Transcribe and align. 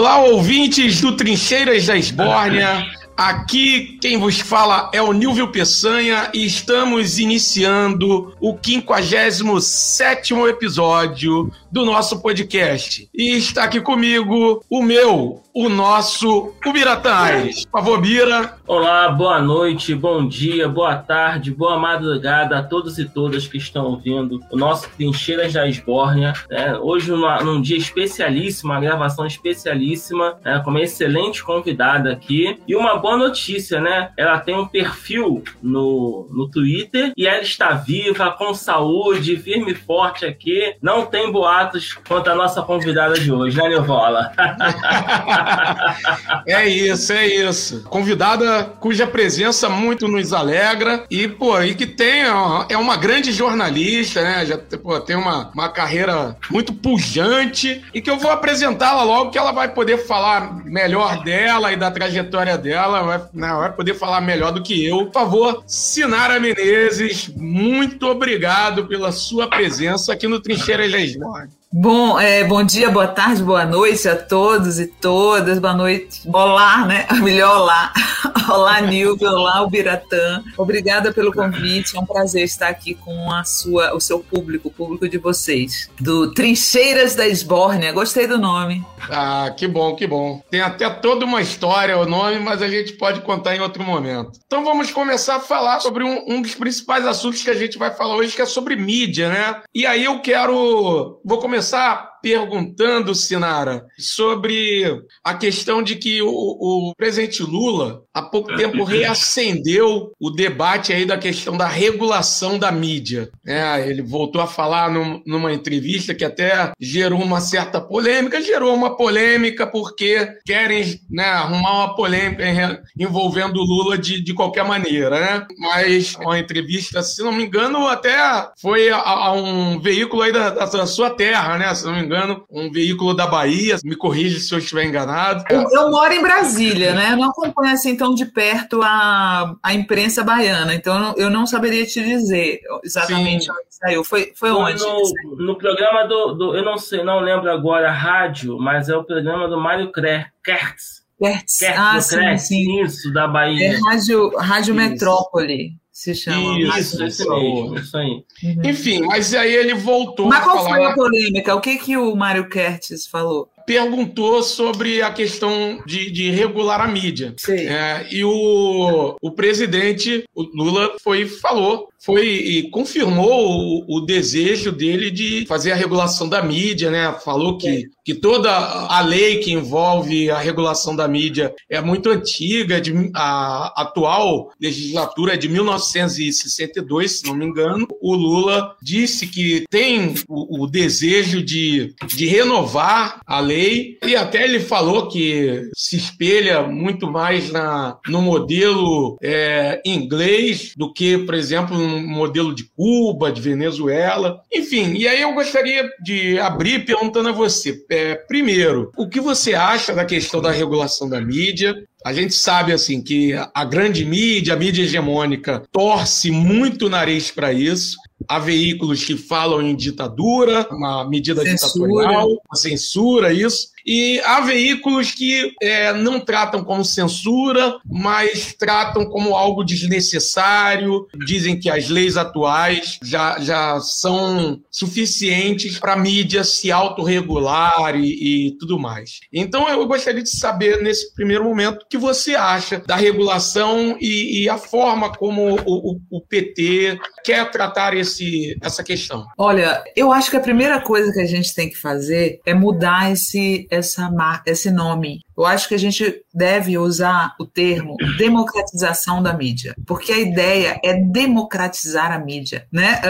Olá, 0.00 0.16
ouvintes 0.16 0.98
do 1.02 1.14
Trincheiras 1.14 1.84
da 1.84 1.94
Esbórnia. 1.94 2.86
Aqui 3.14 3.98
quem 4.00 4.16
vos 4.16 4.40
fala 4.40 4.90
é 4.94 5.02
o 5.02 5.12
Nilvio 5.12 5.48
Peçanha 5.48 6.30
e 6.32 6.46
estamos 6.46 7.18
iniciando 7.18 8.34
o 8.40 8.56
57 8.64 10.32
episódio 10.48 11.52
do 11.70 11.84
nosso 11.84 12.20
podcast. 12.20 13.08
E 13.14 13.36
está 13.36 13.64
aqui 13.64 13.80
comigo 13.80 14.64
o 14.68 14.82
meu, 14.82 15.42
o 15.54 15.68
nosso, 15.68 16.54
o 16.64 17.08
Aires. 17.08 17.64
Por 17.64 17.80
favor, 17.80 18.00
Bira. 18.00 18.54
Olá, 18.66 19.08
boa 19.08 19.40
noite, 19.40 19.94
bom 19.94 20.26
dia, 20.26 20.68
boa 20.68 20.96
tarde, 20.96 21.50
boa 21.50 21.78
madrugada 21.78 22.58
a 22.58 22.62
todos 22.62 22.98
e 22.98 23.08
todas 23.08 23.46
que 23.46 23.56
estão 23.58 23.86
ouvindo 23.86 24.40
o 24.50 24.56
nosso 24.56 24.88
Trincheiras 24.90 25.52
da 25.52 25.68
Esbórnia. 25.68 26.32
Né? 26.48 26.76
Hoje, 26.78 27.10
num 27.10 27.60
dia 27.60 27.76
especialíssimo, 27.76 28.72
uma 28.72 28.80
gravação 28.80 29.26
especialíssima, 29.26 30.38
né? 30.44 30.60
com 30.64 30.70
uma 30.70 30.80
excelente 30.80 31.42
convidada 31.42 32.12
aqui. 32.12 32.58
E 32.66 32.76
uma 32.76 32.96
boa 32.96 33.16
notícia, 33.16 33.80
né? 33.80 34.12
Ela 34.16 34.38
tem 34.38 34.54
um 34.56 34.66
perfil 34.66 35.42
no, 35.62 36.28
no 36.30 36.48
Twitter 36.48 37.12
e 37.16 37.26
ela 37.26 37.42
está 37.42 37.72
viva, 37.72 38.30
com 38.30 38.54
saúde, 38.54 39.36
firme 39.36 39.72
e 39.72 39.74
forte 39.74 40.24
aqui. 40.24 40.74
Não 40.80 41.06
tem 41.06 41.30
boatos 41.60 41.98
quanto 42.08 42.30
a 42.30 42.34
nossa 42.34 42.62
convidada 42.62 43.14
de 43.14 43.30
hoje, 43.30 43.56
né, 43.56 43.68
Nilvola? 43.68 44.32
é 46.46 46.66
isso, 46.66 47.12
é 47.12 47.26
isso. 47.26 47.82
Convidada 47.84 48.64
cuja 48.80 49.06
presença 49.06 49.68
muito 49.68 50.08
nos 50.08 50.32
alegra 50.32 51.04
e, 51.10 51.28
pô, 51.28 51.60
e 51.62 51.74
que 51.74 51.86
tem, 51.86 52.28
ó, 52.28 52.64
é 52.68 52.76
uma 52.76 52.96
grande 52.96 53.32
jornalista, 53.32 54.22
né? 54.22 54.46
Já 54.46 54.58
pô, 54.58 54.98
tem 55.00 55.16
uma, 55.16 55.50
uma 55.52 55.68
carreira 55.68 56.36
muito 56.50 56.72
pujante 56.72 57.82
e 57.92 58.00
que 58.00 58.10
eu 58.10 58.18
vou 58.18 58.30
apresentá-la 58.30 59.02
logo 59.02 59.30
que 59.30 59.38
ela 59.38 59.52
vai 59.52 59.68
poder 59.68 59.98
falar 59.98 60.64
melhor 60.64 61.22
dela 61.22 61.72
e 61.72 61.76
da 61.76 61.90
trajetória 61.90 62.56
dela, 62.56 63.02
vai, 63.02 63.18
né, 63.34 63.52
vai 63.52 63.72
poder 63.72 63.94
falar 63.94 64.20
melhor 64.20 64.52
do 64.52 64.62
que 64.62 64.86
eu. 64.86 65.06
Por 65.06 65.12
favor, 65.12 65.64
Sinara 65.66 66.40
Menezes, 66.40 67.28
muito 67.28 68.06
obrigado 68.06 68.86
pela 68.86 69.12
sua 69.12 69.48
presença 69.48 70.12
aqui 70.12 70.26
no 70.26 70.40
Trincheiras 70.40 70.90
Lesmore. 70.90 71.49
time. 71.50 71.59
Bom, 71.72 72.18
é, 72.18 72.42
bom 72.42 72.64
dia, 72.64 72.90
boa 72.90 73.06
tarde, 73.06 73.44
boa 73.44 73.64
noite 73.64 74.08
a 74.08 74.16
todos 74.16 74.80
e 74.80 74.88
todas. 74.88 75.60
Boa 75.60 75.72
noite. 75.72 76.22
Olá, 76.26 76.84
né? 76.84 77.06
Melhor 77.22 77.58
olá. 77.60 77.92
Olá, 78.50 78.80
Nilvio. 78.80 79.28
Olá, 79.28 79.62
Ubiratã. 79.62 80.42
Obrigada 80.58 81.12
pelo 81.12 81.32
convite. 81.32 81.96
É 81.96 82.00
um 82.00 82.04
prazer 82.04 82.42
estar 82.42 82.66
aqui 82.66 82.94
com 82.94 83.30
a 83.30 83.44
sua, 83.44 83.94
o 83.94 84.00
seu 84.00 84.18
público, 84.18 84.66
o 84.66 84.70
público 84.72 85.08
de 85.08 85.18
vocês. 85.18 85.88
Do 86.00 86.34
Trincheiras 86.34 87.14
da 87.14 87.28
Esbórnia. 87.28 87.92
Gostei 87.92 88.26
do 88.26 88.36
nome. 88.36 88.84
Ah, 89.08 89.54
que 89.56 89.68
bom, 89.68 89.94
que 89.94 90.08
bom. 90.08 90.42
Tem 90.50 90.60
até 90.60 90.90
toda 90.90 91.24
uma 91.24 91.40
história 91.40 91.96
o 91.96 92.04
nome, 92.04 92.40
mas 92.40 92.60
a 92.60 92.68
gente 92.68 92.94
pode 92.94 93.20
contar 93.20 93.54
em 93.54 93.60
outro 93.60 93.84
momento. 93.84 94.32
Então 94.44 94.64
vamos 94.64 94.90
começar 94.90 95.36
a 95.36 95.40
falar 95.40 95.78
sobre 95.78 96.02
um, 96.02 96.24
um 96.26 96.42
dos 96.42 96.56
principais 96.56 97.06
assuntos 97.06 97.42
que 97.42 97.50
a 97.50 97.54
gente 97.54 97.78
vai 97.78 97.94
falar 97.94 98.16
hoje, 98.16 98.34
que 98.34 98.42
é 98.42 98.46
sobre 98.46 98.74
mídia, 98.74 99.28
né? 99.28 99.62
E 99.72 99.86
aí 99.86 100.04
eu 100.04 100.20
quero. 100.20 101.20
Vou 101.24 101.38
começar 101.38 101.59
começar 101.60 102.09
perguntando, 102.22 103.14
Sinara, 103.14 103.86
sobre 103.98 105.02
a 105.24 105.34
questão 105.34 105.82
de 105.82 105.96
que 105.96 106.22
o, 106.22 106.28
o 106.28 106.94
presidente 106.96 107.42
Lula, 107.42 108.02
há 108.12 108.22
pouco 108.22 108.54
tempo, 108.56 108.84
reacendeu 108.84 110.12
o 110.18 110.30
debate 110.30 110.92
aí 110.92 111.04
da 111.04 111.18
questão 111.18 111.56
da 111.56 111.66
regulação 111.66 112.58
da 112.58 112.70
mídia. 112.70 113.30
É, 113.46 113.88
ele 113.88 114.02
voltou 114.02 114.40
a 114.40 114.46
falar 114.46 114.90
num, 114.90 115.22
numa 115.26 115.52
entrevista 115.52 116.14
que 116.14 116.24
até 116.24 116.72
gerou 116.80 117.22
uma 117.22 117.40
certa 117.40 117.80
polêmica, 117.80 118.42
gerou 118.42 118.74
uma 118.74 118.96
polêmica 118.96 119.66
porque 119.66 120.28
querem 120.44 121.00
né, 121.10 121.24
arrumar 121.24 121.84
uma 121.84 121.94
polêmica 121.94 122.82
envolvendo 122.98 123.60
o 123.60 123.64
Lula 123.64 123.96
de, 123.96 124.22
de 124.22 124.34
qualquer 124.34 124.64
maneira, 124.64 125.20
né? 125.20 125.46
Mas 125.58 126.14
uma 126.16 126.38
entrevista, 126.38 127.02
se 127.02 127.22
não 127.22 127.32
me 127.32 127.44
engano, 127.44 127.86
até 127.86 128.16
foi 128.60 128.90
a, 128.90 128.98
a 128.98 129.32
um 129.32 129.80
veículo 129.80 130.22
aí 130.22 130.32
da, 130.32 130.50
da 130.50 130.86
sua 130.86 131.10
terra, 131.10 131.58
né? 131.58 131.74
Se 131.74 131.84
não 131.84 131.94
me 131.94 132.00
engano, 132.00 132.09
um 132.50 132.70
veículo 132.70 133.14
da 133.14 133.26
Bahia. 133.26 133.76
Me 133.84 133.96
corrija 133.96 134.38
se 134.38 134.52
eu 134.52 134.58
estiver 134.58 134.84
enganado. 134.84 135.44
Eu, 135.50 135.66
eu 135.70 135.90
moro 135.90 136.12
em 136.12 136.22
Brasília, 136.22 136.94
né? 136.94 137.12
Eu 137.12 137.16
não 137.16 137.30
acompanho 137.30 137.72
assim 137.72 137.96
tão 137.96 138.14
de 138.14 138.26
perto 138.26 138.80
a, 138.82 139.54
a 139.62 139.74
imprensa 139.74 140.22
baiana, 140.22 140.74
então 140.74 141.14
eu 141.16 141.30
não 141.30 141.46
saberia 141.46 141.86
te 141.86 142.02
dizer 142.02 142.60
exatamente 142.84 143.44
Sim. 143.44 143.50
onde 143.50 143.66
saiu. 143.70 144.04
Foi, 144.04 144.32
foi, 144.36 144.50
foi 144.50 144.52
onde? 144.52 144.82
No, 144.82 145.36
no 145.46 145.58
programa 145.58 146.06
do, 146.06 146.34
do, 146.34 146.56
Eu 146.56 146.64
não 146.64 146.78
sei, 146.78 147.02
não 147.02 147.20
lembro 147.20 147.50
agora 147.50 147.88
a 147.88 147.92
rádio, 147.92 148.58
mas 148.58 148.88
é 148.88 148.96
o 148.96 149.04
programa 149.04 149.48
do 149.48 149.58
Mário 149.58 149.90
Kertz. 149.92 151.00
Kertz. 151.18 151.58
Kertz, 151.58 151.78
ah, 151.78 152.00
sim, 152.00 152.38
sim. 152.38 152.82
Isso, 152.82 153.12
da 153.12 153.28
Bahia. 153.28 153.74
É 153.74 153.78
Rádio, 153.80 154.36
rádio 154.36 154.74
Metrópole 154.74 155.79
se 155.92 156.14
chama. 156.14 156.58
Isso, 156.58 157.04
isso 157.04 157.28
mesmo, 157.28 157.76
isso 157.76 157.96
aí. 157.96 158.24
Uhum. 158.42 158.62
Enfim, 158.64 159.00
mas 159.02 159.34
aí 159.34 159.54
ele 159.54 159.74
voltou. 159.74 160.26
Mas 160.26 160.44
qual 160.44 160.64
falar... 160.64 160.70
foi 160.70 160.84
a 160.84 160.94
polêmica? 160.94 161.54
O 161.54 161.60
que, 161.60 161.78
que 161.78 161.96
o 161.96 162.14
Mário 162.14 162.48
Kertes 162.48 163.06
falou? 163.06 163.50
perguntou 163.66 164.42
sobre 164.42 165.00
a 165.00 165.12
questão 165.12 165.80
de, 165.86 166.10
de 166.10 166.28
regular 166.30 166.80
a 166.80 166.88
mídia. 166.88 167.36
É, 167.48 168.04
e 168.10 168.24
o, 168.24 169.14
o 169.22 169.30
presidente, 169.30 170.24
o 170.34 170.42
Lula, 170.42 170.96
foi 171.00 171.28
falou 171.28 171.88
foi 172.02 172.26
e 172.26 172.70
confirmou 172.70 173.84
o, 173.86 173.98
o, 173.98 174.00
desejo 174.00 174.72
dele 174.72 175.10
de 175.10 175.44
fazer 175.46 175.72
a 175.72 175.76
regulação 175.76 176.28
da 176.28 176.42
mídia, 176.42 176.90
né? 176.90 177.14
Falou 177.22 177.58
que, 177.58 177.90
que 178.02 178.14
toda 178.14 178.50
a 178.50 179.00
lei 179.02 179.38
que 179.38 179.52
envolve 179.52 180.30
a 180.30 180.38
regulação 180.38 180.96
da 180.96 181.06
mídia 181.06 181.54
é 181.68 181.80
muito 181.80 182.08
antiga, 182.08 182.80
de, 182.80 183.10
a 183.14 183.82
atual 183.82 184.50
legislatura 184.58 185.34
é 185.34 185.36
de 185.36 185.48
1962, 185.48 187.18
se 187.18 187.26
não 187.26 187.34
me 187.34 187.44
engano. 187.44 187.86
O 188.00 188.14
Lula 188.14 188.74
disse 188.82 189.26
que 189.26 189.64
tem 189.68 190.14
o, 190.26 190.64
o 190.64 190.66
desejo 190.66 191.42
de, 191.42 191.94
de 192.06 192.26
renovar 192.26 193.20
a 193.26 193.40
lei 193.40 193.98
e 194.06 194.16
até 194.16 194.44
ele 194.44 194.60
falou 194.60 195.08
que 195.08 195.68
se 195.76 195.96
espelha 195.96 196.62
muito 196.62 197.10
mais 197.10 197.50
na, 197.50 197.98
no 198.08 198.22
modelo 198.22 199.18
é, 199.22 199.82
inglês 199.84 200.72
do 200.76 200.90
que, 200.92 201.18
por 201.18 201.34
exemplo, 201.34 201.89
modelo 201.98 202.54
de 202.54 202.64
Cuba, 202.64 203.32
de 203.32 203.40
Venezuela, 203.40 204.40
enfim. 204.52 204.94
E 204.94 205.08
aí 205.08 205.20
eu 205.20 205.34
gostaria 205.34 205.88
de 206.02 206.38
abrir 206.38 206.84
perguntando 206.84 207.28
a 207.30 207.32
você, 207.32 207.84
é, 207.90 208.14
primeiro, 208.14 208.92
o 208.96 209.08
que 209.08 209.20
você 209.20 209.54
acha 209.54 209.94
da 209.94 210.04
questão 210.04 210.40
da 210.40 210.50
regulação 210.50 211.08
da 211.08 211.20
mídia? 211.20 211.74
A 212.04 212.12
gente 212.12 212.34
sabe 212.34 212.72
assim 212.72 213.02
que 213.02 213.34
a 213.54 213.64
grande 213.64 214.04
mídia, 214.04 214.54
a 214.54 214.56
mídia 214.56 214.82
hegemônica, 214.82 215.62
torce 215.70 216.30
muito 216.30 216.86
o 216.86 216.90
nariz 216.90 217.30
para 217.30 217.52
isso. 217.52 217.96
Há 218.26 218.38
veículos 218.38 219.04
que 219.04 219.16
falam 219.16 219.60
em 219.62 219.74
ditadura, 219.74 220.66
uma 220.70 221.08
medida 221.08 221.42
censura. 221.42 221.88
ditatorial, 221.88 222.28
uma 222.28 222.56
censura, 222.56 223.32
isso. 223.32 223.68
E 223.92 224.20
há 224.20 224.40
veículos 224.40 225.10
que 225.10 225.52
é, 225.60 225.92
não 225.92 226.20
tratam 226.20 226.62
como 226.62 226.84
censura, 226.84 227.76
mas 227.84 228.54
tratam 228.56 229.04
como 229.04 229.34
algo 229.34 229.64
desnecessário. 229.64 231.08
Dizem 231.26 231.58
que 231.58 231.68
as 231.68 231.88
leis 231.88 232.16
atuais 232.16 233.00
já, 233.02 233.40
já 233.40 233.80
são 233.80 234.62
suficientes 234.70 235.76
para 235.80 235.94
a 235.94 235.96
mídia 235.96 236.44
se 236.44 236.70
autorregular 236.70 237.96
e, 237.96 238.46
e 238.46 238.58
tudo 238.58 238.78
mais. 238.78 239.18
Então 239.32 239.68
eu 239.68 239.84
gostaria 239.88 240.22
de 240.22 240.38
saber, 240.38 240.80
nesse 240.80 241.12
primeiro 241.12 241.42
momento, 241.42 241.82
o 241.82 241.88
que 241.88 241.98
você 241.98 242.36
acha 242.36 242.78
da 242.86 242.94
regulação 242.94 243.96
e, 244.00 244.44
e 244.44 244.48
a 244.48 244.56
forma 244.56 245.12
como 245.12 245.56
o, 245.66 245.94
o, 245.94 246.00
o 246.12 246.20
PT 246.20 246.96
quer 247.24 247.50
tratar 247.50 247.96
esse, 247.96 248.56
essa 248.62 248.84
questão. 248.84 249.26
Olha, 249.36 249.82
eu 249.96 250.12
acho 250.12 250.30
que 250.30 250.36
a 250.36 250.40
primeira 250.40 250.80
coisa 250.80 251.12
que 251.12 251.20
a 251.20 251.26
gente 251.26 251.52
tem 251.52 251.68
que 251.68 251.76
fazer 251.76 252.40
é 252.46 252.54
mudar 252.54 253.10
esse 253.10 253.66
essa 253.80 254.10
esse 254.46 254.70
nome. 254.70 255.20
Eu 255.36 255.44
acho 255.44 255.68
que 255.68 255.74
a 255.74 255.78
gente 255.78 256.22
deve 256.32 256.78
usar 256.78 257.34
o 257.40 257.46
termo 257.46 257.96
democratização 258.18 259.22
da 259.22 259.32
mídia, 259.32 259.74
porque 259.86 260.12
a 260.12 260.20
ideia 260.20 260.80
é 260.84 260.94
democratizar 260.94 262.12
a 262.12 262.18
mídia, 262.18 262.66
né? 262.70 263.00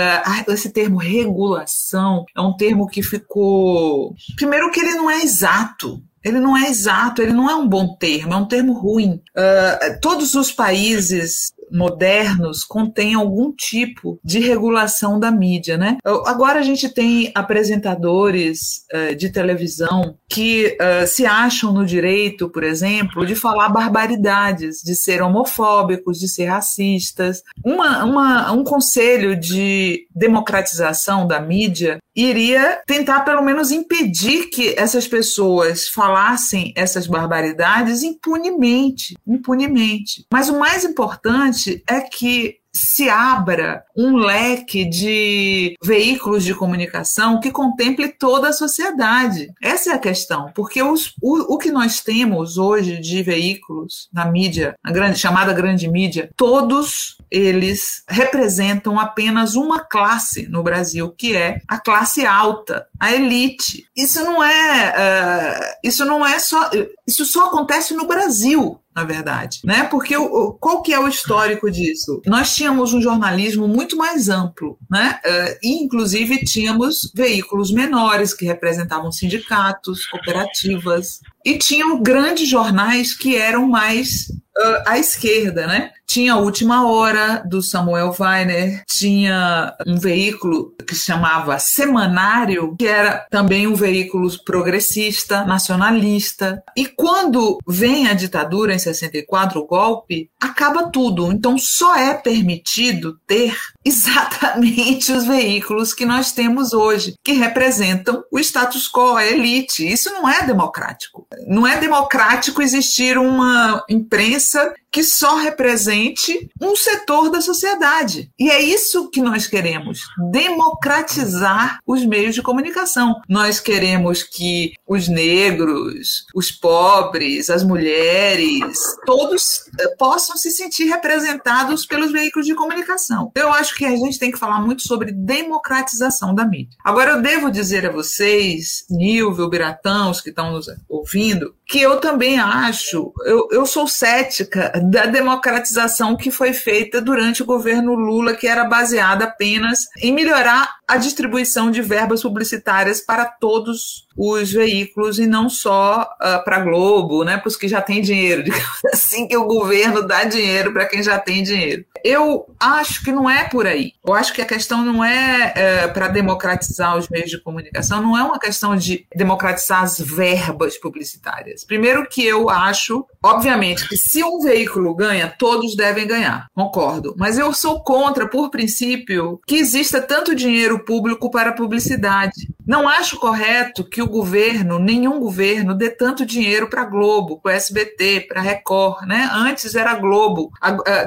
Uh, 0.46 0.52
esse 0.52 0.70
termo 0.70 0.96
regulação 0.96 2.24
é 2.36 2.40
um 2.40 2.56
termo 2.56 2.86
que 2.86 3.02
ficou, 3.02 4.14
primeiro 4.36 4.70
que 4.70 4.80
ele 4.80 4.94
não 4.94 5.10
é 5.10 5.22
exato, 5.22 6.02
ele 6.22 6.38
não 6.38 6.56
é 6.56 6.68
exato, 6.68 7.22
ele 7.22 7.32
não 7.32 7.48
é 7.48 7.54
um 7.54 7.68
bom 7.68 7.96
termo, 7.96 8.34
é 8.34 8.36
um 8.36 8.46
termo 8.46 8.72
ruim. 8.74 9.20
Uh, 9.36 10.00
todos 10.00 10.34
os 10.34 10.52
países 10.52 11.52
modernos 11.70 12.64
contêm 12.64 13.14
algum 13.14 13.52
tipo 13.52 14.18
de 14.24 14.38
regulação 14.38 15.18
da 15.18 15.30
mídia, 15.30 15.76
né? 15.76 15.98
Agora 16.04 16.58
a 16.58 16.62
gente 16.62 16.88
tem 16.88 17.30
apresentadores 17.34 18.84
uh, 18.92 19.14
de 19.14 19.30
televisão 19.30 20.16
que 20.28 20.76
uh, 20.80 21.06
se 21.06 21.26
acham 21.26 21.72
no 21.72 21.84
direito, 21.84 22.48
por 22.48 22.62
exemplo, 22.62 23.26
de 23.26 23.34
falar 23.34 23.68
barbaridades, 23.68 24.80
de 24.82 24.94
ser 24.94 25.22
homofóbicos, 25.22 26.18
de 26.18 26.28
ser 26.28 26.46
racistas. 26.46 27.42
Uma, 27.64 28.04
uma, 28.04 28.52
um 28.52 28.64
conselho 28.64 29.38
de, 29.38 30.06
democratização 30.20 31.26
da 31.26 31.40
mídia 31.40 31.98
iria 32.14 32.82
tentar, 32.86 33.20
pelo 33.20 33.42
menos, 33.42 33.70
impedir 33.70 34.50
que 34.50 34.74
essas 34.76 35.08
pessoas 35.08 35.88
falassem 35.88 36.72
essas 36.76 37.06
barbaridades 37.06 38.02
impunemente. 38.02 39.16
Impunemente. 39.26 40.26
Mas 40.30 40.50
o 40.50 40.58
mais 40.58 40.84
importante 40.84 41.59
é 41.88 42.00
que 42.00 42.60
se 42.72 43.08
abra 43.08 43.84
um 43.96 44.16
leque 44.16 44.84
de 44.84 45.74
veículos 45.82 46.44
de 46.44 46.54
comunicação 46.54 47.40
que 47.40 47.50
contemple 47.50 48.08
toda 48.08 48.48
a 48.48 48.52
sociedade. 48.52 49.48
Essa 49.62 49.90
é 49.90 49.94
a 49.94 49.98
questão, 49.98 50.52
porque 50.54 50.82
os, 50.82 51.14
o, 51.20 51.54
o 51.54 51.58
que 51.58 51.70
nós 51.70 52.00
temos 52.00 52.58
hoje 52.58 52.98
de 52.98 53.22
veículos 53.22 54.08
na 54.12 54.24
mídia, 54.24 54.74
na 54.84 54.92
grande, 54.92 55.18
chamada 55.18 55.52
grande 55.52 55.88
mídia, 55.88 56.30
todos 56.36 57.16
eles 57.30 58.02
representam 58.08 58.98
apenas 58.98 59.54
uma 59.54 59.80
classe 59.80 60.48
no 60.48 60.62
Brasil, 60.62 61.10
que 61.10 61.36
é 61.36 61.60
a 61.66 61.78
classe 61.78 62.24
alta, 62.24 62.86
a 62.98 63.12
elite. 63.12 63.84
Isso 63.96 64.22
não 64.24 64.42
é, 64.42 64.90
uh, 64.90 65.76
isso 65.84 66.04
não 66.04 66.24
é 66.24 66.38
só, 66.38 66.70
isso 67.06 67.24
só 67.24 67.46
acontece 67.46 67.94
no 67.94 68.06
Brasil 68.06 68.80
na 68.94 69.04
verdade, 69.04 69.60
né? 69.64 69.84
Porque 69.84 70.16
o, 70.16 70.52
qual 70.54 70.82
que 70.82 70.92
é 70.92 70.98
o 70.98 71.08
histórico 71.08 71.70
disso? 71.70 72.20
Nós 72.26 72.54
tínhamos 72.54 72.92
um 72.92 73.00
jornalismo 73.00 73.68
muito 73.68 73.96
mais 73.96 74.28
amplo, 74.28 74.76
né? 74.90 75.20
Uh, 75.24 75.58
e 75.62 75.82
inclusive 75.82 76.44
tínhamos 76.44 77.10
veículos 77.14 77.72
menores 77.72 78.34
que 78.34 78.44
representavam 78.44 79.12
sindicatos, 79.12 80.06
cooperativas 80.06 81.20
e 81.44 81.56
tinham 81.56 82.02
grandes 82.02 82.48
jornais 82.48 83.16
que 83.16 83.36
eram 83.36 83.66
mais 83.66 84.26
uh, 84.60 84.82
à 84.86 84.98
esquerda, 84.98 85.66
né? 85.66 85.90
Tinha 86.06 86.32
a 86.34 86.38
Última 86.38 86.88
Hora, 86.88 87.40
do 87.46 87.62
Samuel 87.62 88.12
Weiner, 88.18 88.82
tinha 88.88 89.76
um 89.86 89.96
veículo 89.96 90.74
que 90.84 90.96
se 90.96 91.04
chamava 91.04 91.56
Semanário, 91.60 92.74
que 92.76 92.84
era 92.84 93.24
também 93.30 93.68
um 93.68 93.76
veículo 93.76 94.28
progressista, 94.44 95.44
nacionalista. 95.44 96.60
E 96.76 96.84
quando 96.84 97.58
vem 97.64 98.08
a 98.08 98.12
ditadura 98.12 98.74
em 98.74 98.78
64, 98.78 99.60
o 99.60 99.66
golpe, 99.66 100.28
acaba 100.40 100.90
tudo. 100.90 101.30
Então 101.30 101.56
só 101.56 101.94
é 101.94 102.12
permitido 102.14 103.16
ter 103.24 103.56
exatamente 103.84 105.12
os 105.12 105.24
veículos 105.24 105.94
que 105.94 106.04
nós 106.04 106.32
temos 106.32 106.72
hoje, 106.72 107.14
que 107.22 107.34
representam 107.34 108.24
o 108.32 108.38
status 108.40 108.90
quo, 108.90 109.16
a 109.16 109.24
elite. 109.24 109.86
Isso 109.86 110.10
não 110.10 110.28
é 110.28 110.44
democrático. 110.44 111.24
Não 111.46 111.64
é 111.64 111.78
democrático 111.78 112.60
existir 112.60 113.16
uma 113.16 113.84
imprensa 113.88 114.49
Mixer 114.52 114.74
que 114.90 115.02
só 115.02 115.36
represente 115.36 116.50
um 116.60 116.74
setor 116.74 117.30
da 117.30 117.40
sociedade. 117.40 118.30
E 118.38 118.50
é 118.50 118.60
isso 118.60 119.10
que 119.10 119.20
nós 119.20 119.46
queremos: 119.46 120.00
democratizar 120.30 121.78
os 121.86 122.04
meios 122.04 122.34
de 122.34 122.42
comunicação. 122.42 123.20
Nós 123.28 123.60
queremos 123.60 124.22
que 124.22 124.72
os 124.86 125.08
negros, 125.08 126.26
os 126.34 126.50
pobres, 126.50 127.50
as 127.50 127.62
mulheres, 127.62 128.76
todos 129.06 129.64
eh, 129.78 129.94
possam 129.96 130.36
se 130.36 130.50
sentir 130.50 130.84
representados 130.84 131.86
pelos 131.86 132.12
veículos 132.12 132.46
de 132.46 132.54
comunicação. 132.54 133.30
Eu 133.34 133.52
acho 133.52 133.76
que 133.76 133.84
a 133.84 133.96
gente 133.96 134.18
tem 134.18 134.30
que 134.30 134.38
falar 134.38 134.60
muito 134.60 134.82
sobre 134.82 135.12
democratização 135.12 136.34
da 136.34 136.44
mídia. 136.44 136.76
Agora, 136.84 137.12
eu 137.12 137.22
devo 137.22 137.50
dizer 137.50 137.86
a 137.86 137.92
vocês, 137.92 138.84
Nilvio, 138.90 139.48
Biratão, 139.48 140.10
os 140.10 140.20
que 140.20 140.30
estão 140.30 140.52
nos 140.52 140.66
ouvindo, 140.88 141.54
que 141.66 141.80
eu 141.80 142.00
também 142.00 142.38
acho, 142.38 143.12
eu, 143.24 143.48
eu 143.52 143.64
sou 143.66 143.86
cética 143.86 144.72
da 144.82 145.06
democratização 145.06 146.16
que 146.16 146.30
foi 146.30 146.52
feita 146.52 147.00
durante 147.00 147.42
o 147.42 147.46
governo 147.46 147.94
Lula, 147.94 148.34
que 148.34 148.46
era 148.46 148.64
baseada 148.64 149.24
apenas 149.24 149.86
em 150.00 150.12
melhorar 150.12 150.76
a 150.86 150.96
distribuição 150.96 151.70
de 151.70 151.82
verbas 151.82 152.22
publicitárias 152.22 153.00
para 153.00 153.24
todos 153.24 154.06
os 154.16 154.52
veículos 154.52 155.18
e 155.18 155.26
não 155.26 155.48
só 155.48 156.02
uh, 156.02 156.44
para 156.44 156.56
a 156.56 156.60
Globo, 156.60 157.24
né, 157.24 157.38
para 157.38 157.48
os 157.48 157.56
que 157.56 157.68
já 157.68 157.80
têm 157.80 158.02
dinheiro, 158.02 158.44
assim 158.92 159.26
que 159.28 159.36
o 159.36 159.46
governo 159.46 160.02
dá 160.06 160.24
dinheiro 160.24 160.72
para 160.72 160.86
quem 160.86 161.02
já 161.02 161.18
tem 161.18 161.42
dinheiro. 161.42 161.84
Eu 162.04 162.46
acho 162.58 163.02
que 163.04 163.12
não 163.12 163.28
é 163.28 163.44
por 163.44 163.66
aí. 163.66 163.92
Eu 164.06 164.14
acho 164.14 164.32
que 164.32 164.42
a 164.42 164.46
questão 164.46 164.84
não 164.84 165.04
é, 165.04 165.52
é 165.54 165.88
para 165.88 166.08
democratizar 166.08 166.96
os 166.96 167.08
meios 167.08 167.30
de 167.30 167.40
comunicação, 167.40 168.02
não 168.02 168.16
é 168.16 168.22
uma 168.22 168.38
questão 168.38 168.76
de 168.76 169.06
democratizar 169.14 169.82
as 169.82 169.98
verbas 169.98 170.78
publicitárias. 170.78 171.64
Primeiro 171.64 172.06
que 172.08 172.24
eu 172.24 172.48
acho, 172.50 173.06
obviamente, 173.22 173.88
que 173.88 173.96
se 173.96 174.22
um 174.22 174.40
veículo 174.40 174.94
ganha, 174.94 175.34
todos 175.38 175.76
devem 175.76 176.06
ganhar. 176.06 176.46
Concordo. 176.54 177.14
Mas 177.18 177.38
eu 177.38 177.52
sou 177.52 177.82
contra, 177.82 178.28
por 178.28 178.50
princípio, 178.50 179.40
que 179.46 179.56
exista 179.56 180.00
tanto 180.00 180.34
dinheiro 180.34 180.84
público 180.84 181.30
para 181.30 181.52
publicidade. 181.52 182.48
Não 182.70 182.88
acho 182.88 183.18
correto 183.18 183.82
que 183.82 184.00
o 184.00 184.06
governo, 184.06 184.78
nenhum 184.78 185.18
governo, 185.18 185.74
dê 185.74 185.90
tanto 185.90 186.24
dinheiro 186.24 186.70
para 186.70 186.84
Globo, 186.84 187.40
para 187.40 187.54
SBT, 187.54 188.26
para 188.28 188.40
Record, 188.40 189.08
né? 189.08 189.28
Antes 189.32 189.74
era 189.74 189.96
Globo. 189.96 190.52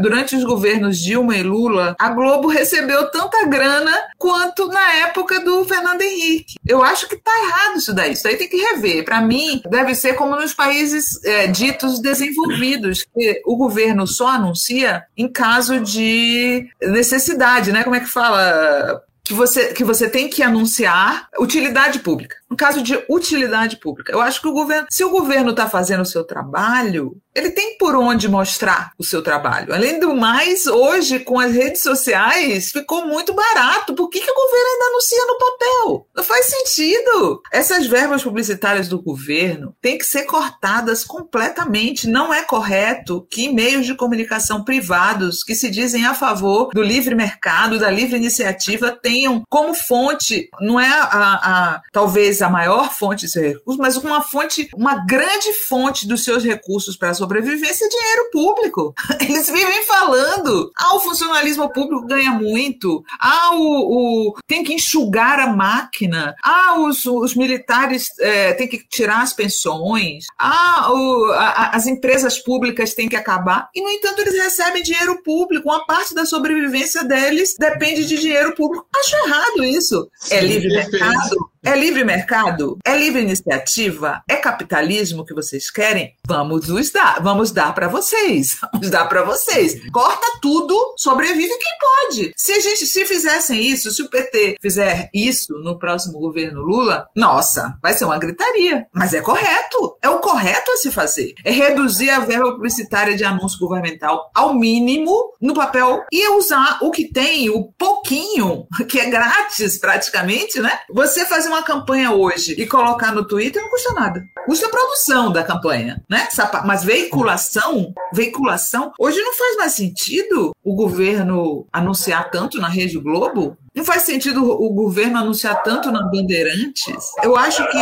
durante 0.01 0.36
os 0.36 0.44
governos 0.44 1.00
Dilma 1.00 1.38
e 1.38 1.42
Lula, 1.42 1.95
a 1.98 2.10
Globo 2.10 2.50
recebeu 2.50 3.10
tanta 3.10 3.45
grana 3.45 3.98
quanto 4.18 4.68
na 4.68 4.94
época 5.06 5.39
do 5.39 5.63
Fernando 5.63 6.01
Henrique. 6.01 6.56
Eu 6.68 6.83
acho 6.83 7.07
que 7.07 7.15
está 7.15 7.31
errado 7.31 7.77
isso 7.77 7.94
daí. 7.94 8.12
Isso 8.12 8.27
aí 8.27 8.36
tem 8.36 8.50
que 8.50 8.57
rever. 8.57 9.06
Para 9.06 9.21
mim, 9.21 9.62
deve 9.69 9.95
ser 9.95 10.15
como 10.15 10.36
nos 10.36 10.54
países 10.54 11.24
é, 11.24 11.48
ditos 11.48 12.01
desenvolvidos, 12.01 13.06
que 13.15 13.42
o 13.45 13.56
governo 13.56 14.06
só 14.06 14.27
anuncia 14.27 15.06
em 15.15 15.31
caso 15.31 15.80
de 15.80 16.68
necessidade, 16.81 17.71
né? 17.71 17.86
Como 17.86 17.95
é 17.95 18.01
que 18.01 18.07
fala? 18.07 19.01
Que 19.24 19.34
você, 19.34 19.74
que 19.74 19.84
você 19.84 20.10
tem 20.10 20.30
que 20.30 20.44
anunciar 20.44 21.30
utilidade 21.40 22.00
pública. 22.00 22.36
No 22.50 22.58
caso 22.58 22.81
de 22.81 23.02
utilidade 23.10 23.78
pública, 23.78 24.12
eu 24.12 24.20
acho 24.20 24.42
que 24.42 24.48
o 24.48 24.54
governo, 24.54 24.88
se 24.90 25.04
o 25.04 25.10
governo 25.10 25.52
está 25.52 25.70
fazendo 25.70 26.02
o 26.02 26.06
seu 26.06 26.25
trabalho, 26.25 27.22
ele 27.35 27.51
tem 27.51 27.77
por 27.77 27.95
onde 27.95 28.30
mostrar 28.30 28.91
o 28.97 29.03
seu 29.03 29.21
trabalho. 29.21 29.74
Além 29.74 30.00
do 30.00 30.15
mais, 30.15 30.68
hoje, 30.68 31.19
com 31.19 31.39
as 31.39 31.51
redes 31.51 31.81
sociais, 31.81 32.71
ficou 32.71 33.06
muito 33.07 33.33
barato. 33.33 33.94
Por 33.95 34.09
que, 34.09 34.19
que 34.19 34.31
o 34.31 34.35
governo 34.35 34.69
ainda 34.74 34.85
anuncia 34.85 35.25
no 35.25 35.38
papel? 35.38 36.07
Não 36.15 36.24
faz 36.24 36.45
sentido. 36.45 37.41
Essas 37.51 37.88
verbas 37.88 38.24
publicitárias 38.24 38.88
do 38.88 39.01
governo 39.01 39.75
têm 39.81 39.97
que 39.97 40.06
ser 40.06 40.24
cortadas 40.24 41.03
completamente. 41.03 42.07
Não 42.07 42.33
é 42.33 42.44
correto 42.44 43.27
que 43.30 43.51
meios 43.51 43.86
de 43.86 43.96
comunicação 43.96 44.63
privados 44.63 45.43
que 45.43 45.55
se 45.55 45.69
dizem 45.69 46.05
a 46.05 46.13
favor 46.13 46.69
do 46.74 46.81
livre 46.81 47.15
mercado, 47.15 47.79
da 47.79 47.89
livre 47.89 48.17
iniciativa, 48.17 48.91
tenham 48.91 49.43
como 49.50 49.74
fonte, 49.74 50.50
não 50.62 50.79
é 50.79 50.88
a, 50.88 51.03
a 51.12 51.81
talvez 51.91 52.41
a 52.41 52.50
maior 52.50 52.93
fonte 52.93 53.25
de 53.25 53.31
seus 53.31 53.46
recursos, 53.53 53.79
mas 53.79 53.98
uma 53.98 54.22
fonte, 54.22 54.69
uma 54.75 55.05
grande 55.05 55.53
fonte 55.67 56.08
dos 56.08 56.24
seus 56.24 56.43
recursos 56.43 56.96
para 56.96 57.10
a 57.10 57.13
sobrevivência 57.24 57.86
é 57.86 57.89
dinheiro 57.89 58.30
público. 58.32 58.94
Eles 59.22 59.50
vivem 59.50 59.84
falando. 59.84 60.72
Ah, 60.77 60.96
o 60.96 61.00
funcionalismo 61.00 61.72
público 61.72 62.06
ganha 62.06 62.32
muito. 62.32 63.03
Ah, 63.20 63.51
o, 63.53 64.30
o 64.30 64.36
tem 64.48 64.63
que 64.63 64.74
enxugar 64.74 65.39
a 65.39 65.48
máquina. 65.48 66.36
Ah, 66.44 66.80
os, 66.80 67.06
os 67.06 67.36
militares 67.36 68.08
é, 68.20 68.53
têm 68.53 68.68
que 68.68 68.86
tirar 68.88 69.22
as 69.22 69.34
pensões. 69.34 70.25
Ah, 70.38 70.92
o, 70.92 71.32
a, 71.32 71.70
as 71.75 71.88
empresas 71.88 72.38
públicas 72.39 72.94
têm 72.94 73.10
que 73.10 73.15
acabar. 73.15 73.70
E, 73.74 73.82
no 73.82 73.89
entanto, 73.89 74.20
eles 74.20 74.36
recebem 74.36 74.84
dinheiro 74.84 75.22
público. 75.24 75.70
Uma 75.70 75.86
parte 75.86 76.13
da 76.13 76.25
sobrevivência 76.25 77.03
deles 77.03 77.56
depende 77.58 78.06
de 78.06 78.18
dinheiro 78.18 78.53
público. 78.56 78.86
Acho 78.96 79.15
errado 79.15 79.63
isso. 79.63 80.10
É 80.25 80.27
Sim, 80.27 80.36
é 80.36 80.42
livre 80.42 80.70
mercado? 80.70 81.52
É 81.65 81.77
livre 81.77 82.03
mercado? 82.03 82.77
É 82.86 82.93
livre 82.93 83.22
iniciativa? 83.22 84.22
É 84.27 84.36
capitalismo 84.36 85.25
que 85.25 85.34
vocês 85.34 85.72
querem? 85.72 86.13
Vamos 86.27 86.67
nos 86.67 86.91
dar, 86.91 87.24
vamos 87.24 87.51
dar 87.51 87.74
para 87.74 87.88
vocês. 87.88 88.58
Vamos 88.74 88.89
dar 88.89 89.05
para 89.05 89.24
vocês. 89.24 89.79
Corta 89.91 90.27
tudo, 90.41 90.96
sobrevive 90.98 91.48
quem 91.48 91.77
pode. 91.79 92.34
Se 92.36 92.51
a 92.51 92.60
gente 92.60 92.86
se 92.86 93.05
fizessem 93.05 93.62
isso, 93.62 93.91
se 93.91 94.01
o 94.01 94.10
PT 94.10 94.58
fizer 94.62 95.10
isso 95.13 95.53
no 95.60 95.79
próximo 95.79 96.20
governo 96.20 96.62
Lula, 96.62 97.08
nossa, 97.15 97.77
vai 97.82 97.93
ser 97.93 98.05
uma 98.05 98.17
gritaria. 98.17 98.86
Mas 98.91 99.13
é 99.13 99.22
correto. 99.22 99.98
É 100.01 100.10
o 100.10 100.20
correto 100.20 100.72
a 100.72 100.77
se 100.77 100.91
fazer. 100.91 101.34
É 101.46 101.51
reduzir 101.51 102.10
a 102.10 102.20
verba 102.20 102.51
publicitária 102.51 103.15
de 103.15 103.24
anúncio 103.24 103.60
governamental 103.60 104.32
ao 104.36 104.53
mínimo 104.53 105.34
no 105.39 105.53
papel 105.53 106.03
e 106.12 106.27
usar 106.29 106.79
o 106.82 106.91
que 106.91 107.12
tem, 107.12 107.50
o 107.50 107.72
pouquinho, 107.77 108.65
que 108.89 109.00
é 109.00 109.10
grátis 109.10 109.77
praticamente, 109.77 110.60
né? 110.60 110.79
Você 110.89 111.25
fazer 111.25 111.52
uma 111.53 111.63
campanha 111.63 112.12
hoje 112.12 112.55
e 112.57 112.65
colocar 112.65 113.13
no 113.13 113.25
Twitter 113.25 113.62
não 113.62 113.69
custa 113.69 113.93
nada. 113.93 114.25
Custa 114.45 114.67
a 114.67 114.69
produção 114.69 115.31
da 115.31 115.43
campanha, 115.43 116.03
né? 116.10 116.27
Mas 116.65 116.83
veiculação, 116.83 117.93
veiculação, 118.13 118.91
hoje 119.00 119.22
não 119.22 119.33
faz 119.33 119.57
mais 119.57 119.72
sentido 119.74 120.51
o 120.63 120.75
governo 120.75 121.65
anunciar 121.72 122.29
tanto 122.29 122.60
na 122.60 122.67
Rede 122.67 123.00
Globo. 123.00 123.57
Não 123.75 123.86
faz 123.86 124.03
sentido 124.03 124.43
o 124.43 124.69
governo 124.74 125.17
anunciar 125.17 125.63
tanto 125.63 125.91
na 125.91 126.03
Bandeirantes. 126.03 127.12
Eu 127.24 127.36
acho 127.36 127.67
que 127.72 127.77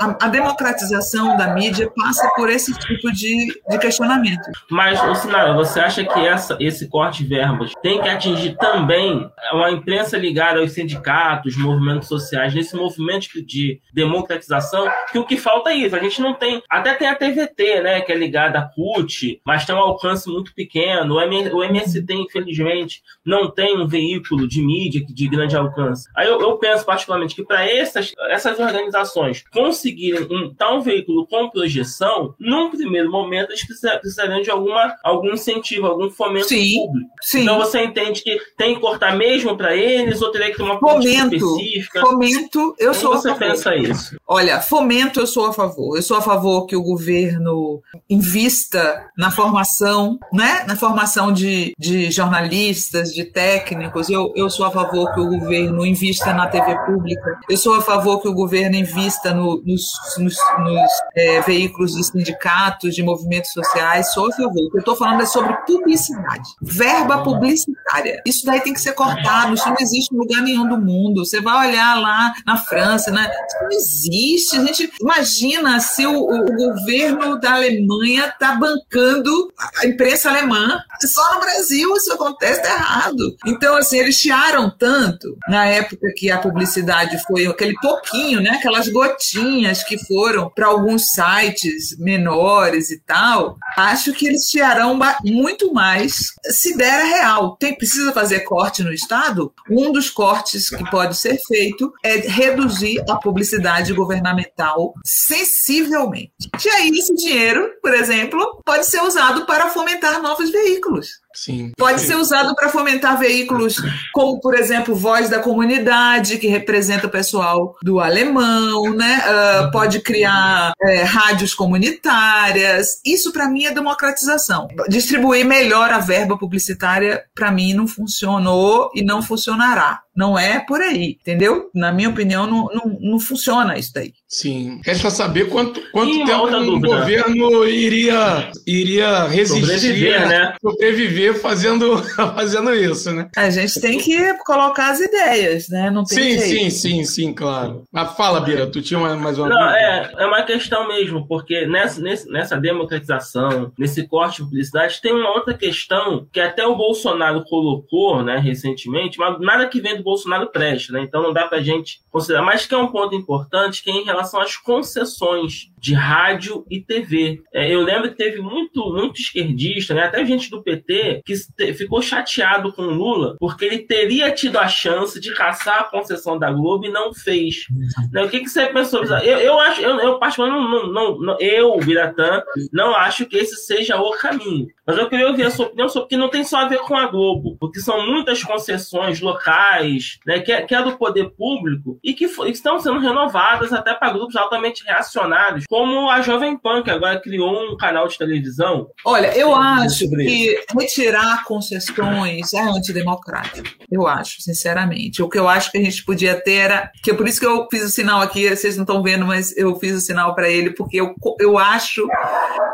a, 0.00 0.26
a, 0.26 0.28
democratização 0.28 1.36
da 1.36 1.54
mídia 1.54 1.90
passa 1.96 2.28
por 2.34 2.48
esse 2.48 2.72
tipo 2.78 3.12
de, 3.12 3.60
de 3.68 3.78
questionamento. 3.78 4.50
Mas, 4.70 4.98
Sinara, 5.18 5.54
você 5.54 5.80
acha 5.80 6.04
que 6.04 6.26
essa, 6.26 6.56
esse 6.60 6.88
corte 6.88 7.24
de 7.24 7.28
verbas 7.28 7.72
tem 7.82 8.00
que 8.00 8.08
atingir 8.08 8.56
também 8.56 9.28
uma 9.52 9.70
imprensa 9.70 10.16
ligada 10.16 10.60
aos 10.60 10.72
sindicatos, 10.72 11.56
movimentos 11.56 12.08
sociais, 12.08 12.54
nesse 12.54 12.76
movimento 12.76 13.44
de 13.44 13.80
democratização? 13.92 14.88
Que 15.10 15.18
o 15.18 15.24
que 15.24 15.36
falta 15.36 15.70
é 15.70 15.74
isso. 15.74 15.96
A 15.96 16.00
gente 16.00 16.20
não 16.20 16.34
tem. 16.34 16.62
Até 16.70 16.94
tem 16.94 17.08
a 17.08 17.14
TVT, 17.14 17.80
né, 17.80 18.00
que 18.00 18.12
é 18.12 18.16
ligada 18.16 18.58
à 18.58 18.62
CUT, 18.62 19.40
mas 19.44 19.64
tem 19.64 19.74
um 19.74 19.78
alcance 19.78 20.30
muito 20.30 20.54
pequeno. 20.54 21.16
O, 21.16 21.20
M, 21.20 21.48
o 21.50 21.64
MST, 21.64 22.12
infelizmente, 22.14 23.02
não 23.24 23.50
tem 23.50 23.76
um 23.76 23.86
veículo 23.86 24.46
de 24.46 24.62
mídia 24.62 25.04
de 25.06 25.28
grande 25.28 25.56
alcance. 25.56 26.08
Aí 26.16 26.26
eu, 26.26 26.40
eu 26.40 26.56
penso, 26.58 26.84
particularmente, 26.84 27.34
que 27.34 27.44
para 27.44 27.68
essas, 27.68 28.12
essas 28.30 28.58
organizações 28.58 29.44
conseguirem 29.52 29.87
um 30.30 30.54
tal 30.54 30.82
veículo 30.82 31.26
com 31.26 31.50
projeção, 31.50 32.34
num 32.38 32.70
primeiro 32.70 33.10
momento, 33.10 33.50
eles 33.50 33.64
precisariam 33.64 34.42
de 34.42 34.50
alguma, 34.50 34.96
algum 35.02 35.32
incentivo, 35.32 35.86
algum 35.86 36.10
fomento 36.10 36.48
sim, 36.48 36.74
público. 36.76 37.10
Sim. 37.22 37.42
Então 37.42 37.58
você 37.58 37.84
entende 37.84 38.22
que 38.22 38.38
tem 38.56 38.74
que 38.74 38.80
cortar 38.80 39.16
mesmo 39.16 39.56
para 39.56 39.76
eles 39.76 40.20
ou 40.22 40.30
teria 40.30 40.50
que 40.50 40.56
ter 40.56 40.62
uma 40.62 40.78
fomento, 40.78 41.34
específica? 41.34 42.00
Fomento, 42.00 42.74
eu 42.78 42.92
Como 42.92 43.00
sou 43.00 43.12
você 43.12 43.30
a 43.30 43.34
favor. 43.34 43.48
pensa 43.48 43.76
isso? 43.76 44.16
Olha, 44.26 44.60
fomento 44.60 45.20
eu 45.20 45.26
sou 45.26 45.46
a 45.46 45.52
favor. 45.52 45.96
Eu 45.96 46.02
sou 46.02 46.16
a 46.16 46.22
favor 46.22 46.66
que 46.66 46.76
o 46.76 46.82
governo 46.82 47.82
invista 48.08 49.06
na 49.16 49.30
formação, 49.30 50.18
né? 50.32 50.64
Na 50.66 50.76
formação 50.76 51.32
de, 51.32 51.72
de 51.78 52.10
jornalistas, 52.10 53.12
de 53.12 53.24
técnicos. 53.24 54.08
Eu, 54.08 54.32
eu 54.36 54.50
sou 54.50 54.66
a 54.66 54.70
favor 54.70 55.12
que 55.14 55.20
o 55.20 55.28
governo 55.28 55.84
invista 55.84 56.32
na 56.32 56.46
TV 56.46 56.76
pública. 56.86 57.38
Eu 57.48 57.56
sou 57.56 57.74
a 57.74 57.82
favor 57.82 58.20
que 58.20 58.28
o 58.28 58.34
governo 58.34 58.76
invista 58.76 59.32
no, 59.34 59.62
nos, 59.78 60.18
nos, 60.18 60.36
nos 60.58 60.90
é, 61.14 61.40
veículos 61.42 61.94
dos 61.94 62.08
sindicatos, 62.08 62.94
de 62.94 63.02
movimentos 63.02 63.52
sociais. 63.52 64.12
Sou 64.12 64.28
a 64.28 64.32
favor. 64.32 64.66
O 64.66 64.70
que 64.70 64.76
eu 64.76 64.80
estou 64.80 64.96
falando 64.96 65.22
é 65.22 65.26
sobre 65.26 65.54
publicidade. 65.66 66.50
Verba 66.60 67.22
publicitária. 67.22 68.20
Isso 68.26 68.44
daí 68.44 68.60
tem 68.60 68.72
que 68.72 68.80
ser 68.80 68.92
cortado. 68.92 69.54
Isso 69.54 69.68
não 69.68 69.76
existe 69.80 70.14
em 70.14 70.18
lugar 70.18 70.42
nenhum 70.42 70.68
do 70.68 70.78
mundo. 70.78 71.24
Você 71.24 71.40
vai 71.40 71.68
olhar 71.68 72.00
lá 72.00 72.32
na 72.44 72.56
França, 72.56 73.10
né? 73.10 73.30
Isso 73.30 73.62
não 73.62 73.70
existe. 73.70 74.56
A 74.56 74.64
gente 74.64 74.92
imagina 75.00 75.80
se 75.80 76.06
o, 76.06 76.12
o 76.12 76.56
governo 76.56 77.38
da 77.38 77.54
Alemanha 77.54 78.26
está 78.26 78.54
bancando 78.54 79.52
a 79.80 79.86
imprensa 79.86 80.28
alemã. 80.28 80.80
Só 81.06 81.34
no 81.34 81.40
Brasil 81.40 81.94
isso 81.96 82.12
acontece 82.12 82.62
tá 82.62 82.74
errado. 82.74 83.36
Então, 83.46 83.76
assim, 83.76 83.98
eles 83.98 84.16
chiaram 84.16 84.70
tanto 84.70 85.36
na 85.48 85.66
época 85.66 86.12
que 86.16 86.30
a 86.30 86.38
publicidade 86.38 87.20
foi 87.26 87.46
aquele 87.46 87.74
pouquinho, 87.80 88.40
né? 88.40 88.50
Aquelas 88.50 88.88
gotinhas 88.88 89.82
que 89.84 89.98
foram 90.06 90.50
para 90.50 90.66
alguns 90.66 91.10
sites 91.12 91.96
menores 91.98 92.90
e 92.90 93.00
tal. 93.00 93.56
Acho 93.76 94.12
que 94.12 94.26
eles 94.26 94.48
chiarão 94.48 94.98
muito 95.24 95.72
mais 95.72 96.34
se 96.44 96.76
der 96.76 97.02
a 97.02 97.04
real. 97.04 97.56
Tem, 97.56 97.76
precisa 97.76 98.12
fazer 98.12 98.40
corte 98.40 98.82
no 98.82 98.92
Estado? 98.92 99.52
Um 99.70 99.92
dos 99.92 100.10
cortes 100.10 100.68
que 100.68 100.88
pode 100.90 101.16
ser 101.16 101.38
feito 101.46 101.92
é 102.02 102.16
reduzir 102.16 103.02
a 103.08 103.16
publicidade 103.16 103.92
governamental 103.92 104.94
sensivelmente. 105.04 106.32
E 106.64 106.68
aí, 106.68 106.90
esse 106.90 107.14
dinheiro, 107.14 107.70
por 107.82 107.94
exemplo, 107.94 108.62
pode 108.64 108.86
ser 108.86 109.02
usado 109.02 109.46
para 109.46 109.68
fomentar 109.68 110.20
novos 110.22 110.50
veículos 110.50 110.87
versículos. 110.90 111.22
Sim. 111.44 111.70
Pode 111.76 112.00
ser 112.00 112.16
usado 112.16 112.54
para 112.56 112.68
fomentar 112.68 113.16
veículos 113.18 113.76
como, 114.12 114.40
por 114.40 114.54
exemplo, 114.54 114.94
Voz 114.94 115.28
da 115.28 115.38
Comunidade, 115.38 116.38
que 116.38 116.48
representa 116.48 117.06
o 117.06 117.10
pessoal 117.10 117.76
do 117.82 118.00
alemão, 118.00 118.92
né? 118.94 119.22
Uh, 119.28 119.70
pode 119.70 120.00
criar 120.00 120.72
é, 120.82 121.02
rádios 121.04 121.54
comunitárias. 121.54 123.00
Isso, 123.04 123.32
para 123.32 123.48
mim, 123.48 123.66
é 123.66 123.72
democratização. 123.72 124.66
Distribuir 124.88 125.46
melhor 125.46 125.90
a 125.90 126.00
verba 126.00 126.36
publicitária, 126.36 127.22
para 127.34 127.52
mim, 127.52 127.72
não 127.72 127.86
funcionou 127.86 128.90
e 128.94 129.02
não 129.02 129.22
funcionará. 129.22 130.00
Não 130.18 130.36
é 130.36 130.58
por 130.58 130.80
aí, 130.80 131.16
entendeu? 131.20 131.70
Na 131.72 131.92
minha 131.92 132.08
opinião, 132.08 132.44
não, 132.44 132.68
não, 132.74 132.98
não 133.00 133.20
funciona 133.20 133.78
isso 133.78 133.92
daí. 133.94 134.12
Sim. 134.26 134.80
Resta 134.84 135.10
saber 135.10 135.48
quanto, 135.48 135.80
quanto 135.92 136.26
tempo 136.26 136.74
o 136.74 136.80
governo 136.80 137.64
iria, 137.64 138.50
iria 138.66 139.28
resistir, 139.28 139.60
sobreviver, 139.60 140.28
né? 140.28 140.54
sobreviver 140.60 141.27
fazendo, 141.34 141.98
fazendo 142.14 142.74
isso, 142.74 143.12
né? 143.12 143.28
A 143.36 143.50
gente 143.50 143.80
tem 143.80 143.98
que 143.98 144.34
colocar 144.44 144.90
as 144.90 145.00
ideias, 145.00 145.68
né? 145.68 145.90
Não 145.90 146.04
tem 146.04 146.18
sim, 146.18 146.38
jeito. 146.38 146.42
sim, 146.42 146.70
sim, 146.70 147.04
sim, 147.04 147.34
claro. 147.34 147.84
Mas 147.92 148.16
fala, 148.16 148.40
Bira, 148.40 148.66
tu 148.66 148.82
tinha 148.82 148.98
mais 149.16 149.38
uma 149.38 149.48
Não, 149.48 149.70
é, 149.70 150.12
é 150.16 150.26
uma 150.26 150.42
questão 150.42 150.88
mesmo, 150.88 151.26
porque 151.26 151.66
nessa, 151.66 152.00
nessa 152.00 152.56
democratização, 152.56 153.72
nesse 153.78 154.06
corte 154.06 154.38
de 154.38 154.44
publicidade, 154.44 155.00
tem 155.00 155.12
uma 155.12 155.30
outra 155.30 155.54
questão 155.54 156.26
que 156.32 156.40
até 156.40 156.66
o 156.66 156.76
Bolsonaro 156.76 157.44
colocou, 157.44 158.22
né, 158.22 158.38
recentemente, 158.38 159.18
mas 159.18 159.38
nada 159.40 159.66
que 159.66 159.80
vem 159.80 159.96
do 159.96 160.02
Bolsonaro 160.02 160.50
presta, 160.50 160.92
né? 160.92 161.02
Então 161.02 161.22
não 161.22 161.32
dá 161.32 161.46
para 161.46 161.58
a 161.58 161.62
gente 161.62 162.00
considerar. 162.10 162.42
Mas 162.42 162.66
que 162.66 162.74
é 162.74 162.78
um 162.78 162.88
ponto 162.88 163.14
importante 163.14 163.82
que 163.82 163.90
é 163.90 163.94
em 163.94 164.04
relação 164.04 164.40
às 164.40 164.56
concessões 164.56 165.70
de 165.78 165.94
rádio 165.94 166.64
e 166.70 166.80
TV. 166.80 167.42
É, 167.52 167.72
eu 167.72 167.82
lembro 167.82 168.10
que 168.10 168.16
teve 168.16 168.40
muito, 168.40 168.92
muito 168.92 169.20
esquerdista, 169.20 169.94
né? 169.94 170.02
até 170.02 170.24
gente 170.24 170.50
do 170.50 170.62
PT, 170.62 171.07
que 171.24 171.34
ficou 171.74 172.00
chateado 172.00 172.72
com 172.72 172.82
o 172.82 172.90
Lula 172.90 173.36
porque 173.38 173.64
ele 173.64 173.78
teria 173.78 174.30
tido 174.30 174.58
a 174.58 174.68
chance 174.68 175.20
de 175.20 175.34
caçar 175.34 175.80
a 175.80 175.84
concessão 175.84 176.38
da 176.38 176.50
Globo 176.50 176.86
e 176.86 176.92
não 176.92 177.12
fez. 177.12 177.66
Né? 178.12 178.22
O 178.22 178.28
que, 178.28 178.40
que 178.40 178.48
você 178.48 178.66
pensou? 178.66 179.04
Eu, 179.04 179.38
eu 179.38 179.58
acho, 179.58 179.80
eu, 179.80 179.98
eu 179.98 180.18
particularmente, 180.18 180.70
não, 180.70 180.92
não, 180.92 181.18
não, 181.20 181.36
eu, 181.40 181.76
Biratã, 181.78 182.42
não 182.72 182.94
acho 182.94 183.26
que 183.26 183.36
esse 183.36 183.56
seja 183.56 183.96
o 184.00 184.10
caminho. 184.12 184.68
Mas 184.86 184.96
eu 184.96 185.08
queria 185.08 185.28
ouvir 185.28 185.44
a 185.44 185.50
sua 185.50 185.66
opinião 185.66 185.88
sobre 185.88 186.08
que 186.08 186.16
não 186.16 186.30
tem 186.30 186.42
só 186.44 186.60
a 186.60 186.68
ver 186.68 186.78
com 186.78 186.96
a 186.96 187.06
Globo, 187.06 187.56
porque 187.60 187.78
são 187.80 188.06
muitas 188.06 188.42
concessões 188.42 189.20
locais, 189.20 190.18
né, 190.26 190.40
que, 190.40 190.50
é, 190.50 190.62
que 190.62 190.74
é 190.74 190.82
do 190.82 190.96
poder 190.96 191.30
público 191.36 191.98
e 192.02 192.14
que, 192.14 192.26
foi, 192.26 192.50
estão 192.50 192.78
sendo 192.78 192.98
renovadas 192.98 193.72
até 193.72 193.94
para 193.94 194.12
grupos 194.12 194.36
altamente 194.36 194.82
reacionários 194.84 195.64
como 195.68 196.10
a 196.10 196.22
Jovem 196.22 196.56
Pan, 196.56 196.82
que 196.82 196.90
agora 196.90 197.20
criou 197.20 197.70
um 197.70 197.76
canal 197.76 198.08
de 198.08 198.16
televisão. 198.16 198.88
Olha, 199.04 199.36
eu 199.36 199.54
acho 199.54 200.08
que 200.08 200.58
retirar 200.98 201.44
concessões 201.44 202.52
é 202.52 202.60
antidemocrático. 202.60 203.68
Eu 203.90 204.06
acho, 204.06 204.42
sinceramente. 204.42 205.22
O 205.22 205.28
que 205.28 205.38
eu 205.38 205.48
acho 205.48 205.70
que 205.70 205.78
a 205.78 205.82
gente 205.82 206.04
podia 206.04 206.40
ter 206.40 206.54
era. 206.54 206.90
Que 207.02 207.12
é 207.12 207.14
por 207.14 207.26
isso 207.28 207.40
que 207.40 207.46
eu 207.46 207.66
fiz 207.70 207.84
o 207.84 207.88
sinal 207.88 208.20
aqui, 208.20 208.48
vocês 208.48 208.76
não 208.76 208.82
estão 208.82 209.02
vendo, 209.02 209.26
mas 209.26 209.56
eu 209.56 209.78
fiz 209.78 209.94
o 209.96 210.00
sinal 210.00 210.34
para 210.34 210.48
ele, 210.48 210.70
porque 210.70 211.00
eu, 211.00 211.14
eu 211.38 211.56
acho 211.56 212.06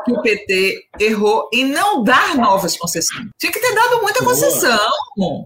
que 0.05 0.13
o 0.13 0.23
PT 0.23 0.87
errou 0.99 1.49
em 1.53 1.65
não 1.67 2.03
dar 2.03 2.37
novas 2.37 2.77
concessões. 2.77 3.29
Tinha 3.39 3.53
que 3.53 3.61
ter 3.61 3.75
dado 3.75 4.03
muita 4.03 4.21
Boa. 4.21 4.33
concessão. 4.33 4.91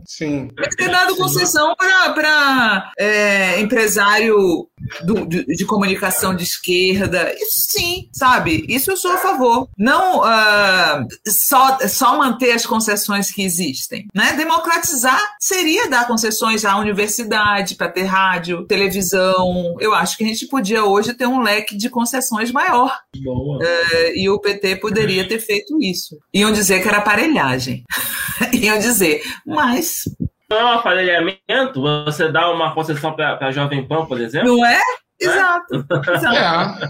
Sim. 0.06 0.48
Tinha 0.54 0.68
que 0.68 0.76
ter 0.76 0.90
dado 0.90 1.16
concessão 1.16 1.74
para 1.76 2.92
é, 2.98 3.60
empresário 3.60 4.68
do, 5.02 5.26
de, 5.26 5.44
de, 5.44 5.64
comunicação 5.64 6.34
de 6.34 6.44
esquerda. 6.44 7.32
Isso 7.34 7.68
sim, 7.70 8.08
sabe? 8.12 8.64
Isso 8.68 8.90
eu 8.90 8.96
sou 8.96 9.12
a 9.12 9.18
favor. 9.18 9.68
Não 9.76 10.20
uh, 10.20 11.06
só, 11.26 11.78
só 11.86 12.16
manter 12.16 12.52
as 12.52 12.64
concessões 12.68 13.32
que 13.32 13.42
existem. 13.42 14.06
Né? 14.14 14.34
Democratizar 14.34 15.20
seria 15.40 15.88
dar 15.88 16.06
concessões 16.06 16.64
à 16.64 16.76
universidade 16.76 17.74
para 17.74 17.88
ter 17.88 18.04
rádio, 18.04 18.64
televisão. 18.66 19.74
Eu 19.80 19.94
acho 19.94 20.16
que 20.16 20.24
a 20.24 20.26
gente 20.28 20.46
podia 20.46 20.84
hoje 20.84 21.14
ter 21.14 21.26
um 21.26 21.40
leque 21.40 21.76
de 21.76 21.88
concessões 21.90 22.52
maior. 22.52 22.96
Uh, 23.16 24.12
e 24.14 24.28
o 24.28 24.38
PT 24.38 24.76
poderia 24.76 25.26
ter 25.26 25.40
feito 25.40 25.82
isso. 25.82 26.16
Iam 26.32 26.52
dizer 26.52 26.80
que 26.82 26.88
era 26.88 26.98
aparelhagem. 26.98 27.82
Iam 28.52 28.78
dizer, 28.78 29.22
mas 29.44 30.04
não 30.50 30.58
é 30.58 30.64
um 30.64 30.68
aparelhamento? 30.68 31.82
Você 32.06 32.32
dá 32.32 32.50
uma 32.50 32.74
concessão 32.74 33.12
para 33.12 33.38
a 33.38 33.50
Jovem 33.50 33.86
Pan, 33.86 34.06
por 34.06 34.18
exemplo? 34.18 34.56
Não 34.56 34.64
é? 34.64 34.80
Exato. 35.20 35.84
exato. 36.14 36.84
É. 36.84 36.88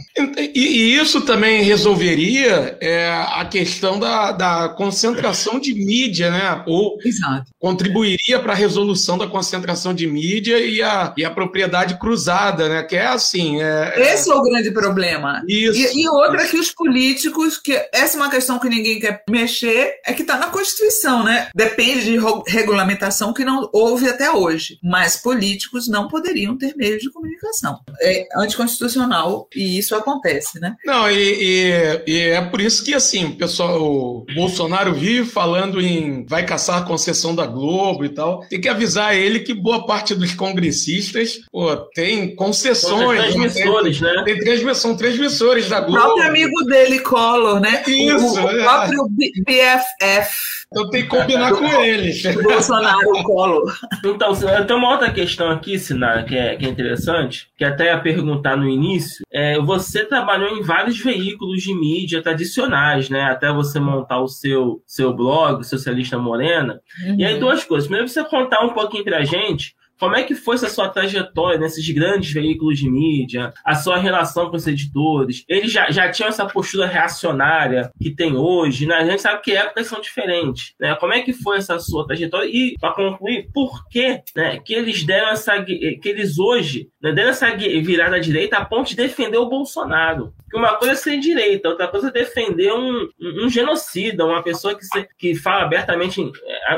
E, 0.54 0.60
e, 0.60 0.96
isso 0.96 1.22
também 1.22 1.62
resolveria 1.62 2.76
é, 2.80 3.10
a 3.10 3.44
questão 3.46 3.98
da, 3.98 4.32
da 4.32 4.68
concentração 4.70 5.58
de 5.58 5.74
mídia, 5.74 6.30
né? 6.30 6.62
Ou 6.66 6.98
exato. 7.04 7.50
contribuiria 7.58 8.38
para 8.40 8.52
a 8.52 8.56
resolução 8.56 9.16
da 9.16 9.26
concentração 9.26 9.94
de 9.94 10.06
mídia 10.06 10.58
e 10.58 10.82
a, 10.82 11.14
e 11.16 11.24
a 11.24 11.30
propriedade 11.30 11.98
cruzada, 11.98 12.68
né? 12.68 12.82
Que 12.82 12.96
é 12.96 13.06
assim. 13.06 13.62
É, 13.62 13.94
é 13.96 14.14
Esse 14.14 14.30
é 14.30 14.34
o 14.34 14.42
grande 14.42 14.70
problema. 14.72 15.42
Isso. 15.48 15.96
E, 15.96 16.02
e 16.02 16.08
outra 16.08 16.46
que 16.46 16.58
os 16.58 16.70
políticos, 16.70 17.56
que 17.56 17.72
essa 17.92 18.18
é 18.18 18.20
uma 18.20 18.30
questão 18.30 18.58
que 18.58 18.68
ninguém 18.68 19.00
quer 19.00 19.22
mexer, 19.28 19.94
é 20.04 20.12
que 20.12 20.22
está 20.22 20.36
na 20.36 20.48
Constituição, 20.48 21.24
né? 21.24 21.48
Depende 21.54 22.04
de 22.04 22.18
regulamentação 22.46 23.32
que 23.32 23.44
não 23.44 23.68
houve 23.72 24.08
até 24.08 24.30
hoje. 24.30 24.78
Mas 24.82 25.16
políticos 25.16 25.88
não 25.88 26.08
poderiam 26.08 26.56
ter 26.58 26.76
meios 26.76 27.02
de 27.02 27.10
comunicação. 27.10 27.80
É, 28.00 28.17
é 28.18 28.28
anticonstitucional 28.36 29.48
e 29.54 29.78
isso 29.78 29.94
acontece, 29.94 30.60
né? 30.60 30.74
Não, 30.84 31.10
e, 31.10 31.14
e, 31.16 32.02
e, 32.06 32.20
é 32.20 32.40
por 32.40 32.60
isso 32.60 32.84
que, 32.84 32.94
assim, 32.94 33.32
pessoal, 33.32 33.80
o 33.80 34.26
Bolsonaro 34.34 34.94
vive 34.94 35.28
falando 35.28 35.80
em 35.80 36.24
vai 36.26 36.44
caçar 36.44 36.78
a 36.78 36.84
concessão 36.84 37.34
da 37.34 37.46
Globo 37.46 38.04
e 38.04 38.08
tal. 38.08 38.40
Tem 38.48 38.60
que 38.60 38.68
avisar 38.68 39.16
ele 39.16 39.40
que 39.40 39.54
boa 39.54 39.86
parte 39.86 40.14
dos 40.14 40.34
congressiss 40.34 41.12
pô, 41.50 41.76
tem 41.94 42.34
concessões. 42.34 43.20
Tem 43.20 43.32
transmissores, 43.32 44.00
tem, 44.00 44.08
né? 44.08 44.22
Tem 44.24 44.38
transmissão, 44.38 44.96
transmissores 44.96 45.68
da 45.68 45.80
Globo. 45.80 45.98
O 45.98 46.02
próprio 46.02 46.28
amigo 46.28 46.64
dele, 46.64 46.98
Collor, 47.00 47.60
né? 47.60 47.82
Isso. 47.86 48.40
O, 48.40 48.44
o 48.44 48.62
próprio 48.62 49.08
BFF. 49.46 50.57
Então 50.70 50.90
tem 50.90 51.02
que 51.02 51.08
combinar 51.08 51.52
com 51.52 51.64
eles. 51.64 52.22
Bolsonaro, 52.42 53.10
o 53.10 53.22
Collor. 53.22 53.74
Então, 54.04 54.32
tem 54.66 54.76
uma 54.76 54.90
outra 54.90 55.10
questão 55.10 55.50
aqui, 55.50 55.78
Sinara, 55.78 56.24
que 56.24 56.36
é, 56.36 56.56
que 56.56 56.66
é 56.66 56.68
interessante, 56.68 57.48
que 57.56 57.64
até 57.64 57.86
ia 57.86 57.98
perguntar 57.98 58.56
no 58.56 58.68
início. 58.68 59.24
É, 59.32 59.58
você 59.58 60.04
trabalhou 60.04 60.56
em 60.56 60.62
vários 60.62 60.98
veículos 60.98 61.62
de 61.62 61.74
mídia 61.74 62.22
tradicionais, 62.22 63.08
né? 63.08 63.22
Até 63.22 63.50
você 63.50 63.80
montar 63.80 64.20
o 64.20 64.28
seu, 64.28 64.82
seu 64.86 65.14
blog, 65.14 65.64
Socialista 65.64 66.18
Morena. 66.18 66.80
Uhum. 67.02 67.16
E 67.18 67.24
aí, 67.24 67.34
uhum. 67.34 67.40
duas 67.40 67.64
coisas. 67.64 67.88
Primeiro, 67.88 68.08
você 68.08 68.22
contar 68.24 68.60
um 68.60 68.74
pouquinho 68.74 69.04
pra 69.04 69.24
gente 69.24 69.74
como 69.98 70.16
é 70.16 70.22
que 70.22 70.34
foi 70.34 70.56
essa 70.56 70.68
sua 70.68 70.88
trajetória 70.88 71.58
nesses 71.58 71.88
grandes 71.90 72.32
veículos 72.32 72.78
de 72.78 72.88
mídia, 72.90 73.52
a 73.64 73.74
sua 73.74 73.98
relação 73.98 74.50
com 74.50 74.56
os 74.56 74.66
editores? 74.66 75.44
Eles 75.48 75.72
já, 75.72 75.90
já 75.90 76.10
tinham 76.10 76.28
essa 76.28 76.46
postura 76.46 76.86
reacionária 76.86 77.90
que 78.00 78.14
tem 78.14 78.36
hoje, 78.36 78.86
né? 78.86 78.96
A 78.96 79.04
gente 79.04 79.22
sabe 79.22 79.42
que 79.42 79.52
épocas 79.52 79.86
são 79.86 80.00
diferentes, 80.00 80.74
né? 80.80 80.94
Como 80.96 81.12
é 81.12 81.22
que 81.22 81.32
foi 81.32 81.58
essa 81.58 81.78
sua 81.78 82.06
trajetória? 82.06 82.48
E, 82.48 82.74
para 82.80 82.94
concluir, 82.94 83.48
por 83.52 83.88
que, 83.88 84.22
né, 84.34 84.58
que 84.58 84.74
eles 84.74 85.04
deram 85.04 85.30
essa... 85.30 85.62
que 85.62 86.00
eles 86.04 86.38
hoje 86.38 86.88
deram 87.00 87.30
essa 87.30 87.54
virada 87.56 88.16
à 88.16 88.18
direita 88.18 88.56
a 88.56 88.64
ponto 88.64 88.88
de 88.88 88.96
defender 88.96 89.38
o 89.38 89.48
Bolsonaro? 89.48 90.32
Porque 90.36 90.56
uma 90.56 90.76
coisa 90.76 90.94
é 90.94 90.96
ser 90.96 91.18
direita, 91.20 91.68
outra 91.68 91.86
coisa 91.86 92.08
é 92.08 92.10
defender 92.10 92.72
um, 92.72 93.08
um, 93.20 93.44
um 93.44 93.50
genocida, 93.50 94.24
uma 94.24 94.42
pessoa 94.42 94.74
que, 94.74 94.84
se, 94.84 95.08
que 95.18 95.34
fala 95.34 95.64
abertamente 95.64 96.20
em, 96.20 96.32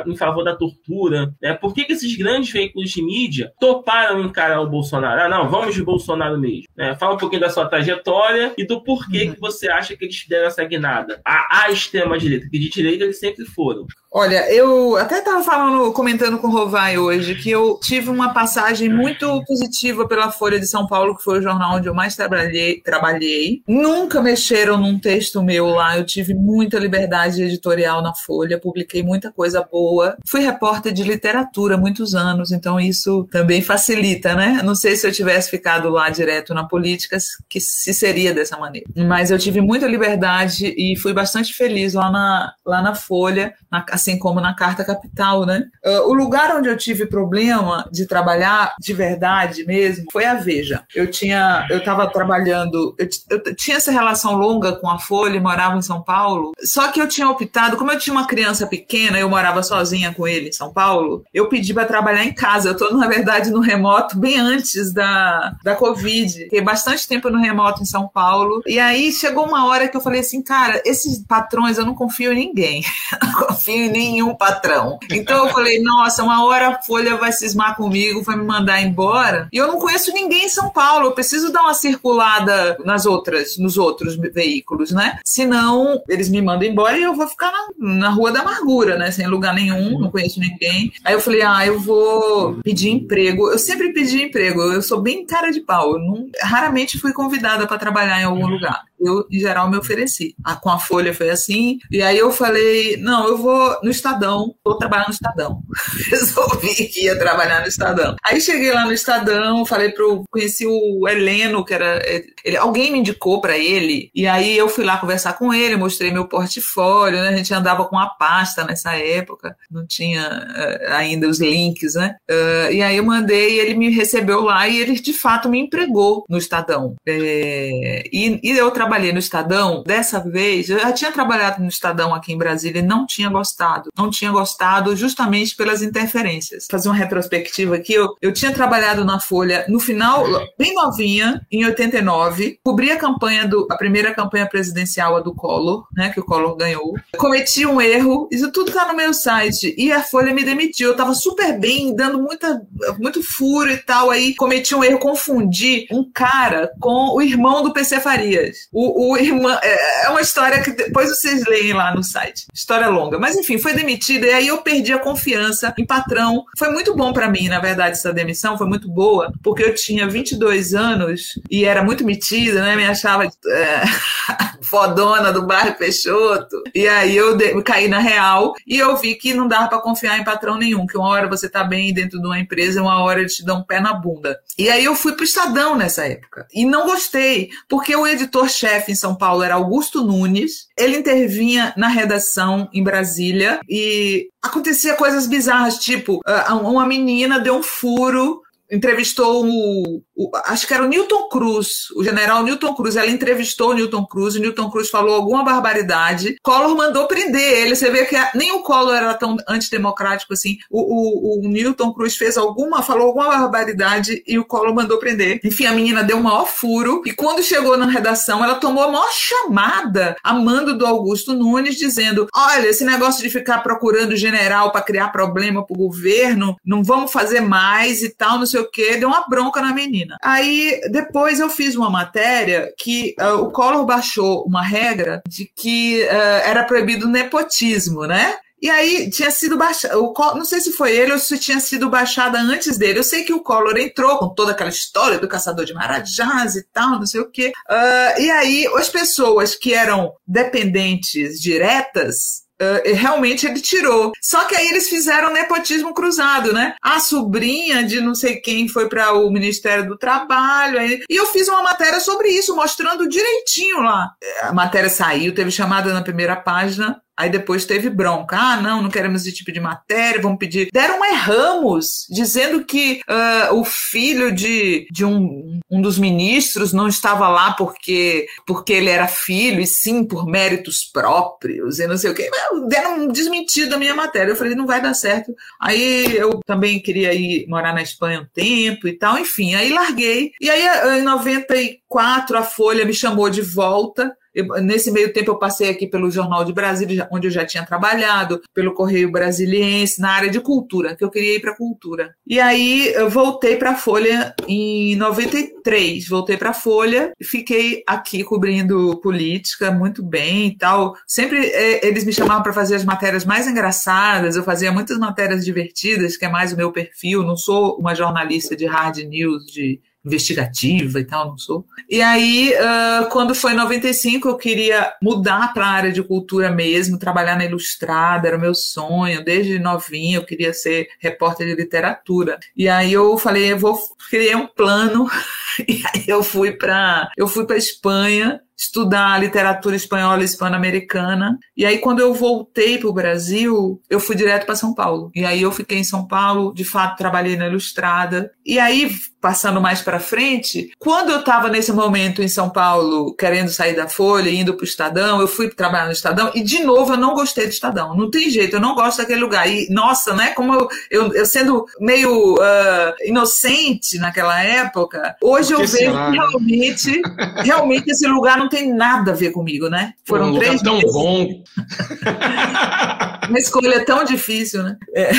em, 0.06 0.16
favor 0.16 0.42
da 0.44 0.56
tortura. 0.56 1.32
Né? 1.40 1.54
Por 1.54 1.72
que, 1.72 1.84
que 1.84 1.92
esses 1.92 2.16
grandes 2.16 2.50
veículos 2.50 2.90
de 2.90 3.02
mídia 3.02 3.52
toparam 3.60 4.20
encarar 4.20 4.60
o 4.60 4.68
Bolsonaro? 4.68 5.22
Ah, 5.22 5.28
não, 5.28 5.48
vamos 5.48 5.74
de 5.74 5.82
Bolsonaro 5.82 6.38
mesmo. 6.38 6.66
Né? 6.76 6.94
Fala 6.96 7.14
um 7.14 7.18
pouquinho 7.18 7.40
da 7.40 7.48
sua 7.48 7.66
trajetória 7.66 8.52
e 8.58 8.66
do 8.66 8.82
porquê 8.82 9.24
uhum. 9.24 9.34
que 9.34 9.40
você 9.40 9.68
acha 9.68 9.96
que 9.96 10.04
eles 10.04 10.26
deram 10.28 10.48
essa 10.48 10.64
guinada. 10.64 11.20
A, 11.24 11.64
a 11.64 11.70
extrema-direita, 11.70 12.48
que 12.50 12.58
de 12.58 12.68
direita 12.68 13.04
eles 13.04 13.18
sempre 13.18 13.44
foram. 13.44 13.86
Olha, 14.12 14.52
eu 14.52 14.96
até 14.96 15.20
estava 15.20 15.40
falando, 15.44 15.92
comentando 15.92 16.36
com 16.38 16.48
o 16.48 16.50
Rovai 16.50 16.98
hoje, 16.98 17.36
que 17.36 17.48
eu 17.48 17.78
tive 17.80 18.10
uma 18.10 18.34
passagem 18.34 18.88
muito 18.88 19.44
positiva 19.44 20.06
pela 20.08 20.32
Folha 20.32 20.58
de 20.58 20.66
São 20.66 20.84
Paulo, 20.84 21.16
que 21.16 21.22
foi 21.22 21.38
o 21.38 21.42
jornal 21.42 21.76
onde 21.76 21.88
eu 21.88 21.94
mais 21.94 22.16
trabalhei. 22.16 22.80
trabalhei. 22.80 23.62
Nunca 23.68 24.20
mexeram 24.20 24.76
num 24.78 24.98
texto 24.98 25.44
meu 25.44 25.68
lá, 25.68 25.96
eu 25.96 26.04
tive 26.04 26.34
muita 26.34 26.76
liberdade 26.76 27.40
editorial 27.40 28.02
na 28.02 28.12
Folha, 28.12 28.58
publiquei 28.58 29.00
muita 29.00 29.30
coisa 29.30 29.62
boa. 29.62 30.16
Fui 30.26 30.40
repórter 30.40 30.92
de 30.92 31.04
literatura 31.04 31.76
muitos 31.76 32.12
anos, 32.12 32.50
então 32.50 32.80
isso 32.80 33.28
também 33.30 33.62
facilita, 33.62 34.34
né? 34.34 34.60
Não 34.64 34.74
sei 34.74 34.96
se 34.96 35.06
eu 35.06 35.12
tivesse 35.12 35.48
ficado 35.48 35.88
lá 35.88 36.10
direto 36.10 36.52
na 36.52 36.64
política, 36.64 37.16
que 37.48 37.60
se 37.60 37.94
seria 37.94 38.34
dessa 38.34 38.56
maneira. 38.56 38.88
Mas 38.96 39.30
eu 39.30 39.38
tive 39.38 39.60
muita 39.60 39.86
liberdade 39.86 40.74
e 40.76 40.96
fui 40.96 41.12
bastante 41.12 41.54
feliz 41.54 41.94
lá 41.94 42.10
na, 42.10 42.52
lá 42.66 42.82
na 42.82 42.96
Folha, 42.96 43.54
na 43.70 43.80
assim 44.00 44.18
como 44.18 44.40
na 44.40 44.54
Carta 44.54 44.84
Capital, 44.84 45.44
né? 45.44 45.64
Uh, 45.84 46.10
o 46.10 46.14
lugar 46.14 46.56
onde 46.56 46.68
eu 46.68 46.76
tive 46.76 47.06
problema 47.06 47.86
de 47.92 48.06
trabalhar 48.06 48.74
de 48.80 48.92
verdade 48.92 49.64
mesmo 49.64 50.06
foi 50.10 50.24
a 50.24 50.34
Veja. 50.34 50.84
Eu 50.94 51.10
tinha, 51.10 51.66
eu 51.70 51.78
estava 51.78 52.06
trabalhando, 52.08 52.94
eu, 52.98 53.08
eu, 53.30 53.54
tinha 53.54 53.76
essa 53.76 53.92
relação 53.92 54.34
longa 54.36 54.72
com 54.72 54.88
a 54.88 54.98
Folha, 54.98 55.40
morava 55.40 55.76
em 55.76 55.82
São 55.82 56.02
Paulo. 56.02 56.52
Só 56.62 56.88
que 56.88 57.00
eu 57.00 57.06
tinha 57.06 57.28
optado, 57.28 57.76
como 57.76 57.92
eu 57.92 57.98
tinha 57.98 58.14
uma 58.14 58.26
criança 58.26 58.66
pequena, 58.66 59.18
eu 59.18 59.28
morava 59.28 59.62
sozinha 59.62 60.14
com 60.14 60.26
ele 60.26 60.48
em 60.48 60.52
São 60.52 60.72
Paulo. 60.72 61.22
Eu 61.32 61.48
pedi 61.48 61.74
para 61.74 61.84
trabalhar 61.84 62.24
em 62.24 62.32
casa. 62.32 62.70
Eu 62.70 62.72
estou 62.72 62.96
na 62.96 63.06
verdade 63.06 63.50
no 63.50 63.60
remoto 63.60 64.18
bem 64.18 64.38
antes 64.38 64.92
da 64.92 65.54
da 65.62 65.74
Covid. 65.76 66.32
Fiquei 66.44 66.60
bastante 66.60 67.06
tempo 67.06 67.28
no 67.28 67.38
remoto 67.38 67.82
em 67.82 67.86
São 67.86 68.08
Paulo. 68.08 68.62
E 68.66 68.78
aí 68.78 69.12
chegou 69.12 69.46
uma 69.46 69.66
hora 69.66 69.88
que 69.88 69.96
eu 69.96 70.00
falei 70.00 70.20
assim, 70.20 70.42
cara, 70.42 70.80
esses 70.84 71.18
patrões 71.26 71.78
eu 71.78 71.84
não 71.84 71.94
confio 71.94 72.32
em 72.32 72.46
ninguém. 72.46 72.82
não 73.22 73.46
confio 73.46 73.84
em 73.84 73.89
nenhum 73.90 74.34
patrão. 74.34 74.98
Então 75.10 75.46
eu 75.46 75.52
falei, 75.52 75.80
nossa, 75.82 76.22
uma 76.22 76.44
hora 76.44 76.68
a 76.68 76.82
Folha 76.82 77.16
vai 77.16 77.32
cismar 77.32 77.76
comigo, 77.76 78.22
vai 78.22 78.36
me 78.36 78.44
mandar 78.44 78.80
embora. 78.80 79.48
E 79.52 79.56
eu 79.56 79.66
não 79.66 79.78
conheço 79.78 80.12
ninguém 80.12 80.46
em 80.46 80.48
São 80.48 80.70
Paulo, 80.70 81.06
eu 81.06 81.12
preciso 81.12 81.52
dar 81.52 81.62
uma 81.62 81.74
circulada 81.74 82.76
nas 82.84 83.06
outras, 83.06 83.58
nos 83.58 83.76
outros 83.76 84.16
veículos, 84.16 84.90
né? 84.90 85.18
Senão 85.24 86.02
eles 86.08 86.28
me 86.28 86.40
mandam 86.40 86.68
embora 86.68 86.96
e 86.96 87.02
eu 87.02 87.14
vou 87.14 87.26
ficar 87.26 87.52
na, 87.52 87.98
na 88.00 88.10
Rua 88.10 88.32
da 88.32 88.40
Amargura, 88.40 88.96
né? 88.96 89.10
Sem 89.10 89.26
lugar 89.26 89.54
nenhum, 89.54 89.98
não 89.98 90.10
conheço 90.10 90.40
ninguém. 90.40 90.92
Aí 91.04 91.14
eu 91.14 91.20
falei, 91.20 91.42
ah, 91.42 91.66
eu 91.66 91.80
vou 91.80 92.54
pedir 92.62 92.90
emprego. 92.90 93.50
Eu 93.50 93.58
sempre 93.58 93.92
pedi 93.92 94.22
emprego, 94.22 94.60
eu 94.60 94.82
sou 94.82 95.00
bem 95.00 95.26
cara 95.26 95.50
de 95.50 95.60
pau. 95.60 95.98
Não, 95.98 96.28
raramente 96.42 96.98
fui 96.98 97.12
convidada 97.12 97.66
para 97.66 97.78
trabalhar 97.78 98.20
em 98.20 98.24
algum 98.24 98.46
lugar 98.46 98.89
eu, 99.00 99.26
em 99.30 99.38
geral, 99.38 99.70
me 99.70 99.76
ofereci. 99.76 100.34
A, 100.44 100.56
com 100.56 100.70
a 100.70 100.78
Folha 100.78 101.14
foi 101.14 101.30
assim. 101.30 101.78
E 101.90 102.02
aí 102.02 102.18
eu 102.18 102.30
falei: 102.30 102.96
não, 102.98 103.28
eu 103.28 103.38
vou 103.38 103.78
no 103.82 103.90
Estadão, 103.90 104.54
vou 104.64 104.76
trabalhar 104.76 105.06
no 105.06 105.14
Estadão. 105.14 105.62
Resolvi 106.10 106.86
que 106.86 107.04
ia 107.04 107.18
trabalhar 107.18 107.60
no 107.60 107.68
Estadão. 107.68 108.16
Aí 108.24 108.40
cheguei 108.40 108.72
lá 108.72 108.84
no 108.84 108.92
Estadão, 108.92 109.64
falei 109.64 109.90
pro. 109.90 110.24
Conheci 110.30 110.66
o 110.66 111.08
Heleno, 111.08 111.64
que 111.64 111.74
era. 111.74 112.00
Ele, 112.44 112.56
alguém 112.56 112.92
me 112.92 112.98
indicou 112.98 113.40
para 113.40 113.56
ele. 113.56 114.10
E 114.14 114.26
aí 114.26 114.56
eu 114.56 114.68
fui 114.68 114.84
lá 114.84 114.98
conversar 114.98 115.34
com 115.34 115.52
ele, 115.52 115.76
mostrei 115.76 116.10
meu 116.10 116.26
portfólio, 116.26 117.20
né? 117.20 117.28
A 117.28 117.36
gente 117.36 117.54
andava 117.54 117.84
com 117.84 117.98
a 117.98 118.06
pasta 118.06 118.64
nessa 118.64 118.96
época, 118.96 119.56
não 119.70 119.86
tinha 119.86 120.28
uh, 120.28 120.92
ainda 120.94 121.28
os 121.28 121.40
links, 121.40 121.94
né? 121.94 122.16
Uh, 122.30 122.72
e 122.72 122.82
aí 122.82 122.96
eu 122.96 123.04
mandei, 123.04 123.58
ele 123.60 123.74
me 123.74 123.90
recebeu 123.90 124.42
lá 124.42 124.68
e 124.68 124.80
ele 124.80 124.94
de 124.94 125.12
fato 125.12 125.48
me 125.48 125.58
empregou 125.58 126.24
no 126.28 126.38
Estadão. 126.38 126.94
É, 127.06 128.04
e, 128.12 128.40
e 128.42 128.50
eu 128.50 128.70
trabalhei 128.70 128.89
trabalhei 128.90 129.12
no 129.12 129.20
Estadão, 129.20 129.84
dessa 129.86 130.18
vez, 130.18 130.68
eu 130.68 130.80
já 130.80 130.90
tinha 130.90 131.12
trabalhado 131.12 131.62
no 131.62 131.68
Estadão 131.68 132.12
aqui 132.12 132.32
em 132.32 132.38
Brasília 132.38 132.80
e 132.80 132.82
não 132.82 133.06
tinha 133.06 133.28
gostado. 133.28 133.88
Não 133.96 134.10
tinha 134.10 134.32
gostado 134.32 134.96
justamente 134.96 135.54
pelas 135.54 135.80
interferências. 135.80 136.66
Fazer 136.68 136.88
uma 136.88 136.96
retrospectiva 136.96 137.76
aqui, 137.76 137.94
eu, 137.94 138.16
eu 138.20 138.32
tinha 138.32 138.52
trabalhado 138.52 139.04
na 139.04 139.20
Folha 139.20 139.64
no 139.68 139.78
final, 139.78 140.26
bem 140.58 140.74
novinha, 140.74 141.40
em 141.52 141.64
89, 141.64 142.58
cobri 142.64 142.90
a 142.90 142.96
campanha 142.96 143.46
do, 143.46 143.68
a 143.70 143.76
primeira 143.76 144.12
campanha 144.12 144.48
presidencial, 144.48 145.16
a 145.16 145.20
do 145.20 145.32
Collor, 145.32 145.86
né, 145.94 146.10
que 146.10 146.18
o 146.18 146.24
Collor 146.24 146.56
ganhou. 146.56 146.94
Cometi 147.16 147.64
um 147.64 147.80
erro, 147.80 148.28
isso 148.32 148.50
tudo 148.50 148.72
tá 148.72 148.88
no 148.88 148.96
meu 148.96 149.14
site, 149.14 149.72
e 149.78 149.92
a 149.92 150.02
Folha 150.02 150.34
me 150.34 150.42
demitiu. 150.42 150.90
Eu 150.90 150.96
tava 150.96 151.14
super 151.14 151.56
bem, 151.60 151.94
dando 151.94 152.20
muita, 152.20 152.60
muito 152.98 153.22
furo 153.22 153.70
e 153.70 153.76
tal, 153.76 154.10
aí 154.10 154.34
cometi 154.34 154.74
um 154.74 154.82
erro, 154.82 154.98
confundi 154.98 155.86
um 155.92 156.10
cara 156.12 156.72
com 156.80 157.14
o 157.14 157.22
irmão 157.22 157.62
do 157.62 157.72
PC 157.72 158.00
Farias. 158.00 158.68
O, 158.72 158.79
o 158.80 159.16
irmão. 159.16 159.58
É, 159.62 160.06
é 160.06 160.08
uma 160.08 160.20
história 160.20 160.62
que 160.62 160.70
depois 160.70 161.08
vocês 161.08 161.44
leem 161.46 161.72
lá 161.72 161.94
no 161.94 162.02
site. 162.02 162.46
História 162.54 162.88
longa. 162.88 163.18
Mas 163.18 163.36
enfim, 163.36 163.58
foi 163.58 163.74
demitida 163.74 164.26
e 164.26 164.32
aí 164.32 164.46
eu 164.48 164.58
perdi 164.58 164.92
a 164.92 164.98
confiança 164.98 165.72
em 165.78 165.86
patrão. 165.86 166.44
Foi 166.56 166.70
muito 166.70 166.94
bom 166.94 167.12
para 167.12 167.28
mim, 167.28 167.48
na 167.48 167.58
verdade, 167.58 167.92
essa 167.92 168.12
demissão. 168.12 168.56
Foi 168.56 168.66
muito 168.66 168.88
boa, 168.88 169.32
porque 169.42 169.62
eu 169.62 169.74
tinha 169.74 170.08
22 170.08 170.74
anos 170.74 171.38
e 171.50 171.64
era 171.64 171.82
muito 171.82 172.04
metida, 172.04 172.62
né? 172.62 172.76
Me 172.76 172.84
achava 172.84 173.24
é, 173.24 173.30
fodona 174.62 175.32
do 175.32 175.46
bairro 175.46 175.74
Peixoto. 175.74 176.62
E 176.74 176.86
aí 176.88 177.16
eu 177.16 177.36
de, 177.36 177.62
caí 177.62 177.88
na 177.88 177.98
real 177.98 178.54
e 178.66 178.78
eu 178.78 178.96
vi 178.96 179.14
que 179.14 179.34
não 179.34 179.46
dava 179.46 179.68
para 179.68 179.80
confiar 179.80 180.18
em 180.18 180.24
patrão 180.24 180.56
nenhum. 180.56 180.86
Que 180.86 180.96
uma 180.96 181.08
hora 181.08 181.28
você 181.28 181.48
tá 181.48 181.62
bem 181.62 181.92
dentro 181.92 182.20
de 182.20 182.26
uma 182.26 182.38
empresa, 182.38 182.82
uma 182.82 183.02
hora 183.02 183.20
eles 183.20 183.36
te 183.36 183.44
dão 183.44 183.58
um 183.58 183.64
pé 183.64 183.80
na 183.80 183.92
bunda. 183.92 184.38
E 184.58 184.68
aí 184.68 184.84
eu 184.84 184.94
fui 184.94 185.12
pro 185.12 185.24
Estadão 185.24 185.76
nessa 185.76 186.06
época. 186.06 186.46
E 186.52 186.64
não 186.64 186.86
gostei, 186.86 187.50
porque 187.68 187.94
o 187.94 188.06
editor-chefe 188.06 188.70
chefe 188.70 188.92
em 188.92 188.94
São 188.94 189.14
Paulo 189.14 189.42
era 189.42 189.54
Augusto 189.54 190.02
Nunes. 190.02 190.68
Ele 190.76 190.96
intervinha 190.96 191.72
na 191.76 191.88
redação 191.88 192.68
em 192.72 192.82
Brasília 192.82 193.60
e 193.68 194.28
acontecia 194.42 194.94
coisas 194.94 195.26
bizarras, 195.26 195.78
tipo, 195.78 196.20
ah, 196.24 196.54
uma 196.54 196.86
menina 196.86 197.38
deu 197.38 197.56
um 197.56 197.62
furo 197.62 198.40
entrevistou 198.70 199.44
o, 199.44 200.02
o, 200.16 200.30
acho 200.46 200.66
que 200.66 200.74
era 200.74 200.84
o 200.84 200.88
Newton 200.88 201.28
Cruz, 201.28 201.90
o 201.96 202.04
general 202.04 202.42
Newton 202.42 202.74
Cruz. 202.74 202.96
Ela 202.96 203.10
entrevistou 203.10 203.70
o 203.70 203.74
Newton 203.74 204.06
Cruz, 204.06 204.36
o 204.36 204.40
Newton 204.40 204.70
Cruz 204.70 204.88
falou 204.88 205.14
alguma 205.14 205.42
barbaridade. 205.42 206.36
Collor 206.42 206.76
mandou 206.76 207.06
prender 207.06 207.58
ele. 207.58 207.74
Você 207.74 207.90
vê 207.90 208.04
que 208.04 208.16
nem 208.34 208.52
o 208.52 208.62
Collor 208.62 208.94
era 208.94 209.14
tão 209.14 209.36
antidemocrático 209.48 210.32
assim. 210.32 210.58
O, 210.70 210.80
o, 210.80 211.46
o 211.46 211.48
Newton 211.48 211.92
Cruz 211.92 212.16
fez 212.16 212.36
alguma, 212.36 212.82
falou 212.82 213.08
alguma 213.08 213.28
barbaridade 213.28 214.22
e 214.26 214.38
o 214.38 214.44
Collor 214.44 214.74
mandou 214.74 214.98
prender. 214.98 215.40
Enfim, 215.44 215.66
a 215.66 215.72
menina 215.72 216.04
deu 216.04 216.18
o 216.18 216.22
maior 216.22 216.46
furo 216.46 217.02
e 217.04 217.12
quando 217.12 217.42
chegou 217.42 217.76
na 217.76 217.86
redação, 217.86 218.44
ela 218.44 218.54
tomou 218.54 218.84
a 218.84 218.88
maior 218.88 219.10
chamada 219.12 220.16
a 220.22 220.32
mando 220.32 220.76
do 220.76 220.86
Augusto 220.86 221.34
Nunes, 221.34 221.76
dizendo: 221.76 222.28
Olha, 222.34 222.68
esse 222.68 222.84
negócio 222.84 223.22
de 223.22 223.30
ficar 223.30 223.58
procurando 223.58 224.16
general 224.16 224.70
para 224.70 224.82
criar 224.82 225.08
problema 225.08 225.66
para 225.66 225.74
o 225.74 225.78
governo, 225.78 226.56
não 226.64 226.84
vamos 226.84 227.10
fazer 227.10 227.40
mais 227.40 228.02
e 228.02 228.10
tal, 228.10 228.38
não 228.38 228.46
sei 228.46 228.59
sei 228.60 228.62
o 228.62 228.70
quê, 228.70 228.96
deu 228.96 229.08
uma 229.08 229.26
bronca 229.28 229.60
na 229.60 229.72
menina. 229.72 230.16
Aí 230.22 230.80
depois 230.90 231.40
eu 231.40 231.48
fiz 231.48 231.74
uma 231.74 231.90
matéria 231.90 232.72
que 232.78 233.14
uh, 233.20 233.42
o 233.42 233.50
Collor 233.50 233.84
baixou 233.84 234.44
uma 234.44 234.62
regra 234.62 235.22
de 235.26 235.50
que 235.54 236.02
uh, 236.04 236.48
era 236.48 236.64
proibido 236.64 237.08
nepotismo, 237.08 238.06
né? 238.06 238.36
E 238.62 238.68
aí 238.68 239.08
tinha 239.08 239.30
sido 239.30 239.56
baixado, 239.56 240.12
não 240.34 240.44
sei 240.44 240.60
se 240.60 240.72
foi 240.72 240.94
ele 240.94 241.12
ou 241.12 241.18
se 241.18 241.38
tinha 241.38 241.58
sido 241.58 241.88
baixada 241.88 242.38
antes 242.38 242.76
dele. 242.76 242.98
Eu 242.98 243.04
sei 243.04 243.24
que 243.24 243.32
o 243.32 243.42
Collor 243.42 243.78
entrou 243.78 244.18
com 244.18 244.28
toda 244.28 244.52
aquela 244.52 244.68
história 244.68 245.18
do 245.18 245.26
caçador 245.26 245.64
de 245.64 245.72
marajás 245.72 246.56
e 246.56 246.62
tal, 246.70 246.98
não 246.98 247.06
sei 247.06 247.20
o 247.22 247.30
quê. 247.30 247.52
Uh, 247.70 248.20
e 248.20 248.30
aí 248.30 248.66
as 248.76 248.90
pessoas 248.90 249.54
que 249.54 249.72
eram 249.72 250.12
dependentes 250.26 251.40
diretas 251.40 252.39
Uh, 252.60 252.94
realmente 252.94 253.46
ele 253.46 253.60
tirou. 253.60 254.12
Só 254.20 254.44
que 254.44 254.54
aí 254.54 254.68
eles 254.68 254.88
fizeram 254.88 255.32
nepotismo 255.32 255.94
cruzado, 255.94 256.52
né? 256.52 256.74
A 256.82 257.00
sobrinha 257.00 257.82
de 257.84 258.00
não 258.00 258.14
sei 258.14 258.36
quem 258.36 258.68
foi 258.68 258.88
para 258.88 259.12
o 259.14 259.30
Ministério 259.30 259.86
do 259.86 259.96
Trabalho. 259.96 260.78
Aí, 260.78 261.00
e 261.08 261.16
eu 261.16 261.26
fiz 261.26 261.48
uma 261.48 261.62
matéria 261.62 262.00
sobre 262.00 262.28
isso, 262.28 262.54
mostrando 262.54 263.08
direitinho 263.08 263.80
lá. 263.80 264.10
A 264.42 264.52
matéria 264.52 264.90
saiu, 264.90 265.34
teve 265.34 265.50
chamada 265.50 265.92
na 265.92 266.02
primeira 266.02 266.36
página. 266.36 267.00
Aí 267.20 267.28
depois 267.28 267.66
teve 267.66 267.90
bronca. 267.90 268.34
Ah, 268.34 268.56
não, 268.62 268.82
não 268.82 268.88
queremos 268.88 269.20
esse 269.20 269.34
tipo 269.34 269.52
de 269.52 269.60
matéria, 269.60 270.22
vamos 270.22 270.38
pedir. 270.38 270.70
Deram 270.72 271.04
erramos, 271.04 272.06
dizendo 272.08 272.64
que 272.64 273.02
uh, 273.06 273.54
o 273.56 273.62
filho 273.62 274.32
de, 274.32 274.86
de 274.90 275.04
um, 275.04 275.60
um 275.70 275.82
dos 275.82 275.98
ministros 275.98 276.72
não 276.72 276.88
estava 276.88 277.28
lá 277.28 277.52
porque, 277.52 278.26
porque 278.46 278.72
ele 278.72 278.88
era 278.88 279.06
filho, 279.06 279.60
e 279.60 279.66
sim 279.66 280.02
por 280.02 280.24
méritos 280.24 280.82
próprios, 280.90 281.78
e 281.78 281.86
não 281.86 281.98
sei 281.98 282.10
o 282.10 282.14
quê. 282.14 282.30
Deram 282.68 283.00
um 283.00 283.08
desmentido 283.08 283.72
da 283.72 283.76
minha 283.76 283.94
matéria. 283.94 284.32
Eu 284.32 284.36
falei, 284.36 284.54
não 284.54 284.66
vai 284.66 284.80
dar 284.80 284.94
certo. 284.94 285.34
Aí 285.60 286.16
eu 286.16 286.40
também 286.46 286.80
queria 286.80 287.12
ir 287.12 287.46
morar 287.48 287.74
na 287.74 287.82
Espanha 287.82 288.22
um 288.22 288.26
tempo 288.32 288.88
e 288.88 288.94
tal, 288.94 289.18
enfim, 289.18 289.54
aí 289.54 289.70
larguei. 289.70 290.32
E 290.40 290.48
aí, 290.48 290.98
em 290.98 291.02
94, 291.02 292.38
a 292.38 292.42
Folha 292.42 292.86
me 292.86 292.94
chamou 292.94 293.28
de 293.28 293.42
volta 293.42 294.10
eu, 294.34 294.46
nesse 294.62 294.90
meio 294.90 295.12
tempo, 295.12 295.30
eu 295.30 295.38
passei 295.38 295.70
aqui 295.70 295.86
pelo 295.86 296.10
Jornal 296.10 296.44
de 296.44 296.52
Brasília, 296.52 297.08
onde 297.10 297.26
eu 297.26 297.30
já 297.30 297.44
tinha 297.44 297.64
trabalhado, 297.64 298.40
pelo 298.54 298.74
Correio 298.74 299.10
Brasiliense, 299.10 300.00
na 300.00 300.10
área 300.10 300.30
de 300.30 300.40
cultura, 300.40 300.96
que 300.96 301.04
eu 301.04 301.10
queria 301.10 301.36
ir 301.36 301.40
para 301.40 301.56
cultura. 301.56 302.14
E 302.26 302.38
aí 302.38 302.92
eu 302.94 303.10
voltei 303.10 303.56
para 303.56 303.72
a 303.72 303.76
Folha 303.76 304.34
em 304.46 304.94
93, 304.96 306.08
voltei 306.08 306.36
para 306.36 306.50
a 306.50 306.54
Folha, 306.54 307.12
fiquei 307.22 307.82
aqui 307.86 308.22
cobrindo 308.22 308.98
política 309.02 309.70
muito 309.70 310.02
bem 310.02 310.48
e 310.48 310.56
tal. 310.56 310.94
Sempre 311.06 311.46
é, 311.46 311.86
eles 311.86 312.04
me 312.04 312.12
chamavam 312.12 312.42
para 312.42 312.52
fazer 312.52 312.76
as 312.76 312.84
matérias 312.84 313.24
mais 313.24 313.46
engraçadas, 313.46 314.36
eu 314.36 314.44
fazia 314.44 314.72
muitas 314.72 314.98
matérias 314.98 315.44
divertidas, 315.44 316.16
que 316.16 316.24
é 316.24 316.28
mais 316.28 316.52
o 316.52 316.56
meu 316.56 316.72
perfil. 316.72 317.22
Não 317.22 317.36
sou 317.36 317.76
uma 317.76 317.94
jornalista 317.94 318.56
de 318.56 318.66
hard 318.66 318.98
news, 318.98 319.46
de 319.46 319.80
investigativa 320.04 320.98
e 320.98 321.04
tal, 321.04 321.28
não 321.28 321.38
sou. 321.38 321.64
E 321.88 322.00
aí, 322.00 322.54
uh, 322.54 323.08
quando 323.10 323.34
foi 323.34 323.52
em 323.52 323.56
95, 323.56 324.28
eu 324.28 324.36
queria 324.36 324.92
mudar 325.02 325.52
para 325.52 325.66
a 325.66 325.70
área 325.70 325.92
de 325.92 326.02
cultura 326.02 326.50
mesmo, 326.50 326.98
trabalhar 326.98 327.36
na 327.36 327.44
Ilustrada, 327.44 328.28
era 328.28 328.36
o 328.36 328.40
meu 328.40 328.54
sonho, 328.54 329.24
desde 329.24 329.58
novinha 329.58 330.18
eu 330.18 330.24
queria 330.24 330.52
ser 330.52 330.88
repórter 330.98 331.46
de 331.46 331.54
literatura. 331.54 332.38
E 332.56 332.68
aí 332.68 332.92
eu 332.92 333.18
falei, 333.18 333.52
eu 333.52 333.58
vou 333.58 333.78
criar 334.10 334.38
um 334.38 334.46
plano, 334.46 335.08
e 335.68 335.82
aí 335.94 336.04
eu 336.06 336.22
fui 336.22 336.52
para 336.52 337.10
eu 337.16 337.28
fui 337.28 337.46
para 337.46 337.56
Espanha 337.56 338.40
estudar 338.60 339.18
literatura 339.18 339.74
espanhola 339.74 340.20
e 340.20 340.26
hispano-americana. 340.26 341.38
E 341.56 341.64
aí, 341.64 341.78
quando 341.78 342.00
eu 342.00 342.12
voltei 342.12 342.76
para 342.76 342.90
o 342.90 342.92
Brasil, 342.92 343.80
eu 343.88 343.98
fui 343.98 344.14
direto 344.14 344.44
para 344.44 344.54
São 344.54 344.74
Paulo. 344.74 345.10
E 345.14 345.24
aí, 345.24 345.40
eu 345.40 345.50
fiquei 345.50 345.78
em 345.78 345.84
São 345.84 346.06
Paulo, 346.06 346.52
de 346.52 346.64
fato, 346.64 346.98
trabalhei 346.98 347.36
na 347.36 347.46
Ilustrada. 347.46 348.30
E 348.44 348.58
aí, 348.58 348.90
passando 349.20 349.60
mais 349.60 349.80
para 349.80 349.98
frente, 349.98 350.70
quando 350.78 351.10
eu 351.10 351.20
estava 351.20 351.48
nesse 351.48 351.72
momento 351.72 352.22
em 352.22 352.28
São 352.28 352.50
Paulo, 352.50 353.14
querendo 353.14 353.48
sair 353.48 353.74
da 353.74 353.88
Folha, 353.88 354.30
indo 354.30 354.54
para 354.54 354.62
o 354.62 354.66
Estadão, 354.66 355.20
eu 355.20 355.28
fui 355.28 355.48
trabalhar 355.48 355.86
no 355.86 355.92
Estadão 355.92 356.30
e, 356.34 356.42
de 356.42 356.62
novo, 356.62 356.92
eu 356.94 356.98
não 356.98 357.14
gostei 357.14 357.46
do 357.46 357.52
Estadão. 357.52 357.96
Não 357.96 358.10
tem 358.10 358.28
jeito, 358.28 358.56
eu 358.56 358.60
não 358.60 358.74
gosto 358.74 358.98
daquele 358.98 359.20
lugar. 359.20 359.48
E, 359.48 359.68
nossa, 359.70 360.14
né, 360.14 360.30
como 360.30 360.54
eu, 360.54 360.68
eu, 360.90 361.14
eu 361.14 361.24
sendo 361.24 361.64
meio 361.80 362.34
uh, 362.34 362.94
inocente 363.04 363.98
naquela 363.98 364.42
época, 364.42 365.16
hoje 365.22 365.52
eu 365.52 365.60
vejo 365.60 365.70
será? 365.70 366.10
que 366.10 366.16
realmente, 366.18 367.02
realmente 367.42 367.90
esse 367.90 368.06
lugar 368.06 368.36
não 368.36 368.49
tem 368.50 368.74
nada 368.74 369.12
a 369.12 369.14
ver 369.14 369.30
comigo, 369.30 369.70
né? 369.70 369.94
Foram 370.04 370.34
um 370.34 370.38
três 370.38 370.60
tão 370.60 370.74
meses. 370.74 370.92
bom. 370.92 371.42
Uma 373.30 373.38
escolha 373.38 373.84
tão 373.84 374.04
difícil, 374.04 374.62
né? 374.62 374.76
É. 374.94 375.12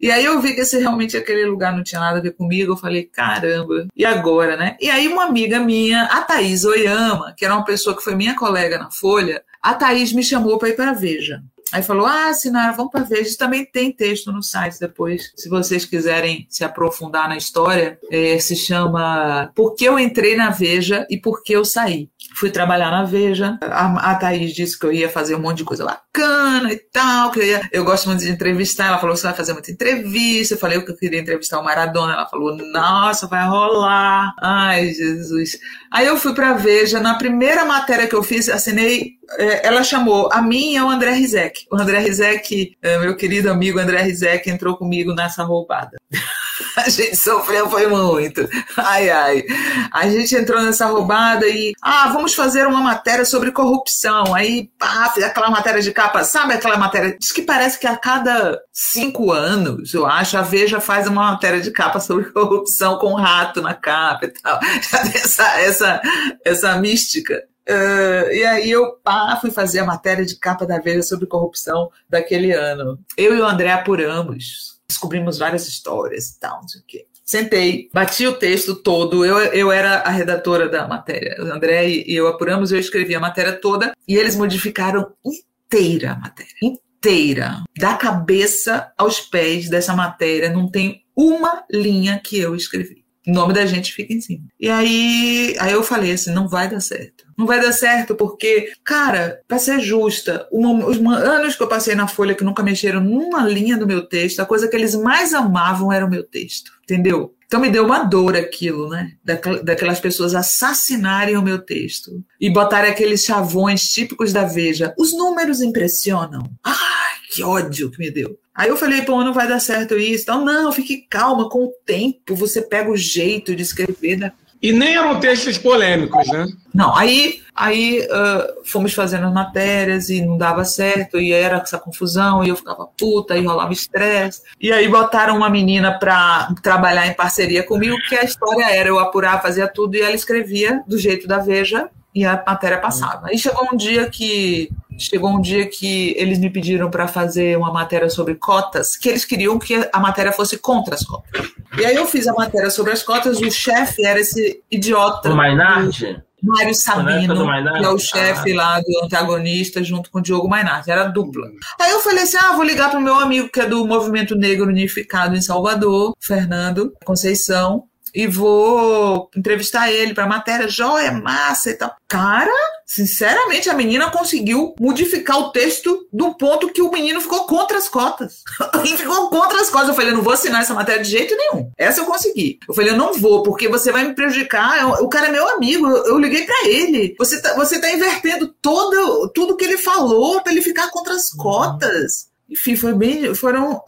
E 0.00 0.10
aí 0.10 0.24
eu 0.24 0.40
vi 0.40 0.54
que 0.54 0.62
esse 0.62 0.78
realmente 0.78 1.16
aquele 1.16 1.44
lugar 1.44 1.72
não 1.74 1.82
tinha 1.82 2.00
nada 2.00 2.18
a 2.18 2.22
ver 2.22 2.32
comigo. 2.32 2.72
Eu 2.72 2.76
falei, 2.76 3.04
caramba, 3.04 3.86
e 3.94 4.04
agora, 4.04 4.56
né? 4.56 4.76
E 4.80 4.90
aí 4.90 5.06
uma 5.06 5.24
amiga 5.24 5.60
minha, 5.60 6.04
a 6.04 6.22
Thaís 6.22 6.64
Oyama, 6.64 7.32
que 7.36 7.44
era 7.44 7.54
uma 7.54 7.64
pessoa 7.64 7.96
que 7.96 8.02
foi 8.02 8.14
minha 8.14 8.34
colega 8.34 8.78
na 8.78 8.90
Folha, 8.90 9.42
a 9.62 9.74
Thaís 9.74 10.12
me 10.12 10.24
chamou 10.24 10.58
para 10.58 10.70
ir 10.70 10.76
para 10.76 10.90
a 10.90 10.94
Veja. 10.94 11.42
Aí 11.72 11.82
falou: 11.82 12.06
Ah, 12.06 12.32
Sinara, 12.32 12.72
vamos 12.72 12.90
para 12.90 13.04
Veja. 13.04 13.36
Também 13.38 13.64
tem 13.64 13.92
texto 13.92 14.32
no 14.32 14.42
site 14.42 14.78
depois, 14.80 15.32
se 15.36 15.48
vocês 15.48 15.84
quiserem 15.84 16.46
se 16.48 16.64
aprofundar 16.64 17.28
na 17.28 17.36
história. 17.36 17.98
É, 18.10 18.38
se 18.38 18.56
chama 18.56 19.50
Por 19.54 19.74
que 19.74 19.84
eu 19.84 19.98
entrei 19.98 20.36
na 20.36 20.50
Veja 20.50 21.06
e 21.08 21.18
por 21.18 21.42
que 21.42 21.52
eu 21.52 21.64
saí. 21.64 22.08
Fui 22.34 22.50
trabalhar 22.50 22.90
na 22.90 23.04
Veja. 23.04 23.58
A, 23.62 24.12
a 24.12 24.14
Thaís 24.14 24.52
disse 24.52 24.78
que 24.78 24.86
eu 24.86 24.92
ia 24.92 25.08
fazer 25.08 25.34
um 25.34 25.40
monte 25.40 25.58
de 25.58 25.64
coisa 25.64 25.84
bacana 25.84 26.72
e 26.72 26.76
tal. 26.76 27.30
Que 27.30 27.40
eu, 27.40 27.44
ia, 27.44 27.68
eu 27.72 27.84
gosto 27.84 28.06
muito 28.08 28.20
de 28.20 28.30
entrevistar. 28.30 28.86
Ela 28.86 28.98
falou: 28.98 29.16
Você 29.16 29.24
vai 29.24 29.34
fazer 29.34 29.52
muita 29.52 29.70
entrevista. 29.70 30.54
Eu 30.54 30.58
falei 30.58 30.80
que 30.80 30.90
eu 30.90 30.96
queria 30.96 31.20
entrevistar 31.20 31.60
o 31.60 31.64
Maradona. 31.64 32.12
Ela 32.12 32.26
falou: 32.26 32.56
Nossa, 32.56 33.26
vai 33.26 33.46
rolar. 33.46 34.32
Ai, 34.40 34.92
Jesus. 34.92 35.58
Aí 35.92 36.06
eu 36.06 36.16
fui 36.16 36.34
para 36.34 36.54
Veja. 36.54 37.00
Na 37.00 37.14
primeira 37.14 37.64
matéria 37.64 38.06
que 38.06 38.14
eu 38.14 38.22
fiz, 38.22 38.48
assinei 38.48 39.20
é, 39.38 39.66
ela 39.66 39.84
chamou 39.84 40.28
a 40.32 40.42
mim 40.42 40.72
e 40.72 40.76
ao 40.76 40.88
André 40.88 41.12
Rizek. 41.12 41.66
O 41.70 41.76
André 41.76 41.98
Rizek, 42.00 42.76
é, 42.82 42.98
meu 42.98 43.16
querido 43.16 43.50
amigo 43.50 43.78
André 43.78 44.02
Rizek, 44.02 44.48
entrou 44.50 44.76
comigo 44.76 45.14
nessa 45.14 45.42
roubada. 45.44 45.96
A 46.84 46.88
gente 46.88 47.16
sofreu, 47.16 47.68
foi 47.68 47.86
muito. 47.86 48.48
Ai, 48.76 49.10
ai. 49.10 49.44
A 49.92 50.08
gente 50.08 50.34
entrou 50.34 50.62
nessa 50.62 50.86
roubada 50.86 51.46
e, 51.46 51.72
ah, 51.82 52.08
vamos 52.12 52.34
fazer 52.34 52.66
uma 52.66 52.80
matéria 52.80 53.24
sobre 53.24 53.52
corrupção. 53.52 54.34
Aí, 54.34 54.70
pá, 54.78 55.12
aquela 55.24 55.50
matéria 55.50 55.82
de 55.82 55.92
capa, 55.92 56.24
sabe 56.24 56.54
aquela 56.54 56.76
matéria? 56.76 57.16
Diz 57.18 57.32
que 57.32 57.42
parece 57.42 57.78
que 57.78 57.86
a 57.86 57.96
cada 57.96 58.58
cinco 58.72 59.30
anos, 59.30 59.92
eu 59.94 60.06
acho, 60.06 60.36
a 60.36 60.42
Veja 60.42 60.80
faz 60.80 61.06
uma 61.06 61.32
matéria 61.32 61.60
de 61.60 61.70
capa 61.70 62.00
sobre 62.00 62.24
corrupção 62.32 62.98
com 62.98 63.12
um 63.12 63.16
rato 63.16 63.60
na 63.60 63.74
capa 63.74 64.26
e 64.26 64.28
tal. 64.28 64.58
Essa, 65.20 65.60
essa, 65.60 66.02
essa 66.44 66.76
mística. 66.76 67.42
Uh, 67.68 68.32
e 68.32 68.44
aí 68.44 68.70
eu 68.70 68.94
pá, 69.04 69.38
fui 69.40 69.50
fazer 69.50 69.80
a 69.80 69.84
matéria 69.84 70.24
de 70.24 70.36
capa 70.36 70.66
da 70.66 70.78
Veja 70.78 71.02
sobre 71.02 71.26
corrupção 71.26 71.90
daquele 72.08 72.52
ano. 72.52 72.98
Eu 73.16 73.36
e 73.36 73.40
o 73.40 73.46
André 73.46 73.70
apuramos, 73.70 74.69
descobrimos 74.90 75.38
várias 75.38 75.66
histórias 75.66 76.30
e 76.30 76.40
tal, 76.40 76.60
não 76.60 76.68
sei 76.68 76.80
o 76.80 76.84
quê. 76.86 77.06
Sentei, 77.24 77.88
bati 77.94 78.26
o 78.26 78.32
texto 78.32 78.74
todo, 78.74 79.24
eu, 79.24 79.38
eu 79.38 79.70
era 79.70 80.00
a 80.00 80.10
redatora 80.10 80.68
da 80.68 80.88
matéria. 80.88 81.36
O 81.38 81.44
André 81.52 81.88
e 81.88 82.12
eu 82.12 82.26
apuramos, 82.26 82.72
eu 82.72 82.78
escrevi 82.78 83.14
a 83.14 83.20
matéria 83.20 83.52
toda 83.52 83.92
e 84.06 84.16
eles 84.16 84.34
modificaram 84.34 85.12
inteira 85.24 86.12
a 86.12 86.18
matéria. 86.18 86.52
Inteira. 86.60 87.62
Da 87.78 87.94
cabeça 87.94 88.92
aos 88.98 89.20
pés 89.20 89.70
dessa 89.70 89.94
matéria, 89.94 90.50
não 90.50 90.68
tem 90.68 91.04
uma 91.14 91.64
linha 91.70 92.18
que 92.18 92.36
eu 92.36 92.56
escrevi. 92.56 93.04
O 93.26 93.32
nome 93.32 93.54
da 93.54 93.64
gente 93.64 93.92
fica 93.92 94.12
em 94.12 94.20
cima. 94.20 94.46
E 94.58 94.68
aí, 94.68 95.54
aí 95.60 95.72
eu 95.72 95.84
falei 95.84 96.12
assim: 96.12 96.32
não 96.32 96.48
vai 96.48 96.68
dar 96.68 96.80
certo. 96.80 97.24
Não 97.40 97.46
vai 97.46 97.58
dar 97.58 97.72
certo 97.72 98.14
porque, 98.14 98.70
cara, 98.84 99.40
para 99.48 99.58
ser 99.58 99.80
justa, 99.80 100.46
uma, 100.52 100.86
os 100.86 100.98
anos 100.98 101.56
que 101.56 101.62
eu 101.62 101.66
passei 101.66 101.94
na 101.94 102.06
Folha 102.06 102.34
que 102.34 102.44
nunca 102.44 102.62
mexeram 102.62 103.00
numa 103.00 103.48
linha 103.48 103.78
do 103.78 103.86
meu 103.86 104.06
texto, 104.06 104.40
a 104.40 104.44
coisa 104.44 104.68
que 104.68 104.76
eles 104.76 104.94
mais 104.94 105.32
amavam 105.32 105.90
era 105.90 106.04
o 106.04 106.10
meu 106.10 106.22
texto, 106.22 106.70
entendeu? 106.84 107.34
Então 107.46 107.58
me 107.58 107.70
deu 107.70 107.86
uma 107.86 108.00
dor 108.00 108.36
aquilo, 108.36 108.90
né? 108.90 109.12
Daquelas 109.24 109.98
pessoas 109.98 110.34
assassinarem 110.34 111.38
o 111.38 111.42
meu 111.42 111.58
texto 111.58 112.22
e 112.38 112.50
botarem 112.50 112.90
aqueles 112.90 113.24
chavões 113.24 113.88
típicos 113.90 114.34
da 114.34 114.44
Veja. 114.44 114.94
Os 114.98 115.16
números 115.16 115.62
impressionam. 115.62 116.42
Ai, 116.62 117.14
que 117.32 117.42
ódio 117.42 117.90
que 117.90 117.98
me 117.98 118.10
deu. 118.10 118.38
Aí 118.54 118.68
eu 118.68 118.76
falei, 118.76 119.00
pô, 119.00 119.24
não 119.24 119.32
vai 119.32 119.48
dar 119.48 119.60
certo 119.60 119.96
isso. 119.96 120.24
Então, 120.24 120.44
não, 120.44 120.70
fique 120.70 121.06
calma, 121.08 121.48
com 121.48 121.64
o 121.64 121.72
tempo 121.86 122.36
você 122.36 122.60
pega 122.60 122.90
o 122.90 122.96
jeito 122.98 123.56
de 123.56 123.62
escrever. 123.62 124.18
Né? 124.18 124.30
E 124.62 124.72
nem 124.72 124.94
eram 124.94 125.18
textos 125.18 125.56
polêmicos, 125.56 126.28
né? 126.28 126.46
Não, 126.74 126.94
aí, 126.94 127.40
aí 127.54 128.00
uh, 128.00 128.64
fomos 128.64 128.92
fazendo 128.92 129.26
as 129.26 129.32
matérias 129.32 130.10
e 130.10 130.20
não 130.20 130.36
dava 130.36 130.64
certo, 130.64 131.18
e 131.18 131.32
era 131.32 131.56
essa 131.56 131.78
confusão, 131.78 132.44
e 132.44 132.50
eu 132.50 132.56
ficava 132.56 132.86
puta, 132.98 133.38
e 133.38 133.44
rolava 133.44 133.72
estresse. 133.72 134.42
E 134.60 134.70
aí 134.70 134.86
botaram 134.86 135.36
uma 135.36 135.48
menina 135.48 135.98
para 135.98 136.54
trabalhar 136.62 137.06
em 137.06 137.14
parceria 137.14 137.62
comigo, 137.62 137.96
que 138.08 138.14
a 138.14 138.24
história 138.24 138.70
era 138.70 138.88
eu 138.88 138.98
apurar, 138.98 139.42
fazia 139.42 139.66
tudo, 139.66 139.96
e 139.96 140.02
ela 140.02 140.14
escrevia 140.14 140.82
do 140.86 140.98
jeito 140.98 141.26
da 141.26 141.38
Veja, 141.38 141.88
e 142.14 142.24
a 142.24 142.42
matéria 142.46 142.78
passava. 142.78 143.28
Aí 143.28 143.38
chegou 143.38 143.68
um 143.72 143.76
dia 143.76 144.08
que 144.08 144.70
chegou 144.98 145.30
um 145.30 145.40
dia 145.40 145.66
que 145.66 146.14
eles 146.18 146.38
me 146.38 146.50
pediram 146.50 146.90
para 146.90 147.08
fazer 147.08 147.56
uma 147.56 147.72
matéria 147.72 148.10
sobre 148.10 148.34
cotas, 148.34 148.96
que 148.96 149.08
eles 149.08 149.24
queriam 149.24 149.58
que 149.58 149.88
a 149.92 149.98
matéria 149.98 150.32
fosse 150.32 150.58
contra 150.58 150.94
as 150.94 151.04
cotas. 151.04 151.48
E 151.78 151.84
aí 151.86 151.94
eu 151.94 152.06
fiz 152.06 152.26
a 152.28 152.34
matéria 152.34 152.70
sobre 152.70 152.92
as 152.92 153.02
cotas, 153.02 153.40
o 153.40 153.50
chefe 153.50 154.04
era 154.04 154.20
esse 154.20 154.62
idiota. 154.70 155.32
O 155.32 155.36
Mainardi? 155.36 156.22
Mário 156.42 156.74
Sabino, 156.74 157.46
que 157.76 157.84
é 157.84 157.88
o 157.88 157.98
chefe 157.98 158.52
ah. 158.52 158.56
lá 158.56 158.80
do 158.80 159.04
antagonista, 159.04 159.84
junto 159.84 160.10
com 160.10 160.18
o 160.20 160.22
Diogo 160.22 160.48
Mainardi, 160.48 160.90
era 160.90 161.04
dupla. 161.04 161.46
Aí 161.78 161.90
eu 161.90 162.00
falei 162.00 162.22
assim: 162.22 162.38
ah, 162.38 162.52
vou 162.52 162.64
ligar 162.64 162.90
pro 162.90 163.00
meu 163.00 163.14
amigo 163.16 163.50
que 163.50 163.60
é 163.60 163.66
do 163.66 163.86
Movimento 163.86 164.34
Negro 164.34 164.68
Unificado 164.68 165.36
em 165.36 165.42
Salvador, 165.42 166.14
Fernando 166.18 166.94
Conceição, 167.04 167.84
e 168.14 168.26
vou 168.26 169.30
entrevistar 169.36 169.90
ele 169.90 170.14
para 170.14 170.26
matéria, 170.26 170.68
joia, 170.68 171.12
massa 171.12 171.70
e 171.70 171.74
tal. 171.74 171.94
Cara, 172.08 172.52
sinceramente, 172.84 173.70
a 173.70 173.74
menina 173.74 174.10
conseguiu 174.10 174.74
modificar 174.78 175.38
o 175.38 175.50
texto 175.52 176.06
do 176.12 176.34
ponto 176.34 176.72
que 176.72 176.82
o 176.82 176.90
menino 176.90 177.20
ficou 177.20 177.46
contra 177.46 177.78
as 177.78 177.88
cotas. 177.88 178.42
Ele 178.84 178.96
ficou 178.96 179.30
contra 179.30 179.60
as 179.60 179.70
cotas. 179.70 179.88
Eu 179.88 179.94
falei, 179.94 180.10
eu 180.10 180.16
não 180.16 180.22
vou 180.22 180.32
assinar 180.32 180.62
essa 180.62 180.74
matéria 180.74 181.02
de 181.02 181.10
jeito 181.10 181.36
nenhum. 181.36 181.70
Essa 181.78 182.00
eu 182.00 182.06
consegui. 182.06 182.58
Eu 182.68 182.74
falei, 182.74 182.90
eu 182.90 182.96
não 182.96 183.14
vou, 183.14 183.42
porque 183.42 183.68
você 183.68 183.92
vai 183.92 184.04
me 184.04 184.14
prejudicar. 184.14 185.00
O 185.02 185.08
cara 185.08 185.28
é 185.28 185.32
meu 185.32 185.48
amigo, 185.48 185.86
eu, 185.86 186.06
eu 186.06 186.18
liguei 186.18 186.44
para 186.44 186.68
ele. 186.68 187.14
Você 187.18 187.40
tá, 187.40 187.54
você 187.54 187.80
tá 187.80 187.90
invertendo 187.92 188.48
todo, 188.60 189.30
tudo 189.34 189.56
que 189.56 189.64
ele 189.64 189.78
falou 189.78 190.40
para 190.42 190.52
ele 190.52 190.62
ficar 190.62 190.90
contra 190.90 191.14
as 191.14 191.30
cotas. 191.30 192.28
Enfim, 192.48 192.74
foi 192.74 192.92
bem. 192.94 193.32
Foram 193.34 193.82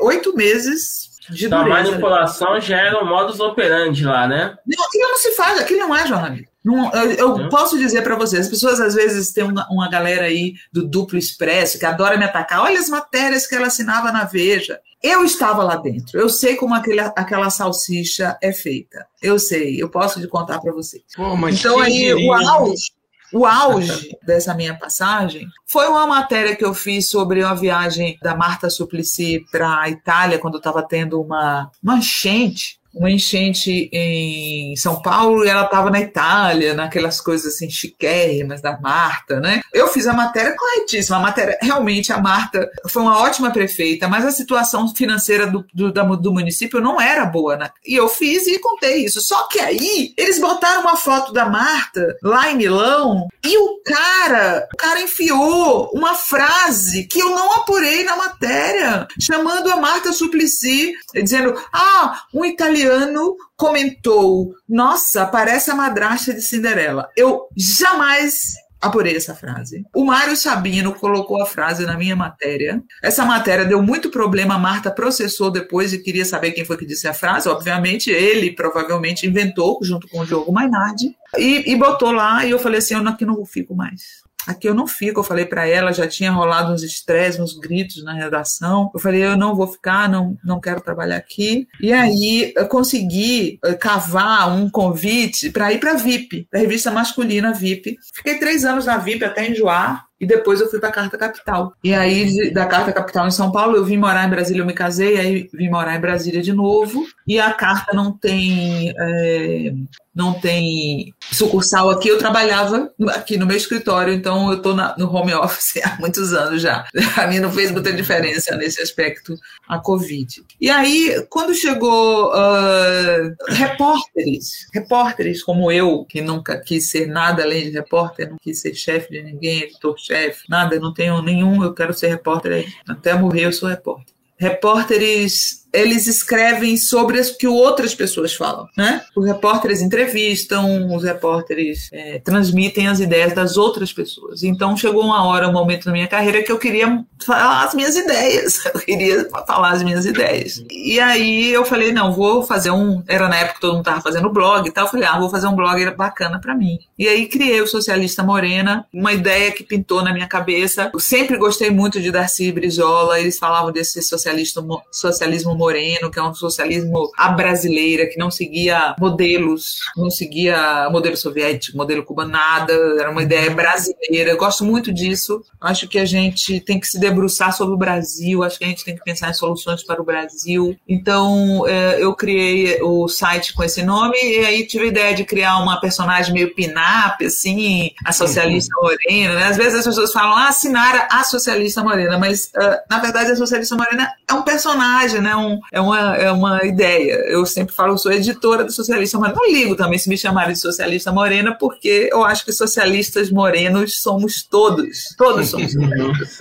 oito 0.00 0.34
meses 0.36 1.08
de 1.30 1.46
então, 1.46 1.60
a 1.60 1.66
manipulação 1.66 2.60
já 2.60 2.78
era 2.78 3.02
o 3.02 3.06
modus 3.06 3.40
operandi 3.40 4.04
lá, 4.04 4.26
né? 4.26 4.56
Não, 4.66 4.84
aquilo 4.84 5.08
não 5.10 5.18
se 5.18 5.32
faz, 5.32 5.60
aquilo 5.60 5.80
não 5.80 5.96
é 5.96 6.06
jornalismo. 6.06 6.48
Não, 6.64 6.92
eu, 6.92 7.12
eu 7.12 7.48
posso 7.48 7.78
dizer 7.78 8.02
para 8.02 8.16
vocês, 8.16 8.42
as 8.42 8.48
pessoas 8.48 8.80
às 8.80 8.94
vezes 8.94 9.32
têm 9.32 9.44
uma, 9.44 9.66
uma, 9.70 9.88
galera 9.88 10.24
aí 10.24 10.54
do 10.72 10.86
duplo 10.86 11.18
expresso 11.18 11.78
que 11.78 11.86
adora 11.86 12.18
me 12.18 12.24
atacar. 12.24 12.60
Olha 12.60 12.78
as 12.78 12.88
matérias 12.88 13.46
que 13.46 13.54
ela 13.54 13.68
assinava 13.68 14.12
na 14.12 14.24
Veja. 14.24 14.78
Eu 15.02 15.24
estava 15.24 15.62
lá 15.62 15.76
dentro. 15.76 16.18
Eu 16.18 16.28
sei 16.28 16.56
como 16.56 16.74
aquele, 16.74 17.00
aquela 17.00 17.48
salsicha 17.50 18.36
é 18.42 18.52
feita. 18.52 19.06
Eu 19.22 19.38
sei. 19.38 19.80
Eu 19.80 19.88
posso 19.88 20.20
te 20.20 20.26
contar 20.26 20.60
para 20.60 20.72
vocês. 20.72 21.04
Pô, 21.14 21.48
então 21.48 21.78
aí 21.78 22.12
o 22.12 22.32
auge, 22.32 22.90
o 23.32 23.44
auge 23.44 24.16
dessa 24.24 24.54
minha 24.54 24.76
passagem 24.78 25.46
foi 25.66 25.86
uma 25.88 26.06
matéria 26.06 26.56
que 26.56 26.64
eu 26.64 26.72
fiz 26.72 27.10
sobre 27.10 27.42
uma 27.42 27.54
viagem 27.54 28.18
da 28.22 28.34
Marta 28.34 28.70
Suplicy 28.70 29.44
para 29.50 29.80
a 29.80 29.88
Itália, 29.88 30.38
quando 30.38 30.58
estava 30.58 30.82
tendo 30.82 31.20
uma, 31.20 31.70
uma 31.82 31.98
enchente 31.98 32.77
uma 32.98 33.10
enchente 33.10 33.88
em 33.92 34.74
São 34.76 35.00
Paulo 35.00 35.44
e 35.44 35.48
ela 35.48 35.64
estava 35.64 35.88
na 35.90 36.00
Itália, 36.00 36.74
naquelas 36.74 37.20
coisas 37.20 37.54
assim 37.54 37.70
chiquérrimas 37.70 38.60
da 38.60 38.78
Marta, 38.78 39.38
né? 39.40 39.60
Eu 39.72 39.88
fiz 39.88 40.06
a 40.06 40.12
matéria 40.12 40.56
corretíssima. 40.56 41.16
A 41.16 41.20
matéria, 41.20 41.56
realmente, 41.62 42.12
a 42.12 42.18
Marta 42.18 42.68
foi 42.88 43.02
uma 43.02 43.20
ótima 43.20 43.50
prefeita, 43.50 44.08
mas 44.08 44.24
a 44.24 44.32
situação 44.32 44.92
financeira 44.94 45.46
do, 45.46 45.64
do, 45.72 45.92
do 45.92 46.32
município 46.32 46.80
não 46.80 47.00
era 47.00 47.24
boa, 47.24 47.56
né? 47.56 47.70
E 47.86 47.94
eu 47.94 48.08
fiz 48.08 48.46
e 48.46 48.58
contei 48.58 49.04
isso. 49.04 49.20
Só 49.20 49.46
que 49.46 49.60
aí, 49.60 50.12
eles 50.16 50.40
botaram 50.40 50.82
uma 50.82 50.96
foto 50.96 51.32
da 51.32 51.46
Marta 51.46 52.16
lá 52.22 52.50
em 52.50 52.56
Milão 52.56 53.28
e 53.44 53.56
o 53.56 53.80
cara, 53.84 54.68
o 54.74 54.76
cara 54.76 55.00
enfiou 55.00 55.90
uma 55.94 56.14
frase 56.14 57.04
que 57.04 57.20
eu 57.20 57.30
não 57.30 57.52
apurei 57.52 58.02
na 58.02 58.16
matéria, 58.16 59.06
chamando 59.20 59.70
a 59.70 59.76
Marta 59.76 60.12
Suplicy, 60.12 60.92
dizendo: 61.14 61.54
ah, 61.72 62.22
um 62.34 62.44
italiano 62.44 62.87
italiano 62.88 63.36
comentou: 63.56 64.54
Nossa, 64.68 65.26
parece 65.26 65.70
a 65.70 65.74
madrasta 65.74 66.32
de 66.32 66.40
Cinderela. 66.40 67.08
Eu 67.16 67.48
jamais 67.56 68.54
apurei 68.80 69.16
essa 69.16 69.34
frase. 69.34 69.84
O 69.94 70.04
Mário 70.04 70.36
Sabino 70.36 70.94
colocou 70.94 71.42
a 71.42 71.46
frase 71.46 71.84
na 71.84 71.96
minha 71.96 72.14
matéria. 72.14 72.80
Essa 73.02 73.24
matéria 73.24 73.64
deu 73.64 73.82
muito 73.82 74.08
problema. 74.08 74.54
A 74.54 74.58
Marta 74.58 74.90
processou 74.90 75.50
depois 75.50 75.92
e 75.92 75.98
queria 75.98 76.24
saber 76.24 76.52
quem 76.52 76.64
foi 76.64 76.76
que 76.76 76.86
disse 76.86 77.08
a 77.08 77.14
frase. 77.14 77.48
Obviamente, 77.48 78.10
ele 78.10 78.52
provavelmente 78.52 79.26
inventou, 79.26 79.78
junto 79.82 80.08
com 80.08 80.20
o 80.20 80.26
Diogo 80.26 80.52
Mainardi, 80.52 81.16
e, 81.36 81.72
e 81.72 81.76
botou 81.76 82.12
lá. 82.12 82.44
E 82.44 82.50
eu 82.50 82.58
falei 82.58 82.78
assim: 82.78 82.94
Eu 82.94 83.06
aqui 83.08 83.26
não 83.26 83.44
fico 83.44 83.74
mais. 83.74 84.27
Aqui 84.48 84.66
eu 84.66 84.74
não 84.74 84.86
fico, 84.86 85.20
eu 85.20 85.24
falei 85.24 85.44
para 85.44 85.68
ela, 85.68 85.92
já 85.92 86.08
tinha 86.08 86.32
rolado 86.32 86.72
uns 86.72 86.82
estresses, 86.82 87.38
uns 87.38 87.52
gritos 87.52 88.02
na 88.02 88.14
redação. 88.14 88.90
Eu 88.94 88.98
falei, 88.98 89.22
eu 89.22 89.36
não 89.36 89.54
vou 89.54 89.66
ficar, 89.66 90.08
não, 90.08 90.38
não 90.42 90.58
quero 90.58 90.80
trabalhar 90.80 91.18
aqui. 91.18 91.68
E 91.78 91.92
aí 91.92 92.54
eu 92.56 92.66
consegui 92.66 93.58
eh, 93.62 93.74
cavar 93.74 94.50
um 94.50 94.70
convite 94.70 95.50
para 95.50 95.70
ir 95.70 95.78
para 95.78 95.92
VIP, 95.92 96.48
para 96.50 96.60
a 96.60 96.62
revista 96.62 96.90
masculina 96.90 97.52
VIP. 97.52 97.98
Fiquei 98.14 98.38
três 98.38 98.64
anos 98.64 98.86
na 98.86 98.96
VIP 98.96 99.22
até 99.22 99.50
enjoar. 99.50 100.07
E 100.20 100.26
depois 100.26 100.60
eu 100.60 100.68
fui 100.68 100.80
para 100.80 100.90
Carta 100.90 101.16
Capital. 101.16 101.72
E 101.82 101.94
aí, 101.94 102.52
da 102.52 102.66
Carta 102.66 102.92
Capital 102.92 103.26
em 103.28 103.30
São 103.30 103.52
Paulo, 103.52 103.76
eu 103.76 103.84
vim 103.84 103.96
morar 103.96 104.26
em 104.26 104.30
Brasília, 104.30 104.62
eu 104.62 104.66
me 104.66 104.72
casei, 104.72 105.18
aí 105.18 105.48
vim 105.52 105.68
morar 105.68 105.94
em 105.94 106.00
Brasília 106.00 106.42
de 106.42 106.52
novo. 106.52 107.06
E 107.26 107.38
a 107.38 107.52
Carta 107.52 107.94
não 107.94 108.12
tem. 108.12 108.92
É, 108.98 109.72
não 110.18 110.34
tem 110.34 111.14
sucursal 111.30 111.90
aqui, 111.90 112.08
eu 112.08 112.18
trabalhava 112.18 112.92
aqui 113.10 113.36
no 113.36 113.46
meu 113.46 113.56
escritório, 113.56 114.12
então 114.12 114.50
eu 114.50 114.56
estou 114.56 114.74
no 114.74 115.14
home 115.14 115.32
office 115.32 115.76
há 115.84 115.96
muitos 116.00 116.32
anos 116.32 116.60
já. 116.60 116.84
A 117.16 117.28
mim 117.28 117.38
não 117.38 117.52
fez 117.52 117.70
muita 117.70 117.92
diferença 117.92 118.56
nesse 118.56 118.82
aspecto 118.82 119.36
a 119.68 119.78
Covid. 119.78 120.42
E 120.60 120.68
aí, 120.68 121.24
quando 121.30 121.54
chegou 121.54 122.32
uh, 122.32 123.36
repórteres, 123.48 124.66
repórteres 124.74 125.40
como 125.44 125.70
eu, 125.70 126.04
que 126.04 126.20
nunca 126.20 126.58
quis 126.58 126.90
ser 126.90 127.06
nada 127.06 127.44
além 127.44 127.66
de 127.66 127.70
repórter, 127.70 128.28
não 128.28 128.38
quis 128.42 128.60
ser 128.60 128.74
chefe 128.74 129.12
de 129.12 129.22
ninguém, 129.22 129.62
editor 129.62 129.94
chefe, 130.08 130.44
nada, 130.48 130.80
não 130.80 130.92
tenho 130.92 131.20
nenhum, 131.22 131.62
eu 131.62 131.74
quero 131.74 131.92
ser 131.92 132.08
repórter, 132.08 132.66
até 132.88 133.14
morrer 133.14 133.44
eu 133.44 133.52
sou 133.52 133.68
repórter. 133.68 134.14
Repórteres 134.36 135.67
eles 135.72 136.06
escrevem 136.06 136.76
sobre 136.76 137.20
o 137.20 137.36
que 137.36 137.46
outras 137.46 137.94
pessoas 137.94 138.34
falam, 138.34 138.68
né? 138.76 139.02
Os 139.16 139.26
repórteres 139.26 139.80
entrevistam, 139.80 140.94
os 140.94 141.04
repórteres 141.04 141.88
é, 141.92 142.18
transmitem 142.18 142.88
as 142.88 143.00
ideias 143.00 143.34
das 143.34 143.56
outras 143.56 143.92
pessoas. 143.92 144.42
Então 144.42 144.76
chegou 144.76 145.04
uma 145.04 145.26
hora, 145.26 145.48
um 145.48 145.52
momento 145.52 145.86
na 145.86 145.92
minha 145.92 146.08
carreira 146.08 146.42
que 146.42 146.50
eu 146.50 146.58
queria 146.58 147.04
falar 147.24 147.64
as 147.64 147.74
minhas 147.74 147.96
ideias, 147.96 148.64
eu 148.72 148.80
queria 148.80 149.28
falar 149.46 149.72
as 149.72 149.82
minhas 149.82 150.06
ideias. 150.06 150.64
E 150.70 150.98
aí 151.00 151.52
eu 151.52 151.64
falei, 151.64 151.92
não, 151.92 152.12
vou 152.12 152.42
fazer 152.42 152.70
um, 152.70 153.02
era 153.06 153.28
na 153.28 153.36
época 153.36 153.54
que 153.54 153.60
todo 153.60 153.72
mundo 153.72 153.80
estava 153.80 154.00
fazendo 154.00 154.30
blog 154.30 154.66
e 154.66 154.72
tal, 154.72 154.86
eu 154.86 154.90
falei, 154.90 155.06
ah, 155.06 155.18
vou 155.18 155.30
fazer 155.30 155.46
um 155.46 155.56
blog 155.56 155.90
bacana 155.96 156.40
para 156.40 156.54
mim. 156.54 156.78
E 156.98 157.06
aí 157.08 157.26
criei 157.26 157.60
o 157.60 157.66
Socialista 157.66 158.22
Morena, 158.22 158.86
uma 158.92 159.12
ideia 159.12 159.52
que 159.52 159.64
pintou 159.64 160.02
na 160.02 160.12
minha 160.12 160.26
cabeça. 160.26 160.90
Eu 160.92 161.00
sempre 161.00 161.36
gostei 161.36 161.70
muito 161.70 162.00
de 162.00 162.10
Darcy 162.10 162.50
Brizola, 162.52 163.20
eles 163.20 163.38
falavam 163.38 163.70
desse 163.70 164.00
socialismo, 164.02 164.82
socialismo 164.90 165.54
Moreno, 165.58 166.10
que 166.10 166.18
é 166.18 166.22
um 166.22 166.34
socialismo 166.34 167.10
à 167.16 167.28
brasileira, 167.30 168.06
que 168.06 168.18
não 168.18 168.30
seguia 168.30 168.94
modelos, 168.98 169.80
não 169.96 170.10
seguia 170.10 170.88
modelo 170.90 171.16
soviético, 171.16 171.76
modelo 171.76 172.04
cubano, 172.04 172.30
nada, 172.30 172.72
era 172.98 173.10
uma 173.10 173.22
ideia 173.22 173.50
brasileira. 173.50 174.30
Eu 174.30 174.36
gosto 174.36 174.64
muito 174.64 174.92
disso. 174.92 175.42
Acho 175.60 175.88
que 175.88 175.98
a 175.98 176.04
gente 176.04 176.60
tem 176.60 176.78
que 176.78 176.86
se 176.86 176.98
debruçar 176.98 177.54
sobre 177.54 177.74
o 177.74 177.78
Brasil, 177.78 178.42
acho 178.42 178.58
que 178.58 178.64
a 178.64 178.68
gente 178.68 178.84
tem 178.84 178.96
que 178.96 179.02
pensar 179.02 179.30
em 179.30 179.34
soluções 179.34 179.82
para 179.82 180.00
o 180.00 180.04
Brasil. 180.04 180.76
Então, 180.88 181.66
é, 181.66 182.02
eu 182.02 182.14
criei 182.14 182.80
o 182.82 183.08
site 183.08 183.54
com 183.54 183.64
esse 183.64 183.82
nome 183.82 184.16
e 184.16 184.44
aí 184.44 184.66
tive 184.66 184.84
a 184.84 184.88
ideia 184.88 185.14
de 185.14 185.24
criar 185.24 185.58
uma 185.58 185.80
personagem 185.80 186.32
meio 186.32 186.54
pinap, 186.54 187.20
assim, 187.24 187.92
a 188.04 188.12
socialista 188.12 188.74
uhum. 188.76 188.88
morena. 188.88 189.34
Né? 189.34 189.44
Às 189.44 189.56
vezes 189.56 189.80
as 189.80 189.84
pessoas 189.84 190.12
falam, 190.12 190.36
ah, 190.36 190.52
Sinara, 190.52 191.08
a 191.10 191.24
socialista 191.24 191.82
morena, 191.82 192.18
mas 192.18 192.50
uh, 192.56 192.78
na 192.90 192.98
verdade 192.98 193.30
a 193.30 193.36
socialista 193.36 193.76
morena 193.76 194.12
é 194.28 194.34
um 194.34 194.42
personagem, 194.42 195.20
né? 195.20 195.34
Um, 195.34 195.47
é, 195.72 195.80
uma, 195.80 196.16
é 196.16 196.30
uma 196.30 196.64
ideia. 196.64 197.14
Eu 197.28 197.44
sempre 197.46 197.74
falo, 197.74 197.94
eu 197.94 197.98
sou 197.98 198.12
editora 198.12 198.64
do 198.64 198.72
Socialista 198.72 199.18
Morena. 199.18 199.36
Não 199.36 199.50
ligo 199.50 199.76
também 199.76 199.98
se 199.98 200.08
me 200.08 200.16
chamarem 200.16 200.52
de 200.52 200.60
Socialista 200.60 201.12
Morena, 201.12 201.56
porque 201.58 202.08
eu 202.12 202.24
acho 202.24 202.44
que 202.44 202.52
socialistas 202.52 203.30
morenos 203.30 204.00
somos 204.00 204.42
todos. 204.42 205.14
Todos 205.16 205.48
somos 205.48 205.74
morenos. 205.76 206.38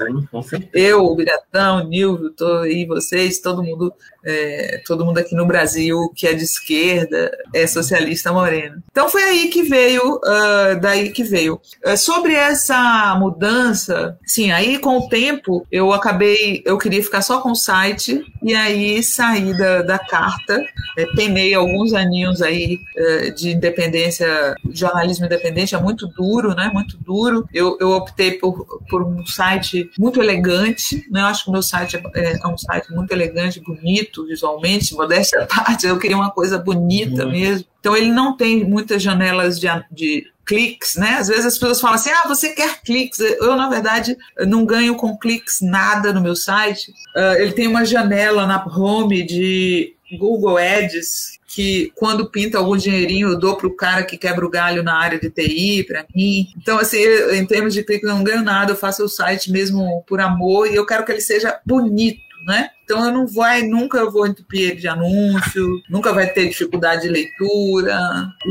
Eu, 0.73 1.05
o 1.05 1.15
Biratão, 1.15 1.83
o 1.83 1.87
Nilvio, 1.87 2.33
e 2.65 2.85
vocês, 2.85 3.39
todo 3.39 3.63
mundo 3.63 3.93
é, 4.27 4.81
todo 4.85 5.05
mundo 5.05 5.17
aqui 5.19 5.33
no 5.33 5.45
Brasil 5.45 6.11
que 6.13 6.27
é 6.27 6.33
de 6.33 6.43
esquerda 6.43 7.31
é 7.53 7.65
socialista 7.65 8.33
moreno. 8.33 8.83
Então 8.91 9.07
foi 9.07 9.23
aí 9.23 9.47
que 9.47 9.63
veio, 9.63 10.15
uh, 10.15 10.79
daí 10.81 11.09
que 11.11 11.23
veio. 11.23 11.61
Uh, 11.85 11.97
sobre 11.97 12.33
essa 12.33 13.15
mudança, 13.17 14.17
sim, 14.25 14.51
aí 14.51 14.79
com 14.79 14.97
o 14.97 15.07
tempo 15.07 15.65
eu 15.71 15.93
acabei, 15.93 16.61
eu 16.65 16.77
queria 16.77 17.01
ficar 17.01 17.21
só 17.21 17.39
com 17.39 17.51
o 17.51 17.55
site 17.55 18.21
e 18.43 18.53
aí 18.53 19.01
saí 19.01 19.57
da, 19.57 19.81
da 19.81 19.99
carta, 19.99 20.61
é, 20.97 21.05
penei 21.15 21.53
alguns 21.53 21.93
aninhos 21.93 22.41
aí 22.41 22.79
uh, 22.97 23.33
de 23.33 23.51
independência, 23.51 24.55
jornalismo 24.71 25.25
independente, 25.25 25.75
é 25.75 25.79
muito 25.79 26.07
duro, 26.07 26.53
né? 26.53 26.69
Muito 26.73 26.97
duro. 26.97 27.47
Eu, 27.53 27.77
eu 27.79 27.91
optei 27.91 28.33
por, 28.33 28.81
por 28.89 29.03
um 29.03 29.25
site 29.25 29.89
muito 29.97 30.21
elegante, 30.21 31.05
né? 31.09 31.21
Eu 31.21 31.25
acho 31.27 31.45
que 31.45 31.49
o 31.49 31.53
meu 31.53 31.63
site 31.63 31.97
é, 32.15 32.39
é 32.43 32.47
um 32.47 32.57
site 32.57 32.91
muito 32.91 33.11
elegante, 33.11 33.61
bonito 33.61 34.16
bonito 34.17 34.25
visualmente, 34.25 34.95
modéstia 34.95 35.43
à 35.43 35.45
parte, 35.45 35.85
eu 35.85 35.99
queria 35.99 36.17
uma 36.17 36.31
coisa 36.31 36.57
bonita 36.57 37.25
uhum. 37.25 37.31
mesmo. 37.31 37.65
Então 37.79 37.95
ele 37.95 38.11
não 38.11 38.35
tem 38.35 38.63
muitas 38.63 39.01
janelas 39.01 39.59
de, 39.59 39.67
de 39.91 40.25
cliques, 40.45 40.95
né? 40.95 41.17
Às 41.19 41.27
vezes 41.27 41.45
as 41.45 41.53
pessoas 41.57 41.79
falam 41.79 41.95
assim: 41.95 42.09
ah, 42.09 42.27
você 42.27 42.49
quer 42.49 42.81
cliques? 42.81 43.19
Eu, 43.19 43.55
na 43.55 43.69
verdade, 43.69 44.17
não 44.47 44.65
ganho 44.65 44.95
com 44.95 45.17
cliques 45.17 45.59
nada 45.61 46.11
no 46.11 46.21
meu 46.21 46.35
site. 46.35 46.91
Uh, 47.15 47.35
ele 47.39 47.51
tem 47.51 47.67
uma 47.67 47.85
janela 47.85 48.45
na 48.45 48.65
home 48.65 49.25
de 49.25 49.93
Google 50.17 50.57
Ads, 50.57 51.37
que 51.47 51.91
quando 51.95 52.29
pinta 52.29 52.57
algum 52.57 52.77
dinheirinho 52.77 53.29
eu 53.29 53.39
dou 53.39 53.55
para 53.57 53.67
o 53.67 53.75
cara 53.75 54.03
que 54.03 54.17
quebra 54.17 54.45
o 54.45 54.49
galho 54.49 54.83
na 54.83 54.95
área 54.95 55.19
de 55.19 55.29
TI, 55.29 55.83
para 55.83 56.05
mim. 56.15 56.47
Então, 56.57 56.79
assim, 56.79 56.97
eu, 56.97 57.35
em 57.35 57.45
termos 57.45 57.73
de 57.73 57.83
clique, 57.83 58.05
eu 58.05 58.13
não 58.13 58.23
ganho 58.23 58.43
nada, 58.43 58.71
eu 58.71 58.77
faço 58.77 59.03
o 59.03 59.09
site 59.09 59.51
mesmo 59.51 60.03
por 60.07 60.19
amor 60.19 60.67
e 60.67 60.75
eu 60.75 60.85
quero 60.85 61.05
que 61.05 61.11
ele 61.11 61.21
seja 61.21 61.59
bonito, 61.65 62.21
né? 62.45 62.69
Então 62.87 63.05
eu 63.05 63.11
não 63.11 63.27
vai, 63.27 63.63
nunca 63.63 63.97
eu 63.97 64.09
vou 64.09 64.25
entupir 64.25 64.61
ele 64.61 64.79
de 64.79 64.87
anúncio, 64.87 65.83
nunca 65.89 66.13
vai 66.13 66.25
ter 66.25 66.47
dificuldade 66.47 67.01
de 67.01 67.09
leitura. 67.09 67.99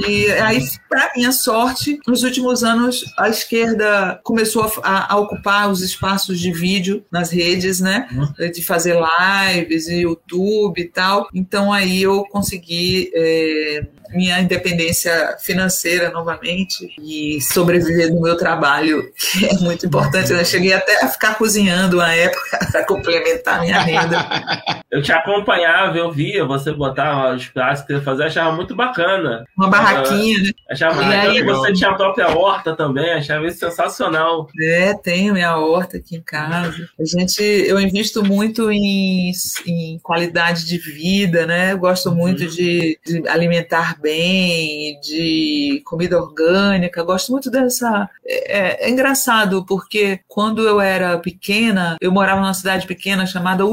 E 0.07 0.31
aí, 0.33 0.63
para 0.91 1.11
minha 1.17 1.33
sorte, 1.33 1.99
nos 2.07 2.23
últimos 2.23 2.63
anos 2.63 3.03
a 3.19 3.31
esquerda 3.31 4.21
começou 4.23 4.71
a, 4.83 5.15
a, 5.15 5.17
ocupar 5.17 5.71
os 5.71 5.81
espaços 5.81 6.39
de 6.39 6.53
vídeo 6.53 7.03
nas 7.11 7.31
redes, 7.31 7.81
né? 7.81 8.07
Uhum. 8.13 8.51
De 8.51 8.63
fazer 8.63 8.95
lives, 8.95 9.89
YouTube 9.89 10.83
e 10.83 10.89
tal. 10.89 11.31
Então 11.35 11.73
aí 11.73 12.03
eu 12.03 12.23
consegui 12.27 13.11
é, 13.15 13.87
minha 14.11 14.41
independência 14.41 15.37
financeira 15.41 16.11
novamente 16.11 16.95
e 17.01 17.41
sobreviver 17.41 18.13
no 18.13 18.21
meu 18.21 18.37
trabalho, 18.37 19.11
que 19.17 19.47
é 19.47 19.55
muito 19.55 19.87
importante. 19.87 20.33
Eu 20.33 20.45
cheguei 20.45 20.73
até 20.73 21.05
a 21.05 21.09
ficar 21.09 21.35
cozinhando 21.37 21.97
uma 21.97 22.13
época 22.13 22.59
para 22.71 22.85
complementar 22.85 23.61
minha 23.61 23.81
renda. 23.81 24.26
Eu 24.89 25.03
te 25.03 25.13
acompanhava, 25.13 25.99
eu 25.99 26.11
via 26.13 26.45
você 26.45 26.73
botar 26.73 27.35
os 27.35 27.47
pratos 27.49 27.83
que 27.83 27.93
você 27.93 28.01
fazia, 28.01 28.27
achava 28.27 28.55
muito 28.55 28.75
bacana. 28.75 29.45
Uma 29.55 29.69
barraquinha, 29.69 30.39
né? 30.39 30.51
Achava 30.71 31.03
e 31.03 31.15
aí, 31.15 31.43
você 31.43 31.73
tinha 31.73 31.91
a 31.91 31.95
própria 31.95 32.29
horta 32.29 32.75
também, 32.75 33.13
achava 33.13 33.47
isso 33.47 33.59
sensacional. 33.59 34.49
É, 34.59 34.95
tenho 34.95 35.35
minha 35.35 35.57
horta 35.59 35.97
aqui 35.97 36.17
em 36.17 36.23
casa. 36.23 36.89
A 36.99 37.05
gente, 37.05 37.43
eu 37.43 37.81
invisto 37.81 38.25
muito 38.25 38.71
em, 38.71 39.33
em 39.67 39.99
qualidade 39.99 40.65
de 40.65 40.79
vida, 40.79 41.47
né? 41.47 41.73
Eu 41.73 41.79
gosto 41.79 42.09
uhum. 42.09 42.17
muito 42.17 42.47
de, 42.47 42.99
de 43.05 43.29
alimentar 43.29 44.01
bem, 44.01 44.99
de 45.01 45.83
comida 45.85 46.17
orgânica, 46.17 47.03
gosto 47.03 47.33
muito 47.33 47.51
dessa. 47.51 48.09
É, 48.25 48.87
é, 48.87 48.91
engraçado, 48.91 49.65
porque 49.67 50.21
quando 50.27 50.67
eu 50.67 50.81
era 50.81 51.19
pequena, 51.19 51.97
eu 52.01 52.13
morava 52.13 52.41
numa 52.41 52.55
cidade 52.55 52.87
pequena 52.87 53.27
chamada 53.27 53.67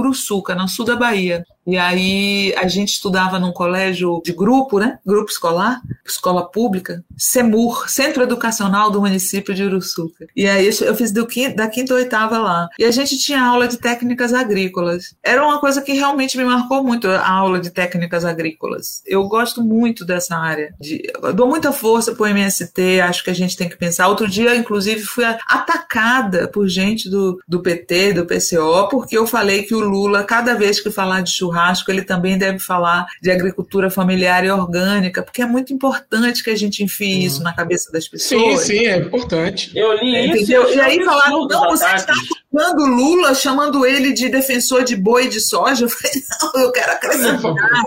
Uruçuca, 0.44 0.56
no 0.56 0.68
sul 0.68 0.86
da 0.86 0.96
Bahia. 0.96 1.46
E 1.66 1.78
aí 1.78 2.54
a 2.58 2.68
gente 2.68 2.94
estudava 2.94 3.40
num 3.40 3.52
colégio 3.52 4.22
de 4.24 4.34
grupo, 4.34 4.80
né? 4.80 5.00
Grupo 5.06 5.32
escolar, 5.32 5.82
escola 6.06 6.50
pública, 6.50 7.04
CEMUR, 7.18 7.90
Centro 7.90 8.24
Educacional 8.24 8.92
do 8.92 9.02
município 9.02 9.54
de 9.54 9.64
Uruçuca. 9.64 10.28
E 10.36 10.48
aí 10.48 10.66
eu 10.66 10.96
fiz 10.96 11.12
quinto, 11.26 11.56
da 11.56 11.68
quinta 11.68 11.94
ou 11.94 12.00
oitava 12.00 12.38
lá. 12.38 12.68
E 12.78 12.84
a 12.84 12.92
gente 12.92 13.18
tinha 13.18 13.42
aula 13.42 13.68
de 13.68 13.78
técnicas 13.78 14.34
agrícolas. 14.34 15.16
Era 15.24 15.44
uma 15.44 15.60
coisa 15.60 15.82
que 15.82 15.94
realmente 15.94 16.38
me 16.38 16.44
marcou 16.44 16.84
muito, 16.84 17.08
a 17.08 17.30
aula 17.30 17.60
de 17.60 17.70
técnicas 17.70 18.26
agrícolas. 18.26 19.02
Eu 19.06 19.28
gosto 19.28 19.64
muito 19.64 20.06
dessa 20.06 20.36
área. 20.36 20.74
De, 20.80 21.02
dou 21.34 21.48
muita 21.48 21.72
força 21.72 22.14
para 22.14 22.24
o 22.24 22.28
MST, 22.28 23.02
acho 23.02 23.24
que 23.24 23.30
a 23.30 23.36
gente 23.36 23.56
tem 23.56 23.70
que 23.70 23.78
pensar. 23.78 24.08
Outro 24.08 24.28
dia, 24.28 24.56
inclusive, 24.56 25.02
fui 25.02 25.24
atacada 25.24 26.48
por 26.48 26.68
gente 26.68 27.10
do, 27.10 27.40
do 27.48 27.62
PT, 27.62 28.14
do 28.14 28.26
PCO, 28.26 28.90
porque 28.90 29.18
eu 29.18 29.26
falei 29.26 29.64
que 29.64 29.76
o 29.76 29.80
Lula, 29.80 30.24
cada 30.24 30.56
vez 30.56 30.80
que 30.80 30.92
falar 30.92 31.22
de 31.22 31.32
churrasco, 31.32 31.53
churrasco, 31.54 31.92
ele 31.92 32.02
também 32.02 32.38
deve 32.38 32.60
falar 32.60 33.06
de 33.22 33.32
agricultura 33.32 33.90
familiar 33.90 34.44
e 34.44 34.50
orgânica, 34.50 35.22
porque 35.22 35.42
é 35.42 35.46
muito 35.46 35.72
importante 35.72 36.44
que 36.44 36.50
a 36.50 36.56
gente 36.56 36.84
enfie 36.84 37.20
hum. 37.20 37.28
isso 37.28 37.44
na 37.44 37.54
cabeça 37.54 37.92
das 37.92 38.08
pessoas. 38.08 38.62
Sim, 38.62 38.78
sim, 38.78 38.88
é 38.88 38.98
importante. 38.98 39.72
Eu 39.76 39.94
li 39.94 40.42
isso. 40.42 40.52
E 40.52 40.80
aí 40.80 41.04
falaram, 41.04 41.48
não, 41.48 41.70
você 41.70 41.86
está 41.96 42.14
culpando 42.54 42.86
Lula, 42.86 43.34
chamando 43.34 43.86
ele 43.86 44.14
de 44.14 44.30
defensor 44.30 44.84
de 44.84 44.96
boi 44.96 45.28
de 45.28 45.40
soja. 45.40 45.84
Eu 45.84 45.90
falei, 45.90 46.24
não, 46.42 46.64
eu 46.64 46.72
quero 46.72 46.92
acrescentar. 46.94 47.42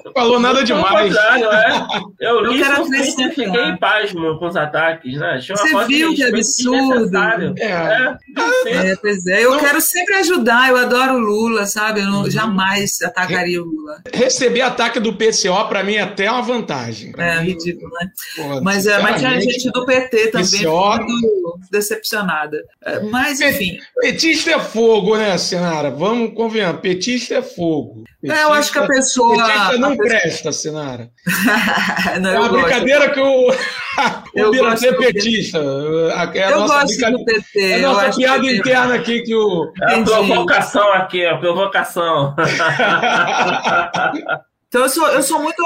Não 0.05 0.13
falou 0.13 0.39
nada 0.39 0.63
demais. 0.63 1.15
É. 1.15 2.27
Eu 2.29 2.41
li 2.45 2.61
eu 2.61 2.95
isso 2.95 3.21
e 3.21 3.31
fiquei 3.31 3.77
pasmo 3.79 4.39
com 4.39 4.47
os 4.47 4.57
ataques, 4.57 5.19
né? 5.19 5.41
Você 5.41 5.87
viu 5.87 6.15
que 6.15 6.23
absurdo. 6.25 7.17
É. 7.59 8.17
É, 8.67 8.91
é, 8.91 8.97
pois 8.97 9.27
é, 9.27 9.45
eu 9.45 9.53
não. 9.53 9.61
quero 9.61 9.81
sempre 9.81 10.15
ajudar, 10.17 10.69
eu 10.69 10.77
adoro 10.77 11.15
o 11.15 11.19
Lula, 11.19 11.67
sabe? 11.67 12.01
Eu 12.01 12.07
não, 12.07 12.23
uhum. 12.23 12.31
jamais 12.31 13.01
atacaria 13.03 13.56
o 13.59 13.65
Lula. 13.65 14.03
Receber 14.13 14.63
ataque 14.63 15.01
do 15.01 15.15
PCO, 15.15 15.69
para 15.69 15.83
mim, 15.83 15.95
é 15.95 16.01
até 16.01 16.31
uma 16.31 16.43
vantagem. 16.43 17.13
É, 17.17 17.39
ridículo, 17.41 17.91
né? 17.93 18.11
Pô, 18.37 18.61
mas, 18.63 18.87
é, 18.87 18.99
mas 19.01 19.21
tinha 19.21 19.41
gente 19.41 19.71
do 19.71 19.85
PT 19.85 20.29
também 20.29 20.47
PCO... 20.47 20.97
muito 20.99 21.61
decepcionada. 21.71 22.65
É, 22.85 23.01
mas, 23.01 23.41
enfim. 23.41 23.79
Petista 24.01 24.53
é 24.53 24.61
fogo, 24.61 25.17
né, 25.17 25.37
Senara? 25.39 25.91
Vamos 25.91 26.35
convenhar. 26.35 26.81
Petista 26.81 27.37
é 27.37 27.43
fogo. 27.43 28.05
Petista, 28.21 28.41
é, 28.41 28.45
eu 28.45 28.53
acho 28.53 28.73
que 28.73 28.79
a 28.79 28.87
pessoa. 28.87 29.47
Petista 29.47 29.79
não 29.79 29.97
pessoa... 29.97 30.09
presta, 30.09 30.53
Senara. 30.53 31.11
não, 32.21 32.31
é 32.31 32.39
uma 32.39 32.49
brincadeira 32.49 33.11
que 33.11 33.21
o. 34.45 34.49
o 34.49 34.51
Biratê 34.51 34.89
é 34.89 34.93
petista. 34.93 35.59
É 35.59 36.45
a 36.45 36.51
eu 36.51 36.67
gosto 36.67 37.11
do 37.11 37.25
PT. 37.25 37.61
É 37.61 37.75
a 37.77 37.81
nossa 37.81 38.17
piada 38.17 38.47
interna 38.47 38.95
aqui 38.95 39.23
que 39.23 39.35
o. 39.35 39.73
É 39.83 39.95
a 39.95 40.03
provocação 40.03 40.93
aqui, 40.93 41.25
a 41.25 41.39
provocação. 41.39 42.35
Então, 44.77 44.85
eu 44.85 44.91
sou, 44.91 45.09
eu 45.09 45.23
sou 45.23 45.43
muito 45.43 45.63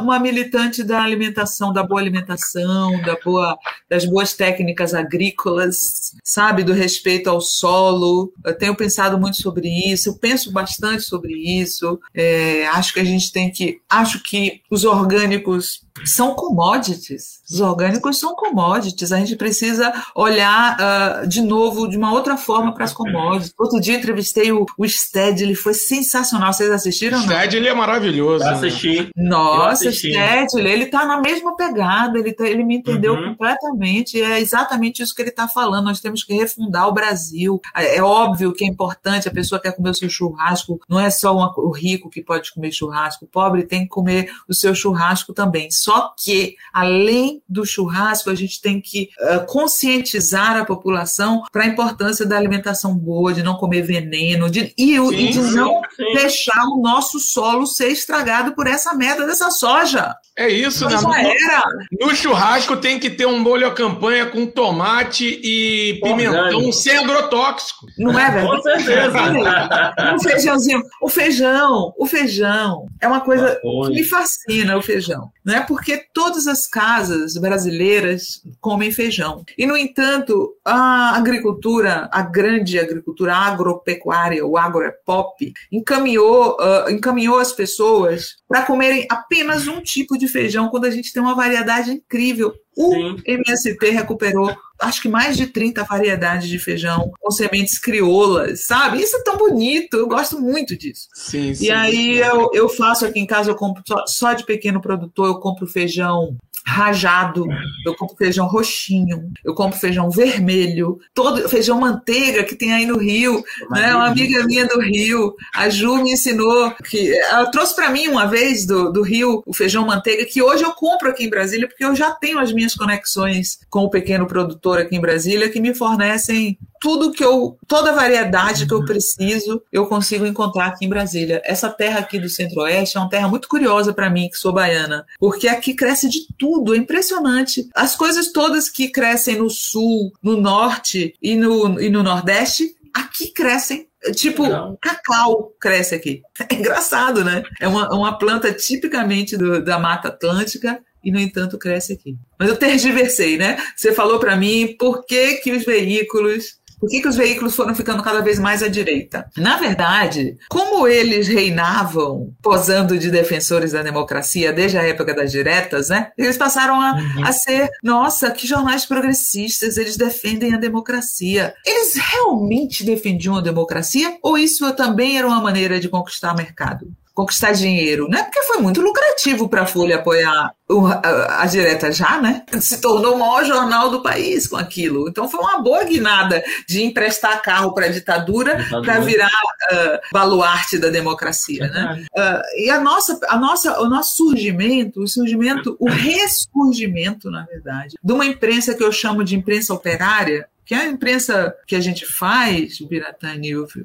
uma 0.00 0.20
militante 0.20 0.84
da 0.84 1.02
alimentação, 1.02 1.72
da 1.72 1.82
boa 1.82 2.00
alimentação, 2.00 3.02
da 3.02 3.16
boa, 3.16 3.58
das 3.90 4.04
boas 4.04 4.32
técnicas 4.32 4.94
agrícolas, 4.94 6.12
sabe? 6.22 6.62
Do 6.62 6.72
respeito 6.72 7.28
ao 7.28 7.40
solo. 7.40 8.32
Eu 8.44 8.56
tenho 8.56 8.76
pensado 8.76 9.18
muito 9.18 9.42
sobre 9.42 9.68
isso, 9.68 10.08
eu 10.08 10.14
penso 10.16 10.52
bastante 10.52 11.02
sobre 11.02 11.32
isso. 11.34 11.98
É, 12.14 12.64
acho 12.68 12.94
que 12.94 13.00
a 13.00 13.04
gente 13.04 13.32
tem 13.32 13.50
que. 13.50 13.80
Acho 13.90 14.22
que 14.22 14.60
os 14.70 14.84
orgânicos 14.84 15.84
são 16.04 16.34
commodities. 16.34 17.40
Os 17.48 17.60
orgânicos 17.60 18.18
são 18.18 18.34
commodities. 18.34 19.12
A 19.12 19.18
gente 19.18 19.36
precisa 19.36 19.92
olhar 20.14 20.76
uh, 20.76 21.26
de 21.26 21.40
novo, 21.40 21.88
de 21.88 21.96
uma 21.96 22.12
outra 22.12 22.36
forma 22.36 22.74
para 22.74 22.84
as 22.84 22.92
commodities. 22.92 23.54
Outro 23.58 23.80
dia 23.80 23.94
entrevistei 23.94 24.50
o, 24.50 24.66
o 24.76 24.84
Sted, 24.88 25.42
ele 25.42 25.54
foi 25.54 25.72
sensacional. 25.72 26.52
Vocês 26.52 26.70
assistiram? 26.70 27.18
O 27.18 27.22
Sted, 27.22 27.56
ele 27.56 27.68
é 27.68 27.74
maravilhoso. 27.74 28.43
Eu 28.48 28.54
assisti. 28.54 29.10
Nossa, 29.16 29.90
Sted, 29.92 30.56
ele 30.56 30.84
está 30.84 31.04
na 31.04 31.20
mesma 31.20 31.56
pegada, 31.56 32.18
ele, 32.18 32.32
tá, 32.32 32.46
ele 32.46 32.64
me 32.64 32.76
entendeu 32.76 33.14
uhum. 33.14 33.30
completamente. 33.30 34.20
É 34.20 34.40
exatamente 34.40 35.02
isso 35.02 35.14
que 35.14 35.22
ele 35.22 35.30
está 35.30 35.48
falando. 35.48 35.84
Nós 35.84 36.00
temos 36.00 36.22
que 36.24 36.34
refundar 36.34 36.88
o 36.88 36.92
Brasil. 36.92 37.60
É, 37.74 37.96
é 37.96 38.02
óbvio 38.02 38.52
que 38.52 38.64
é 38.64 38.68
importante, 38.68 39.28
a 39.28 39.32
pessoa 39.32 39.60
quer 39.60 39.72
comer 39.72 39.90
o 39.90 39.94
seu 39.94 40.08
churrasco, 40.08 40.80
não 40.88 40.98
é 40.98 41.10
só 41.10 41.34
uma, 41.34 41.52
o 41.56 41.70
rico 41.70 42.08
que 42.08 42.22
pode 42.22 42.52
comer 42.52 42.72
churrasco, 42.72 43.24
o 43.24 43.28
pobre 43.28 43.64
tem 43.64 43.82
que 43.82 43.88
comer 43.88 44.30
o 44.48 44.54
seu 44.54 44.74
churrasco 44.74 45.32
também 45.32 45.68
só 45.70 46.14
que, 46.16 46.56
além 46.72 47.42
do 47.48 47.64
churrasco, 47.64 48.30
a 48.30 48.34
gente 48.34 48.60
tem 48.60 48.80
que 48.80 49.10
uh, 49.20 49.46
conscientizar 49.46 50.56
a 50.56 50.64
população 50.64 51.42
para 51.52 51.64
a 51.64 51.66
importância 51.66 52.24
da 52.24 52.36
alimentação 52.36 52.94
boa, 52.94 53.32
de 53.32 53.42
não 53.42 53.56
comer 53.56 53.82
veneno, 53.82 54.50
de, 54.50 54.72
e, 54.78 54.96
sim, 54.96 55.14
e 55.14 55.32
de 55.32 55.42
sim, 55.42 55.54
não 55.54 55.80
sim. 55.96 56.12
deixar 56.14 56.64
o 56.68 56.80
nosso 56.80 57.18
solo 57.18 57.66
ser 57.66 57.88
estragado 57.88 58.23
por 58.54 58.66
essa 58.66 58.94
merda 58.94 59.26
dessa 59.26 59.50
soja. 59.50 60.14
É 60.36 60.48
isso, 60.48 60.88
né? 60.88 60.96
No, 61.00 61.14
era. 61.14 61.62
no 62.00 62.14
churrasco 62.14 62.76
tem 62.76 62.98
que 62.98 63.08
ter 63.08 63.24
um 63.24 63.38
molho 63.38 63.68
à 63.68 63.72
campanha 63.72 64.26
com 64.26 64.46
tomate 64.46 65.40
e 65.42 66.00
pimentão 66.02 66.72
sem 66.72 66.96
agrotóxico. 66.96 67.86
Não 67.96 68.18
é, 68.18 68.30
velho? 68.32 68.48
Com 68.48 68.62
certeza. 68.62 69.18
um 70.14 70.18
feijãozinho. 70.18 70.82
O 71.00 71.08
feijão, 71.08 71.94
o 71.96 72.06
feijão 72.06 72.86
é 73.00 73.06
uma 73.06 73.20
coisa 73.20 73.60
que 73.62 73.90
me 73.90 74.02
fascina, 74.02 74.76
o 74.76 74.82
feijão. 74.82 75.30
Não 75.44 75.54
é 75.54 75.60
porque 75.60 76.02
todas 76.12 76.48
as 76.48 76.66
casas 76.66 77.36
brasileiras 77.36 78.42
comem 78.60 78.90
feijão. 78.90 79.44
E, 79.56 79.66
no 79.66 79.76
entanto, 79.76 80.56
a 80.64 81.16
agricultura, 81.16 82.08
a 82.10 82.22
grande 82.22 82.78
agricultura 82.78 83.36
agropecuária, 83.36 84.44
o 84.44 84.56
agropop, 84.56 85.52
encaminhou, 85.70 86.56
uh, 86.58 86.90
encaminhou 86.90 87.38
as 87.38 87.52
pessoas 87.52 88.13
para 88.48 88.62
comerem 88.62 89.06
apenas 89.10 89.66
um 89.66 89.80
tipo 89.80 90.18
de 90.18 90.28
feijão, 90.28 90.68
quando 90.68 90.84
a 90.84 90.90
gente 90.90 91.12
tem 91.12 91.22
uma 91.22 91.34
variedade 91.34 91.90
incrível. 91.90 92.52
O 92.76 92.92
Sim. 92.92 93.22
MST 93.26 93.90
recuperou 93.90 94.54
acho 94.80 95.02
que 95.02 95.08
mais 95.08 95.36
de 95.36 95.46
30 95.46 95.84
variedades 95.84 96.48
de 96.48 96.58
feijão 96.58 97.10
com 97.20 97.30
sementes 97.30 97.78
crioulas, 97.78 98.66
sabe? 98.66 99.00
Isso 99.00 99.16
é 99.16 99.22
tão 99.22 99.36
bonito, 99.36 99.96
eu 99.96 100.06
gosto 100.06 100.40
muito 100.40 100.76
disso. 100.76 101.08
Sim, 101.14 101.50
e 101.50 101.56
sim, 101.56 101.70
aí 101.70 102.18
eu, 102.18 102.50
eu 102.52 102.68
faço 102.68 103.06
aqui 103.06 103.20
em 103.20 103.26
casa, 103.26 103.50
eu 103.50 103.56
compro 103.56 103.82
só, 103.86 104.04
só 104.06 104.32
de 104.32 104.44
pequeno 104.44 104.80
produtor, 104.80 105.28
eu 105.28 105.40
compro 105.40 105.66
feijão 105.66 106.36
rajado, 106.66 107.46
eu 107.84 107.94
compro 107.94 108.16
feijão 108.16 108.46
roxinho, 108.46 109.30
eu 109.44 109.54
compro 109.54 109.78
feijão 109.78 110.10
vermelho, 110.10 110.98
todo 111.12 111.48
feijão 111.48 111.78
manteiga 111.78 112.42
que 112.42 112.56
tem 112.56 112.72
aí 112.72 112.86
no 112.86 112.96
Rio, 112.96 113.44
né? 113.70 113.94
Uma 113.94 114.08
amiga 114.08 114.44
minha 114.44 114.66
do 114.66 114.80
Rio, 114.80 115.34
a 115.54 115.68
Ju 115.68 116.02
me 116.02 116.12
ensinou 116.12 116.70
que 116.88 117.12
ela 117.12 117.50
trouxe 117.50 117.76
para 117.76 117.90
mim 117.90 118.08
uma 118.08 118.26
vez 118.26 118.66
do, 118.66 118.90
do 118.90 119.02
Rio 119.02 119.42
o 119.46 119.52
feijão 119.52 119.86
manteiga 119.86 120.24
que 120.24 120.42
hoje 120.42 120.64
eu 120.64 120.72
compro 120.72 121.10
aqui 121.10 121.24
em 121.24 121.30
Brasília 121.30 121.68
porque 121.68 121.84
eu 121.84 121.94
já 121.94 122.10
tenho 122.12 122.38
as 122.38 122.52
minhas 122.52 122.74
conexões 122.74 123.58
com 123.68 123.80
o 123.80 123.90
pequeno 123.90 124.26
produtor 124.26 124.78
aqui 124.78 124.96
em 124.96 125.00
Brasília 125.00 125.50
que 125.50 125.60
me 125.60 125.74
fornecem 125.74 126.58
tudo 126.84 127.10
que 127.10 127.24
eu, 127.24 127.56
toda 127.66 127.92
a 127.92 127.94
variedade 127.94 128.66
que 128.66 128.74
eu 128.74 128.84
preciso, 128.84 129.62
eu 129.72 129.86
consigo 129.86 130.26
encontrar 130.26 130.66
aqui 130.66 130.84
em 130.84 130.88
Brasília. 130.88 131.40
Essa 131.42 131.70
terra 131.70 132.00
aqui 132.00 132.18
do 132.18 132.28
Centro-Oeste 132.28 132.98
é 132.98 133.00
uma 133.00 133.08
terra 133.08 133.26
muito 133.26 133.48
curiosa 133.48 133.94
para 133.94 134.10
mim, 134.10 134.28
que 134.28 134.36
sou 134.36 134.52
baiana, 134.52 135.06
porque 135.18 135.48
aqui 135.48 135.72
cresce 135.72 136.10
de 136.10 136.26
tudo, 136.38 136.74
é 136.74 136.76
impressionante. 136.76 137.66
As 137.74 137.96
coisas 137.96 138.30
todas 138.30 138.68
que 138.68 138.90
crescem 138.90 139.38
no 139.38 139.48
sul, 139.48 140.12
no 140.22 140.38
norte 140.38 141.14
e 141.22 141.34
no, 141.34 141.80
e 141.80 141.88
no 141.88 142.02
nordeste, 142.02 142.76
aqui 142.92 143.32
crescem 143.32 143.88
Tipo, 144.14 144.46
Não. 144.46 144.76
cacau 144.78 145.54
cresce 145.58 145.94
aqui. 145.94 146.20
É 146.50 146.54
engraçado, 146.54 147.24
né? 147.24 147.42
É 147.58 147.66
uma, 147.66 147.88
uma 147.94 148.18
planta 148.18 148.52
tipicamente 148.52 149.38
do, 149.38 149.64
da 149.64 149.78
Mata 149.78 150.08
Atlântica 150.08 150.78
e, 151.02 151.10
no 151.10 151.18
entanto, 151.18 151.56
cresce 151.56 151.94
aqui. 151.94 152.14
Mas 152.38 152.50
eu 152.50 152.56
tergiversei, 152.58 153.38
né? 153.38 153.56
Você 153.74 153.94
falou 153.94 154.18
para 154.18 154.36
mim 154.36 154.76
por 154.78 155.06
que, 155.06 155.36
que 155.36 155.52
os 155.52 155.64
veículos 155.64 156.62
por 156.84 156.90
que, 156.90 157.00
que 157.00 157.08
os 157.08 157.16
veículos 157.16 157.56
foram 157.56 157.74
ficando 157.74 158.02
cada 158.02 158.20
vez 158.20 158.38
mais 158.38 158.62
à 158.62 158.68
direita? 158.68 159.26
Na 159.38 159.56
verdade, 159.56 160.36
como 160.50 160.86
eles 160.86 161.26
reinavam 161.26 162.34
posando 162.42 162.98
de 162.98 163.10
defensores 163.10 163.72
da 163.72 163.82
democracia 163.82 164.52
desde 164.52 164.76
a 164.76 164.82
época 164.82 165.14
das 165.14 165.32
diretas, 165.32 165.88
né? 165.88 166.10
Eles 166.18 166.36
passaram 166.36 166.78
a, 166.78 166.92
uhum. 166.92 167.24
a 167.24 167.32
ser, 167.32 167.70
nossa, 167.82 168.30
que 168.30 168.46
jornais 168.46 168.84
progressistas, 168.84 169.78
eles 169.78 169.96
defendem 169.96 170.52
a 170.52 170.58
democracia. 170.58 171.54
Eles 171.64 171.94
realmente 171.96 172.84
defendiam 172.84 173.36
a 173.36 173.40
democracia 173.40 174.18
ou 174.22 174.36
isso 174.36 174.70
também 174.74 175.16
era 175.16 175.26
uma 175.26 175.40
maneira 175.40 175.80
de 175.80 175.88
conquistar 175.88 176.36
mercado? 176.36 176.86
Conquistar 177.14 177.52
dinheiro, 177.52 178.08
né? 178.08 178.24
Porque 178.24 178.42
foi 178.42 178.58
muito 178.58 178.80
lucrativo 178.80 179.48
para 179.48 179.62
a 179.62 179.66
Folha 179.66 179.96
apoiar 179.96 180.52
o, 180.68 180.84
a, 180.86 181.42
a, 181.42 181.46
direta 181.46 181.92
já, 181.92 182.20
né? 182.20 182.42
Se 182.60 182.80
tornou 182.80 183.14
o 183.14 183.18
maior 183.18 183.44
jornal 183.44 183.90
do 183.90 184.02
país 184.02 184.48
com 184.48 184.56
aquilo. 184.56 185.08
Então 185.08 185.28
foi 185.28 185.40
uma 185.40 185.62
boa 185.62 185.84
guinada 185.84 186.42
de 186.68 186.82
emprestar 186.82 187.40
carro 187.40 187.72
para 187.72 187.86
a 187.86 187.90
ditadura 187.90 188.58
para 188.84 188.98
virar 188.98 189.28
uh, 189.28 189.98
baluarte 190.12 190.76
da 190.76 190.88
democracia, 190.88 191.68
né? 191.68 192.04
Uh, 192.16 192.62
e 192.64 192.68
a 192.68 192.80
nossa, 192.80 193.18
a 193.28 193.38
nossa, 193.38 193.80
o 193.80 193.88
nosso 193.88 194.16
surgimento, 194.16 195.00
o 195.00 195.06
surgimento, 195.06 195.76
o 195.78 195.88
ressurgimento, 195.88 197.30
na 197.30 197.44
verdade, 197.44 197.94
de 198.02 198.12
uma 198.12 198.26
imprensa 198.26 198.74
que 198.74 198.82
eu 198.82 198.90
chamo 198.90 199.22
de 199.22 199.36
imprensa 199.36 199.72
operária, 199.72 200.48
que 200.64 200.74
a 200.74 200.86
imprensa 200.86 201.54
que 201.66 201.76
a 201.76 201.80
gente 201.80 202.06
faz, 202.06 202.80
o 202.80 202.88
Biratã 202.88 203.34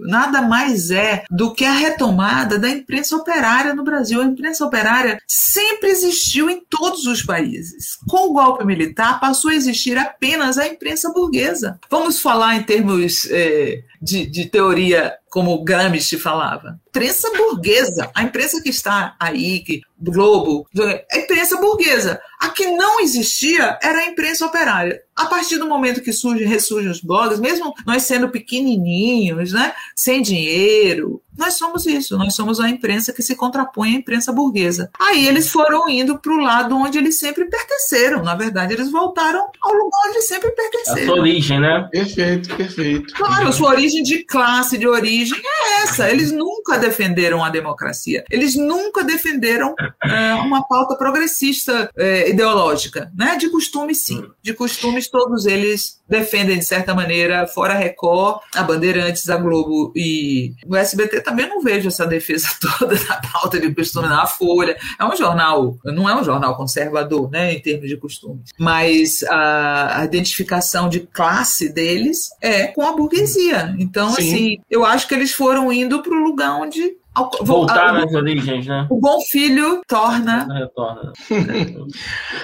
nada 0.01 0.41
mais 0.41 0.91
é 0.91 1.23
do 1.29 1.53
que 1.53 1.65
a 1.65 1.73
retomada 1.73 2.57
da 2.57 2.69
imprensa 2.69 3.15
operária 3.15 3.73
no 3.73 3.83
Brasil. 3.83 4.21
A 4.21 4.25
imprensa 4.25 4.65
operária 4.65 5.21
sempre 5.27 5.89
existiu 5.89 6.49
em 6.49 6.61
todos 6.69 7.05
os 7.05 7.23
países. 7.23 7.97
Com 8.07 8.29
o 8.29 8.33
golpe 8.33 8.65
militar, 8.65 9.19
passou 9.19 9.51
a 9.51 9.55
existir 9.55 9.97
apenas 9.97 10.57
a 10.57 10.67
imprensa 10.67 11.11
burguesa. 11.11 11.79
Vamos 11.89 12.19
falar 12.19 12.55
em 12.55 12.63
termos 12.63 13.27
é, 13.29 13.83
de, 14.01 14.25
de 14.25 14.45
teoria 14.45 15.13
como 15.29 15.63
Gramsci 15.63 16.17
falava. 16.17 16.79
Imprensa 16.89 17.29
burguesa, 17.35 18.09
a 18.15 18.23
imprensa 18.23 18.61
que 18.61 18.69
está 18.69 19.15
aí, 19.19 19.59
que 19.59 19.81
Globo, 20.01 20.65
a 21.11 21.17
imprensa 21.17 21.57
burguesa. 21.57 22.19
A 22.39 22.49
que 22.49 22.67
não 22.67 23.01
existia 23.01 23.77
era 23.83 23.99
a 23.99 24.05
imprensa 24.07 24.45
operária. 24.45 25.01
A 25.15 25.25
partir 25.25 25.57
do 25.57 25.67
momento 25.67 26.01
que 26.01 26.13
surge, 26.13 26.45
ressurgem 26.45 26.89
os 26.89 27.01
blogs, 27.01 27.39
mesmo 27.39 27.73
nós 27.85 28.03
sendo 28.03 28.29
pequenininhos, 28.29 29.51
né, 29.51 29.73
sem 29.93 30.21
dinheiro, 30.21 31.21
nós 31.39 31.55
somos 31.55 31.85
isso, 31.85 32.17
nós 32.17 32.35
somos 32.35 32.59
a 32.59 32.69
imprensa 32.69 33.13
que 33.13 33.23
se 33.23 33.35
contrapõe 33.35 33.95
à 33.95 33.97
imprensa 33.97 34.31
burguesa. 34.31 34.91
Aí 34.99 35.25
eles 35.25 35.49
foram 35.49 35.87
indo 35.89 36.19
para 36.19 36.33
o 36.33 36.37
lado 36.37 36.75
onde 36.75 36.97
eles 36.97 37.17
sempre 37.17 37.45
pertenceram. 37.45 38.21
Na 38.21 38.35
verdade, 38.35 38.73
eles 38.73 38.91
voltaram 38.91 39.49
ao 39.61 39.73
lugar 39.73 40.09
onde 40.09 40.21
sempre 40.21 40.51
pertenceram. 40.51 41.01
A 41.01 41.05
sua 41.05 41.19
origem, 41.19 41.59
né? 41.59 41.87
Perfeito, 41.91 42.55
perfeito. 42.55 43.13
Claro, 43.13 43.53
sua 43.53 43.69
origem 43.69 44.03
de 44.03 44.25
classe, 44.25 44.77
de 44.77 44.87
origem 44.87 45.39
é 45.39 45.83
essa. 45.83 46.09
Eles 46.09 46.31
nunca 46.31 46.77
defenderam 46.77 47.43
a 47.43 47.49
democracia. 47.49 48.25
Eles 48.29 48.55
nunca 48.55 49.03
defenderam 49.03 49.73
é, 50.03 50.33
uma 50.35 50.67
pauta 50.67 50.95
progressista 50.95 51.89
é, 51.97 52.29
ideológica, 52.29 53.09
né? 53.15 53.37
De 53.37 53.49
costume, 53.49 53.95
sim. 53.95 54.27
De 54.41 54.53
costumes, 54.53 55.07
todos 55.09 55.45
eles 55.45 55.99
defendem, 56.09 56.59
de 56.59 56.65
certa 56.65 56.93
maneira, 56.93 57.47
fora 57.47 57.73
a 57.73 57.77
Record, 57.77 58.41
a 58.55 58.63
Bandeirantes, 58.63 59.29
a 59.29 59.37
Globo 59.37 59.93
e 59.95 60.53
o 60.67 60.75
SBT 60.75 61.21
também 61.29 61.47
não 61.47 61.61
vejo 61.61 61.87
essa 61.87 62.05
defesa 62.05 62.47
toda 62.59 62.95
da 62.95 63.21
pauta 63.31 63.59
de 63.59 63.73
costume 63.73 64.07
na 64.07 64.25
Folha. 64.25 64.77
É 64.99 65.05
um 65.05 65.15
jornal, 65.15 65.77
não 65.85 66.09
é 66.09 66.19
um 66.19 66.23
jornal 66.23 66.55
conservador, 66.55 67.29
né, 67.29 67.53
em 67.53 67.59
termos 67.59 67.87
de 67.87 67.97
costumes, 67.97 68.49
mas 68.57 69.23
a, 69.23 70.01
a 70.01 70.05
identificação 70.05 70.89
de 70.89 71.01
classe 71.01 71.69
deles 71.69 72.29
é 72.41 72.67
com 72.67 72.81
a 72.81 72.93
burguesia. 72.93 73.75
Então, 73.77 74.09
Sim. 74.11 74.21
assim, 74.21 74.57
eu 74.69 74.83
acho 74.83 75.07
que 75.07 75.13
eles 75.13 75.31
foram 75.31 75.71
indo 75.71 76.01
para 76.01 76.13
o 76.13 76.23
lugar 76.23 76.59
onde 76.59 76.97
Voltar 77.41 77.93
nas 77.93 78.13
origens, 78.13 78.65
né? 78.65 78.87
O 78.89 78.99
bom 78.99 79.19
filho 79.21 79.81
torna. 79.87 80.47
Retorna. 80.53 81.11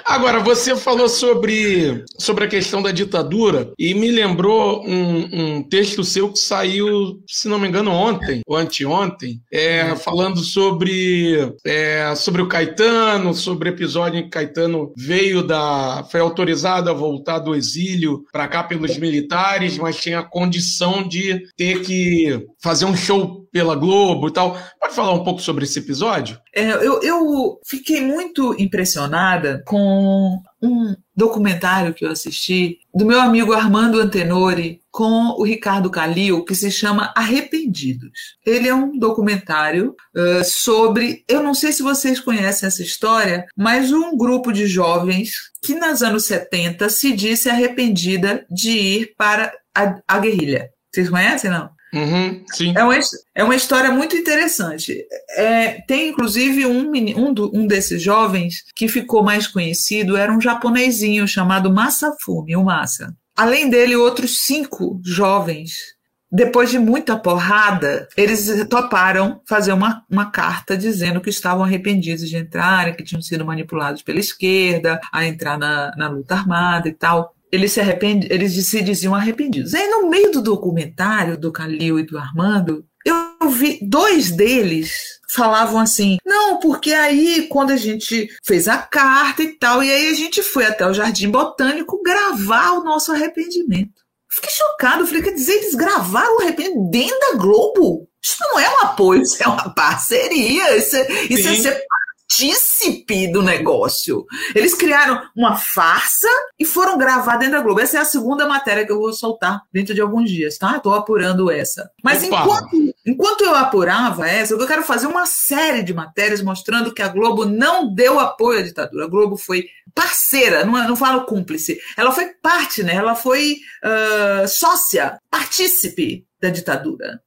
Agora, 0.05 0.39
você 0.39 0.76
falou 0.76 1.07
sobre, 1.07 2.03
sobre 2.20 2.45
a 2.45 2.47
questão 2.47 2.82
da 2.82 2.91
ditadura 2.91 3.72
e 3.78 3.93
me 3.93 4.11
lembrou 4.11 4.84
um, 4.86 5.30
um 5.32 5.63
texto 5.63 6.03
seu 6.03 6.32
que 6.32 6.39
saiu, 6.39 7.22
se 7.28 7.47
não 7.47 7.59
me 7.59 7.68
engano, 7.68 7.91
ontem 7.91 8.41
ou 8.45 8.57
anteontem, 8.57 9.39
é, 9.51 9.95
falando 9.95 10.39
sobre, 10.39 11.53
é, 11.66 12.13
sobre 12.16 12.41
o 12.41 12.47
Caetano, 12.47 13.34
sobre 13.34 13.70
o 13.70 13.74
episódio 13.74 14.20
em 14.20 14.24
que 14.24 14.30
Caetano 14.30 14.91
veio 14.97 15.43
da. 15.43 16.05
foi 16.11 16.20
autorizado 16.20 16.89
a 16.89 16.93
voltar 16.93 17.39
do 17.39 17.55
exílio 17.55 18.24
para 18.32 18.47
cá 18.47 18.63
pelos 18.63 18.97
militares, 18.97 19.78
mas 19.78 19.97
tinha 19.97 20.20
a 20.20 20.24
condição 20.24 21.07
de 21.07 21.43
ter 21.55 21.82
que 21.82 22.45
fazer 22.61 22.86
um 22.86 22.95
show 22.95 23.44
pela 23.55 23.73
Globo 23.73 24.27
e 24.27 24.33
tal. 24.33 24.59
Pode 24.81 24.93
falar 24.93 25.13
um 25.13 25.23
pouco 25.23 25.41
sobre 25.41 25.63
esse 25.63 25.79
episódio? 25.79 26.37
É, 26.53 26.71
eu, 26.71 27.01
eu 27.01 27.57
fiquei 27.65 28.01
muito 28.01 28.53
impressionada 28.59 29.63
com 29.65 30.37
um 30.61 30.93
documentário 31.15 31.93
que 31.93 32.03
eu 32.03 32.11
assisti 32.11 32.79
do 32.93 33.05
meu 33.05 33.17
amigo 33.17 33.53
Armando 33.53 34.01
Antenori 34.01 34.81
com 34.91 35.29
o 35.37 35.45
Ricardo 35.45 35.89
Calil, 35.89 36.43
que 36.43 36.53
se 36.53 36.69
chama 36.69 37.13
Arrependidos. 37.15 38.35
Ele 38.45 38.67
é 38.67 38.75
um 38.75 38.99
documentário 38.99 39.95
uh, 40.13 40.43
sobre, 40.43 41.23
eu 41.25 41.41
não 41.41 41.53
sei 41.53 41.71
se 41.71 41.81
vocês 41.81 42.19
conhecem 42.19 42.67
essa 42.67 42.83
história, 42.83 43.45
mas 43.55 43.89
um 43.89 44.17
grupo 44.17 44.51
de 44.51 44.67
jovens 44.67 45.31
que 45.63 45.75
nos 45.75 46.03
anos 46.03 46.25
70 46.25 46.89
se 46.89 47.13
disse 47.13 47.49
arrependida 47.49 48.45
de 48.51 48.71
ir 48.71 49.13
para 49.17 49.53
a, 49.73 49.95
a 50.05 50.19
guerrilha. 50.19 50.69
Vocês 50.93 51.09
conhecem, 51.09 51.49
não? 51.49 51.69
Uhum, 51.95 52.43
é, 52.75 52.83
uma, 52.83 52.99
é 53.35 53.43
uma 53.43 53.55
história 53.55 53.89
muito 53.89 54.17
interessante. 54.17 55.07
É, 55.37 55.81
tem, 55.87 56.09
inclusive, 56.09 56.65
um, 56.65 56.91
um, 56.91 57.33
um 57.53 57.65
desses 57.65 58.03
jovens 58.03 58.65
que 58.75 58.89
ficou 58.89 59.23
mais 59.23 59.47
conhecido, 59.47 60.17
era 60.17 60.31
um 60.31 60.41
japonesinho 60.41 61.25
chamado 61.25 61.73
Masafumi, 61.73 62.53
o 62.55 62.65
Massa. 62.65 63.15
Além 63.33 63.69
dele, 63.69 63.95
outros 63.95 64.43
cinco 64.43 64.99
jovens 65.05 65.95
depois 66.31 66.69
de 66.69 66.77
muita 66.77 67.15
porrada, 67.15 68.09
eles 68.17 68.67
toparam 68.67 69.39
fazer 69.47 69.71
uma, 69.71 70.03
uma 70.09 70.31
carta 70.31 70.75
dizendo 70.75 71.21
que 71.21 71.29
estavam 71.29 71.63
arrependidos 71.63 72.27
de 72.27 72.35
entrarem, 72.35 72.93
que 72.93 73.05
tinham 73.05 73.21
sido 73.21 73.45
manipulados 73.45 74.01
pela 74.01 74.19
esquerda, 74.19 74.99
a 75.13 75.25
entrar 75.25 75.57
na, 75.57 75.93
na 75.95 76.09
luta 76.09 76.35
armada 76.35 76.89
e 76.89 76.93
tal 76.93 77.34
eles 77.55 77.71
se 77.71 77.79
arrepend... 77.79 78.27
eles 78.29 78.53
se 78.65 78.81
diziam 78.81 79.15
arrependidos. 79.15 79.73
Aí 79.73 79.87
no 79.87 80.09
meio 80.09 80.31
do 80.31 80.41
documentário 80.41 81.37
do 81.37 81.51
Calil 81.51 81.99
e 81.99 82.03
do 82.03 82.17
Armando, 82.17 82.85
eu 83.05 83.49
vi 83.49 83.79
dois 83.81 84.31
deles 84.31 85.19
falavam 85.29 85.79
assim: 85.79 86.17
"Não, 86.25 86.59
porque 86.59 86.93
aí 86.93 87.47
quando 87.47 87.71
a 87.71 87.77
gente 87.77 88.29
fez 88.43 88.67
a 88.67 88.77
carta 88.77 89.43
e 89.43 89.57
tal, 89.57 89.83
e 89.83 89.91
aí 89.91 90.09
a 90.09 90.13
gente 90.13 90.41
foi 90.43 90.65
até 90.65 90.85
o 90.85 90.93
Jardim 90.93 91.29
Botânico 91.29 92.01
gravar 92.03 92.73
o 92.73 92.83
nosso 92.83 93.11
arrependimento". 93.11 94.05
Fiquei 94.29 94.51
chocado, 94.51 95.07
falei, 95.07 95.21
quer 95.21 95.33
dizer, 95.33 95.53
eles 95.53 95.75
gravaram 95.75 96.37
o 96.37 96.41
arrependimento 96.41 96.89
dentro 96.89 97.19
da 97.19 97.37
Globo? 97.37 98.09
Isso 98.21 98.35
não 98.41 98.59
é 98.59 98.69
um 98.69 98.79
apoio, 98.81 99.21
isso 99.21 99.41
é 99.41 99.47
uma 99.47 99.73
parceria, 99.73 100.75
isso 100.75 100.95
é, 100.95 101.07
isso 101.29 101.47
é 101.47 101.55
ser 101.55 101.85
partícipe 102.28 103.32
do 103.32 103.41
negócio. 103.41 104.26
Eles 104.53 104.73
criaram 104.73 105.21
uma 105.36 105.55
farsa 105.55 106.28
e 106.59 106.65
foram 106.65 106.97
gravar 106.97 107.38
dentro 107.38 107.55
da 107.55 107.61
Globo. 107.61 107.80
Essa 107.80 107.97
é 107.97 108.01
a 108.01 108.05
segunda 108.05 108.47
matéria 108.47 108.86
que 108.86 108.91
eu 108.91 108.99
vou 108.99 109.13
soltar 109.13 109.61
dentro 109.71 109.93
de 109.93 110.01
alguns 110.01 110.30
dias, 110.30 110.57
tá? 110.57 110.78
Estou 110.78 110.93
apurando 110.93 111.49
essa. 111.49 111.89
Mas 112.03 112.23
enquanto, 112.23 112.93
enquanto 113.05 113.43
eu 113.43 113.55
apurava 113.55 114.28
essa, 114.28 114.53
eu 114.53 114.67
quero 114.67 114.84
fazer 114.84 115.07
uma 115.07 115.26
série 115.26 115.84
de 115.84 115.93
matérias 115.93 116.41
mostrando 116.41 116.93
que 116.93 117.01
a 117.01 117.07
Globo 117.07 117.45
não 117.45 117.93
deu 117.93 118.19
apoio 118.19 118.59
à 118.59 118.63
ditadura. 118.63 119.05
A 119.05 119.09
Globo 119.09 119.38
foi 119.38 119.65
parceira, 119.93 120.65
não, 120.65 120.73
não 120.88 120.95
falo 120.95 121.26
cúmplice. 121.26 121.80
Ela 121.95 122.11
foi 122.11 122.28
parte, 122.41 122.84
né? 122.84 122.95
Ela 122.95 123.15
foi 123.15 123.57
uh, 123.84 124.47
sócia, 124.47 125.19
partícipe 125.30 126.26
da 126.45 126.49
ditadura. 126.49 127.19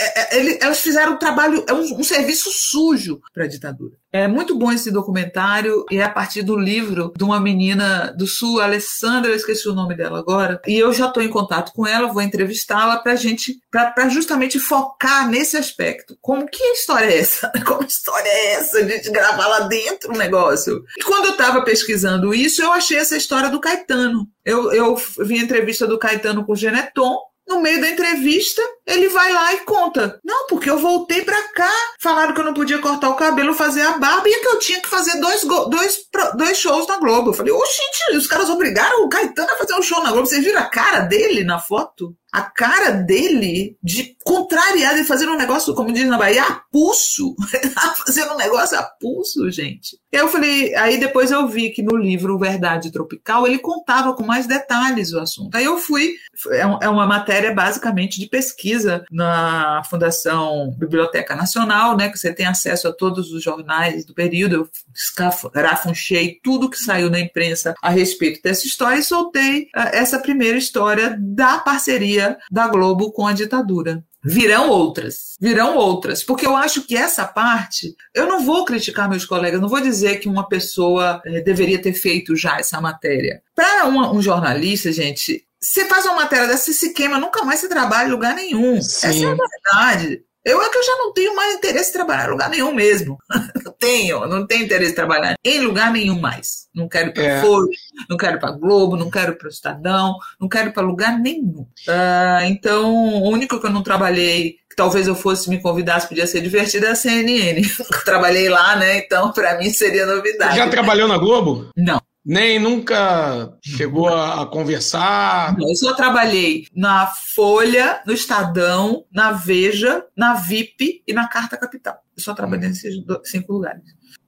É, 0.00 0.38
é, 0.38 0.64
elas 0.64 0.80
fizeram 0.80 1.14
um 1.14 1.18
trabalho, 1.18 1.64
é 1.68 1.72
um, 1.72 2.00
um 2.00 2.04
serviço 2.04 2.50
sujo 2.50 3.20
para 3.34 3.44
a 3.44 3.48
ditadura. 3.48 3.94
É 4.12 4.26
muito 4.26 4.56
bom 4.56 4.72
esse 4.72 4.90
documentário 4.90 5.84
e 5.90 5.98
é 5.98 6.04
a 6.04 6.08
partir 6.08 6.42
do 6.42 6.56
livro 6.56 7.12
de 7.16 7.22
uma 7.22 7.38
menina 7.38 8.14
do 8.16 8.26
Sul, 8.26 8.60
Alessandra, 8.60 9.30
eu 9.30 9.36
esqueci 9.36 9.68
o 9.68 9.74
nome 9.74 9.94
dela 9.94 10.18
agora, 10.18 10.60
e 10.66 10.78
eu 10.78 10.92
já 10.92 11.08
estou 11.08 11.22
em 11.22 11.28
contato 11.28 11.72
com 11.72 11.86
ela, 11.86 12.10
vou 12.12 12.22
entrevistá-la 12.22 12.98
para 12.98 13.14
gente, 13.16 13.58
para 13.70 14.08
justamente 14.08 14.58
focar 14.58 15.28
nesse 15.28 15.56
aspecto. 15.56 16.16
Como 16.22 16.48
que 16.48 16.62
história 16.72 17.06
é 17.06 17.18
essa? 17.18 17.52
Como 17.66 17.84
história 17.84 18.28
é 18.28 18.54
essa? 18.54 18.88
Gente 18.88 19.10
gravar 19.10 19.46
lá 19.46 19.60
dentro 19.60 20.12
um 20.12 20.16
negócio. 20.16 20.82
E 20.96 21.02
quando 21.02 21.26
eu 21.26 21.32
estava 21.32 21.62
pesquisando 21.62 22.34
isso, 22.34 22.62
eu 22.62 22.72
achei 22.72 22.96
essa 22.96 23.16
história 23.16 23.50
do 23.50 23.60
Caetano. 23.60 24.26
Eu, 24.44 24.72
eu 24.72 24.96
vi 25.20 25.38
a 25.38 25.42
entrevista 25.42 25.86
do 25.86 25.98
Caetano 25.98 26.44
com 26.44 26.52
o 26.52 26.56
Geneton, 26.56 27.18
no 27.46 27.60
meio 27.60 27.80
da 27.80 27.88
entrevista, 27.88 28.62
ele 28.86 29.08
vai 29.08 29.32
lá 29.32 29.52
e 29.54 29.60
conta. 29.60 30.20
Não, 30.24 30.46
porque 30.46 30.70
eu 30.70 30.78
voltei 30.78 31.22
pra 31.22 31.42
cá, 31.52 31.72
falaram 31.98 32.32
que 32.32 32.40
eu 32.40 32.44
não 32.44 32.54
podia 32.54 32.78
cortar 32.78 33.10
o 33.10 33.16
cabelo, 33.16 33.52
fazer 33.52 33.82
a 33.82 33.98
barba, 33.98 34.28
e 34.28 34.40
que 34.40 34.46
eu 34.46 34.58
tinha 34.58 34.80
que 34.80 34.88
fazer 34.88 35.20
dois, 35.20 35.42
dois, 35.44 35.98
dois 36.36 36.56
shows 36.56 36.86
na 36.86 36.98
Globo. 36.98 37.30
Eu 37.30 37.34
falei, 37.34 37.52
oxente, 37.52 38.16
os 38.16 38.26
caras 38.26 38.48
obrigaram 38.48 39.04
o 39.04 39.08
Caetano 39.08 39.50
a 39.52 39.56
fazer 39.56 39.74
um 39.74 39.82
show 39.82 40.02
na 40.02 40.12
Globo. 40.12 40.26
Vocês 40.26 40.44
viram 40.44 40.60
a 40.60 40.66
cara 40.66 41.00
dele 41.00 41.42
na 41.42 41.58
foto? 41.58 42.14
a 42.36 42.42
cara 42.42 42.90
dele 42.90 43.78
de 43.82 44.14
contrariado 44.22 44.98
e 44.98 45.04
fazendo 45.04 45.32
um 45.32 45.38
negócio, 45.38 45.74
como 45.74 45.90
diz 45.90 46.04
na 46.06 46.18
Bahia, 46.18 46.42
a 46.42 46.60
pulso. 46.70 47.34
fazendo 48.04 48.34
um 48.34 48.36
negócio 48.36 48.78
a 48.78 48.82
pulso, 48.82 49.50
gente. 49.50 49.98
Eu 50.12 50.28
falei, 50.28 50.74
aí 50.74 50.98
depois 50.98 51.30
eu 51.30 51.48
vi 51.48 51.70
que 51.70 51.82
no 51.82 51.96
livro 51.96 52.38
Verdade 52.38 52.92
Tropical 52.92 53.46
ele 53.46 53.58
contava 53.58 54.12
com 54.12 54.22
mais 54.22 54.46
detalhes 54.46 55.14
o 55.14 55.18
assunto. 55.18 55.54
Aí 55.56 55.64
eu 55.64 55.78
fui, 55.78 56.12
é, 56.50 56.60
é 56.82 56.88
uma 56.90 57.06
matéria 57.06 57.54
basicamente 57.54 58.20
de 58.20 58.28
pesquisa 58.28 58.75
na 59.10 59.82
Fundação 59.88 60.74
Biblioteca 60.78 61.34
Nacional, 61.34 61.96
né, 61.96 62.08
que 62.08 62.18
você 62.18 62.32
tem 62.32 62.46
acesso 62.46 62.88
a 62.88 62.92
todos 62.92 63.32
os 63.32 63.42
jornais 63.42 64.04
do 64.04 64.14
período. 64.14 64.54
Eu 64.54 64.68
escarafunchei 64.94 66.40
tudo 66.42 66.70
que 66.70 66.78
saiu 66.78 67.10
na 67.10 67.20
imprensa 67.20 67.74
a 67.82 67.90
respeito 67.90 68.42
dessa 68.42 68.66
história 68.66 68.98
e 68.98 69.02
soltei 69.02 69.68
ah, 69.74 69.90
essa 69.92 70.18
primeira 70.18 70.58
história 70.58 71.16
da 71.18 71.58
parceria 71.58 72.36
da 72.50 72.68
Globo 72.68 73.12
com 73.12 73.26
a 73.26 73.32
ditadura. 73.32 74.04
Virão 74.28 74.70
outras, 74.70 75.36
virão 75.40 75.76
outras, 75.76 76.24
porque 76.24 76.44
eu 76.44 76.56
acho 76.56 76.82
que 76.82 76.96
essa 76.96 77.24
parte, 77.24 77.94
eu 78.12 78.26
não 78.26 78.44
vou 78.44 78.64
criticar 78.64 79.08
meus 79.08 79.24
colegas, 79.24 79.60
não 79.60 79.68
vou 79.68 79.80
dizer 79.80 80.16
que 80.16 80.28
uma 80.28 80.48
pessoa 80.48 81.22
é, 81.24 81.40
deveria 81.40 81.80
ter 81.80 81.92
feito 81.92 82.34
já 82.34 82.58
essa 82.58 82.80
matéria. 82.80 83.40
Para 83.54 83.86
um 83.86 84.20
jornalista, 84.20 84.90
gente, 84.90 85.46
você 85.66 85.84
faz 85.86 86.04
uma 86.06 86.14
matéria 86.14 86.46
dessa, 86.46 86.66
você 86.66 86.72
se 86.72 86.92
queima, 86.92 87.18
nunca 87.18 87.44
mais 87.44 87.58
se 87.58 87.68
trabalha 87.68 88.06
em 88.06 88.12
lugar 88.12 88.34
nenhum. 88.34 88.80
Sim. 88.80 89.08
Essa 89.08 89.24
é 89.24 89.32
a 89.32 89.34
verdade. 89.34 90.22
Eu 90.44 90.62
é 90.62 90.70
que 90.70 90.78
eu 90.78 90.84
já 90.84 90.92
não 90.98 91.12
tenho 91.12 91.34
mais 91.34 91.56
interesse 91.56 91.90
em 91.90 91.92
trabalhar 91.92 92.26
em 92.26 92.30
lugar 92.30 92.48
nenhum 92.48 92.72
mesmo. 92.72 93.18
não 93.64 93.72
tenho, 93.72 94.26
não 94.28 94.46
tenho 94.46 94.64
interesse 94.64 94.92
em 94.92 94.94
trabalhar 94.94 95.34
em 95.44 95.60
lugar 95.60 95.90
nenhum 95.90 96.20
mais. 96.20 96.68
Não 96.72 96.88
quero 96.88 97.08
ir 97.08 97.14
para 97.14 97.24
é. 97.24 97.40
Folha, 97.40 97.68
não 98.08 98.16
quero 98.16 98.36
ir 98.36 98.40
para 98.40 98.52
Globo, 98.52 98.96
não 98.96 99.10
quero 99.10 99.32
ir 99.32 99.38
para 99.38 99.48
o 99.48 99.50
Estadão, 99.50 100.14
não 100.40 100.48
quero 100.48 100.68
ir 100.68 100.72
para 100.72 100.86
lugar 100.86 101.18
nenhum. 101.18 101.66
Uh, 101.88 102.44
então, 102.44 102.94
o 102.94 103.28
único 103.28 103.58
que 103.58 103.66
eu 103.66 103.72
não 103.72 103.82
trabalhei 103.82 104.52
que 104.70 104.76
talvez 104.76 105.08
eu 105.08 105.16
fosse 105.16 105.50
me 105.50 105.60
convidasse, 105.60 106.06
podia 106.06 106.28
ser 106.28 106.40
divertido, 106.42 106.86
é 106.86 106.90
a 106.90 106.94
CNN. 106.94 107.62
trabalhei 108.04 108.48
lá, 108.48 108.76
né? 108.76 108.98
Então, 108.98 109.32
para 109.32 109.58
mim 109.58 109.70
seria 109.70 110.06
novidade. 110.06 110.52
Você 110.52 110.58
já 110.58 110.70
trabalhou 110.70 111.08
na 111.08 111.18
Globo? 111.18 111.70
Não 111.76 112.00
nem 112.26 112.58
nunca 112.58 113.56
chegou 113.62 114.08
a, 114.08 114.42
a 114.42 114.46
conversar? 114.46 115.56
Não, 115.56 115.68
eu 115.68 115.76
só 115.76 115.94
trabalhei 115.94 116.66
na 116.74 117.06
Folha, 117.06 118.02
no 118.04 118.12
Estadão, 118.12 119.04
na 119.12 119.30
Veja, 119.30 120.04
na 120.16 120.34
VIP 120.34 121.04
e 121.06 121.12
na 121.12 121.28
Carta 121.28 121.56
Capital. 121.56 121.96
Eu 122.16 122.22
só 122.22 122.34
trabalhei 122.34 122.68
nesses 122.68 122.96
cinco 123.24 123.52
lugares. 123.52 123.82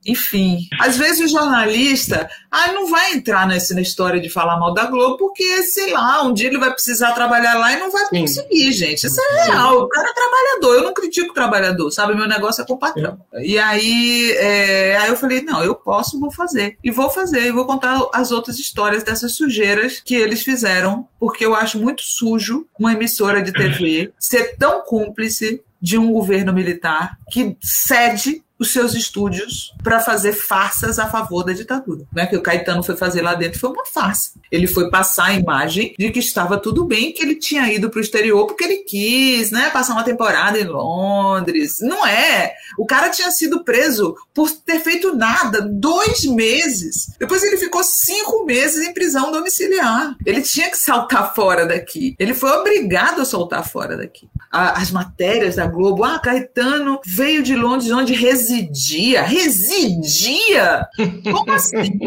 Enfim, 0.07 0.67
às 0.81 0.97
vezes 0.97 1.21
o 1.21 1.29
jornalista 1.29 2.31
ah, 2.51 2.73
não 2.73 2.89
vai 2.89 3.13
entrar 3.13 3.47
nessa 3.47 3.75
na 3.75 3.81
história 3.81 4.21
de 4.21 4.31
falar 4.31 4.59
mal 4.59 4.73
da 4.73 4.87
Globo, 4.87 5.19
porque, 5.19 5.63
sei 5.65 5.93
lá, 5.93 6.23
um 6.23 6.33
dia 6.33 6.49
ele 6.49 6.59
vai 6.59 6.73
precisar 6.73 7.13
trabalhar 7.13 7.55
lá 7.55 7.73
e 7.73 7.79
não 7.79 7.91
vai 7.91 8.07
Sim. 8.07 8.21
conseguir, 8.23 8.73
gente. 8.73 9.07
Isso 9.07 9.21
é 9.21 9.45
real. 9.45 9.83
O 9.83 9.89
cara 9.89 10.09
é 10.09 10.15
trabalhador. 10.15 10.75
Eu 10.75 10.85
não 10.85 10.95
critico 10.95 11.31
o 11.31 11.35
trabalhador, 11.35 11.91
sabe? 11.91 12.15
Meu 12.15 12.27
negócio 12.27 12.63
é 12.63 12.67
com 12.67 12.75
o 12.75 12.79
patrão. 12.79 13.21
E 13.35 13.59
aí, 13.59 14.33
é, 14.33 14.97
aí 14.97 15.09
eu 15.11 15.17
falei, 15.17 15.43
não, 15.43 15.63
eu 15.63 15.75
posso, 15.75 16.19
vou 16.19 16.31
fazer. 16.31 16.79
E 16.83 16.91
vou 16.91 17.11
fazer, 17.11 17.43
e 17.43 17.53
vou 17.53 17.67
contar 17.67 18.01
as 18.13 18.31
outras 18.31 18.59
histórias 18.59 19.03
dessas 19.03 19.35
sujeiras 19.35 20.01
que 20.01 20.15
eles 20.15 20.43
fizeram, 20.43 21.07
porque 21.19 21.45
eu 21.45 21.55
acho 21.55 21.79
muito 21.79 22.03
sujo 22.03 22.67
uma 22.79 22.93
emissora 22.93 23.43
de 23.43 23.53
TV 23.53 24.13
ser 24.19 24.57
tão 24.57 24.83
cúmplice 24.83 25.63
de 25.81 25.97
um 25.97 26.13
governo 26.13 26.53
militar 26.53 27.17
que 27.31 27.57
cede 27.61 28.43
os 28.59 28.73
seus 28.73 28.95
estúdios 28.95 29.73
para 29.83 30.01
fazer 30.01 30.33
farsas 30.33 30.99
a 30.99 31.09
favor 31.09 31.45
da 31.45 31.53
ditadura. 31.53 32.05
Né? 32.13 32.27
Que 32.27 32.37
o 32.37 32.43
Caetano 32.43 32.83
foi 32.83 32.97
fazer 32.97 33.23
lá 33.23 33.35
dentro 33.35 33.61
foi 33.61 33.71
uma 33.71 33.87
farsa. 33.87 34.33
Ele 34.51 34.67
foi 34.67 34.91
passar 34.91 35.27
a 35.27 35.35
imagem 35.35 35.95
de 35.99 36.11
que 36.11 36.19
estava 36.19 36.59
tudo 36.59 36.85
bem, 36.85 37.13
que 37.13 37.23
ele 37.23 37.37
tinha 37.37 37.73
ido 37.73 37.89
para 37.89 37.99
o 37.99 38.03
exterior 38.03 38.47
porque 38.47 38.65
ele 38.65 38.79
quis, 38.79 39.51
né? 39.51 39.71
Passar 39.71 39.93
uma 39.93 40.05
temporada 40.05 40.59
em 40.59 40.65
Londres. 40.65 41.79
Não 41.81 42.07
é. 42.07 42.55
O 42.77 42.87
cara 42.87 43.11
tinha 43.11 43.31
sido 43.31 43.63
preso 43.63 44.17
por 44.35 44.51
ter 44.51 44.81
feito 44.81 45.15
nada 45.15 45.61
dois 45.61 46.25
meses. 46.25 47.13
Depois 47.19 47.43
ele 47.43 47.57
ficou 47.57 47.83
cinco 47.83 48.45
meses 48.45 48.87
em 48.87 48.93
prisão 48.93 49.31
domiciliar. 49.31 50.17
Ele 50.25 50.43
tinha 50.43 50.71
que 50.71 50.79
saltar 50.79 51.35
fora 51.35 51.67
daqui. 51.67 52.15
Ele 52.19 52.35
foi 52.35 52.51
obrigado 52.51 53.21
a 53.21 53.25
soltar 53.25 53.69
fora 53.69 53.97
daqui. 53.97 54.29
as 54.51 54.91
matérias 54.91 55.57
da 55.57 55.67
Globo, 55.67 56.05
ah, 56.05 56.19
Caetano 56.19 57.01
veio 57.05 57.43
de 57.43 57.55
Londres 57.55 57.91
onde 57.91 58.15
residia 58.15 58.48
residia? 58.49 59.23
Residia? 59.23 60.89
Como 61.31 61.53
assim? 61.53 61.99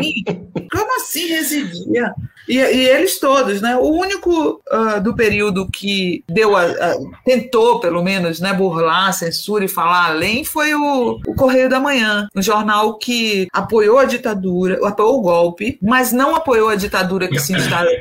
Como 0.71 0.95
assim 0.97 1.27
residia? 1.27 2.13
E, 2.47 2.57
e, 2.57 2.89
eles 2.89 3.19
todos, 3.19 3.61
né? 3.61 3.75
O 3.77 3.89
único 3.89 4.61
uh, 4.71 5.01
do 5.01 5.15
período 5.15 5.67
que 5.69 6.23
deu 6.27 6.55
a, 6.55 6.63
a, 6.63 6.95
tentou, 7.23 7.79
pelo 7.79 8.03
menos, 8.03 8.39
né, 8.39 8.53
burlar 8.53 9.13
censura 9.13 9.65
e 9.65 9.69
falar 9.69 10.07
além 10.07 10.43
foi 10.43 10.73
o, 10.73 11.19
o 11.27 11.35
Correio 11.35 11.69
da 11.69 11.79
Manhã, 11.79 12.27
um 12.35 12.41
jornal 12.41 12.97
que 12.97 13.47
apoiou 13.51 13.97
a 13.97 14.05
ditadura, 14.05 14.79
apoiou 14.87 15.19
o 15.19 15.21
golpe, 15.21 15.77
mas 15.81 16.11
não 16.11 16.35
apoiou 16.35 16.69
a 16.69 16.75
ditadura 16.75 17.27
que 17.27 17.39
se 17.39 17.53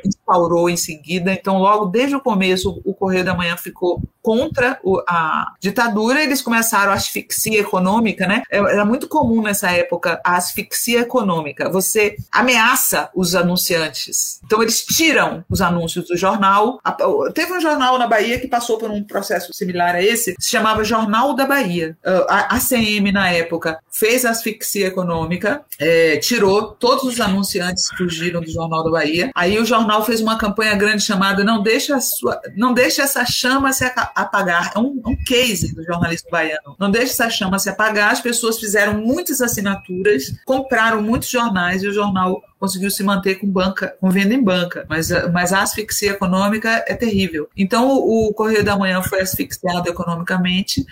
instaurou 0.05 0.68
em 0.68 0.76
seguida. 0.76 1.32
Então, 1.32 1.59
logo 1.59 1.86
desde 1.86 2.16
o 2.16 2.20
começo, 2.20 2.80
o 2.84 2.95
Correio 2.95 3.24
da 3.24 3.34
Manhã 3.34 3.57
ficou 3.57 4.03
contra 4.22 4.78
a 5.09 5.55
ditadura. 5.61 6.22
Eles 6.22 6.43
começaram 6.43 6.93
a 6.93 6.95
asfixia 6.95 7.61
econômica, 7.61 8.26
né? 8.26 8.43
É, 8.51 8.59
era 8.59 8.84
muito 8.84 9.09
comum 9.09 9.43
nessa 9.43 9.70
época 9.70 10.20
a 10.24 10.36
asfixia 10.36 11.01
econômica. 11.01 11.70
Você 11.70 12.16
ameaça 12.30 13.11
os 13.14 13.34
anunciantes 13.34 14.30
então 14.45 14.62
eles 14.62 14.85
tiram 14.85 15.45
os 15.49 15.61
anúncios 15.61 16.07
do 16.07 16.16
jornal. 16.16 16.81
Teve 17.35 17.53
um 17.53 17.61
jornal 17.61 17.99
na 17.99 18.07
Bahia 18.07 18.39
que 18.39 18.49
passou 18.49 18.78
por 18.78 18.91
um 18.91 19.03
processo 19.03 19.53
similar 19.53 19.95
a 19.95 20.03
esse, 20.03 20.35
se 20.39 20.51
chamava 20.51 20.85
Jornal 20.85 21.35
da 21.35 21.47
Bahia. 21.47 21.97
A 22.28 22.57
ACM, 22.57 23.12
na 23.12 23.31
época, 23.31 23.78
fez 23.91 24.24
asfixia 24.24 24.89
econômica, 24.89 25.62
é, 25.78 26.16
tirou 26.18 26.72
todos 26.72 27.05
os 27.05 27.20
anunciantes 27.20 27.89
que 27.91 27.97
fugiram 27.97 28.41
do 28.41 28.51
Jornal 28.51 28.85
da 28.85 28.91
Bahia. 28.91 29.31
Aí 29.35 29.59
o 29.59 29.64
jornal 29.64 30.05
fez 30.05 30.20
uma 30.20 30.39
campanha 30.39 30.74
grande 30.74 31.03
chamada 31.03 31.45
Não 31.45 31.62
Deixa, 31.62 32.01
sua, 32.01 32.41
não 32.57 32.72
deixa 32.72 33.03
essa 33.03 33.24
chama 33.24 33.72
se 33.72 33.85
apagar. 34.14 34.72
É 34.74 34.78
um, 34.78 35.01
um 35.07 35.16
case 35.24 35.74
do 35.74 35.85
jornalismo 35.85 36.31
baiano. 36.31 36.76
Não 36.78 36.91
deixa 36.91 37.12
essa 37.12 37.31
chama 37.31 37.59
se 37.59 37.68
apagar. 37.68 38.11
As 38.11 38.20
pessoas 38.20 38.59
fizeram 38.59 38.95
muitas 38.95 39.41
assinaturas, 39.41 40.24
compraram 40.45 41.03
muitos 41.03 41.28
jornais 41.28 41.83
e 41.83 41.89
o 41.89 41.93
jornal 41.93 42.43
conseguiu 42.61 42.90
se 42.90 43.02
manter 43.02 43.36
com 43.36 43.46
banca, 43.46 43.96
com 43.98 44.11
venda 44.11 44.34
em 44.34 44.44
banca, 44.44 44.84
mas, 44.86 45.08
mas 45.32 45.50
a 45.50 45.62
asfixia 45.62 46.11
econômica 46.11 46.84
é 46.86 46.94
terrível. 46.94 47.48
Então 47.56 47.88
o, 47.88 48.32
Correio 48.34 48.62
da 48.62 48.76
Manhã 48.76 49.02
foi 49.02 49.22
asfixiado 49.22 49.88
economicamente. 49.88 50.84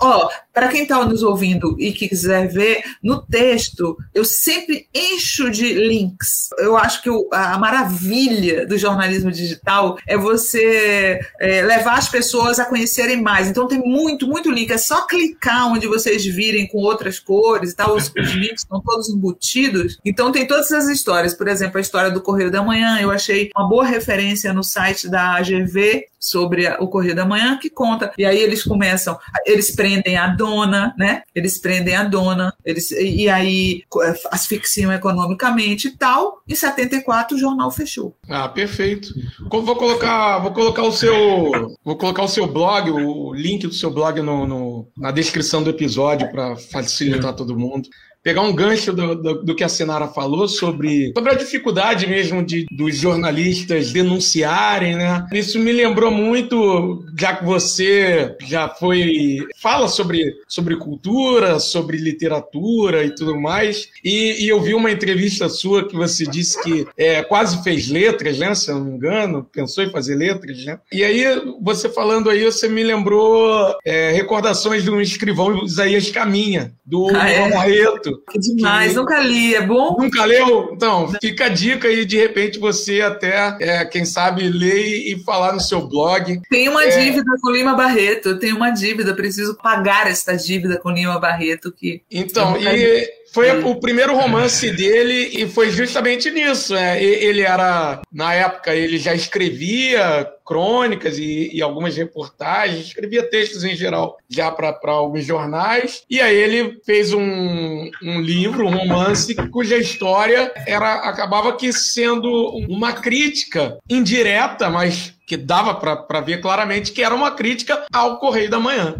Ó, 0.00 0.28
para 0.52 0.68
quem 0.68 0.82
está 0.82 1.02
nos 1.04 1.22
ouvindo 1.22 1.76
e 1.80 1.92
que 1.92 2.08
quiser 2.08 2.48
ver, 2.48 2.82
no 3.02 3.22
texto 3.22 3.96
eu 4.14 4.24
sempre 4.24 4.86
encho 4.94 5.50
de 5.50 5.72
links. 5.72 6.50
Eu 6.58 6.76
acho 6.76 7.02
que 7.02 7.08
o, 7.08 7.28
a 7.32 7.58
maravilha 7.58 8.66
do 8.66 8.76
jornalismo 8.76 9.32
digital 9.32 9.96
é 10.06 10.18
você 10.18 11.20
é, 11.40 11.62
levar 11.62 11.96
as 11.96 12.08
pessoas 12.08 12.58
a 12.58 12.66
conhecerem 12.66 13.22
mais. 13.22 13.48
Então 13.48 13.66
tem 13.66 13.78
muito, 13.78 14.26
muito 14.26 14.50
link. 14.50 14.70
É 14.70 14.78
só 14.78 15.06
clicar 15.06 15.68
onde 15.68 15.86
vocês 15.86 16.22
virem 16.24 16.68
com 16.68 16.78
outras 16.78 17.18
cores 17.18 17.72
e 17.72 17.76
tal. 17.76 17.96
Os, 17.96 18.12
os 18.14 18.32
links 18.32 18.62
estão 18.62 18.80
todos 18.80 19.08
embutidos. 19.08 19.98
Então 20.04 20.30
tem 20.30 20.46
todas 20.46 20.70
essas 20.70 20.90
histórias 20.90 21.13
histórias. 21.14 21.34
Por 21.34 21.48
exemplo, 21.48 21.78
a 21.78 21.80
história 21.80 22.10
do 22.10 22.20
Correio 22.20 22.50
da 22.50 22.62
Manhã, 22.62 22.98
eu 23.00 23.10
achei 23.10 23.50
uma 23.56 23.68
boa 23.68 23.84
referência 23.84 24.52
no 24.52 24.62
site 24.62 25.08
da 25.08 25.36
AGV 25.36 26.06
sobre 26.18 26.66
o 26.80 26.88
Correio 26.88 27.14
da 27.14 27.24
Manhã 27.24 27.58
que 27.58 27.68
conta. 27.68 28.12
E 28.16 28.24
aí 28.24 28.38
eles 28.38 28.64
começam, 28.64 29.18
eles 29.44 29.74
prendem 29.74 30.16
a 30.16 30.28
dona, 30.28 30.94
né? 30.98 31.22
Eles 31.34 31.58
prendem 31.58 31.94
a 31.94 32.04
dona, 32.04 32.54
eles, 32.64 32.90
e 32.90 33.28
aí 33.28 33.82
asfixiam 34.30 34.92
economicamente 34.92 35.88
e 35.88 35.90
tal. 35.96 36.42
Em 36.48 36.54
74 36.54 37.36
o 37.36 37.40
jornal 37.40 37.70
fechou. 37.70 38.16
Ah, 38.28 38.48
perfeito. 38.48 39.08
Vou 39.50 39.76
colocar, 39.76 40.38
vou 40.38 40.52
colocar 40.52 40.82
o 40.82 40.92
seu, 40.92 41.76
vou 41.84 41.96
colocar 41.96 42.22
o 42.22 42.28
seu 42.28 42.46
blog, 42.46 42.90
o 42.90 43.34
link 43.34 43.66
do 43.66 43.74
seu 43.74 43.90
blog 43.90 44.20
no, 44.20 44.46
no 44.46 44.88
na 44.96 45.10
descrição 45.10 45.62
do 45.62 45.70
episódio 45.70 46.30
para 46.30 46.56
facilitar 46.56 47.34
todo 47.34 47.58
mundo 47.58 47.88
pegar 48.24 48.40
um 48.40 48.54
gancho 48.54 48.90
do, 48.90 49.14
do, 49.14 49.42
do, 49.44 49.54
que 49.54 49.62
a 49.62 49.68
Senara 49.68 50.08
falou 50.08 50.48
sobre, 50.48 51.12
sobre 51.14 51.30
a 51.30 51.36
dificuldade 51.36 52.06
mesmo 52.06 52.42
de, 52.42 52.64
dos 52.72 52.96
jornalistas 52.96 53.92
denunciarem, 53.92 54.96
né? 54.96 55.26
Isso 55.30 55.58
me 55.58 55.70
lembrou 55.70 56.10
muito, 56.10 57.04
já 57.18 57.36
que 57.36 57.44
você 57.44 58.34
já 58.40 58.66
foi. 58.66 59.46
fala 59.60 59.88
sobre, 59.88 60.34
sobre 60.48 60.76
cultura, 60.76 61.60
sobre 61.60 61.98
literatura 61.98 63.04
e 63.04 63.14
tudo 63.14 63.38
mais. 63.38 63.90
E, 64.02 64.42
e 64.46 64.48
eu 64.48 64.60
vi 64.62 64.72
uma 64.72 64.90
entrevista 64.90 65.46
sua 65.50 65.86
que 65.86 65.94
você 65.94 66.24
disse 66.24 66.62
que 66.62 66.86
é, 66.96 67.22
quase 67.22 67.62
fez 67.62 67.88
letras, 67.88 68.38
né? 68.38 68.54
Se 68.54 68.70
eu 68.70 68.76
não 68.76 68.86
me 68.86 68.92
engano, 68.92 69.46
pensou 69.52 69.84
em 69.84 69.90
fazer 69.90 70.14
letras, 70.14 70.64
né? 70.64 70.78
E 70.90 71.04
aí, 71.04 71.24
você 71.60 71.90
falando 71.90 72.30
aí, 72.30 72.42
você 72.42 72.68
me 72.68 72.82
lembrou 72.82 73.76
é, 73.84 74.12
recordações 74.12 74.82
de 74.82 74.90
um 74.90 74.98
escrivão 74.98 75.62
Isaías 75.62 76.10
Caminha, 76.10 76.72
do 76.86 77.08
ah, 77.14 77.28
é? 77.28 78.13
Que 78.30 78.38
demais, 78.38 78.92
que... 78.92 78.96
nunca 78.96 79.18
li, 79.20 79.54
é 79.54 79.66
bom? 79.66 79.96
Nunca 79.98 80.24
leu? 80.24 80.70
Então, 80.72 81.12
fica 81.20 81.46
a 81.46 81.48
dica 81.48 81.88
aí, 81.88 82.04
de 82.04 82.16
repente 82.16 82.58
você 82.58 83.00
até, 83.00 83.56
é, 83.60 83.84
quem 83.84 84.04
sabe, 84.04 84.48
ler 84.48 85.12
e 85.12 85.22
falar 85.24 85.52
no 85.52 85.60
seu 85.60 85.86
blog. 85.86 86.40
Tem 86.48 86.68
uma 86.68 86.84
é... 86.84 86.88
dívida 86.88 87.30
com 87.40 87.50
Lima 87.50 87.74
Barreto, 87.74 88.38
tem 88.38 88.52
uma 88.52 88.70
dívida, 88.70 89.14
preciso 89.14 89.56
pagar 89.56 90.06
esta 90.06 90.36
dívida 90.36 90.78
com 90.78 90.90
Lima 90.90 91.18
Barreto. 91.18 91.72
que 91.72 92.02
Então, 92.10 92.56
e 92.56 93.23
foi 93.34 93.50
o 93.64 93.74
primeiro 93.74 94.14
romance 94.14 94.70
dele 94.70 95.42
e 95.42 95.48
foi 95.48 95.68
justamente 95.68 96.30
nisso. 96.30 96.72
É, 96.72 97.02
ele 97.02 97.40
era, 97.40 98.00
na 98.12 98.32
época, 98.32 98.72
ele 98.72 98.96
já 98.96 99.12
escrevia 99.12 100.30
crônicas 100.46 101.18
e, 101.18 101.50
e 101.52 101.60
algumas 101.60 101.96
reportagens, 101.96 102.86
escrevia 102.86 103.28
textos 103.28 103.64
em 103.64 103.74
geral 103.74 104.18
já 104.28 104.52
para 104.52 104.78
alguns 104.84 105.24
jornais. 105.24 106.04
E 106.08 106.20
aí 106.20 106.36
ele 106.36 106.78
fez 106.86 107.12
um, 107.12 107.90
um 108.00 108.20
livro, 108.20 108.68
um 108.68 108.76
romance, 108.76 109.34
cuja 109.50 109.76
história 109.76 110.52
era 110.64 110.94
acabava 111.08 111.56
que 111.56 111.72
sendo 111.72 112.30
uma 112.68 112.92
crítica 112.92 113.78
indireta, 113.90 114.70
mas 114.70 115.12
que 115.26 115.36
dava 115.36 115.74
para 115.74 116.20
ver 116.20 116.40
claramente 116.40 116.92
que 116.92 117.02
era 117.02 117.14
uma 117.14 117.30
crítica 117.30 117.84
ao 117.92 118.18
Correio 118.18 118.50
da 118.50 118.60
Manhã. 118.60 118.96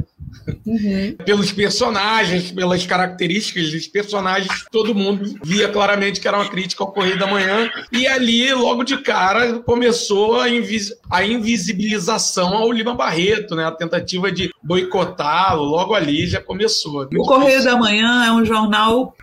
Uhum. 0.66 1.16
Pelos 1.24 1.52
personagens, 1.52 2.50
pelas 2.50 2.86
características 2.86 3.70
dos 3.70 3.86
personagens, 3.86 4.64
todo 4.70 4.94
mundo 4.94 5.34
via 5.42 5.68
claramente 5.68 6.20
que 6.20 6.28
era 6.28 6.36
uma 6.36 6.48
crítica 6.48 6.82
ao 6.82 6.92
Correio 6.92 7.18
da 7.18 7.26
Manhã. 7.26 7.70
E 7.92 8.06
ali, 8.06 8.52
logo 8.52 8.84
de 8.84 8.98
cara, 8.98 9.60
começou 9.60 10.40
a, 10.40 10.48
invis 10.48 10.92
a 11.10 11.24
invisibilização 11.24 12.54
ao 12.54 12.72
Lima 12.72 12.94
Barreto, 12.94 13.54
né? 13.54 13.64
A 13.64 13.72
tentativa 13.72 14.30
de 14.30 14.50
boicotá-lo, 14.62 15.62
logo 15.62 15.94
ali 15.94 16.26
já 16.26 16.40
começou. 16.40 17.08
O 17.16 17.24
Correio 17.24 17.62
da 17.64 17.76
Manhã 17.76 18.24
é 18.26 18.32
um 18.32 18.44
jornal 18.44 19.14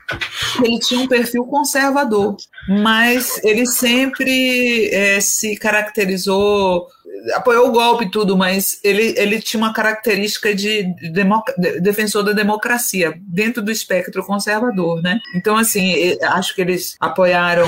ele 0.63 0.79
tinha 0.79 0.99
um 0.99 1.07
perfil 1.07 1.45
conservador, 1.45 2.35
mas 2.67 3.41
ele 3.43 3.65
sempre 3.65 4.89
é, 4.91 5.19
se 5.21 5.55
caracterizou 5.55 6.87
apoiou 7.33 7.69
o 7.69 7.71
golpe 7.71 8.05
e 8.05 8.11
tudo, 8.11 8.37
mas 8.37 8.79
ele, 8.83 9.13
ele 9.17 9.41
tinha 9.41 9.61
uma 9.61 9.73
característica 9.73 10.53
de, 10.53 10.83
de 10.83 11.79
defensor 11.81 12.23
da 12.23 12.31
democracia 12.31 13.13
dentro 13.21 13.61
do 13.61 13.71
espectro 13.71 14.25
conservador, 14.25 15.01
né? 15.01 15.19
Então, 15.35 15.57
assim, 15.57 16.17
acho 16.23 16.55
que 16.55 16.61
eles 16.61 16.95
apoiaram 16.99 17.67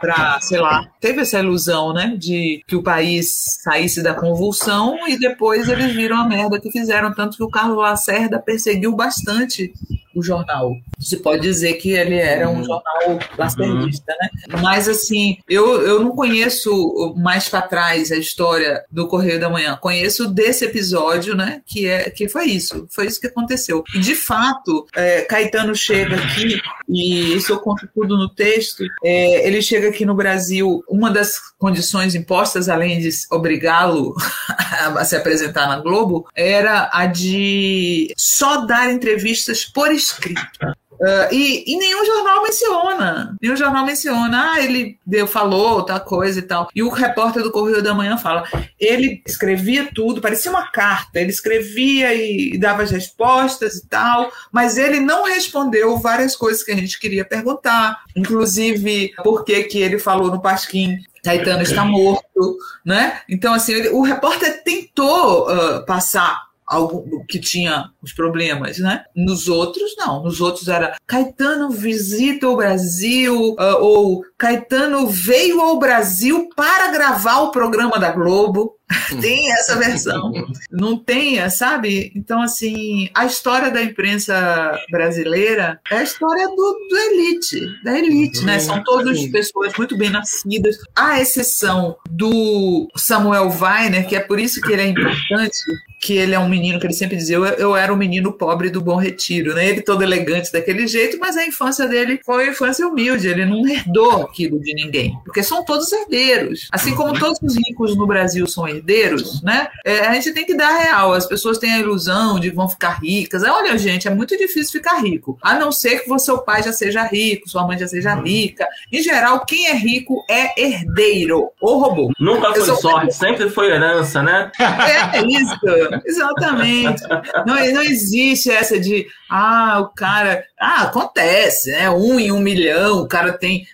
para, 0.00 0.38
sei 0.40 0.60
lá, 0.60 0.86
teve 1.00 1.22
essa 1.22 1.38
ilusão, 1.38 1.92
né, 1.92 2.14
de 2.16 2.62
que 2.66 2.76
o 2.76 2.82
país 2.82 3.58
saísse 3.62 4.02
da 4.02 4.14
convulsão 4.14 5.08
e 5.08 5.18
depois 5.18 5.68
eles 5.68 5.92
viram 5.94 6.16
a 6.16 6.28
merda 6.28 6.60
que 6.60 6.70
fizeram, 6.70 7.12
tanto 7.14 7.36
que 7.36 7.42
o 7.42 7.50
Carlos 7.50 7.78
Lacerda 7.78 8.38
perseguiu 8.38 8.94
bastante 8.94 9.72
o 10.18 10.22
jornal. 10.22 10.72
Se 10.98 11.18
pode 11.18 11.42
dizer 11.42 11.74
que 11.74 11.90
ele 11.90 12.16
era 12.16 12.48
um 12.48 12.64
jornal 12.64 13.18
lacerdista, 13.36 14.14
né? 14.20 14.28
Mas 14.60 14.88
assim, 14.88 15.38
eu, 15.48 15.82
eu 15.82 16.02
não 16.02 16.10
conheço 16.10 17.14
mais 17.16 17.48
para 17.48 17.62
trás 17.62 18.10
a 18.10 18.16
história 18.16 18.84
do 18.90 19.06
Correio 19.06 19.40
da 19.40 19.48
Manhã. 19.48 19.76
Conheço 19.80 20.28
desse 20.28 20.64
episódio, 20.64 21.34
né? 21.34 21.62
Que 21.66 21.86
é 21.86 22.10
que 22.10 22.28
foi 22.28 22.46
isso, 22.46 22.86
foi 22.90 23.06
isso 23.06 23.20
que 23.20 23.26
aconteceu. 23.26 23.84
E 23.94 24.00
de 24.00 24.14
fato, 24.14 24.86
é, 24.94 25.22
Caetano 25.22 25.74
chega 25.74 26.16
aqui 26.16 26.60
e 26.88 27.34
isso 27.34 27.52
eu 27.52 27.60
conto 27.60 27.88
tudo 27.94 28.16
no 28.16 28.28
texto. 28.28 28.84
É, 29.04 29.46
ele 29.46 29.60
chega 29.62 29.88
aqui 29.88 30.04
no 30.04 30.14
Brasil. 30.14 30.82
Uma 30.88 31.10
das 31.10 31.38
condições 31.58 32.14
impostas, 32.14 32.68
além 32.68 32.98
de 33.00 33.08
obrigá-lo 33.30 34.14
a 34.96 35.04
se 35.04 35.16
apresentar 35.16 35.68
na 35.68 35.80
Globo, 35.80 36.26
era 36.34 36.90
a 36.92 37.06
de 37.06 38.12
só 38.16 38.64
dar 38.64 38.90
entrevistas 38.90 39.64
por 39.64 39.92
escrito. 40.08 40.76
Uh, 41.00 41.32
e, 41.32 41.62
e, 41.64 41.78
nenhum 41.78 42.04
jornal 42.04 42.42
menciona. 42.42 43.36
Nenhum 43.40 43.56
jornal 43.56 43.86
menciona, 43.86 44.52
ah, 44.52 44.60
ele 44.60 44.98
deu, 45.06 45.28
falou 45.28 45.84
tal 45.84 46.00
coisa 46.00 46.40
e 46.40 46.42
tal. 46.42 46.68
E 46.74 46.82
o 46.82 46.88
repórter 46.88 47.44
do 47.44 47.52
Correio 47.52 47.80
da 47.80 47.94
Manhã 47.94 48.18
fala: 48.18 48.44
ele 48.80 49.22
escrevia 49.24 49.88
tudo, 49.94 50.20
parecia 50.20 50.50
uma 50.50 50.66
carta, 50.72 51.20
ele 51.20 51.30
escrevia 51.30 52.12
e, 52.14 52.54
e 52.54 52.58
dava 52.58 52.82
as 52.82 52.90
respostas 52.90 53.76
e 53.76 53.86
tal, 53.86 54.32
mas 54.50 54.76
ele 54.76 54.98
não 54.98 55.24
respondeu 55.24 55.96
várias 55.98 56.34
coisas 56.34 56.64
que 56.64 56.72
a 56.72 56.76
gente 56.76 56.98
queria 56.98 57.24
perguntar, 57.24 58.02
inclusive 58.16 59.12
por 59.22 59.44
que, 59.44 59.62
que 59.64 59.78
ele 59.78 60.00
falou 60.00 60.32
no 60.32 60.42
Pasquim 60.42 60.98
Caetano 61.22 61.62
está 61.62 61.84
morto, 61.84 62.58
né? 62.84 63.20
Então, 63.28 63.52
assim, 63.52 63.72
ele, 63.72 63.88
o 63.90 64.02
repórter 64.02 64.62
tentou 64.62 65.48
uh, 65.48 65.84
passar 65.84 66.47
algo 66.68 67.24
que 67.26 67.40
tinha 67.40 67.90
os 68.02 68.12
problemas, 68.12 68.78
né? 68.78 69.04
Nos 69.16 69.48
outros, 69.48 69.96
não. 69.96 70.22
Nos 70.22 70.40
outros 70.40 70.68
era 70.68 70.96
Caetano 71.06 71.70
visita 71.70 72.48
o 72.48 72.56
Brasil, 72.56 73.56
uh, 73.58 73.80
ou 73.80 74.22
Caetano 74.38 75.08
veio 75.08 75.60
ao 75.60 75.80
Brasil 75.80 76.48
para 76.54 76.92
gravar 76.92 77.40
o 77.40 77.50
programa 77.50 77.98
da 77.98 78.12
Globo. 78.12 78.78
tem 79.20 79.52
essa 79.52 79.76
versão. 79.76 80.32
Não 80.70 80.96
tem, 80.96 81.48
sabe? 81.50 82.10
Então, 82.14 82.40
assim, 82.40 83.10
a 83.14 83.26
história 83.26 83.70
da 83.70 83.82
imprensa 83.82 84.80
brasileira 84.90 85.78
é 85.90 85.96
a 85.96 86.02
história 86.02 86.46
do, 86.48 86.88
do 86.88 86.96
elite, 86.96 87.60
da 87.84 87.98
elite, 87.98 88.44
né? 88.44 88.58
São 88.58 88.82
todas 88.82 89.20
pessoas 89.26 89.74
muito 89.76 89.96
bem 89.96 90.08
nascidas, 90.08 90.78
à 90.96 91.20
exceção 91.20 91.96
do 92.08 92.88
Samuel 92.96 93.50
Weiner, 93.50 94.06
que 94.06 94.16
é 94.16 94.20
por 94.20 94.40
isso 94.40 94.60
que 94.60 94.72
ele 94.72 94.82
é 94.82 94.86
importante, 94.86 95.58
que 96.00 96.14
ele 96.14 96.34
é 96.34 96.38
um 96.38 96.48
menino 96.48 96.80
que 96.80 96.86
ele 96.86 96.94
sempre 96.94 97.16
dizia, 97.16 97.36
eu, 97.36 97.44
eu 97.44 97.76
era 97.76 97.92
um 97.92 97.96
menino 97.96 98.32
pobre 98.32 98.70
do 98.70 98.80
Bom 98.80 98.96
Retiro, 98.96 99.54
né? 99.54 99.68
Ele 99.68 99.82
todo 99.82 100.02
elegante 100.02 100.50
daquele 100.50 100.86
jeito, 100.86 101.18
mas 101.18 101.36
a 101.36 101.46
infância 101.46 101.86
dele 101.86 102.20
foi 102.24 102.44
uma 102.44 102.52
infância 102.52 102.86
humilde, 102.86 103.28
ele 103.28 103.44
não 103.44 103.66
herdou 103.68 104.27
aquilo 104.28 104.60
de 104.60 104.74
ninguém, 104.74 105.18
porque 105.24 105.42
são 105.42 105.64
todos 105.64 105.92
herdeiros. 105.92 106.68
Assim 106.72 106.94
como 106.94 107.18
todos 107.18 107.38
os 107.42 107.56
ricos 107.56 107.96
no 107.96 108.06
Brasil 108.06 108.46
são 108.46 108.68
herdeiros, 108.68 109.42
né? 109.42 109.68
É, 109.84 110.00
a 110.00 110.14
gente 110.14 110.32
tem 110.32 110.44
que 110.44 110.54
dar 110.54 110.76
real. 110.76 111.12
As 111.12 111.26
pessoas 111.26 111.58
têm 111.58 111.72
a 111.72 111.78
ilusão 111.78 112.38
de 112.38 112.50
que 112.50 112.56
vão 112.56 112.68
ficar 112.68 113.00
ricas. 113.00 113.42
Olha, 113.42 113.76
gente, 113.78 114.08
é 114.08 114.10
muito 114.10 114.36
difícil 114.36 114.72
ficar 114.72 115.00
rico. 115.00 115.38
A 115.42 115.54
não 115.54 115.70
ser 115.70 116.00
que 116.00 116.12
o 116.12 116.18
seu 116.18 116.38
pai 116.38 116.62
já 116.62 116.72
seja 116.72 117.04
rico, 117.04 117.48
sua 117.48 117.66
mãe 117.66 117.78
já 117.78 117.86
seja 117.86 118.14
rica. 118.14 118.66
Em 118.90 119.02
geral, 119.02 119.44
quem 119.44 119.66
é 119.66 119.74
rico 119.74 120.24
é 120.28 120.60
herdeiro 120.60 121.50
ou 121.60 121.78
robô. 121.78 122.12
Nunca 122.18 122.54
foi 122.54 122.76
sorte, 122.76 123.14
sempre 123.14 123.48
foi 123.50 123.70
herança, 123.70 124.22
né? 124.22 124.50
É, 124.58 125.18
é 125.18 125.26
isso, 125.26 126.02
exatamente. 126.04 127.02
Não, 127.46 127.54
não 127.72 127.82
existe 127.82 128.50
essa 128.50 128.78
de, 128.78 129.06
ah, 129.30 129.80
o 129.80 129.88
cara. 129.88 130.44
Ah, 130.58 130.82
acontece, 130.82 131.70
né? 131.70 131.90
Um 131.90 132.18
em 132.18 132.32
um 132.32 132.40
milhão, 132.40 133.02
o 133.02 133.08
cara 133.08 133.32
tem, 133.32 133.66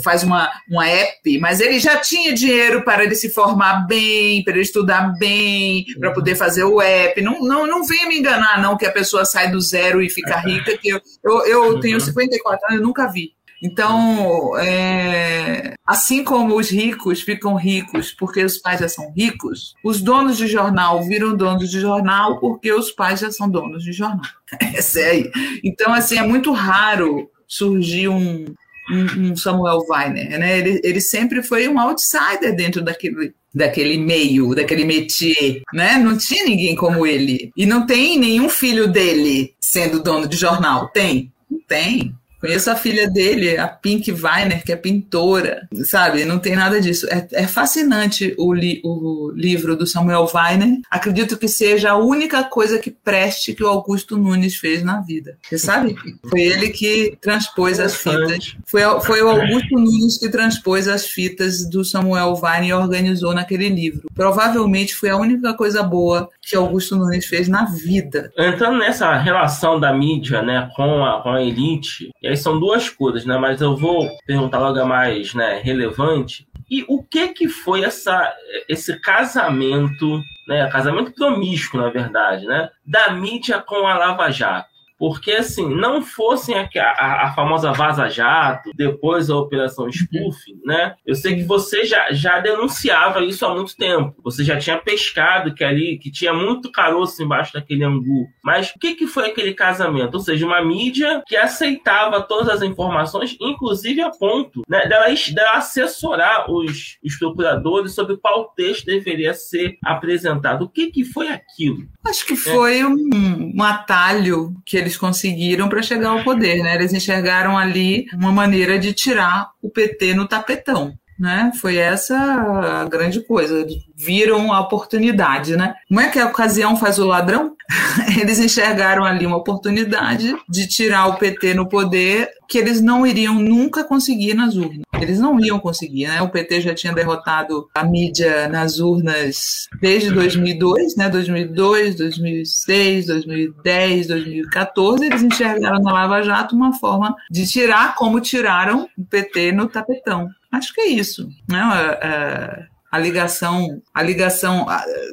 faz 0.00 0.22
uma, 0.22 0.50
uma 0.68 0.88
app, 0.88 1.38
mas 1.38 1.60
ele 1.60 1.78
já 1.78 1.96
tinha 1.96 2.34
dinheiro 2.34 2.84
para 2.84 3.04
ele 3.04 3.14
se 3.14 3.30
formar 3.30 3.86
bem, 3.86 4.42
para 4.44 4.54
ele 4.54 4.62
estudar 4.62 5.12
bem, 5.18 5.84
para 5.98 6.12
poder 6.12 6.34
fazer 6.34 6.64
o 6.64 6.80
app. 6.80 7.20
Não, 7.22 7.40
não, 7.40 7.66
não 7.66 7.84
venha 7.84 8.06
me 8.06 8.18
enganar, 8.18 8.60
não, 8.60 8.76
que 8.76 8.86
a 8.86 8.92
pessoa 8.92 9.24
sai 9.24 9.50
do 9.50 9.60
zero 9.60 10.02
e 10.02 10.10
fica 10.10 10.38
rica, 10.40 10.76
que 10.78 10.88
eu, 10.88 11.00
eu, 11.24 11.46
eu 11.46 11.80
tenho 11.80 12.00
54 12.00 12.66
anos, 12.68 12.80
eu 12.80 12.86
nunca 12.86 13.06
vi. 13.10 13.32
Então, 13.62 14.56
é, 14.58 15.74
assim 15.86 16.24
como 16.24 16.56
os 16.56 16.70
ricos 16.70 17.20
ficam 17.20 17.56
ricos 17.56 18.10
porque 18.10 18.42
os 18.42 18.56
pais 18.56 18.80
já 18.80 18.88
são 18.88 19.12
ricos, 19.12 19.74
os 19.84 20.00
donos 20.00 20.38
de 20.38 20.46
jornal 20.46 21.02
viram 21.02 21.36
donos 21.36 21.70
de 21.70 21.78
jornal 21.78 22.40
porque 22.40 22.72
os 22.72 22.90
pais 22.90 23.20
já 23.20 23.30
são 23.30 23.50
donos 23.50 23.84
de 23.84 23.92
jornal. 23.92 24.20
É 24.60 25.10
aí. 25.10 25.30
Então, 25.62 25.94
assim, 25.94 26.18
é 26.18 26.22
muito 26.22 26.52
raro 26.52 27.30
surgir 27.46 28.08
um, 28.08 28.46
um, 28.90 29.32
um 29.32 29.36
Samuel 29.36 29.84
Weiner, 29.88 30.38
né? 30.38 30.58
Ele, 30.58 30.80
ele 30.82 31.00
sempre 31.00 31.42
foi 31.42 31.68
um 31.68 31.78
outsider 31.78 32.54
dentro 32.54 32.82
daquele 32.82 33.32
daquele 33.52 33.98
meio, 33.98 34.54
daquele 34.54 34.84
métier, 34.84 35.62
né? 35.72 35.98
Não 35.98 36.16
tinha 36.16 36.44
ninguém 36.44 36.74
como 36.76 37.04
ele. 37.06 37.50
E 37.56 37.66
não 37.66 37.84
tem 37.84 38.18
nenhum 38.18 38.48
filho 38.48 38.86
dele 38.86 39.54
sendo 39.60 40.02
dono 40.02 40.28
de 40.28 40.36
jornal. 40.36 40.88
Tem? 40.88 41.32
Não 41.50 41.58
tem. 41.66 42.14
Conheço 42.40 42.70
a 42.70 42.76
filha 42.76 43.08
dele, 43.08 43.58
a 43.58 43.68
Pink 43.68 44.10
Weiner, 44.10 44.64
que 44.64 44.72
é 44.72 44.76
pintora, 44.76 45.68
sabe? 45.84 46.24
Não 46.24 46.38
tem 46.38 46.56
nada 46.56 46.80
disso. 46.80 47.06
É, 47.10 47.26
é 47.32 47.46
fascinante 47.46 48.34
o, 48.38 48.54
li, 48.54 48.80
o, 48.82 49.30
livro 49.34 49.76
do 49.76 49.86
Samuel 49.86 50.26
Weiner. 50.32 50.80
Acredito 50.90 51.36
que 51.36 51.46
seja 51.46 51.90
a 51.90 51.96
única 51.96 52.42
coisa 52.44 52.78
que 52.78 52.90
preste 52.90 53.54
que 53.54 53.62
o 53.62 53.68
Augusto 53.68 54.16
Nunes 54.16 54.56
fez 54.56 54.82
na 54.82 55.00
vida. 55.00 55.36
Você 55.42 55.58
sabe? 55.58 55.94
Foi 56.28 56.40
ele 56.40 56.70
que 56.70 57.16
transpôs 57.20 57.78
as 57.78 57.94
fitas. 57.94 58.56
Foi, 58.66 58.82
foi 59.02 59.22
o 59.22 59.28
Augusto 59.28 59.74
Nunes 59.74 60.18
que 60.18 60.30
transpôs 60.30 60.88
as 60.88 61.06
fitas 61.06 61.68
do 61.68 61.84
Samuel 61.84 62.34
Weiner 62.42 62.70
e 62.70 62.72
organizou 62.72 63.34
naquele 63.34 63.68
livro. 63.68 64.08
Provavelmente 64.14 64.94
foi 64.94 65.10
a 65.10 65.16
única 65.16 65.52
coisa 65.54 65.82
boa 65.82 66.28
que 66.40 66.56
Augusto 66.56 66.96
Nunes 66.96 67.26
fez 67.26 67.48
na 67.48 67.64
vida. 67.64 68.32
Entrando 68.36 68.78
nessa 68.78 69.14
relação 69.18 69.78
da 69.78 69.92
mídia 69.92 70.42
né, 70.42 70.70
com, 70.74 71.04
a, 71.04 71.22
com 71.22 71.30
a 71.30 71.42
elite, 71.42 72.10
aí 72.30 72.36
são 72.36 72.58
duas 72.58 72.88
coisas, 72.88 73.24
né? 73.24 73.36
Mas 73.36 73.60
eu 73.60 73.76
vou 73.76 74.08
perguntar 74.26 74.58
logo 74.58 74.78
a 74.78 74.84
mais 74.84 75.34
né, 75.34 75.60
relevante. 75.62 76.48
E 76.70 76.84
o 76.88 77.02
que 77.02 77.28
que 77.28 77.48
foi 77.48 77.82
essa, 77.82 78.32
esse 78.68 78.98
casamento, 79.00 80.22
né? 80.46 80.68
Casamento 80.70 81.12
promíscuo, 81.12 81.80
na 81.80 81.90
verdade, 81.90 82.46
né? 82.46 82.70
Da 82.86 83.12
mídia 83.12 83.60
com 83.60 83.86
a 83.86 83.96
Lava 83.96 84.30
Jato. 84.30 84.68
Porque, 85.00 85.32
assim, 85.32 85.66
não 85.66 86.02
fossem 86.02 86.54
a, 86.54 86.68
a, 86.76 87.28
a 87.28 87.32
famosa 87.32 87.72
Vaza 87.72 88.06
Jato, 88.10 88.70
depois 88.76 89.30
a 89.30 89.36
Operação 89.36 89.86
uhum. 89.86 89.90
Spoofing, 89.90 90.60
né? 90.62 90.94
Eu 91.06 91.14
sei 91.14 91.36
que 91.36 91.44
você 91.44 91.86
já, 91.86 92.12
já 92.12 92.38
denunciava 92.38 93.24
isso 93.24 93.46
há 93.46 93.54
muito 93.54 93.74
tempo. 93.74 94.14
Você 94.22 94.44
já 94.44 94.58
tinha 94.58 94.76
pescado 94.76 95.54
que 95.54 95.64
ali, 95.64 95.98
que 95.98 96.10
tinha 96.10 96.34
muito 96.34 96.70
caroço 96.70 97.22
embaixo 97.22 97.54
daquele 97.54 97.82
angu. 97.82 98.28
Mas 98.44 98.72
o 98.76 98.78
que, 98.78 98.94
que 98.94 99.06
foi 99.06 99.30
aquele 99.30 99.54
casamento? 99.54 100.16
Ou 100.16 100.20
seja, 100.20 100.44
uma 100.44 100.62
mídia 100.62 101.22
que 101.26 101.34
aceitava 101.34 102.20
todas 102.20 102.50
as 102.50 102.60
informações, 102.60 103.34
inclusive 103.40 104.02
a 104.02 104.10
ponto 104.10 104.60
né, 104.68 104.86
dela, 104.86 105.06
dela 105.32 105.52
assessorar 105.52 106.50
os, 106.50 106.98
os 107.02 107.18
procuradores 107.18 107.94
sobre 107.94 108.18
qual 108.18 108.52
texto 108.54 108.84
deveria 108.84 109.32
ser 109.32 109.78
apresentado. 109.82 110.66
O 110.66 110.68
que, 110.68 110.90
que 110.90 111.04
foi 111.04 111.28
aquilo? 111.28 111.88
Acho 112.04 112.26
que 112.26 112.36
foi 112.36 112.80
é. 112.80 112.86
um, 112.86 113.52
um 113.56 113.62
atalho 113.62 114.54
que 114.66 114.76
eles 114.76 114.89
eles 114.90 114.96
conseguiram 114.96 115.68
para 115.68 115.82
chegar 115.82 116.10
ao 116.10 116.24
poder, 116.24 116.62
né? 116.62 116.74
Eles 116.74 116.92
enxergaram 116.92 117.56
ali 117.56 118.06
uma 118.12 118.32
maneira 118.32 118.78
de 118.78 118.92
tirar 118.92 119.50
o 119.62 119.70
PT 119.70 120.14
no 120.14 120.26
tapetão. 120.26 120.92
Né? 121.20 121.52
Foi 121.60 121.76
essa 121.76 122.16
a 122.16 122.84
grande 122.86 123.20
coisa. 123.20 123.66
Viram 123.94 124.52
a 124.52 124.60
oportunidade, 124.60 125.54
né? 125.54 125.74
Como 125.86 126.00
é 126.00 126.08
que 126.08 126.18
a 126.18 126.26
ocasião 126.26 126.76
faz 126.76 126.98
o 126.98 127.06
ladrão? 127.06 127.54
eles 128.20 128.38
enxergaram 128.38 129.04
ali 129.04 129.26
uma 129.26 129.36
oportunidade 129.36 130.34
de 130.48 130.66
tirar 130.66 131.06
o 131.06 131.16
PT 131.16 131.54
no 131.54 131.68
poder 131.68 132.30
que 132.48 132.58
eles 132.58 132.80
não 132.80 133.06
iriam 133.06 133.34
nunca 133.34 133.84
conseguir 133.84 134.34
nas 134.34 134.56
urnas. 134.56 134.82
Eles 135.00 135.20
não 135.20 135.38
iam 135.38 135.60
conseguir, 135.60 136.08
né? 136.08 136.20
O 136.20 136.28
PT 136.28 136.60
já 136.62 136.74
tinha 136.74 136.92
derrotado 136.92 137.68
a 137.74 137.84
mídia 137.84 138.48
nas 138.48 138.80
urnas 138.80 139.68
desde 139.80 140.10
2002, 140.10 140.96
né? 140.96 141.08
2002, 141.08 141.94
2006, 141.94 143.06
2010, 143.06 144.06
2014. 144.08 145.06
Eles 145.06 145.22
enxergaram 145.22 145.80
na 145.80 145.92
Lava 145.92 146.22
Jato 146.22 146.56
uma 146.56 146.72
forma 146.72 147.14
de 147.30 147.46
tirar 147.46 147.94
como 147.94 148.20
tiraram 148.20 148.88
o 148.98 149.04
PT 149.04 149.52
no 149.52 149.68
tapetão. 149.68 150.28
Acho 150.50 150.74
que 150.74 150.80
é 150.80 150.88
isso. 150.88 151.28
Né? 151.48 151.60
É, 152.02 152.06
é 152.06 152.79
a 152.90 152.98
ligação, 152.98 153.80
a 153.94 154.02
ligação 154.02 154.66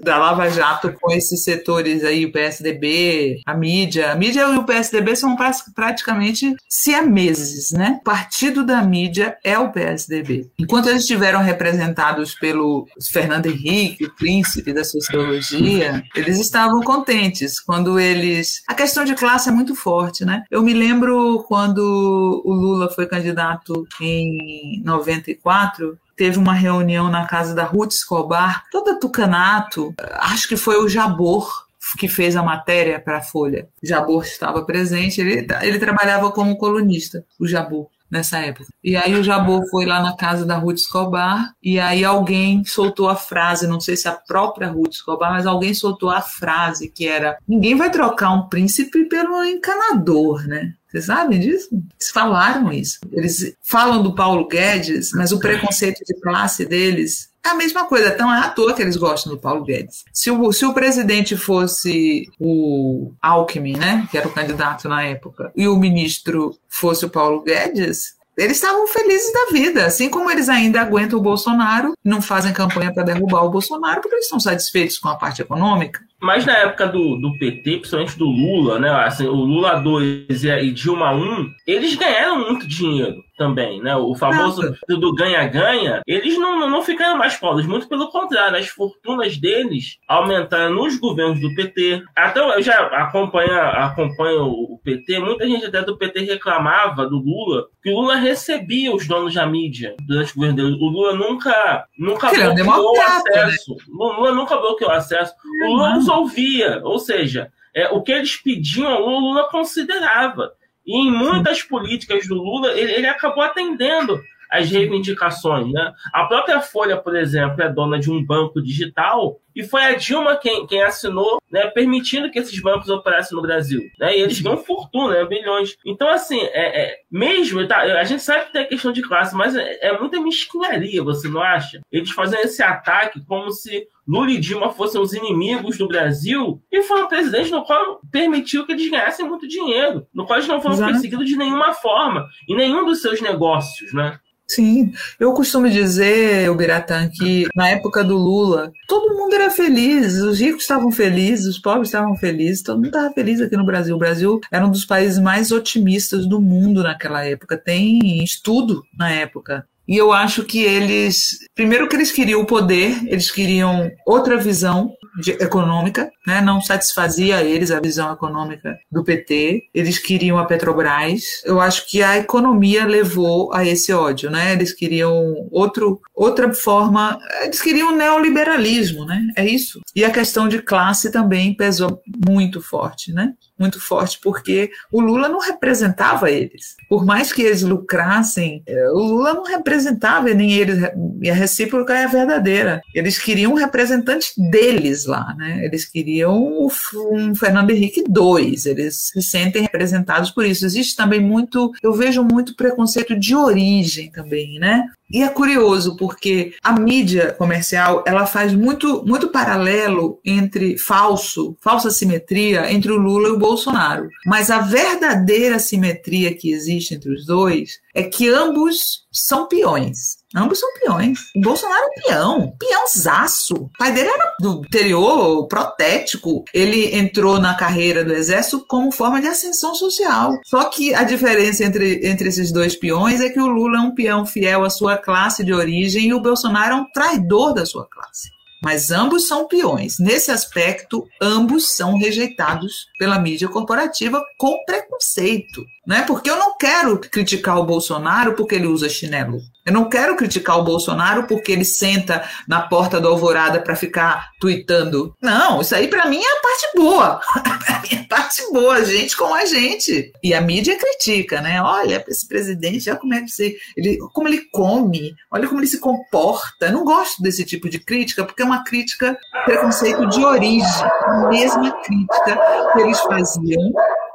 da 0.04 0.18
Lava 0.18 0.50
Jato 0.50 0.94
com 1.00 1.12
esses 1.12 1.44
setores 1.44 2.04
aí, 2.04 2.26
o 2.26 2.32
PSDB, 2.32 3.42
a 3.46 3.54
mídia. 3.54 4.12
A 4.12 4.16
mídia 4.16 4.42
e 4.42 4.58
o 4.58 4.64
PSDB 4.64 5.16
são 5.16 5.36
praticamente 5.76 6.56
siameses, 6.68 7.72
né? 7.72 7.98
O 8.02 8.04
partido 8.04 8.66
da 8.66 8.82
mídia 8.82 9.38
é 9.44 9.58
o 9.60 9.72
PSDB. 9.72 10.50
Enquanto 10.58 10.90
eles 10.90 11.02
estiveram 11.02 11.42
representados 11.42 12.34
pelo 12.34 12.88
Fernando 13.12 13.48
Henrique, 13.48 14.06
o 14.06 14.16
príncipe 14.16 14.74
da 14.74 14.84
sociologia, 14.84 16.04
eles 16.16 16.40
estavam 16.40 16.82
contentes 16.82 17.60
quando 17.60 18.00
eles. 18.00 18.62
A 18.68 18.74
questão 18.74 19.04
de 19.04 19.16
classe 19.16 19.50
é 19.50 19.52
muito 19.52 19.76
forte, 19.76 20.26
né? 20.26 20.44
Eu 20.50 20.64
me 20.64 20.74
lembro 20.74 21.44
quando 21.48 22.42
o 22.46 22.54
Lula 22.54 22.90
foi 22.90 23.06
candidato 23.06 23.88
em 24.02 24.82
94, 24.84 25.98
teve 26.18 26.38
uma 26.38 26.54
reunião 26.54 27.10
na 27.10 27.26
casa 27.26 27.54
da 27.54 27.64
Ruth 27.64 27.92
Escobar, 27.92 28.66
toda 28.72 29.00
tucanato, 29.00 29.94
acho 30.14 30.48
que 30.48 30.58
foi 30.58 30.84
o 30.84 30.90
Jabor 30.90 31.68
que 31.98 32.08
fez 32.10 32.36
a 32.36 32.44
matéria 32.44 33.00
para 33.00 33.20
a 33.20 33.24
Folha. 33.24 33.70
Jabor 33.82 34.24
estava 34.24 34.66
presente, 34.66 35.22
ele, 35.22 35.48
ele 35.62 35.80
trabalhava 35.80 36.32
como 36.32 36.58
colunista, 36.58 37.24
o 37.40 37.48
Jabor 37.48 37.88
nessa 38.10 38.40
época. 38.40 38.70
E 38.84 38.96
aí 38.96 39.16
o 39.16 39.24
Jabor 39.24 39.68
foi 39.70 39.86
lá 39.86 40.02
na 40.02 40.16
casa 40.16 40.46
da 40.46 40.58
Ruth 40.58 40.78
Escobar 40.78 41.54
e 41.62 41.80
aí 41.80 42.04
alguém 42.04 42.64
soltou 42.66 43.10
a 43.10 43.16
frase, 43.16 43.68
não 43.68 43.80
sei 43.80 43.96
se 43.96 44.08
a 44.08 44.14
própria 44.14 44.70
Ruth 44.70 44.94
Escobar, 44.94 45.32
mas 45.32 45.46
alguém 45.46 45.74
soltou 45.74 46.10
a 46.10 46.22
frase 46.22 46.90
que 46.90 47.08
era: 47.08 47.38
ninguém 47.48 47.76
vai 47.76 47.92
trocar 47.92 48.32
um 48.32 48.48
príncipe 48.48 49.06
pelo 49.06 49.44
encanador, 49.44 50.48
né? 50.48 50.74
Vocês 50.90 51.06
sabem 51.06 51.40
disso? 51.40 51.70
Eles 51.72 52.12
falaram 52.12 52.72
isso. 52.72 53.00
Eles 53.12 53.56
falam 53.62 54.02
do 54.02 54.16
Paulo 54.16 54.48
Guedes, 54.48 55.12
mas 55.14 55.32
o 55.32 55.40
preconceito 55.40 56.02
de 56.06 56.20
classe 56.22 56.66
deles 56.66 57.30
é 57.44 57.50
a 57.50 57.56
mesma 57.56 57.86
coisa. 57.86 58.10
Então 58.10 58.34
é 58.34 58.40
à 58.40 58.50
toa 58.50 58.74
que 58.74 58.82
eles 58.82 58.96
gostam 58.96 59.34
do 59.34 59.40
Paulo 59.40 59.64
Guedes. 59.64 60.04
Se 60.14 60.32
o, 60.32 60.52
se 60.52 60.66
o 60.66 60.74
presidente 60.74 61.36
fosse 61.36 62.26
o 62.40 63.14
Alckmin, 63.22 63.78
né, 63.78 64.08
que 64.10 64.18
era 64.18 64.28
o 64.28 64.34
candidato 64.34 64.88
na 64.88 65.04
época, 65.04 65.52
e 65.56 65.68
o 65.68 65.78
ministro 65.78 66.58
fosse 66.68 67.06
o 67.06 67.10
Paulo 67.10 67.42
Guedes, 67.42 68.17
eles 68.38 68.58
estavam 68.58 68.88
felizes 68.88 69.34
da 69.34 69.52
vida, 69.52 69.86
assim 69.86 70.10
como 70.10 70.30
eles 70.30 70.48
ainda 70.48 70.82
aguentam 70.82 71.18
o 71.18 71.22
Bolsonaro, 71.22 71.94
não 72.04 72.22
fazem 72.22 72.54
campanha 72.54 72.94
para 72.94 73.04
derrubar 73.04 73.44
o 73.44 73.50
Bolsonaro, 73.50 74.02
porque 74.02 74.16
eles 74.16 74.26
estão 74.26 74.40
satisfeitos 74.40 75.00
com 75.00 75.10
a 75.10 75.16
parte 75.16 75.42
econômica. 75.42 76.02
Mas 76.22 76.46
na 76.46 76.58
época 76.58 76.88
do, 76.88 77.16
do 77.18 77.38
PT, 77.38 77.78
principalmente 77.78 78.18
do 78.18 78.26
Lula, 78.26 78.80
né? 78.80 78.90
Assim, 78.90 79.28
o 79.28 79.34
Lula 79.34 79.76
2 79.80 80.44
e 80.44 80.72
Dilma 80.72 81.12
1, 81.12 81.52
eles 81.66 81.96
ganharam 81.96 82.48
muito 82.48 82.68
dinheiro 82.68 83.27
também, 83.38 83.82
né? 83.82 83.96
O 83.96 84.16
famoso 84.16 84.62
Nossa. 84.62 84.78
do 84.88 85.14
ganha-ganha, 85.14 86.02
eles 86.06 86.38
não, 86.38 86.70
não 86.70 86.82
ficaram 86.82 87.18
mais 87.18 87.36
pobres, 87.38 87.66
muito 87.66 87.88
pelo 87.88 88.10
contrário, 88.10 88.58
as 88.58 88.68
fortunas 88.68 89.38
deles 89.38 89.98
aumentaram 90.08 90.74
nos 90.74 90.98
governos 90.98 91.40
do 91.40 91.54
PT. 91.56 92.04
Até 92.16 92.40
eu 92.40 92.62
já 92.62 92.80
acompanho, 92.88 93.56
acompanho 93.58 94.46
o 94.46 94.80
PT, 94.84 95.20
muita 95.20 95.48
gente 95.48 95.66
até 95.66 95.82
do 95.82 95.98
PT 95.98 96.22
reclamava 96.22 97.06
do 97.06 97.18
Lula, 97.18 97.68
que 97.82 97.90
o 97.92 98.02
Lula 98.02 98.16
recebia 98.16 98.94
os 98.94 99.08
donos 99.08 99.34
da 99.34 99.46
mídia 99.46 99.96
durante 100.02 100.32
o 100.32 100.36
governo 100.36 100.56
dele. 100.56 100.74
O 100.74 100.90
Lula 100.90 101.14
nunca, 101.14 101.86
nunca 101.98 102.30
bloqueou 102.30 102.92
o 102.92 102.94
né? 102.94 103.04
acesso. 103.04 103.76
Né? 103.76 103.84
O 103.90 104.14
Lula 104.14 104.32
nunca 104.32 104.58
bloqueou 104.58 104.92
o 104.92 104.94
acesso. 104.94 105.34
O 105.64 105.68
Lula 105.68 105.96
nos 105.96 106.08
ouvia, 106.08 106.82
ou 106.84 106.98
seja, 106.98 107.52
é, 107.78 107.90
o 107.90 108.02
que 108.02 108.12
eles 108.12 108.36
pediam, 108.38 109.02
o 109.04 109.20
Lula 109.20 109.50
considerava. 109.50 110.52
E 110.88 110.98
em 110.98 111.12
muitas 111.12 111.62
políticas 111.62 112.26
do 112.28 112.36
Lula, 112.36 112.72
ele, 112.72 112.94
ele 112.94 113.08
acabou 113.08 113.44
atendendo 113.44 114.20
as 114.50 114.72
reivindicações. 114.72 115.72
Né? 115.72 115.94
A 116.14 116.26
própria 116.26 116.62
Folha, 116.62 116.96
por 116.98 117.16
exemplo, 117.16 117.62
é 117.62 117.70
dona 117.70 118.00
de 118.00 118.10
um 118.10 118.24
banco 118.24 118.62
digital 118.62 119.40
e 119.58 119.64
foi 119.64 119.82
a 119.82 119.96
Dilma 119.96 120.38
quem, 120.38 120.68
quem 120.68 120.84
assinou, 120.84 121.42
né, 121.52 121.66
permitindo 121.66 122.30
que 122.30 122.38
esses 122.38 122.62
bancos 122.62 122.90
operassem 122.90 123.36
no 123.36 123.42
Brasil. 123.42 123.82
Né? 124.00 124.16
E 124.16 124.22
eles 124.22 124.40
ganham 124.40 124.58
fortuna, 124.58 125.16
né, 125.16 125.26
bilhões. 125.26 125.76
Então, 125.84 126.08
assim, 126.10 126.40
é, 126.40 126.84
é, 126.84 126.96
mesmo, 127.12 127.68
tá, 127.68 127.80
a 127.80 128.04
gente 128.04 128.22
sabe 128.22 128.46
que 128.46 128.54
tem 128.54 128.62
a 128.62 128.68
questão 128.68 128.92
de 128.92 129.02
classe, 129.02 129.36
mas 129.36 129.56
é, 129.56 129.88
é 129.88 130.00
muita 130.00 130.22
mesquinharia, 130.22 131.04
você 131.04 131.28
não 131.28 131.42
acha? 131.42 131.82
Eles 131.92 132.12
fazem 132.12 132.40
esse 132.42 132.62
ataque 132.62 133.20
como 133.26 133.50
se 133.50 133.88
Lula 134.08 134.30
e 134.30 134.38
Dilma 134.38 134.70
fossem 134.70 135.02
os 135.02 135.12
inimigos 135.14 135.76
do 135.76 135.88
Brasil 135.88 136.62
e 136.72 136.84
foi 136.84 137.02
um 137.02 137.08
presidente 137.08 137.50
no 137.50 137.66
qual 137.66 138.00
permitiu 138.12 138.64
que 138.64 138.74
eles 138.74 138.92
ganhassem 138.92 139.28
muito 139.28 139.48
dinheiro, 139.48 140.06
no 140.14 140.28
qual 140.28 140.38
eles 140.38 140.48
não 140.48 140.62
foram 140.62 140.76
Exato. 140.76 140.92
perseguidos 140.92 141.28
de 141.28 141.36
nenhuma 141.36 141.74
forma, 141.74 142.28
em 142.48 142.56
nenhum 142.56 142.86
dos 142.86 143.02
seus 143.02 143.22
negócios, 143.22 143.92
né? 143.92 144.20
Sim, 144.50 144.94
eu 145.20 145.34
costumo 145.34 145.70
dizer, 145.70 146.54
Biratã, 146.56 147.10
que 147.10 147.48
na 147.54 147.70
época 147.70 148.02
do 148.02 148.16
Lula, 148.16 148.72
todo 148.88 149.14
mundo 149.14 149.36
era 149.36 149.52
feliz, 149.52 150.16
os 150.22 150.40
ricos 150.40 150.62
estavam 150.62 150.90
felizes, 150.90 151.46
os 151.46 151.60
pobres 151.60 151.90
estavam 151.90 152.16
felizes, 152.16 152.64
todo 152.64 152.78
mundo 152.78 152.88
estava 152.88 153.14
feliz 153.14 153.42
aqui 153.42 153.58
no 153.58 153.66
Brasil. 153.66 153.96
O 153.96 154.00
Brasil 154.00 154.40
era 154.50 154.66
um 154.66 154.72
dos 154.72 154.86
países 154.86 155.20
mais 155.20 155.52
otimistas 155.52 156.26
do 156.26 156.40
mundo 156.40 156.82
naquela 156.82 157.26
época, 157.26 157.58
tem 157.58 158.24
estudo 158.24 158.84
na 158.98 159.12
época. 159.12 159.68
E 159.88 159.96
eu 159.96 160.12
acho 160.12 160.44
que 160.44 160.62
eles, 160.62 161.40
primeiro 161.56 161.88
que 161.88 161.96
eles 161.96 162.12
queriam 162.12 162.42
o 162.42 162.46
poder, 162.46 163.02
eles 163.08 163.32
queriam 163.32 163.90
outra 164.06 164.36
visão 164.36 164.92
de, 165.18 165.32
econômica, 165.32 166.12
né? 166.26 166.42
não 166.42 166.62
satisfazia 166.62 167.38
a 167.38 167.44
eles 167.44 167.72
a 167.72 167.80
visão 167.80 168.12
econômica 168.12 168.78
do 168.92 169.04
PT, 169.04 169.70
eles 169.74 169.98
queriam 170.00 170.38
a 170.38 170.46
Petrobras. 170.46 171.42
Eu 171.46 171.60
acho 171.60 171.88
que 171.90 172.02
a 172.02 172.18
economia 172.18 172.86
levou 172.86 173.54
a 173.54 173.66
esse 173.66 173.92
ódio, 173.92 174.30
né? 174.30 174.54
Eles 174.54 174.74
queriam 174.74 175.48
outro, 175.52 176.00
outra 176.14 176.54
forma, 176.54 177.20
eles 177.44 177.62
queriam 177.62 177.96
neoliberalismo, 177.96 179.06
né? 179.06 179.22
É 179.36 179.46
isso. 179.46 179.82
E 179.96 180.04
a 180.04 180.12
questão 180.12 180.48
de 180.48 180.62
classe 180.62 181.12
também 181.12 181.54
pesou 181.54 182.02
muito 182.28 182.62
forte, 182.62 183.12
né? 183.12 183.34
Muito 183.58 183.80
forte, 183.80 184.20
porque 184.22 184.72
o 184.92 185.02
Lula 185.02 185.28
não 185.28 185.40
representava 185.40 186.30
eles. 186.30 186.76
Por 186.88 187.06
mais 187.06 187.34
que 187.34 187.42
eles 187.42 187.64
lucrassem, 187.64 188.62
eh, 188.68 188.90
o 188.92 189.00
Lula 189.00 189.34
não 189.34 189.44
representava 189.44 190.34
nem 190.34 190.54
eles, 190.54 190.78
e 191.22 191.30
a 191.30 191.34
recíproca 191.34 191.94
é 191.94 192.08
verdadeira. 192.08 192.82
Eles 192.94 193.18
queriam 193.18 193.54
um 193.54 193.56
representante 193.56 194.32
deles 194.38 195.06
lá, 195.06 195.34
né? 195.38 195.66
Eles 195.66 195.86
queriam 195.86 196.68
um 196.96 197.36
Fernando 197.36 197.72
Henrique 197.72 198.04
II, 198.08 198.56
eles 198.66 199.10
se 199.14 199.22
sentem 199.22 199.64
representados 199.64 200.32
por 200.32 200.46
isso. 200.46 200.66
Existe 200.66 200.96
também 200.96 201.20
muito, 201.20 201.72
eu 201.82 201.94
vejo 201.94 202.24
muito 202.24 202.56
preconceito 202.56 203.18
de 203.18 203.36
origem 203.36 204.12
também, 204.12 204.60
né? 204.60 204.88
E 205.10 205.24
é 205.24 205.30
curioso 205.30 205.96
porque 205.96 206.54
a 206.62 206.78
mídia 206.78 207.34
comercial 207.34 208.04
ela 208.06 208.26
faz 208.26 208.54
muito, 208.54 209.06
muito 209.06 209.30
paralelo 209.30 210.20
entre 210.24 210.78
falso, 210.78 211.56
falsa 211.62 211.90
simetria 211.90 212.72
entre 212.72 212.92
o 212.92 212.98
Lula 212.98 213.30
e 213.30 213.32
o 213.32 213.40
Bolsonaro. 213.40 214.10
Mas 214.26 214.52
a 214.52 214.60
verdadeira 214.60 215.60
simetria 215.60 216.34
que 216.36 216.52
existe 216.52 216.94
entre 216.94 217.12
os 217.12 217.26
dois 217.26 217.80
é 217.98 218.04
que 218.04 218.30
ambos 218.30 219.08
são 219.12 219.48
peões. 219.48 220.18
Ambos 220.36 220.60
são 220.60 220.70
peões. 220.76 221.18
O 221.36 221.42
Bolsonaro 221.42 221.82
é 221.82 221.88
um 221.88 222.04
peão, 222.04 222.54
peãozaço. 222.60 223.56
O 223.56 223.70
pai 223.80 223.92
dele 223.92 224.10
era 224.10 224.36
do 224.40 224.62
interior, 224.64 225.48
protético. 225.48 226.46
Ele 226.54 226.96
entrou 226.96 227.40
na 227.40 227.56
carreira 227.56 228.06
do 228.06 228.14
exército 228.14 228.64
como 228.68 228.92
forma 228.92 229.20
de 229.20 229.26
ascensão 229.26 229.74
social. 229.74 230.38
Só 230.46 230.66
que 230.66 230.94
a 230.94 231.04
diferença 231.04 231.64
entre, 231.64 232.08
entre 232.08 232.30
esses 232.30 232.52
dois 232.52 232.76
peões 232.76 233.20
é 233.20 233.30
que 233.30 233.40
o 233.40 233.48
Lula 233.48 233.80
é 233.80 233.82
um 233.82 233.96
peão 233.96 234.28
fiel 234.28 234.64
à 234.64 234.70
sua 234.70 234.96
classe 234.96 235.44
de 235.44 235.52
origem 235.52 236.10
e 236.10 236.14
o 236.14 236.22
Bolsonaro 236.22 236.76
é 236.76 236.76
um 236.76 236.92
traidor 236.92 237.56
da 237.56 237.66
sua 237.66 237.88
classe 237.90 238.30
mas 238.62 238.92
ambos 238.92 239.28
são 239.28 239.48
peões. 239.48 240.00
Nesse 240.00 240.32
aspecto, 240.32 241.08
ambos 241.22 241.76
são 241.76 241.96
rejeitados 241.98 242.88
pela 242.98 243.20
mídia 243.20 243.48
corporativa 243.48 244.22
com 244.38 244.64
preconceito. 244.66 245.66
Né? 245.88 246.04
Porque 246.06 246.30
eu 246.30 246.36
não 246.36 246.58
quero 246.58 247.00
criticar 247.00 247.58
o 247.58 247.64
Bolsonaro 247.64 248.34
porque 248.34 248.56
ele 248.56 248.68
usa 248.68 248.90
chinelo. 248.90 249.40
Eu 249.66 249.72
não 249.72 249.90
quero 249.90 250.16
criticar 250.18 250.60
o 250.60 250.64
Bolsonaro 250.64 251.24
porque 251.28 251.52
ele 251.52 251.64
senta 251.64 252.24
na 252.48 252.62
porta 252.62 253.00
do 253.00 253.08
Alvorada 253.08 253.62
para 253.62 253.76
ficar 253.76 254.30
tweetando. 254.40 255.14
Não, 255.22 255.62
isso 255.62 255.74
aí 255.74 255.88
para 255.88 256.06
mim 256.08 256.22
é 256.22 256.38
a 256.38 256.42
parte 256.42 256.68
boa. 256.76 257.22
pra 257.66 257.82
mim 257.82 257.90
é 257.92 258.02
a 258.02 258.08
parte 258.08 258.42
boa, 258.52 258.84
gente 258.86 259.16
com 259.16 259.34
a 259.34 259.46
gente. 259.46 260.12
E 260.22 260.34
a 260.34 260.42
mídia 260.42 260.78
critica, 260.78 261.42
né? 261.42 261.62
Olha, 261.62 262.04
esse 262.08 262.28
presidente, 262.28 262.90
olha 262.90 263.00
como 263.00 263.14
é 263.14 263.22
que 263.22 263.30
você, 263.30 263.56
ele, 263.76 263.98
como 264.14 264.28
ele 264.28 264.42
come, 264.52 265.14
olha 265.32 265.48
como 265.48 265.62
ele 265.62 265.68
se 265.68 265.80
comporta. 265.80 266.68
Eu 266.68 266.74
não 266.74 266.84
gosto 266.84 267.22
desse 267.22 267.46
tipo 267.46 267.70
de 267.70 267.80
crítica 267.80 268.26
porque 268.26 268.42
é 268.42 268.46
uma 268.46 268.64
crítica 268.64 269.18
preconceito 269.46 270.06
de 270.10 270.24
origem, 270.24 270.84
a 271.06 271.28
mesma 271.30 271.72
crítica 271.82 272.40
que 272.74 272.82
eles 272.82 273.00
faziam 273.02 273.72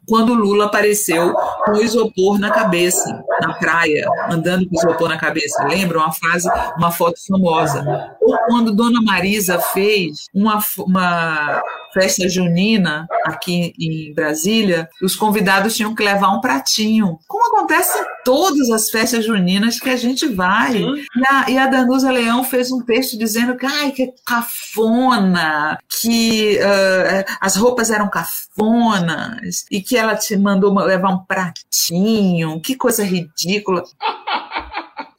quando 0.07 0.34
Lula 0.34 0.66
apareceu 0.66 1.34
com 1.64 1.76
isopor 1.76 2.38
na 2.38 2.50
cabeça, 2.50 3.22
na 3.40 3.55
praia, 3.55 4.07
andando 4.30 4.68
com 4.68 4.76
isopor 4.76 5.09
na 5.09 5.16
cabeça. 5.16 5.64
Lembra 5.64 5.98
uma 5.98 6.12
frase, 6.12 6.48
uma 6.76 6.90
foto 6.90 7.18
famosa. 7.26 8.16
Ou 8.20 8.36
quando 8.46 8.74
Dona 8.74 9.00
Marisa 9.00 9.59
fez 9.59 10.26
uma, 10.34 10.59
uma 10.78 11.62
festa 11.93 12.28
junina 12.28 13.07
aqui 13.24 13.72
em 13.78 14.12
Brasília, 14.14 14.88
os 15.03 15.14
convidados 15.14 15.76
tinham 15.76 15.95
que 15.95 16.03
levar 16.03 16.30
um 16.30 16.40
pratinho. 16.40 17.18
Como 17.28 17.55
acontece 17.55 17.99
em 17.99 18.05
todas 18.24 18.70
as 18.70 18.90
festas 18.90 19.24
juninas 19.24 19.78
que 19.78 19.90
a 19.90 19.97
gente 19.97 20.26
vai. 20.26 20.76
E 20.76 21.07
a, 21.28 21.51
e 21.51 21.59
a 21.59 21.66
Danusa 21.66 22.11
Leão 22.11 22.45
fez 22.45 22.70
um 22.72 22.80
texto 22.80 23.18
dizendo 23.18 23.57
que, 23.57 23.66
ai, 23.66 23.93
que 23.93 24.12
cafona, 24.24 25.78
que 26.01 26.59
uh, 26.59 27.32
as 27.40 27.57
roupas 27.57 27.90
eram 27.90 28.09
cafonas 28.09 29.64
e 29.70 29.80
que 29.80 29.97
ela 29.97 30.16
te 30.16 30.36
mandou 30.36 30.72
levar 30.74 31.11
um 31.11 31.24
pratinho. 31.24 32.61
Que 32.61 32.74
coisa 32.74 33.05
ridícula. 33.05 33.82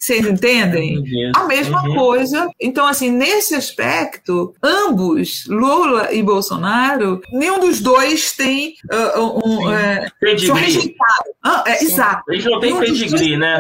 Vocês 0.04 0.26
entendem? 0.26 1.02
A 1.34 1.46
mesma 1.46 1.82
uhum. 1.82 1.96
coisa. 1.96 2.50
Então, 2.60 2.86
assim, 2.86 3.10
nesse 3.10 3.56
aspecto, 3.56 4.54
ambos, 4.62 5.46
Lula 5.48 6.14
e 6.14 6.22
Bolsonaro, 6.22 7.22
nenhum 7.32 7.58
dos 7.58 7.80
dois 7.80 8.34
tem 8.34 8.76
uh, 8.92 9.48
um. 9.48 9.72
É, 9.72 10.12
são 10.46 10.56
rejeitados. 10.56 11.32
Ah, 11.42 11.64
é, 11.66 11.82
exato. 11.82 12.34
Eles 12.34 12.44
não 12.44 12.60
têm 12.60 12.78
pedigree, 12.78 13.38
né? 13.38 13.60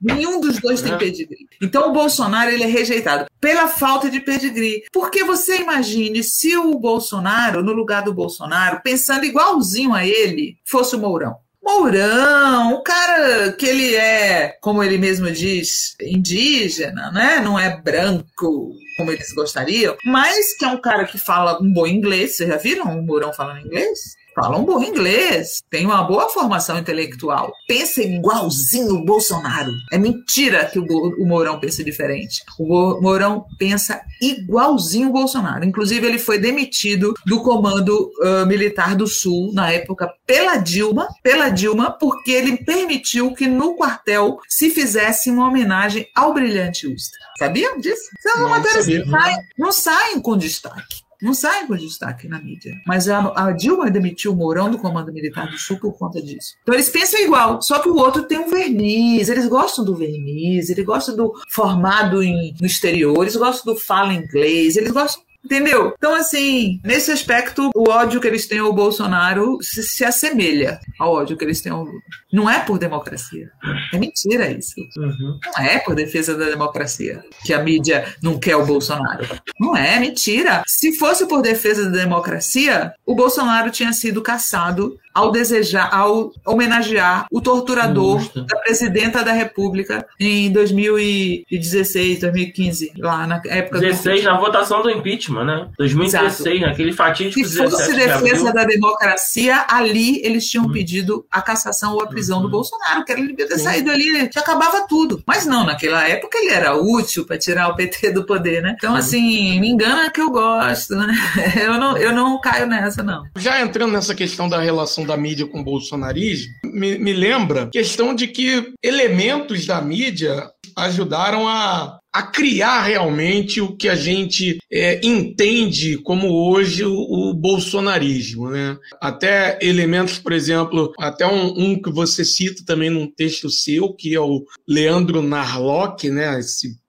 Nenhum 0.00 0.40
dos 0.40 0.60
dois 0.60 0.80
tem 0.80 0.96
pedigree. 0.96 1.48
Então 1.60 1.90
o 1.90 1.92
Bolsonaro 1.92 2.50
ele 2.50 2.62
é 2.62 2.68
rejeitado 2.68 3.26
pela 3.40 3.66
falta 3.66 4.08
de 4.08 4.20
pedigree. 4.20 4.84
Porque 4.92 5.24
você 5.24 5.56
imagine 5.62 6.22
se 6.22 6.56
o 6.56 6.78
Bolsonaro, 6.78 7.60
no 7.60 7.72
lugar 7.72 8.04
do 8.04 8.14
Bolsonaro, 8.14 8.80
pensando 8.84 9.24
igualzinho 9.24 9.92
a 9.92 10.06
ele, 10.06 10.58
fosse 10.64 10.94
o 10.94 10.98
Mourão. 11.00 11.42
Mourão, 11.62 12.74
o 12.74 12.82
cara 12.82 13.52
que 13.52 13.64
ele 13.66 13.94
é, 13.94 14.56
como 14.60 14.82
ele 14.82 14.98
mesmo 14.98 15.30
diz, 15.30 15.94
indígena, 16.00 17.10
né? 17.12 17.40
Não 17.40 17.58
é 17.58 17.80
branco 17.80 18.72
como 18.96 19.10
eles 19.12 19.32
gostariam, 19.32 19.96
mas 20.04 20.56
que 20.56 20.64
é 20.64 20.68
um 20.68 20.80
cara 20.80 21.04
que 21.04 21.18
fala 21.18 21.58
um 21.62 21.72
bom 21.72 21.86
inglês. 21.86 22.36
Vocês 22.36 22.48
já 22.48 22.56
viram 22.56 22.84
o 22.98 23.02
Mourão 23.02 23.32
falando 23.32 23.64
inglês? 23.64 24.16
Fala 24.34 24.58
um 24.58 24.64
bom 24.64 24.82
inglês, 24.82 25.62
tem 25.70 25.86
uma 25.86 26.02
boa 26.02 26.28
formação 26.28 26.78
intelectual, 26.78 27.52
pensa 27.66 28.02
igualzinho 28.02 28.94
o 28.94 29.04
Bolsonaro. 29.04 29.72
É 29.92 29.98
mentira 29.98 30.64
que 30.66 30.78
o, 30.78 30.84
o 30.84 31.26
Mourão 31.26 31.60
pense 31.60 31.84
diferente. 31.84 32.42
O 32.58 33.00
Mourão 33.00 33.44
pensa 33.58 34.00
igualzinho 34.20 35.08
o 35.08 35.12
Bolsonaro. 35.12 35.64
Inclusive, 35.64 36.06
ele 36.06 36.18
foi 36.18 36.38
demitido 36.38 37.14
do 37.26 37.42
Comando 37.42 38.10
uh, 38.20 38.46
Militar 38.46 38.94
do 38.94 39.06
Sul, 39.06 39.52
na 39.52 39.70
época, 39.70 40.12
pela 40.26 40.56
Dilma, 40.56 41.08
pela 41.22 41.48
Dilma, 41.48 41.90
porque 41.90 42.30
ele 42.30 42.56
permitiu 42.64 43.32
que 43.34 43.46
no 43.46 43.74
quartel 43.74 44.38
se 44.48 44.70
fizesse 44.70 45.30
uma 45.30 45.48
homenagem 45.48 46.06
ao 46.14 46.32
brilhante 46.32 46.86
Ustra. 46.86 47.20
Sabiam 47.38 47.78
disso? 47.78 48.02
São 48.20 48.48
matérias 48.48 48.86
que 48.86 49.04
saem, 49.08 49.36
não 49.58 49.72
saem 49.72 50.20
com 50.20 50.36
destaque 50.36 51.01
não 51.22 51.32
saem 51.34 51.66
com 51.66 51.76
destaque 51.76 52.28
na 52.28 52.40
mídia. 52.40 52.74
Mas 52.86 53.08
a, 53.08 53.32
a, 53.36 53.52
Dilma 53.52 53.90
demitiu 53.90 54.32
o 54.32 54.36
Mourão 54.36 54.70
do 54.70 54.78
Comando 54.78 55.12
Militar 55.12 55.48
do 55.48 55.56
Sul 55.56 55.78
por 55.78 55.96
conta 55.96 56.20
disso. 56.20 56.54
Então 56.62 56.74
eles 56.74 56.88
pensam 56.88 57.20
igual, 57.20 57.62
só 57.62 57.78
que 57.78 57.88
o 57.88 57.96
outro 57.96 58.24
tem 58.24 58.38
um 58.38 58.50
verniz, 58.50 59.28
eles 59.28 59.46
gostam 59.46 59.84
do 59.84 59.94
verniz, 59.94 60.68
eles 60.68 60.84
gostam 60.84 61.16
do 61.16 61.32
formado 61.48 62.22
em, 62.22 62.54
no 62.60 62.66
exterior, 62.66 63.22
eles 63.22 63.36
gostam 63.36 63.72
do 63.72 63.80
fala 63.80 64.12
inglês, 64.12 64.76
eles 64.76 64.90
gostam 64.90 65.22
Entendeu? 65.44 65.92
Então, 65.96 66.14
assim, 66.14 66.80
nesse 66.84 67.10
aspecto, 67.10 67.70
o 67.74 67.90
ódio 67.90 68.20
que 68.20 68.26
eles 68.26 68.46
têm 68.46 68.60
ao 68.60 68.72
Bolsonaro 68.72 69.58
se, 69.60 69.82
se 69.82 70.04
assemelha 70.04 70.80
ao 70.98 71.12
ódio 71.12 71.36
que 71.36 71.44
eles 71.44 71.60
têm 71.60 71.72
ao 71.72 71.84
Lula. 71.84 72.00
Não 72.32 72.48
é 72.48 72.60
por 72.60 72.78
democracia. 72.78 73.50
É 73.92 73.98
mentira 73.98 74.50
isso. 74.50 74.74
Uhum. 74.96 75.38
Não 75.44 75.64
é 75.64 75.78
por 75.78 75.94
defesa 75.94 76.36
da 76.36 76.46
democracia 76.46 77.24
que 77.44 77.52
a 77.52 77.62
mídia 77.62 78.06
não 78.22 78.38
quer 78.38 78.56
o 78.56 78.64
Bolsonaro. 78.64 79.26
Não 79.58 79.76
é, 79.76 79.96
é 79.96 80.00
mentira. 80.00 80.62
Se 80.66 80.92
fosse 80.96 81.26
por 81.26 81.42
defesa 81.42 81.90
da 81.90 81.98
democracia, 81.98 82.94
o 83.04 83.14
Bolsonaro 83.14 83.70
tinha 83.70 83.92
sido 83.92 84.22
caçado 84.22 84.96
ao 85.14 85.30
desejar, 85.30 85.92
ao 85.92 86.32
homenagear 86.46 87.26
o 87.30 87.40
torturador 87.40 88.20
Justo. 88.20 88.42
da 88.44 88.56
presidenta 88.58 89.22
da 89.22 89.32
República 89.32 90.06
em 90.18 90.50
2016, 90.50 92.20
2015, 92.20 92.92
lá 92.98 93.26
na 93.26 93.40
época 93.46 93.80
16 93.80 94.24
na 94.24 94.38
votação 94.38 94.82
do 94.82 94.90
impeachment, 94.90 95.44
né? 95.44 95.68
2016, 95.78 96.56
Exato. 96.56 96.70
naquele 96.70 96.92
fatídico 96.92 97.48
Se 97.48 97.56
fosse 97.56 97.94
defesa 97.94 98.46
de 98.46 98.52
da 98.52 98.64
democracia, 98.64 99.64
ali 99.68 100.24
eles 100.24 100.48
tinham 100.48 100.66
hum. 100.66 100.72
pedido 100.72 101.24
a 101.30 101.40
cassação 101.40 101.94
ou 101.94 102.02
a 102.02 102.06
prisão 102.06 102.40
do 102.40 102.46
uhum. 102.46 102.50
Bolsonaro, 102.50 103.04
que 103.04 103.12
ele 103.12 103.28
devia 103.28 103.48
ter 103.48 103.58
Sim. 103.58 103.64
saído 103.64 103.90
ali, 103.90 104.28
que 104.28 104.38
acabava 104.38 104.86
tudo. 104.86 105.22
Mas 105.26 105.46
não, 105.46 105.64
naquela 105.64 106.06
época 106.06 106.38
ele 106.38 106.50
era 106.50 106.76
útil 106.76 107.24
para 107.26 107.38
tirar 107.38 107.68
o 107.68 107.76
PT 107.76 108.12
do 108.12 108.24
poder, 108.24 108.62
né? 108.62 108.74
Então, 108.76 108.94
assim, 108.94 109.60
me 109.60 109.68
engana 109.68 110.10
que 110.10 110.20
eu 110.20 110.30
gosto, 110.30 110.94
né? 110.94 111.12
Eu 111.62 111.78
não, 111.78 111.96
eu 111.96 112.12
não 112.12 112.40
caio 112.40 112.66
nessa, 112.66 113.02
não. 113.02 113.24
Já 113.36 113.60
entrando 113.60 113.92
nessa 113.92 114.14
questão 114.14 114.48
da 114.48 114.60
relação 114.60 115.01
da 115.04 115.16
mídia 115.16 115.46
com 115.46 115.60
o 115.60 115.64
bolsonarismo, 115.64 116.52
me, 116.64 116.98
me 116.98 117.12
lembra 117.12 117.68
questão 117.72 118.14
de 118.14 118.26
que 118.26 118.72
elementos 118.82 119.66
da 119.66 119.80
mídia 119.80 120.50
ajudaram 120.76 121.46
a, 121.46 121.98
a 122.12 122.22
criar 122.22 122.82
realmente 122.82 123.60
o 123.60 123.76
que 123.76 123.88
a 123.88 123.94
gente 123.94 124.58
é, 124.70 125.00
entende 125.06 125.98
como 125.98 126.28
hoje 126.50 126.84
o, 126.84 126.94
o, 126.94 127.34
bolsonarismo. 127.34 128.48
Né? 128.48 128.76
Até 129.00 129.58
elementos, 129.60 130.18
por 130.18 130.32
exemplo, 130.32 130.92
até 130.98 131.26
um, 131.26 131.70
um, 131.70 131.82
que 131.82 131.90
você 131.90 132.24
cita 132.24 132.62
também 132.64 132.90
num 132.90 133.10
texto 133.10 133.50
seu, 133.50 133.92
que 133.92 134.14
é 134.14 134.20
o 134.20 134.44
Leandro 134.66 135.22
Narlock, 135.22 136.08
né? 136.10 136.38
esse 136.38 136.80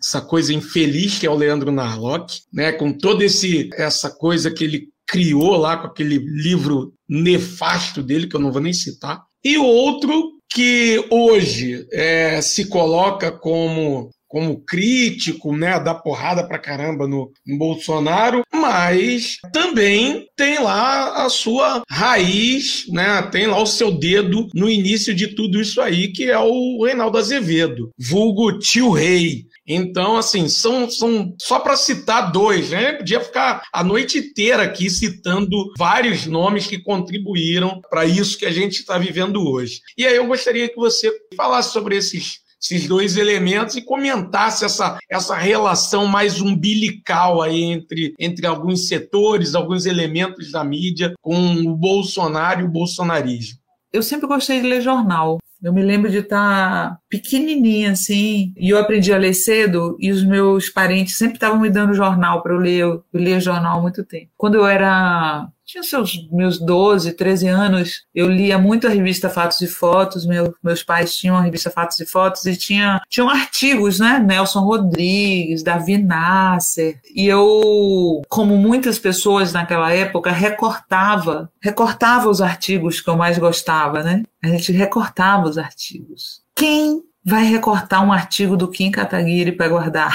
essa 0.00 0.20
coisa 0.20 0.52
infeliz 0.52 1.18
que 1.18 1.26
é 1.26 1.30
o 1.30 1.36
Leandro 1.36 1.70
Narlock, 1.70 2.40
né? 2.52 2.72
Com 2.72 2.92
toda 2.92 3.24
esse 3.24 3.70
essa 3.74 4.10
coisa 4.10 4.50
que 4.50 4.64
ele 4.64 4.88
criou 5.06 5.56
lá 5.56 5.76
com 5.76 5.86
aquele 5.86 6.18
livro 6.18 6.92
nefasto 7.08 8.02
dele 8.02 8.26
que 8.26 8.36
eu 8.36 8.40
não 8.40 8.52
vou 8.52 8.62
nem 8.62 8.72
citar. 8.72 9.22
E 9.44 9.58
outro 9.58 10.32
que 10.52 11.04
hoje 11.10 11.86
é, 11.92 12.40
se 12.40 12.68
coloca 12.68 13.30
como 13.32 14.10
como 14.34 14.60
crítico, 14.66 15.56
né, 15.56 15.78
dá 15.78 15.94
porrada 15.94 16.44
pra 16.44 16.58
caramba 16.58 17.06
no, 17.06 17.30
no, 17.46 17.56
Bolsonaro, 17.56 18.42
mas 18.52 19.36
também 19.52 20.26
tem 20.36 20.60
lá 20.60 21.24
a 21.24 21.28
sua 21.28 21.84
raiz, 21.88 22.84
né, 22.88 23.22
tem 23.30 23.46
lá 23.46 23.62
o 23.62 23.66
seu 23.66 23.92
dedo 23.92 24.48
no 24.52 24.68
início 24.68 25.14
de 25.14 25.28
tudo 25.28 25.60
isso 25.60 25.80
aí, 25.80 26.08
que 26.08 26.24
é 26.24 26.36
o 26.36 26.84
Reinaldo 26.84 27.16
Azevedo, 27.16 27.90
vulgo 27.96 28.58
tio 28.58 28.90
rei. 28.90 29.44
Então, 29.66 30.16
assim, 30.16 30.48
são, 30.48 30.90
são 30.90 31.34
só 31.40 31.58
para 31.58 31.76
citar 31.76 32.30
dois, 32.30 32.70
né? 32.70 32.92
Podia 32.92 33.20
ficar 33.20 33.62
a 33.72 33.82
noite 33.82 34.18
inteira 34.18 34.62
aqui 34.62 34.90
citando 34.90 35.72
vários 35.78 36.26
nomes 36.26 36.66
que 36.66 36.82
contribuíram 36.82 37.80
para 37.88 38.04
isso 38.04 38.38
que 38.38 38.46
a 38.46 38.52
gente 38.52 38.80
está 38.80 38.98
vivendo 38.98 39.46
hoje. 39.48 39.80
E 39.96 40.06
aí 40.06 40.16
eu 40.16 40.26
gostaria 40.26 40.68
que 40.68 40.76
você 40.76 41.10
falasse 41.36 41.72
sobre 41.72 41.96
esses 41.96 42.44
esses 42.64 42.88
dois 42.88 43.18
elementos 43.18 43.76
e 43.76 43.84
comentasse 43.84 44.64
essa, 44.64 44.98
essa 45.10 45.36
relação 45.36 46.06
mais 46.06 46.40
umbilical 46.40 47.42
aí 47.42 47.62
entre, 47.62 48.14
entre 48.18 48.46
alguns 48.46 48.88
setores, 48.88 49.54
alguns 49.54 49.84
elementos 49.84 50.50
da 50.50 50.64
mídia 50.64 51.12
com 51.20 51.36
o 51.36 51.76
Bolsonaro 51.76 52.62
e 52.62 52.64
o 52.64 52.70
bolsonarismo. 52.70 53.58
Eu 53.92 54.02
sempre 54.02 54.26
gostei 54.26 54.60
de 54.60 54.66
ler 54.66 54.80
jornal. 54.80 55.38
Eu 55.64 55.72
me 55.72 55.82
lembro 55.82 56.10
de 56.10 56.18
estar 56.18 56.98
pequenininha 57.08 57.92
assim, 57.92 58.52
e 58.54 58.68
eu 58.68 58.78
aprendi 58.78 59.14
a 59.14 59.16
ler 59.16 59.32
cedo, 59.32 59.96
e 59.98 60.10
os 60.10 60.22
meus 60.22 60.68
parentes 60.68 61.16
sempre 61.16 61.36
estavam 61.36 61.58
me 61.58 61.70
dando 61.70 61.94
jornal 61.94 62.42
para 62.42 62.52
eu 62.52 62.58
ler. 62.58 62.80
Eu 62.80 63.04
lia 63.14 63.40
jornal 63.40 63.78
há 63.78 63.82
muito 63.82 64.04
tempo. 64.04 64.30
Quando 64.36 64.56
eu 64.56 64.66
era 64.66 65.48
tinha 65.64 65.82
seus 65.82 66.28
meus 66.30 66.58
12, 66.58 67.12
13 67.12 67.48
anos, 67.48 68.04
eu 68.14 68.28
lia 68.28 68.58
muito 68.58 68.86
a 68.86 68.90
revista 68.90 69.30
Fatos 69.30 69.60
e 69.60 69.66
Fotos, 69.66 70.26
meu, 70.26 70.54
meus 70.62 70.82
pais 70.82 71.16
tinham 71.16 71.36
a 71.36 71.40
revista 71.40 71.70
Fatos 71.70 71.98
e 72.00 72.06
Fotos 72.06 72.44
e 72.44 72.56
tinha, 72.56 73.00
tinham 73.08 73.28
artigos, 73.28 73.98
né? 73.98 74.18
Nelson 74.18 74.60
Rodrigues, 74.60 75.62
Davi 75.62 75.96
Nasser. 75.96 77.00
E 77.14 77.26
eu, 77.26 78.22
como 78.28 78.56
muitas 78.56 78.98
pessoas 78.98 79.52
naquela 79.52 79.90
época, 79.92 80.30
recortava, 80.30 81.50
recortava 81.62 82.28
os 82.28 82.42
artigos 82.42 83.00
que 83.00 83.08
eu 83.08 83.16
mais 83.16 83.38
gostava, 83.38 84.02
né? 84.02 84.22
A 84.42 84.48
gente 84.48 84.70
recortava 84.72 85.48
os 85.48 85.56
artigos. 85.56 86.42
Quem 86.54 87.02
vai 87.24 87.44
recortar 87.44 88.04
um 88.04 88.12
artigo 88.12 88.56
do 88.56 88.70
Kim 88.70 88.90
Kataguiri 88.90 89.52
para 89.52 89.68
guardar? 89.68 90.14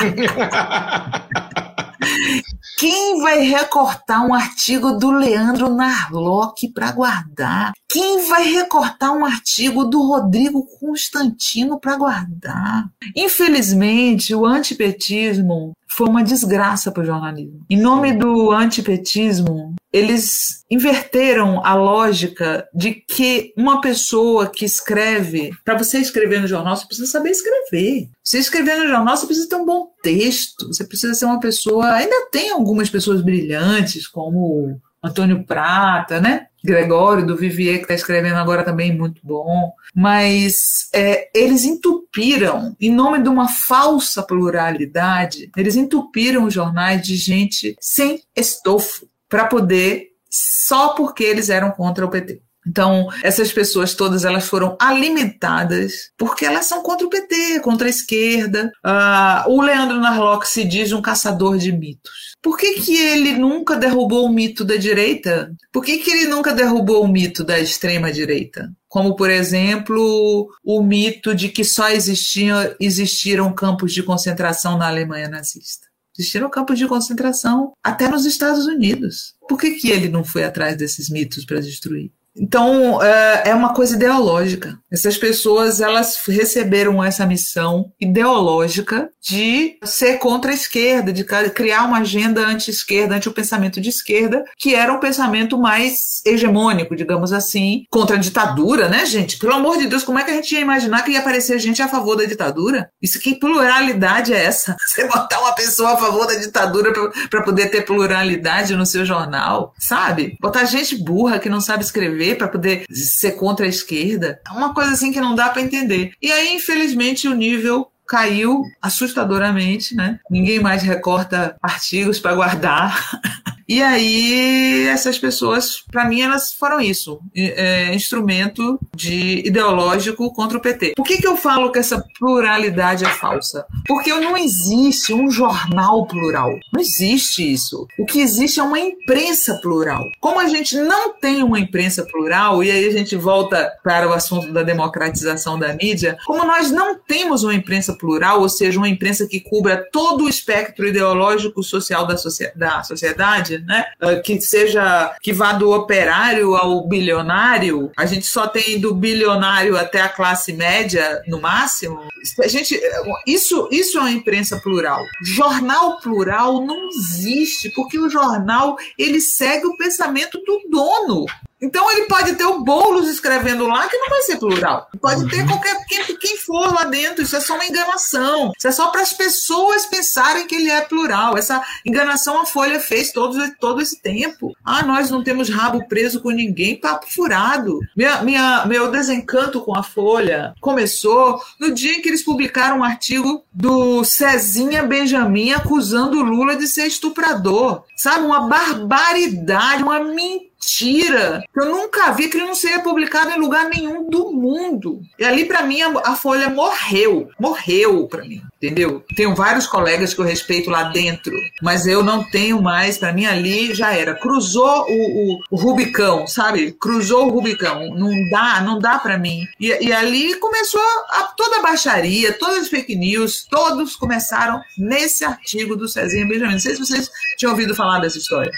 Quem 2.80 3.20
vai 3.20 3.40
recortar 3.40 4.26
um 4.26 4.32
artigo 4.32 4.92
do 4.92 5.10
Leandro 5.10 5.68
Narlock 5.68 6.72
para 6.72 6.90
guardar? 6.90 7.72
Quem 7.86 8.26
vai 8.26 8.44
recortar 8.44 9.12
um 9.12 9.22
artigo 9.22 9.84
do 9.84 10.00
Rodrigo 10.00 10.64
Constantino 10.78 11.78
para 11.78 11.96
guardar? 11.96 12.88
Infelizmente, 13.14 14.34
o 14.34 14.46
antipetismo 14.46 15.74
foi 15.90 16.08
uma 16.08 16.22
desgraça 16.22 16.90
para 16.90 17.02
o 17.02 17.06
jornalismo. 17.06 17.64
Em 17.68 17.76
nome 17.76 18.12
do 18.12 18.50
antipetismo, 18.52 19.74
eles 19.92 20.64
inverteram 20.70 21.64
a 21.64 21.74
lógica 21.74 22.66
de 22.72 22.92
que 22.92 23.52
uma 23.56 23.80
pessoa 23.80 24.48
que 24.48 24.64
escreve, 24.64 25.50
para 25.64 25.76
você 25.76 25.98
escrever 25.98 26.40
no 26.40 26.46
jornal, 26.46 26.76
você 26.76 26.86
precisa 26.86 27.10
saber 27.10 27.30
escrever. 27.30 28.08
Você 28.22 28.38
escrever 28.38 28.76
no 28.78 28.88
jornal, 28.88 29.16
você 29.16 29.26
precisa 29.26 29.48
ter 29.48 29.56
um 29.56 29.66
bom 29.66 29.88
texto, 30.02 30.68
você 30.68 30.84
precisa 30.84 31.14
ser 31.14 31.24
uma 31.24 31.40
pessoa. 31.40 31.92
Ainda 31.94 32.28
tem 32.30 32.50
algumas 32.50 32.88
pessoas 32.88 33.20
brilhantes, 33.20 34.06
como 34.06 34.80
Antônio 35.02 35.44
Prata, 35.44 36.20
né? 36.20 36.46
Gregório 36.64 37.26
do 37.26 37.36
Vivier, 37.36 37.76
que 37.76 37.82
está 37.82 37.94
escrevendo 37.94 38.36
agora 38.36 38.64
também 38.64 38.96
muito 38.96 39.20
bom. 39.24 39.72
Mas 39.94 40.88
é, 40.92 41.28
eles 41.34 41.64
entupiram, 41.64 42.76
em 42.80 42.90
nome 42.90 43.22
de 43.22 43.28
uma 43.28 43.48
falsa 43.48 44.22
pluralidade, 44.22 45.50
eles 45.56 45.76
entupiram 45.76 46.44
os 46.44 46.54
jornais 46.54 47.02
de 47.02 47.16
gente 47.16 47.76
sem 47.80 48.22
estofo 48.36 49.08
para 49.28 49.46
poder, 49.46 50.08
só 50.28 50.90
porque 50.90 51.24
eles 51.24 51.48
eram 51.48 51.70
contra 51.70 52.04
o 52.04 52.10
PT. 52.10 52.42
Então, 52.66 53.08
essas 53.22 53.52
pessoas 53.52 53.94
todas 53.94 54.24
elas 54.24 54.46
foram 54.46 54.76
alimentadas 54.80 56.10
porque 56.16 56.44
elas 56.44 56.66
são 56.66 56.82
contra 56.82 57.06
o 57.06 57.10
PT, 57.10 57.60
contra 57.60 57.86
a 57.86 57.90
esquerda. 57.90 58.70
Uh, 58.84 59.50
o 59.50 59.62
Leandro 59.62 59.98
Narlock 59.98 60.46
se 60.46 60.64
diz 60.64 60.92
um 60.92 61.00
caçador 61.00 61.56
de 61.56 61.72
mitos. 61.72 62.36
Por 62.42 62.56
que, 62.56 62.80
que 62.80 62.96
ele 62.96 63.34
nunca 63.34 63.76
derrubou 63.76 64.26
o 64.26 64.32
mito 64.32 64.64
da 64.64 64.76
direita? 64.76 65.52
Por 65.72 65.84
que, 65.84 65.98
que 65.98 66.10
ele 66.10 66.26
nunca 66.26 66.54
derrubou 66.54 67.04
o 67.04 67.08
mito 67.08 67.44
da 67.44 67.58
extrema 67.58 68.12
direita? 68.12 68.70
Como, 68.88 69.14
por 69.14 69.30
exemplo, 69.30 70.48
o 70.64 70.82
mito 70.82 71.34
de 71.34 71.48
que 71.48 71.64
só 71.64 71.88
existiam, 71.90 72.74
existiram 72.80 73.54
campos 73.54 73.92
de 73.92 74.02
concentração 74.02 74.76
na 74.76 74.88
Alemanha 74.88 75.28
nazista. 75.28 75.86
Existiram 76.18 76.50
campos 76.50 76.78
de 76.78 76.86
concentração 76.86 77.72
até 77.82 78.08
nos 78.08 78.26
Estados 78.26 78.66
Unidos. 78.66 79.34
Por 79.48 79.58
que, 79.58 79.72
que 79.72 79.90
ele 79.90 80.08
não 80.08 80.24
foi 80.24 80.44
atrás 80.44 80.76
desses 80.76 81.08
mitos 81.08 81.44
para 81.44 81.60
destruir? 81.60 82.10
Então, 82.36 83.02
é, 83.02 83.50
é 83.50 83.54
uma 83.54 83.74
coisa 83.74 83.96
ideológica. 83.96 84.78
Essas 84.90 85.16
pessoas, 85.16 85.80
elas 85.80 86.18
receberam 86.26 87.02
essa 87.02 87.26
missão 87.26 87.92
ideológica 88.00 89.08
de 89.22 89.76
ser 89.84 90.18
contra 90.18 90.50
a 90.50 90.54
esquerda, 90.54 91.12
de 91.12 91.24
criar 91.54 91.84
uma 91.84 91.98
agenda 91.98 92.40
anti-esquerda, 92.46 93.16
anti 93.16 93.28
o 93.28 93.32
pensamento 93.32 93.80
de 93.80 93.88
esquerda, 93.88 94.44
que 94.56 94.74
era 94.74 94.92
um 94.92 95.00
pensamento 95.00 95.58
mais 95.58 96.20
hegemônico, 96.24 96.96
digamos 96.96 97.32
assim, 97.32 97.84
contra 97.90 98.16
a 98.16 98.18
ditadura, 98.18 98.88
né, 98.88 99.04
gente? 99.06 99.38
Pelo 99.38 99.54
amor 99.54 99.78
de 99.78 99.86
Deus, 99.86 100.02
como 100.02 100.18
é 100.18 100.24
que 100.24 100.30
a 100.30 100.34
gente 100.34 100.52
ia 100.54 100.60
imaginar 100.60 101.02
que 101.02 101.12
ia 101.12 101.20
aparecer 101.20 101.58
gente 101.58 101.82
a 101.82 101.88
favor 101.88 102.16
da 102.16 102.24
ditadura? 102.24 102.90
Isso 103.00 103.20
que 103.20 103.38
pluralidade 103.38 104.32
é 104.32 104.44
essa? 104.44 104.76
Você 104.86 105.06
botar 105.06 105.40
uma 105.40 105.52
pessoa 105.52 105.92
a 105.92 105.96
favor 105.96 106.26
da 106.26 106.34
ditadura 106.34 106.92
para 107.28 107.42
poder 107.42 107.70
ter 107.70 107.82
pluralidade 107.82 108.74
no 108.74 108.86
seu 108.86 109.04
jornal, 109.04 109.72
sabe? 109.78 110.36
Botar 110.40 110.64
gente 110.64 110.96
burra 110.96 111.38
que 111.38 111.48
não 111.48 111.60
sabe 111.60 111.84
escrever 111.84 112.19
escrever 112.20 112.36
para 112.36 112.48
poder 112.48 112.84
ser 112.90 113.32
contra 113.32 113.66
a 113.66 113.68
esquerda. 113.68 114.40
É 114.46 114.50
uma 114.50 114.74
coisa 114.74 114.92
assim 114.92 115.12
que 115.12 115.20
não 115.20 115.34
dá 115.34 115.48
para 115.48 115.62
entender. 115.62 116.12
E 116.20 116.30
aí, 116.30 116.54
infelizmente, 116.54 117.26
o 117.26 117.34
nível 117.34 117.90
caiu 118.06 118.62
assustadoramente, 118.82 119.94
né? 119.94 120.18
Ninguém 120.30 120.60
mais 120.60 120.82
recorta 120.82 121.56
artigos 121.62 122.18
para 122.18 122.34
guardar. 122.34 123.20
E 123.70 123.80
aí, 123.80 124.88
essas 124.88 125.16
pessoas, 125.16 125.84
para 125.92 126.04
mim, 126.04 126.22
elas 126.22 126.52
foram 126.52 126.80
isso: 126.80 127.20
é, 127.36 127.94
instrumento 127.94 128.80
de 128.92 129.46
ideológico 129.46 130.32
contra 130.32 130.58
o 130.58 130.60
PT. 130.60 130.94
Por 130.96 131.06
que, 131.06 131.18
que 131.18 131.26
eu 131.28 131.36
falo 131.36 131.70
que 131.70 131.78
essa 131.78 132.04
pluralidade 132.18 133.04
é 133.04 133.08
falsa? 133.08 133.64
Porque 133.86 134.12
não 134.12 134.36
existe 134.36 135.14
um 135.14 135.30
jornal 135.30 136.04
plural. 136.08 136.50
Não 136.72 136.80
existe 136.80 137.52
isso. 137.52 137.86
O 137.96 138.04
que 138.04 138.20
existe 138.20 138.58
é 138.58 138.62
uma 138.64 138.80
imprensa 138.80 139.60
plural. 139.62 140.02
Como 140.20 140.40
a 140.40 140.48
gente 140.48 140.76
não 140.76 141.16
tem 141.16 141.44
uma 141.44 141.60
imprensa 141.60 142.04
plural, 142.04 142.64
e 142.64 142.72
aí 142.72 142.88
a 142.88 142.90
gente 142.90 143.14
volta 143.14 143.72
para 143.84 144.08
o 144.08 144.12
assunto 144.12 144.52
da 144.52 144.64
democratização 144.64 145.56
da 145.56 145.72
mídia, 145.74 146.18
como 146.26 146.44
nós 146.44 146.72
não 146.72 146.98
temos 146.98 147.44
uma 147.44 147.54
imprensa 147.54 147.94
plural, 147.94 148.40
ou 148.40 148.48
seja, 148.48 148.78
uma 148.78 148.88
imprensa 148.88 149.28
que 149.28 149.38
cubra 149.38 149.86
todo 149.92 150.24
o 150.24 150.28
espectro 150.28 150.88
ideológico 150.88 151.62
social 151.62 152.04
da, 152.04 152.16
da 152.56 152.82
sociedade, 152.82 153.59
né? 153.66 153.86
Ah, 154.00 154.16
que 154.16 154.40
seja 154.40 155.14
que 155.20 155.32
vá 155.32 155.52
do 155.52 155.70
operário 155.70 156.54
ao 156.54 156.86
bilionário, 156.86 157.90
a 157.96 158.06
gente 158.06 158.26
só 158.26 158.46
tem 158.46 158.80
do 158.80 158.94
bilionário 158.94 159.76
até 159.76 160.00
a 160.00 160.08
classe 160.08 160.52
média 160.52 161.22
no 161.26 161.40
máximo. 161.40 162.00
A 162.42 162.48
gente, 162.48 162.80
isso, 163.26 163.68
isso 163.70 163.98
é 163.98 164.00
uma 164.00 164.10
imprensa 164.10 164.58
plural. 164.60 165.02
Jornal 165.22 166.00
plural 166.00 166.64
não 166.64 166.88
existe, 166.88 167.70
porque 167.70 167.98
o 167.98 168.10
jornal 168.10 168.76
ele 168.98 169.20
segue 169.20 169.66
o 169.66 169.76
pensamento 169.76 170.38
do 170.44 170.62
dono. 170.70 171.26
Então 171.60 171.90
ele 171.90 172.06
pode 172.06 172.34
ter 172.34 172.44
o 172.44 172.60
Boulos 172.64 173.08
escrevendo 173.08 173.66
lá, 173.66 173.86
que 173.88 173.98
não 173.98 174.08
vai 174.08 174.22
ser 174.22 174.38
plural. 174.38 174.88
Pode 175.00 175.28
ter 175.28 175.42
uhum. 175.42 175.48
qualquer 175.48 175.84
quem, 175.86 176.16
quem 176.16 176.36
for 176.38 176.72
lá 176.72 176.84
dentro. 176.84 177.22
Isso 177.22 177.36
é 177.36 177.40
só 177.40 177.54
uma 177.54 177.66
enganação. 177.66 178.52
Isso 178.56 178.68
é 178.68 178.72
só 178.72 178.88
para 178.88 179.02
as 179.02 179.12
pessoas 179.12 179.86
pensarem 179.86 180.46
que 180.46 180.54
ele 180.54 180.70
é 180.70 180.80
plural. 180.80 181.36
Essa 181.36 181.62
enganação 181.84 182.40
a 182.40 182.46
Folha 182.46 182.80
fez 182.80 183.12
todo, 183.12 183.38
todo 183.60 183.80
esse 183.80 184.00
tempo. 184.00 184.56
Ah, 184.64 184.82
nós 184.82 185.10
não 185.10 185.22
temos 185.22 185.50
rabo 185.50 185.86
preso 185.86 186.20
com 186.20 186.30
ninguém, 186.30 186.80
papo 186.80 187.06
furado. 187.12 187.80
Minha, 187.96 188.22
minha, 188.22 188.64
meu 188.66 188.90
desencanto 188.90 189.60
com 189.60 189.76
a 189.76 189.82
Folha 189.82 190.54
começou 190.60 191.40
no 191.58 191.72
dia 191.72 191.92
em 191.92 192.02
que 192.02 192.08
eles 192.08 192.24
publicaram 192.24 192.78
um 192.78 192.84
artigo 192.84 193.44
do 193.52 194.02
Cezinha 194.04 194.82
Benjamin 194.82 195.52
acusando 195.52 196.18
o 196.18 196.22
Lula 196.22 196.56
de 196.56 196.66
ser 196.66 196.86
estuprador. 196.86 197.84
Sabe? 197.96 198.24
Uma 198.24 198.48
barbaridade, 198.48 199.82
uma 199.82 200.00
mentira 200.00 200.49
mentira 200.60 201.42
que 201.52 201.60
eu 201.60 201.70
nunca 201.70 202.12
vi, 202.12 202.28
que 202.28 202.36
ele 202.36 202.46
não 202.46 202.54
seria 202.54 202.80
publicado 202.80 203.30
em 203.30 203.38
lugar 203.38 203.68
nenhum 203.68 204.08
do 204.08 204.30
mundo. 204.30 205.00
E 205.18 205.24
ali, 205.24 205.46
para 205.46 205.62
mim, 205.62 205.80
a, 205.80 206.14
Folha 206.14 206.50
morreu. 206.50 207.30
Morreu 207.38 208.06
para 208.06 208.24
mim 208.24 208.42
entendeu? 208.62 209.02
Tenho 209.16 209.34
vários 209.34 209.66
colegas 209.66 210.12
que 210.12 210.20
eu 210.20 210.24
respeito 210.24 210.68
lá 210.68 210.84
dentro, 210.84 211.34
mas 211.62 211.86
eu 211.86 212.04
não 212.04 212.22
tenho 212.22 212.60
mais, 212.60 212.98
para 212.98 213.12
mim 213.12 213.24
ali 213.24 213.74
já 213.74 213.92
era. 213.94 214.14
Cruzou 214.14 214.84
o, 214.86 215.32
o, 215.32 215.38
o, 215.50 215.56
Rubicão, 215.56 216.26
sabe? 216.26 216.72
Cruzou 216.72 217.26
o 217.26 217.30
Rubicão. 217.30 217.88
Não 217.94 218.28
dá, 218.28 218.60
não 218.60 218.78
dá 218.78 218.98
para 218.98 219.16
mim. 219.16 219.46
E, 219.58 219.68
e, 219.68 219.92
ali 219.92 220.34
começou 220.38 220.82
a, 221.08 221.32
toda 221.36 221.58
a 221.58 221.62
baixaria, 221.62 222.34
todas 222.34 222.58
as 222.58 222.68
fake 222.68 222.94
news, 222.94 223.46
todos 223.50 223.96
começaram 223.96 224.60
nesse 224.76 225.24
artigo 225.24 225.74
do 225.74 225.88
Cezinha 225.88 226.28
Benjamin. 226.28 226.52
Não 226.52 226.60
sei 226.60 226.74
se 226.74 226.80
vocês 226.80 227.10
tinham 227.38 227.52
ouvido 227.52 227.74
falar 227.74 228.00
dessa 228.00 228.18
história. 228.18 228.52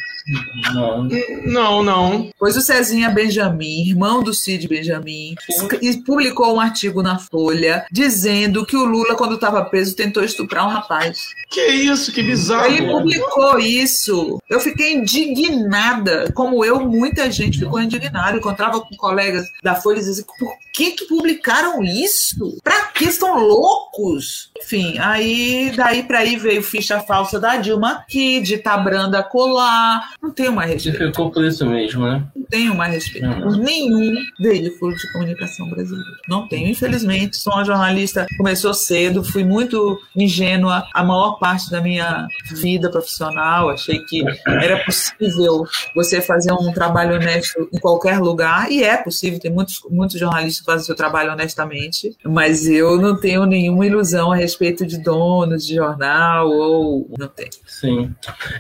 Não. 0.73 1.09
Não, 1.45 1.83
não. 1.83 2.31
Pois 2.39 2.57
o 2.57 2.61
Cezinha 2.61 3.11
Benjamin, 3.11 3.89
irmão 3.89 4.23
do 4.23 4.33
Cid 4.33 4.69
Benjamin, 4.69 5.35
publicou 6.05 6.55
um 6.55 6.61
artigo 6.61 7.03
na 7.03 7.19
Folha 7.19 7.85
dizendo 7.91 8.65
que 8.65 8.77
o 8.77 8.85
Lula, 8.85 9.15
quando 9.15 9.35
estava 9.35 9.65
preso, 9.65 9.97
tentou 9.97 10.23
estuprar 10.23 10.67
um 10.67 10.71
rapaz. 10.71 11.29
Que 11.51 11.67
isso, 11.67 12.13
que 12.13 12.23
bizarro. 12.23 12.67
Ele 12.67 12.87
publicou 12.87 13.59
isso. 13.59 14.41
Eu 14.49 14.61
fiquei 14.61 14.95
indignada. 14.95 16.31
Como 16.35 16.65
eu, 16.65 16.81
muita 16.81 17.31
gente 17.31 17.59
ficou 17.59 17.81
indignada. 17.81 18.33
Eu 18.33 18.39
encontrava 18.39 18.81
com 18.81 18.97
colegas 18.97 19.49
da 19.63 19.75
Folha 19.75 19.99
e 19.99 20.05
dizia: 20.05 20.25
por 20.39 20.57
que, 20.73 20.93
que 20.93 21.07
publicaram 21.07 21.83
isso? 21.83 22.59
Pra 22.63 22.92
que 23.03 23.09
estão 23.09 23.39
loucos? 23.39 24.51
Enfim, 24.59 24.99
aí 24.99 25.73
daí 25.77 26.03
para 26.03 26.21
aí 26.21 26.37
veio 26.37 26.63
ficha 26.63 27.01
falsa 27.01 27.41
da 27.41 27.57
Dilma 27.57 27.93
aqui, 27.93 28.41
de 28.41 28.59
Tabranda 28.59 29.23
colar. 29.23 30.11
Não 30.23 30.31
tenho 30.31 30.53
mais 30.53 30.71
respeito. 30.71 30.99
Ficou 30.99 31.31
por 31.31 31.45
isso 31.45 31.67
mesmo, 31.67 32.05
né? 32.05 32.25
Não 32.35 32.45
tenho 32.45 32.75
mais 32.75 32.93
respeito 32.93 33.29
por 33.41 33.57
nenhum 33.57 34.15
veículo 34.39 34.95
de 34.95 35.13
comunicação 35.13 35.69
brasileiro. 35.69 36.11
Não 36.29 36.47
tenho, 36.49 36.69
infelizmente. 36.69 37.37
Sou 37.37 37.53
uma 37.53 37.65
jornalista, 37.65 38.27
começou 38.37 38.73
cedo, 38.73 39.25
fui 39.25 39.45
muito 39.45 39.99
ingênua 40.17 40.87
a 40.95 41.03
maior 41.03 41.39
parte 41.39 41.71
da 41.71 41.81
minha 41.81 42.27
vida 42.53 42.91
profissional. 42.91 43.69
Achei 43.69 43.99
que 44.01 44.23
era 44.47 44.85
possível 44.85 45.65
você 45.95 46.21
fazer 46.21 46.53
um 46.53 46.73
trabalho 46.73 47.17
honesto 47.17 47.69
em 47.73 47.79
qualquer 47.79 48.21
lugar, 48.21 48.71
e 48.71 48.83
é 48.83 48.97
possível, 48.97 49.41
tem 49.41 49.51
muitos, 49.51 49.81
muitos 49.91 50.19
jornalistas 50.19 50.61
que 50.61 50.67
fazem 50.67 50.87
seu 50.87 50.95
trabalho 50.95 51.33
honestamente, 51.33 52.17
mas 52.25 52.69
eu 52.69 52.92
não 53.01 53.19
tenho 53.19 53.47
nenhuma 53.47 53.87
ilusão 53.87 54.33
a 54.33 54.37
respeito 54.37 54.87
de 54.87 55.03
donos 55.03 55.67
de 55.67 55.77
jornal, 55.77 56.51
ou 56.51 57.11
não 57.19 57.29
tenho. 57.29 57.51
Sim. 57.67 58.15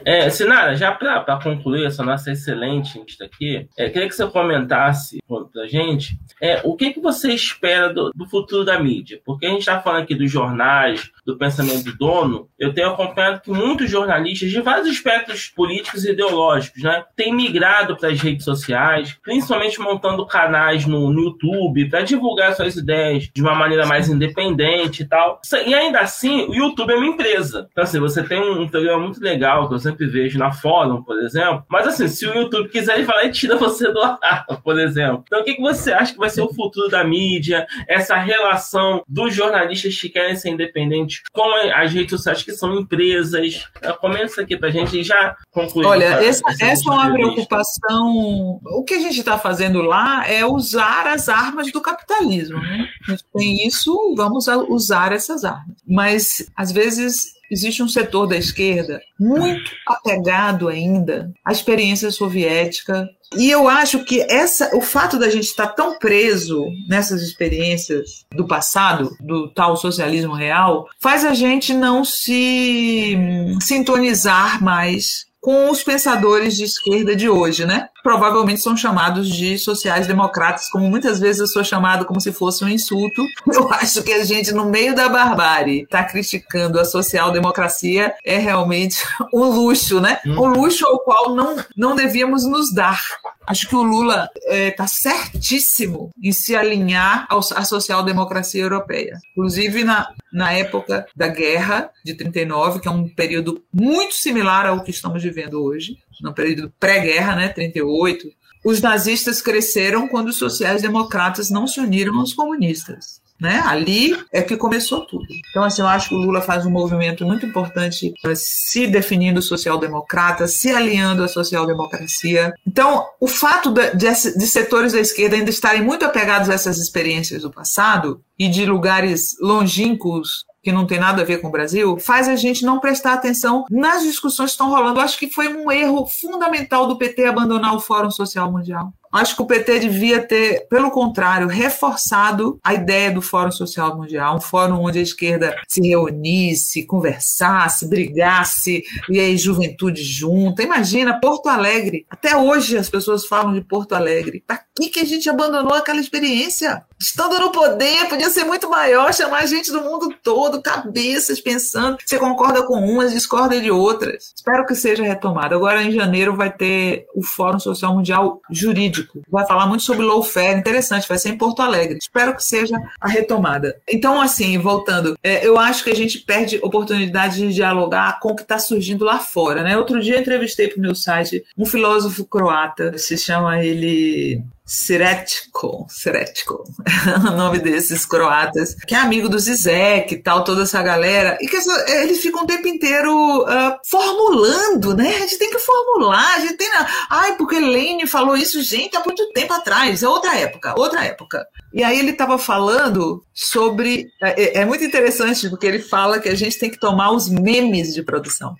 É, 0.04 0.28
Sinara, 0.30 0.74
já 0.76 0.92
para 0.92 1.40
concluir 1.42 1.86
essa 1.86 2.02
nossa 2.02 2.30
excelente 2.30 2.98
lista 2.98 3.24
aqui, 3.24 3.68
é, 3.76 3.88
queria 3.88 4.08
que 4.08 4.14
você 4.14 4.26
comentasse 4.26 5.18
para 5.28 5.62
a 5.62 5.68
gente 5.68 6.18
é, 6.40 6.60
o 6.64 6.74
que, 6.76 6.92
que 6.92 7.00
você 7.00 7.32
espera 7.32 7.92
do, 7.92 8.10
do 8.14 8.26
futuro 8.28 8.64
da 8.64 8.78
mídia, 8.78 9.20
porque 9.24 9.46
a 9.46 9.50
gente 9.50 9.60
está 9.60 9.80
falando 9.80 10.02
aqui 10.02 10.14
dos 10.14 10.30
jornais, 10.30 11.10
do 11.24 11.38
pensamento 11.38 11.84
do 11.84 11.96
dono, 11.96 12.48
eu 12.58 12.72
tenho 12.74 12.88
acompanhado 12.90 13.40
que 13.40 13.50
muitos 13.50 13.88
jornalistas 13.90 14.50
de 14.50 14.60
vários 14.60 14.88
aspectos 14.88 15.46
políticos 15.48 16.04
e 16.04 16.10
ideológicos, 16.10 16.82
né, 16.82 17.04
têm 17.16 17.34
migrado 17.34 17.96
para 17.96 18.08
as 18.08 18.20
redes 18.20 18.44
sociais, 18.44 19.16
principalmente 19.22 19.80
montando 19.80 20.26
canais 20.26 20.84
no, 20.86 21.12
no 21.12 21.22
YouTube 21.22 21.88
para 21.88 22.02
divulgar 22.02 22.54
suas 22.54 22.76
ideias 22.76 23.30
de 23.32 23.42
uma 23.42 23.54
maneira 23.54 23.86
mais 23.86 24.08
independente 24.08 24.21
e 24.26 25.04
tal. 25.06 25.40
E 25.66 25.74
ainda 25.74 26.00
assim, 26.00 26.46
o 26.48 26.54
YouTube 26.54 26.92
é 26.92 26.96
uma 26.96 27.06
empresa. 27.06 27.68
Então, 27.70 27.84
assim, 27.84 28.00
você 28.00 28.22
tem 28.22 28.40
um, 28.40 28.62
um 28.62 28.68
programa 28.68 29.04
muito 29.04 29.20
legal 29.20 29.68
que 29.68 29.74
eu 29.74 29.78
sempre 29.78 30.06
vejo 30.06 30.38
na 30.38 30.52
Fórum, 30.52 31.02
por 31.02 31.18
exemplo, 31.22 31.64
mas 31.68 31.86
assim, 31.86 32.08
se 32.08 32.26
o 32.26 32.34
YouTube 32.34 32.68
quiser, 32.68 32.96
ele 32.96 33.04
vai 33.04 33.16
lá 33.16 33.24
e 33.24 33.32
tira 33.32 33.56
você 33.56 33.90
do 33.92 34.00
ar, 34.00 34.46
por 34.62 34.78
exemplo. 34.78 35.24
Então, 35.26 35.40
o 35.40 35.44
que, 35.44 35.54
que 35.54 35.62
você 35.62 35.92
acha 35.92 36.12
que 36.12 36.18
vai 36.18 36.30
ser 36.30 36.42
o 36.42 36.52
futuro 36.52 36.88
da 36.88 37.04
mídia, 37.04 37.66
essa 37.88 38.16
relação 38.16 39.02
dos 39.08 39.34
jornalistas 39.34 39.98
que 39.98 40.08
querem 40.08 40.36
ser 40.36 40.50
independentes 40.50 41.22
com 41.32 41.48
as 41.74 41.92
redes 41.92 42.10
sociais 42.10 42.42
que 42.42 42.52
são 42.52 42.78
empresas. 42.78 43.68
Começa 44.00 44.42
aqui 44.42 44.56
para 44.56 44.68
a 44.68 44.72
gente 44.72 45.02
já 45.02 45.36
concluir. 45.50 45.86
Olha, 45.86 46.04
essa, 46.04 46.42
essa, 46.48 46.64
essa 46.64 46.90
é 46.90 46.92
uma 46.92 47.12
preocupação. 47.12 48.60
O 48.64 48.84
que 48.84 48.94
a 48.94 49.00
gente 49.00 49.18
está 49.18 49.38
fazendo 49.38 49.82
lá 49.82 50.26
é 50.28 50.44
usar 50.44 51.06
as 51.06 51.28
armas 51.28 51.70
do 51.72 51.80
capitalismo. 51.80 52.58
Né? 52.58 52.88
A 53.06 53.10
gente 53.10 53.24
tem 53.34 53.66
isso, 53.66 53.92
vamos 54.16 54.46
usar 54.68 55.12
essas 55.12 55.44
armas. 55.44 55.76
Mas, 55.86 56.46
às 56.56 56.72
vezes, 56.72 57.32
existe 57.50 57.82
um 57.82 57.88
setor 57.88 58.26
da 58.26 58.36
esquerda 58.36 59.00
muito 59.20 59.70
apegado 59.86 60.68
ainda 60.68 61.30
à 61.44 61.52
experiência 61.52 62.10
soviética. 62.10 63.06
E 63.36 63.50
eu 63.50 63.68
acho 63.68 64.04
que 64.04 64.20
essa, 64.22 64.74
o 64.76 64.80
fato 64.80 65.18
da 65.18 65.28
gente 65.28 65.44
estar 65.44 65.68
tão 65.68 65.98
preso 65.98 66.64
nessas 66.88 67.22
experiências 67.22 68.24
do 68.32 68.46
passado, 68.46 69.14
do 69.20 69.48
tal 69.48 69.76
socialismo 69.76 70.34
real, 70.34 70.86
faz 70.98 71.24
a 71.24 71.34
gente 71.34 71.74
não 71.74 72.04
se 72.04 73.16
sintonizar 73.60 74.62
mais 74.62 75.26
com 75.40 75.70
os 75.70 75.82
pensadores 75.82 76.56
de 76.56 76.64
esquerda 76.64 77.16
de 77.16 77.28
hoje, 77.28 77.66
né? 77.66 77.88
Provavelmente 78.02 78.60
são 78.60 78.76
chamados 78.76 79.28
de 79.28 79.58
sociais-democratas, 79.58 80.68
como 80.70 80.88
muitas 80.88 81.20
vezes 81.20 81.40
eu 81.40 81.46
sou 81.46 81.64
chamado 81.64 82.04
como 82.04 82.20
se 82.20 82.32
fosse 82.32 82.64
um 82.64 82.68
insulto. 82.68 83.22
Eu 83.52 83.70
acho 83.72 84.02
que 84.02 84.12
a 84.12 84.24
gente, 84.24 84.52
no 84.52 84.66
meio 84.66 84.94
da 84.94 85.08
barbárie, 85.08 85.82
está 85.82 86.02
criticando 86.04 86.80
a 86.80 86.84
social-democracia 86.84 88.14
é 88.24 88.38
realmente 88.38 88.96
um 89.32 89.44
luxo, 89.44 90.00
né? 90.00 90.18
Um 90.26 90.46
luxo 90.46 90.86
ao 90.86 90.98
qual 91.00 91.34
não, 91.34 91.56
não 91.76 91.94
devíamos 91.94 92.44
nos 92.46 92.72
dar. 92.72 93.00
Acho 93.46 93.68
que 93.68 93.74
o 93.74 93.82
Lula 93.82 94.28
está 94.36 94.54
é, 94.54 94.70
tá 94.70 94.86
certíssimo 94.86 96.10
em 96.22 96.32
se 96.32 96.54
alinhar 96.54 97.26
ao, 97.28 97.40
à 97.40 97.64
social-democracia 97.64 98.62
europeia. 98.62 99.18
Inclusive 99.32 99.84
na, 99.84 100.08
na 100.32 100.52
época 100.52 101.06
da 101.14 101.28
guerra 101.28 101.90
de 102.04 102.14
39, 102.14 102.80
que 102.80 102.88
é 102.88 102.90
um 102.90 103.08
período 103.08 103.62
muito 103.72 104.14
similar 104.14 104.66
ao 104.66 104.82
que 104.82 104.90
estamos 104.90 105.22
vivendo 105.22 105.62
hoje, 105.62 105.98
no 106.22 106.32
período 106.32 106.72
pré-guerra, 106.78 107.36
né, 107.36 107.48
38. 107.48 108.28
Os 108.64 108.80
nazistas 108.80 109.42
cresceram 109.42 110.06
quando 110.06 110.28
os 110.28 110.36
sociais-democratas 110.36 111.50
não 111.50 111.66
se 111.66 111.80
uniram 111.80 112.18
aos 112.20 112.32
comunistas. 112.32 113.20
Né? 113.40 113.60
Ali 113.66 114.16
é 114.32 114.40
que 114.40 114.56
começou 114.56 115.04
tudo. 115.04 115.26
Então, 115.50 115.64
assim, 115.64 115.82
eu 115.82 115.88
acho 115.88 116.10
que 116.10 116.14
o 116.14 116.18
Lula 116.18 116.40
faz 116.40 116.64
um 116.64 116.70
movimento 116.70 117.24
muito 117.24 117.44
importante 117.44 118.14
se 118.36 118.86
definindo 118.86 119.42
social-democrata, 119.42 120.46
se 120.46 120.70
alinhando 120.70 121.24
à 121.24 121.28
social-democracia. 121.28 122.54
Então, 122.64 123.04
o 123.20 123.26
fato 123.26 123.72
de, 123.72 123.96
de, 123.96 124.38
de 124.38 124.46
setores 124.46 124.92
da 124.92 125.00
esquerda 125.00 125.34
ainda 125.34 125.50
estarem 125.50 125.82
muito 125.82 126.04
apegados 126.04 126.48
a 126.48 126.54
essas 126.54 126.78
experiências 126.78 127.42
do 127.42 127.50
passado 127.50 128.22
e 128.38 128.48
de 128.48 128.64
lugares 128.64 129.34
longínquos 129.40 130.44
que 130.62 130.70
não 130.70 130.86
tem 130.86 130.98
nada 130.98 131.22
a 131.22 131.24
ver 131.24 131.38
com 131.38 131.48
o 131.48 131.50
Brasil, 131.50 131.98
faz 131.98 132.28
a 132.28 132.36
gente 132.36 132.64
não 132.64 132.78
prestar 132.78 133.14
atenção 133.14 133.64
nas 133.68 134.02
discussões 134.02 134.50
que 134.50 134.52
estão 134.52 134.70
rolando. 134.70 135.00
Eu 135.00 135.04
acho 135.04 135.18
que 135.18 135.28
foi 135.28 135.48
um 135.48 135.70
erro 135.70 136.06
fundamental 136.06 136.86
do 136.86 136.96
PT 136.96 137.24
abandonar 137.24 137.74
o 137.74 137.80
Fórum 137.80 138.10
Social 138.10 138.50
Mundial. 138.50 138.92
Acho 139.12 139.36
que 139.36 139.42
o 139.42 139.46
PT 139.46 139.80
devia 139.80 140.26
ter, 140.26 140.66
pelo 140.68 140.90
contrário, 140.90 141.46
reforçado 141.46 142.58
a 142.64 142.72
ideia 142.72 143.10
do 143.10 143.20
Fórum 143.20 143.52
Social 143.52 143.96
Mundial, 143.96 144.36
um 144.36 144.40
fórum 144.40 144.82
onde 144.82 144.98
a 144.98 145.02
esquerda 145.02 145.54
se 145.68 145.86
reunisse, 145.86 146.86
conversasse, 146.86 147.86
brigasse, 147.86 148.82
e 149.10 149.20
aí 149.20 149.36
juventude 149.36 150.02
junta. 150.02 150.62
Imagina, 150.62 151.20
Porto 151.20 151.48
Alegre. 151.48 152.06
Até 152.08 152.36
hoje 152.36 152.78
as 152.78 152.88
pessoas 152.88 153.26
falam 153.26 153.52
de 153.52 153.60
Porto 153.60 153.94
Alegre. 153.94 154.42
Para 154.46 154.62
que, 154.74 154.88
que 154.88 155.00
a 155.00 155.04
gente 155.04 155.28
abandonou 155.28 155.74
aquela 155.74 156.00
experiência? 156.00 156.84
Estando 156.98 157.38
no 157.38 157.52
poder, 157.52 158.08
podia 158.08 158.30
ser 158.30 158.44
muito 158.44 158.70
maior, 158.70 159.12
chamar 159.12 159.46
gente 159.46 159.70
do 159.70 159.82
mundo 159.82 160.14
todo, 160.22 160.62
cabeças 160.62 161.40
pensando. 161.40 161.98
Você 162.04 162.18
concorda 162.18 162.62
com 162.62 162.74
umas, 162.74 163.12
discorda 163.12 163.60
de 163.60 163.70
outras. 163.70 164.32
Espero 164.34 164.64
que 164.66 164.74
seja 164.74 165.02
retomado. 165.02 165.54
Agora, 165.54 165.82
em 165.82 165.90
janeiro, 165.90 166.36
vai 166.36 166.50
ter 166.50 167.06
o 167.14 167.22
Fórum 167.22 167.58
Social 167.58 167.94
Mundial 167.94 168.40
Jurídico 168.50 169.01
Vai 169.28 169.46
falar 169.46 169.66
muito 169.66 169.82
sobre 169.82 170.04
lawfare, 170.04 170.58
interessante, 170.58 171.08
vai 171.08 171.18
ser 171.18 171.30
em 171.30 171.38
Porto 171.38 171.62
Alegre. 171.62 171.98
Espero 172.00 172.34
que 172.34 172.44
seja 172.44 172.76
a 173.00 173.08
retomada. 173.08 173.76
Então, 173.88 174.20
assim, 174.20 174.58
voltando, 174.58 175.16
é, 175.22 175.46
eu 175.46 175.58
acho 175.58 175.84
que 175.84 175.90
a 175.90 175.96
gente 175.96 176.18
perde 176.18 176.58
oportunidade 176.62 177.36
de 177.36 177.54
dialogar 177.54 178.20
com 178.20 178.30
o 178.30 178.36
que 178.36 178.42
está 178.42 178.58
surgindo 178.58 179.04
lá 179.04 179.18
fora. 179.18 179.62
Né? 179.62 179.76
Outro 179.76 180.00
dia 180.00 180.20
entrevistei 180.20 180.68
para 180.68 180.78
o 180.78 180.82
meu 180.82 180.94
site 180.94 181.44
um 181.56 181.66
filósofo 181.66 182.24
croata, 182.24 182.96
se 182.98 183.16
chama 183.16 183.62
ele 183.64 184.42
Siretko, 184.74 185.86
Siretko, 185.90 186.64
o 187.28 187.36
nome 187.36 187.58
desses 187.58 188.06
croatas, 188.06 188.74
que 188.74 188.94
é 188.94 188.98
amigo 188.98 189.28
do 189.28 189.38
Zizek 189.38 190.14
e 190.14 190.22
tal, 190.22 190.44
toda 190.44 190.62
essa 190.62 190.82
galera, 190.82 191.36
e 191.42 191.46
que 191.46 191.56
essa, 191.56 191.90
eles 191.90 192.22
ficam 192.22 192.44
o 192.44 192.46
tempo 192.46 192.66
inteiro 192.66 193.12
uh, 193.42 193.76
formulando, 193.84 194.96
né? 194.96 195.14
A 195.16 195.18
gente 195.20 195.38
tem 195.38 195.50
que 195.50 195.58
formular, 195.58 196.36
a 196.36 196.40
gente 196.40 196.56
tem. 196.56 196.70
Ai, 197.10 197.36
porque 197.36 197.60
Lênin 197.60 198.06
falou 198.06 198.34
isso, 198.34 198.62
gente, 198.62 198.96
há 198.96 199.04
muito 199.04 199.30
tempo 199.34 199.52
atrás, 199.52 200.02
é 200.02 200.08
outra 200.08 200.38
época, 200.38 200.72
outra 200.74 201.04
época. 201.04 201.46
E 201.72 201.82
aí 201.82 201.98
ele 201.98 202.10
estava 202.10 202.38
falando 202.38 203.24
sobre. 203.32 204.10
É, 204.22 204.42
é, 204.42 204.58
é, 204.58 204.64
muito 204.64 204.84
interessante, 204.84 205.48
porque 205.48 205.66
ele 205.66 205.78
fala 205.78 206.20
que 206.20 206.28
a 206.28 206.34
gente 206.34 206.58
tem 206.58 206.70
que 206.70 206.78
tomar 206.78 207.10
os 207.12 207.28
memes 207.28 207.94
de 207.94 208.02
produção. 208.02 208.54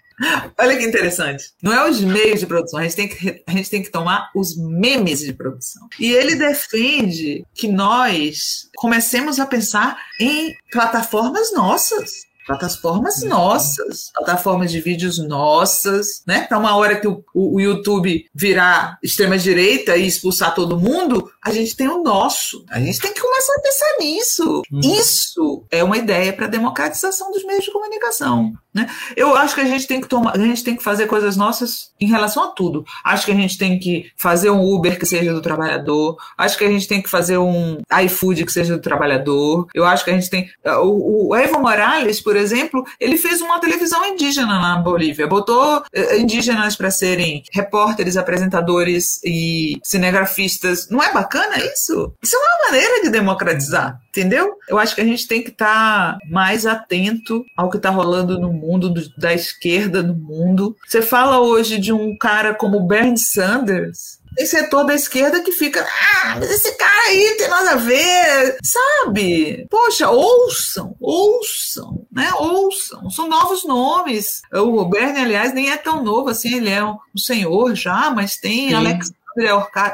Olha 0.59 0.77
que 0.77 0.85
interessante. 0.85 1.45
Não 1.63 1.73
é 1.73 1.89
os 1.89 2.01
meios 2.01 2.41
de 2.41 2.47
produção, 2.47 2.79
a 2.79 2.83
gente, 2.85 2.97
tem 2.97 3.09
que, 3.09 3.43
a 3.47 3.51
gente 3.53 3.71
tem 3.71 3.83
que 3.83 3.91
tomar 3.91 4.31
os 4.35 4.57
memes 4.57 5.21
de 5.21 5.33
produção. 5.33 5.89
E 5.99 6.13
ele 6.13 6.37
defende 6.37 7.45
que 7.55 7.69
nós 7.69 8.69
comecemos 8.77 9.41
a 9.41 9.47
pensar 9.47 9.97
em 10.21 10.55
plataformas 10.71 11.53
nossas 11.53 12.32
plataformas 12.47 13.23
nossas, 13.23 14.11
plataformas 14.15 14.71
de 14.71 14.81
vídeos 14.81 15.19
nossas, 15.19 16.23
né? 16.27 16.43
Para 16.43 16.59
uma 16.59 16.77
hora 16.77 17.01
que 17.01 17.07
o, 17.07 17.25
o, 17.35 17.57
o 17.57 17.61
YouTube 17.61 18.25
virar 18.35 18.99
extrema 19.03 19.39
direita 19.39 19.97
e 19.97 20.07
expulsar 20.07 20.55
todo 20.55 20.79
mundo, 20.79 21.31
a 21.43 21.53
gente 21.53 21.77
tem 21.77 21.89
o 21.89 22.03
nosso. 22.03 22.65
A 22.71 22.81
gente 22.81 23.01
tem 23.01 23.13
que 23.13 23.21
começar 23.21 23.53
a 23.55 23.61
pensar 23.61 23.97
nisso. 23.99 24.63
Hum. 24.73 24.81
Isso 24.83 25.65
é 25.71 25.83
uma 25.83 25.99
ideia 25.99 26.33
para 26.33 26.47
a 26.47 26.51
democratização 26.51 27.31
dos 27.31 27.45
meios 27.45 27.65
de 27.65 27.73
comunicação. 27.73 28.53
Né? 28.75 28.89
Eu 29.15 29.37
acho 29.37 29.55
que 29.55 29.61
a 29.61 29.67
gente 29.67 29.87
tem 29.87 30.01
que 30.01 30.09
tomar, 30.09 30.35
a 30.35 30.39
gente 30.39 30.65
tem 30.65 30.75
que 30.75 30.83
fazer 30.83 31.07
coisas 31.07 31.37
nossas 31.37 31.93
em 32.01 32.07
relação 32.07 32.45
a 32.45 32.49
tudo. 32.49 32.85
Acho 33.05 33.27
que 33.27 33.33
a 33.33 33.35
gente 33.35 33.59
tem 33.59 33.79
que 33.79 34.11
fazer 34.17 34.51
um 34.51 34.63
Uber 34.63 34.99
que 34.99 35.05
seja 35.05 35.33
do 35.33 35.43
trabalhador. 35.43 36.17
Acho 36.39 36.57
que 36.57 36.65
a 36.65 36.71
gente 36.71 36.89
tem 36.89 37.03
que 37.03 37.11
fazer 37.11 37.37
um 37.37 37.81
iFood 38.05 38.47
que 38.47 38.53
seja 38.53 38.75
do 38.75 38.81
trabalhador. 38.81 39.67
Eu 39.75 39.85
acho 39.85 40.05
que 40.05 40.11
a 40.11 40.15
gente 40.15 40.31
tem. 40.31 40.51
O, 40.83 41.29
o 41.29 41.37
Evo 41.37 41.61
Morales, 41.61 42.21
por 42.21 42.35
exemplo, 42.35 42.85
ele 42.99 43.19
fez 43.19 43.43
uma 43.43 43.61
televisão 43.61 44.05
indígena 44.07 44.59
na 44.59 44.77
Bolívia, 44.77 45.27
botou 45.27 45.85
eh, 45.93 46.19
indígenas 46.19 46.75
para 46.75 46.91
serem 46.91 47.43
repórteres, 47.53 48.17
apresentadores 48.17 49.21
e 49.23 49.79
cinegrafistas. 49.83 50.89
Não 50.89 51.03
é 51.03 51.13
bacana 51.13 51.59
isso? 51.59 52.15
Isso 52.23 52.37
é 52.37 52.39
uma 52.39 52.71
maneira 52.71 53.03
de 53.03 53.11
democratizar, 53.11 54.01
entendeu? 54.13 54.55
Eu 54.69 54.79
acho 54.79 54.95
que 54.95 55.01
a 55.01 55.05
gente 55.05 55.27
tem 55.27 55.43
que 55.43 55.51
estar 55.51 56.13
tá 56.13 56.19
mais 56.29 56.67
atento 56.67 57.45
ao 57.57 57.71
que 57.71 57.79
está 57.79 57.89
rolando 57.89 58.39
no 58.39 58.53
mundo, 58.53 58.91
do, 58.91 59.09
da 59.17 59.33
esquerda 59.33 60.03
no 60.03 60.15
mundo. 60.15 60.77
Você 60.87 61.01
fala 61.01 61.41
hoje 61.41 61.79
de 61.79 61.93
um 61.93 62.17
cara 62.17 62.55
como 62.55 62.87
Bernie 62.87 63.19
Sanders, 63.19 64.21
tem 64.35 64.47
setor 64.47 64.85
da 64.85 64.95
esquerda 64.95 65.43
que 65.43 65.53
fica, 65.53 65.83
ah, 65.83 66.37
mas 66.39 66.51
esse 66.51 66.73
cara 66.77 67.09
aí 67.09 67.37
tem 67.37 67.49
nada 67.49 67.73
a 67.73 67.77
ver, 67.77 68.57
sabe? 68.63 69.67
Poxa, 69.69 70.09
ouçam, 70.09 70.97
ouçam, 70.99 72.07
né? 72.11 72.33
Ouçam. 72.39 73.11
São 73.11 73.29
novos 73.29 73.65
nomes. 73.65 74.41
O 74.53 74.85
Bernie, 74.87 75.23
aliás, 75.23 75.53
nem 75.53 75.71
é 75.71 75.77
tão 75.77 76.03
novo 76.03 76.31
assim, 76.31 76.57
ele 76.57 76.71
é 76.71 76.83
um 76.83 76.99
senhor 77.17 77.75
já, 77.75 78.11
mas 78.11 78.37
tem 78.37 78.69
Sim. 78.69 78.75
Alex 78.75 79.13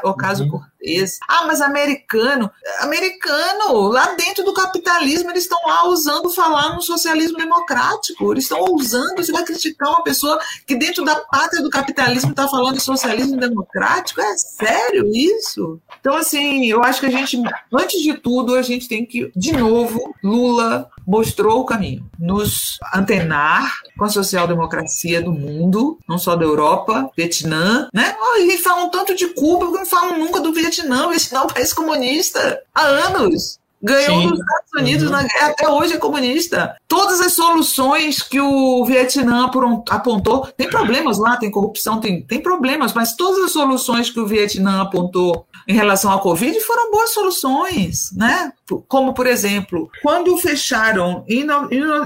o 0.05 0.15
caso 0.15 0.44
uhum. 0.44 0.51
Cortez. 0.51 1.19
Ah, 1.28 1.44
mas 1.47 1.60
americano. 1.60 2.51
Americano, 2.81 3.89
lá 3.89 4.15
dentro 4.15 4.44
do 4.44 4.52
capitalismo, 4.52 5.31
eles 5.31 5.44
estão 5.44 5.59
lá 5.66 5.89
usando 5.89 6.31
falar 6.31 6.74
no 6.74 6.82
socialismo 6.82 7.36
democrático. 7.36 8.32
Eles 8.32 8.44
estão 8.44 8.65
usando, 8.73 9.16
você 9.16 9.32
vai 9.32 9.44
criticar 9.44 9.89
uma 9.89 10.02
pessoa 10.02 10.39
que 10.66 10.77
dentro 10.77 11.05
da 11.05 11.16
pátria 11.16 11.62
do 11.62 11.70
capitalismo 11.70 12.31
está 12.31 12.48
falando 12.48 12.77
de 12.77 12.82
socialismo 12.82 13.36
democrático? 13.36 14.20
É 14.20 14.36
sério 14.36 15.10
isso? 15.12 15.81
Então, 16.01 16.16
assim, 16.16 16.66
eu 16.66 16.82
acho 16.82 17.01
que 17.01 17.06
a 17.06 17.10
gente, 17.10 17.40
antes 17.73 18.01
de 18.01 18.15
tudo, 18.15 18.55
a 18.55 18.62
gente 18.62 18.89
tem 18.89 19.05
que, 19.05 19.31
de 19.35 19.52
novo, 19.52 20.15
Lula 20.23 20.89
mostrou 21.09 21.60
o 21.60 21.64
caminho. 21.64 22.05
Nos 22.18 22.78
antenar 22.94 23.80
com 23.97 24.05
a 24.05 24.10
social-democracia 24.10 25.22
do 25.22 25.32
mundo, 25.32 25.98
não 26.06 26.18
só 26.18 26.36
da 26.36 26.44
Europa, 26.44 27.10
Vietnã, 27.16 27.89
né? 27.94 28.14
E 28.40 28.59
falam 28.59 28.90
tanto 28.90 29.14
de 29.14 29.28
Cuba, 29.28 29.66
não 29.66 29.86
falam 29.86 30.18
nunca 30.18 30.39
do 30.39 30.52
Vietnã. 30.52 31.06
O 31.06 31.10
Vietnã 31.10 31.40
é 31.40 31.43
um 31.44 31.47
país 31.47 31.72
comunista 31.72 32.60
há 32.74 32.82
anos. 32.82 33.59
Ganhou 33.80 34.22
Sim. 34.22 34.28
dos 34.28 34.40
Estados 34.40 34.70
Unidos 34.76 35.05
uhum. 35.05 35.12
na 35.12 35.22
guerra, 35.22 35.47
até 35.47 35.68
hoje 35.68 35.94
é 35.94 35.98
comunista. 35.98 36.76
Todas 36.89 37.20
as 37.20 37.32
soluções 37.32 38.20
que 38.20 38.40
o 38.40 38.85
Vietnã 38.85 39.47
apontou, 39.89 40.47
tem 40.56 40.68
problemas 40.68 41.16
lá, 41.16 41.36
tem 41.36 41.51
corrupção, 41.51 42.01
tem, 42.01 42.22
tem 42.22 42.40
problemas, 42.40 42.93
mas 42.93 43.14
todas 43.14 43.44
as 43.44 43.52
soluções 43.52 44.10
que 44.10 44.18
o 44.18 44.26
Vietnã 44.26 44.82
apontou 44.82 45.47
em 45.69 45.74
relação 45.74 46.11
à 46.11 46.19
Covid 46.19 46.59
foram 46.61 46.90
boas 46.90 47.11
soluções, 47.11 48.11
né? 48.16 48.51
Como, 48.89 49.12
por 49.12 49.27
exemplo, 49.27 49.90
quando 50.03 50.35
fecharam 50.39 51.24
em, 51.28 51.47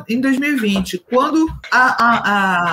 em 0.09 0.21
2020, 0.21 0.99
quando 1.09 1.47
a, 1.71 2.05
a, 2.05 2.19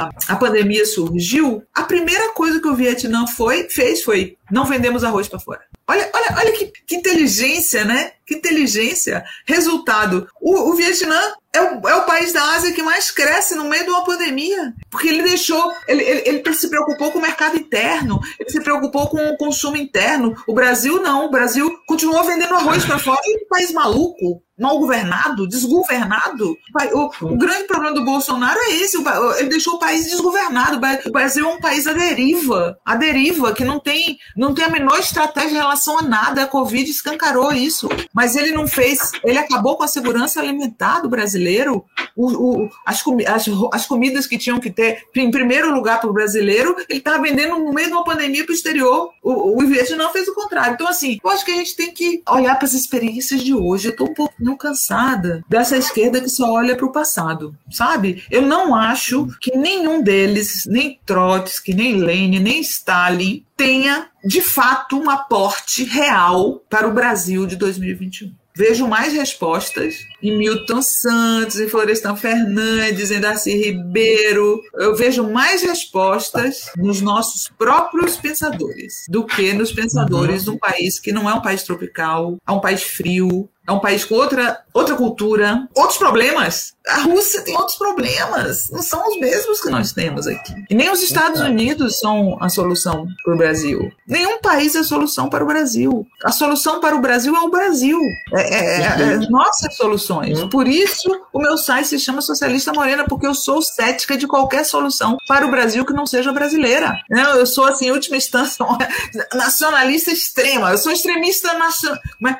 a, 0.07 0.09
a 0.29 0.35
pandemia 0.35 0.83
surgiu, 0.87 1.61
a 1.75 1.83
primeira 1.83 2.33
coisa 2.33 2.59
que 2.59 2.67
o 2.67 2.75
Vietnã 2.75 3.27
foi, 3.27 3.69
fez 3.69 4.03
foi 4.03 4.35
não 4.51 4.65
vendemos 4.65 5.03
arroz 5.03 5.27
para 5.27 5.39
fora. 5.39 5.61
Olha, 5.87 6.09
olha, 6.13 6.35
olha 6.37 6.51
que, 6.51 6.71
que, 6.87 6.95
inteligência, 6.95 7.85
né? 7.85 8.11
Que 8.29 8.35
inteligência. 8.35 9.25
Resultado: 9.43 10.29
o, 10.39 10.69
o 10.69 10.75
Vietnã 10.75 11.19
é 11.51 11.61
o, 11.63 11.89
é 11.89 11.95
o, 11.95 12.05
país 12.05 12.31
da 12.31 12.43
Ásia 12.51 12.71
que 12.71 12.83
mais 12.83 13.09
cresce 13.09 13.55
no 13.55 13.63
meio 13.63 13.83
de 13.83 13.89
uma 13.89 14.03
pandemia. 14.03 14.71
Porque 14.91 15.07
ele 15.07 15.23
deixou, 15.23 15.73
ele, 15.87 16.03
ele, 16.03 16.21
ele, 16.27 16.53
se 16.53 16.69
preocupou 16.69 17.11
com 17.11 17.17
o 17.17 17.21
mercado 17.21 17.57
interno, 17.57 18.19
ele 18.39 18.51
se 18.51 18.61
preocupou 18.61 19.07
com 19.07 19.17
o 19.17 19.35
consumo 19.35 19.75
interno. 19.75 20.35
O 20.47 20.53
Brasil 20.53 21.01
não, 21.01 21.25
o 21.25 21.31
Brasil 21.31 21.75
continuou 21.87 22.23
vendendo 22.23 22.53
arroz 22.53 22.85
para 22.85 22.99
fora. 22.99 23.19
E 23.25 23.45
um 23.45 23.47
país 23.47 23.71
maluco 23.71 24.43
mal 24.59 24.77
governado, 24.77 25.47
desgovernado. 25.47 26.55
O, 26.93 27.25
o, 27.25 27.37
grande 27.37 27.63
problema 27.63 27.95
do 27.95 28.03
Bolsonaro 28.03 28.59
é 28.59 28.75
esse: 28.75 28.97
ele 29.37 29.49
deixou 29.49 29.75
o 29.75 29.79
país 29.79 30.05
desgovernado. 30.05 30.79
O 31.05 31.11
Brasil 31.11 31.49
é 31.49 31.53
um 31.53 31.59
país 31.59 31.87
à 31.87 31.93
deriva, 31.93 32.77
à 32.85 32.95
deriva, 32.95 33.53
que 33.53 33.63
não 33.63 33.79
tem, 33.79 34.17
não 34.35 34.53
tem 34.53 34.65
a 34.65 34.69
menor 34.69 34.99
estratégia 34.99 35.51
em 35.51 35.59
relação 35.59 35.97
a 35.97 36.01
nada. 36.01 36.43
A 36.43 36.47
Covid 36.47 36.89
escancarou 36.89 37.51
isso. 37.53 37.87
Mas 38.19 38.35
ele 38.35 38.51
não 38.51 38.67
fez, 38.67 38.99
ele 39.23 39.37
acabou 39.37 39.77
com 39.77 39.83
a 39.83 39.87
segurança 39.87 40.41
alimentar 40.41 40.99
do 40.99 41.07
brasileiro. 41.07 41.85
O, 42.17 42.63
o, 42.65 42.69
as, 42.85 43.01
as, 43.25 43.45
as 43.71 43.85
comidas 43.85 44.27
que 44.27 44.37
tinham 44.37 44.59
que 44.59 44.69
ter, 44.69 45.03
em 45.15 45.31
primeiro 45.31 45.73
lugar 45.73 46.01
para 46.01 46.09
o 46.09 46.13
brasileiro, 46.13 46.75
ele 46.89 46.99
estava 46.99 47.23
vendendo 47.23 47.57
no 47.57 47.71
meio 47.71 47.87
de 47.87 47.93
uma 47.93 48.03
pandemia 48.03 48.43
para 48.43 48.51
o 48.51 48.55
exterior. 48.55 49.09
O, 49.23 49.63
o 49.63 49.65
Vietnã 49.65 50.09
fez 50.09 50.27
o 50.27 50.35
contrário. 50.35 50.73
Então, 50.73 50.85
assim, 50.85 51.17
eu 51.23 51.29
acho 51.29 51.45
que 51.45 51.51
a 51.51 51.55
gente 51.55 51.77
tem 51.77 51.93
que 51.93 52.21
olhar 52.27 52.55
para 52.55 52.65
as 52.65 52.73
experiências 52.73 53.41
de 53.41 53.53
hoje. 53.53 53.87
Eu 53.87 53.91
estou 53.91 54.09
um 54.09 54.13
pouco 54.13 54.35
cansada 54.57 55.41
dessa 55.47 55.77
esquerda 55.77 56.19
que 56.19 56.29
só 56.29 56.51
olha 56.51 56.75
para 56.75 56.85
o 56.85 56.91
passado, 56.91 57.55
sabe? 57.71 58.25
Eu 58.29 58.41
não 58.41 58.75
acho 58.75 59.27
que 59.39 59.57
nenhum 59.57 60.01
deles, 60.01 60.65
nem 60.65 60.99
Trotsky, 61.05 61.73
nem 61.73 61.95
Lenin, 61.95 62.39
nem 62.39 62.59
Stalin, 62.59 63.45
tenha 63.59 64.09
de 64.23 64.41
fato 64.41 64.97
um 64.97 65.09
aporte 65.09 65.83
real 65.83 66.63
para 66.69 66.87
o 66.87 66.93
Brasil 66.93 67.45
de 67.45 67.57
2021. 67.57 68.33
Vejo 68.55 68.87
mais 68.87 69.11
respostas 69.11 69.97
em 70.21 70.37
Milton 70.37 70.81
Santos, 70.81 71.59
em 71.59 71.67
Florestan 71.67 72.15
Fernandes, 72.15 73.11
em 73.11 73.19
Darcy 73.19 73.53
Ribeiro. 73.53 74.61
Eu 74.73 74.95
vejo 74.95 75.23
mais 75.23 75.61
respostas 75.61 76.71
nos 76.77 77.01
nossos 77.01 77.49
próprios 77.57 78.17
pensadores 78.17 79.05
do 79.09 79.25
que 79.25 79.53
nos 79.53 79.71
pensadores 79.71 80.43
de 80.43 80.49
um 80.49 80.57
país 80.57 80.99
que 80.99 81.11
não 81.11 81.29
é 81.29 81.33
um 81.33 81.41
país 81.41 81.63
tropical, 81.63 82.37
é 82.47 82.51
um 82.51 82.59
país 82.59 82.83
frio, 82.83 83.49
é 83.69 83.71
um 83.71 83.79
país 83.79 84.03
com 84.03 84.15
outra, 84.15 84.63
outra 84.73 84.95
cultura, 84.95 85.67
outros 85.75 85.99
problemas. 85.99 86.73
A 86.87 87.01
Rússia 87.01 87.43
tem 87.43 87.55
outros 87.55 87.77
problemas, 87.77 88.67
não 88.71 88.81
são 88.81 89.07
os 89.07 89.19
mesmos 89.19 89.61
que 89.61 89.69
nós 89.69 89.93
temos 89.93 90.25
aqui. 90.25 90.55
E 90.67 90.73
nem 90.73 90.89
os 90.89 91.03
Estados 91.03 91.39
Unidos 91.39 91.99
são 91.99 92.35
a 92.41 92.49
solução 92.49 93.05
para 93.23 93.35
o 93.35 93.37
Brasil. 93.37 93.91
Nenhum 94.07 94.41
país 94.41 94.73
é 94.73 94.79
a 94.79 94.83
solução 94.83 95.29
para 95.29 95.43
o 95.43 95.47
Brasil. 95.47 96.03
A 96.25 96.31
solução 96.31 96.79
para 96.79 96.95
o 96.95 97.01
Brasil 97.01 97.35
é 97.35 97.41
o 97.41 97.51
Brasil. 97.51 97.99
É, 98.33 98.55
é, 98.55 98.81
é, 98.81 99.13
é 99.13 99.17
nossas 99.29 99.77
soluções. 100.09 100.43
Por 100.45 100.67
isso, 100.67 101.09
o 101.31 101.39
meu 101.39 101.57
site 101.57 101.87
se 101.87 101.99
chama 101.99 102.21
Socialista 102.21 102.73
Morena, 102.73 103.05
porque 103.05 103.27
eu 103.27 103.35
sou 103.35 103.61
cética 103.61 104.17
de 104.17 104.27
qualquer 104.27 104.65
solução 104.65 105.17
para 105.27 105.45
o 105.45 105.51
Brasil 105.51 105.85
que 105.85 105.93
não 105.93 106.05
seja 106.05 106.31
brasileira. 106.31 106.99
Eu 107.09 107.45
sou, 107.45 107.65
assim, 107.65 107.87
em 107.87 107.91
última 107.91 108.17
instância, 108.17 108.65
nacionalista 109.33 110.11
extrema. 110.11 110.71
Eu 110.71 110.77
sou 110.77 110.91
extremista 110.91 111.49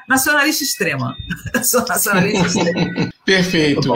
nacionalista 0.08 0.64
extrema. 0.64 1.16
Sou 1.64 1.86
nacionalista. 1.86 2.60
Perfeito. 3.26 3.94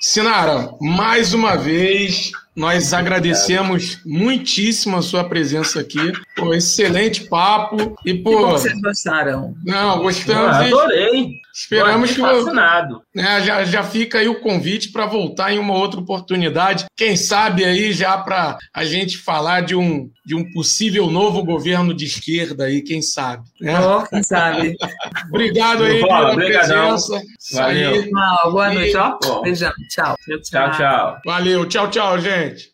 Sinara, 0.00 0.70
mais 0.80 1.32
uma 1.32 1.56
vez, 1.56 2.30
nós 2.54 2.92
agradecemos 2.92 4.00
muitíssimo 4.04 4.96
a 4.96 5.02
sua 5.02 5.24
presença 5.24 5.80
aqui. 5.80 6.12
Pô, 6.36 6.52
excelente 6.52 7.24
papo. 7.28 7.96
E, 8.04 8.12
pô, 8.14 8.30
que 8.30 8.36
bom 8.36 8.46
que 8.46 8.60
vocês 8.60 8.80
gostaram. 8.80 9.54
Não, 9.64 10.02
gostamos. 10.02 10.68
Eu 10.68 10.78
adorei. 10.78 11.30
Esperamos 11.54 12.12
que 12.12 12.20
fascinado. 12.20 13.00
Né, 13.14 13.40
já, 13.40 13.64
já 13.64 13.82
fica 13.82 14.18
aí 14.18 14.28
o 14.28 14.40
convite 14.40 14.92
para 14.92 15.06
voltar 15.06 15.50
em 15.50 15.58
uma 15.58 15.72
outra 15.72 15.98
oportunidade. 15.98 16.84
Quem 16.94 17.16
sabe 17.16 17.64
aí 17.64 17.94
já 17.94 18.18
para 18.18 18.58
a 18.74 18.84
gente 18.84 19.16
falar 19.16 19.62
de 19.62 19.74
um, 19.74 20.10
de 20.22 20.34
um 20.34 20.52
possível 20.52 21.10
novo 21.10 21.42
governo 21.42 21.94
de 21.94 22.04
esquerda 22.04 22.64
aí, 22.64 22.82
quem 22.82 23.00
sabe. 23.00 23.44
Né? 23.58 23.80
Oh, 23.80 24.02
quem 24.06 24.22
sabe. 24.22 24.76
Obrigado 25.32 25.84
aí 25.84 26.00
pela 26.00 26.34
presença. 26.34 27.22
Valeu. 27.54 28.10
Boa 28.50 28.74
noite, 28.74 28.96
ó. 28.98 29.40
Beijão. 29.40 29.72
Tchau. 29.88 30.14
Tchau, 30.42 30.70
tchau. 30.72 31.18
Valeu. 31.24 31.64
Tchau, 31.66 31.88
tchau, 31.88 32.18
gente. 32.20 32.70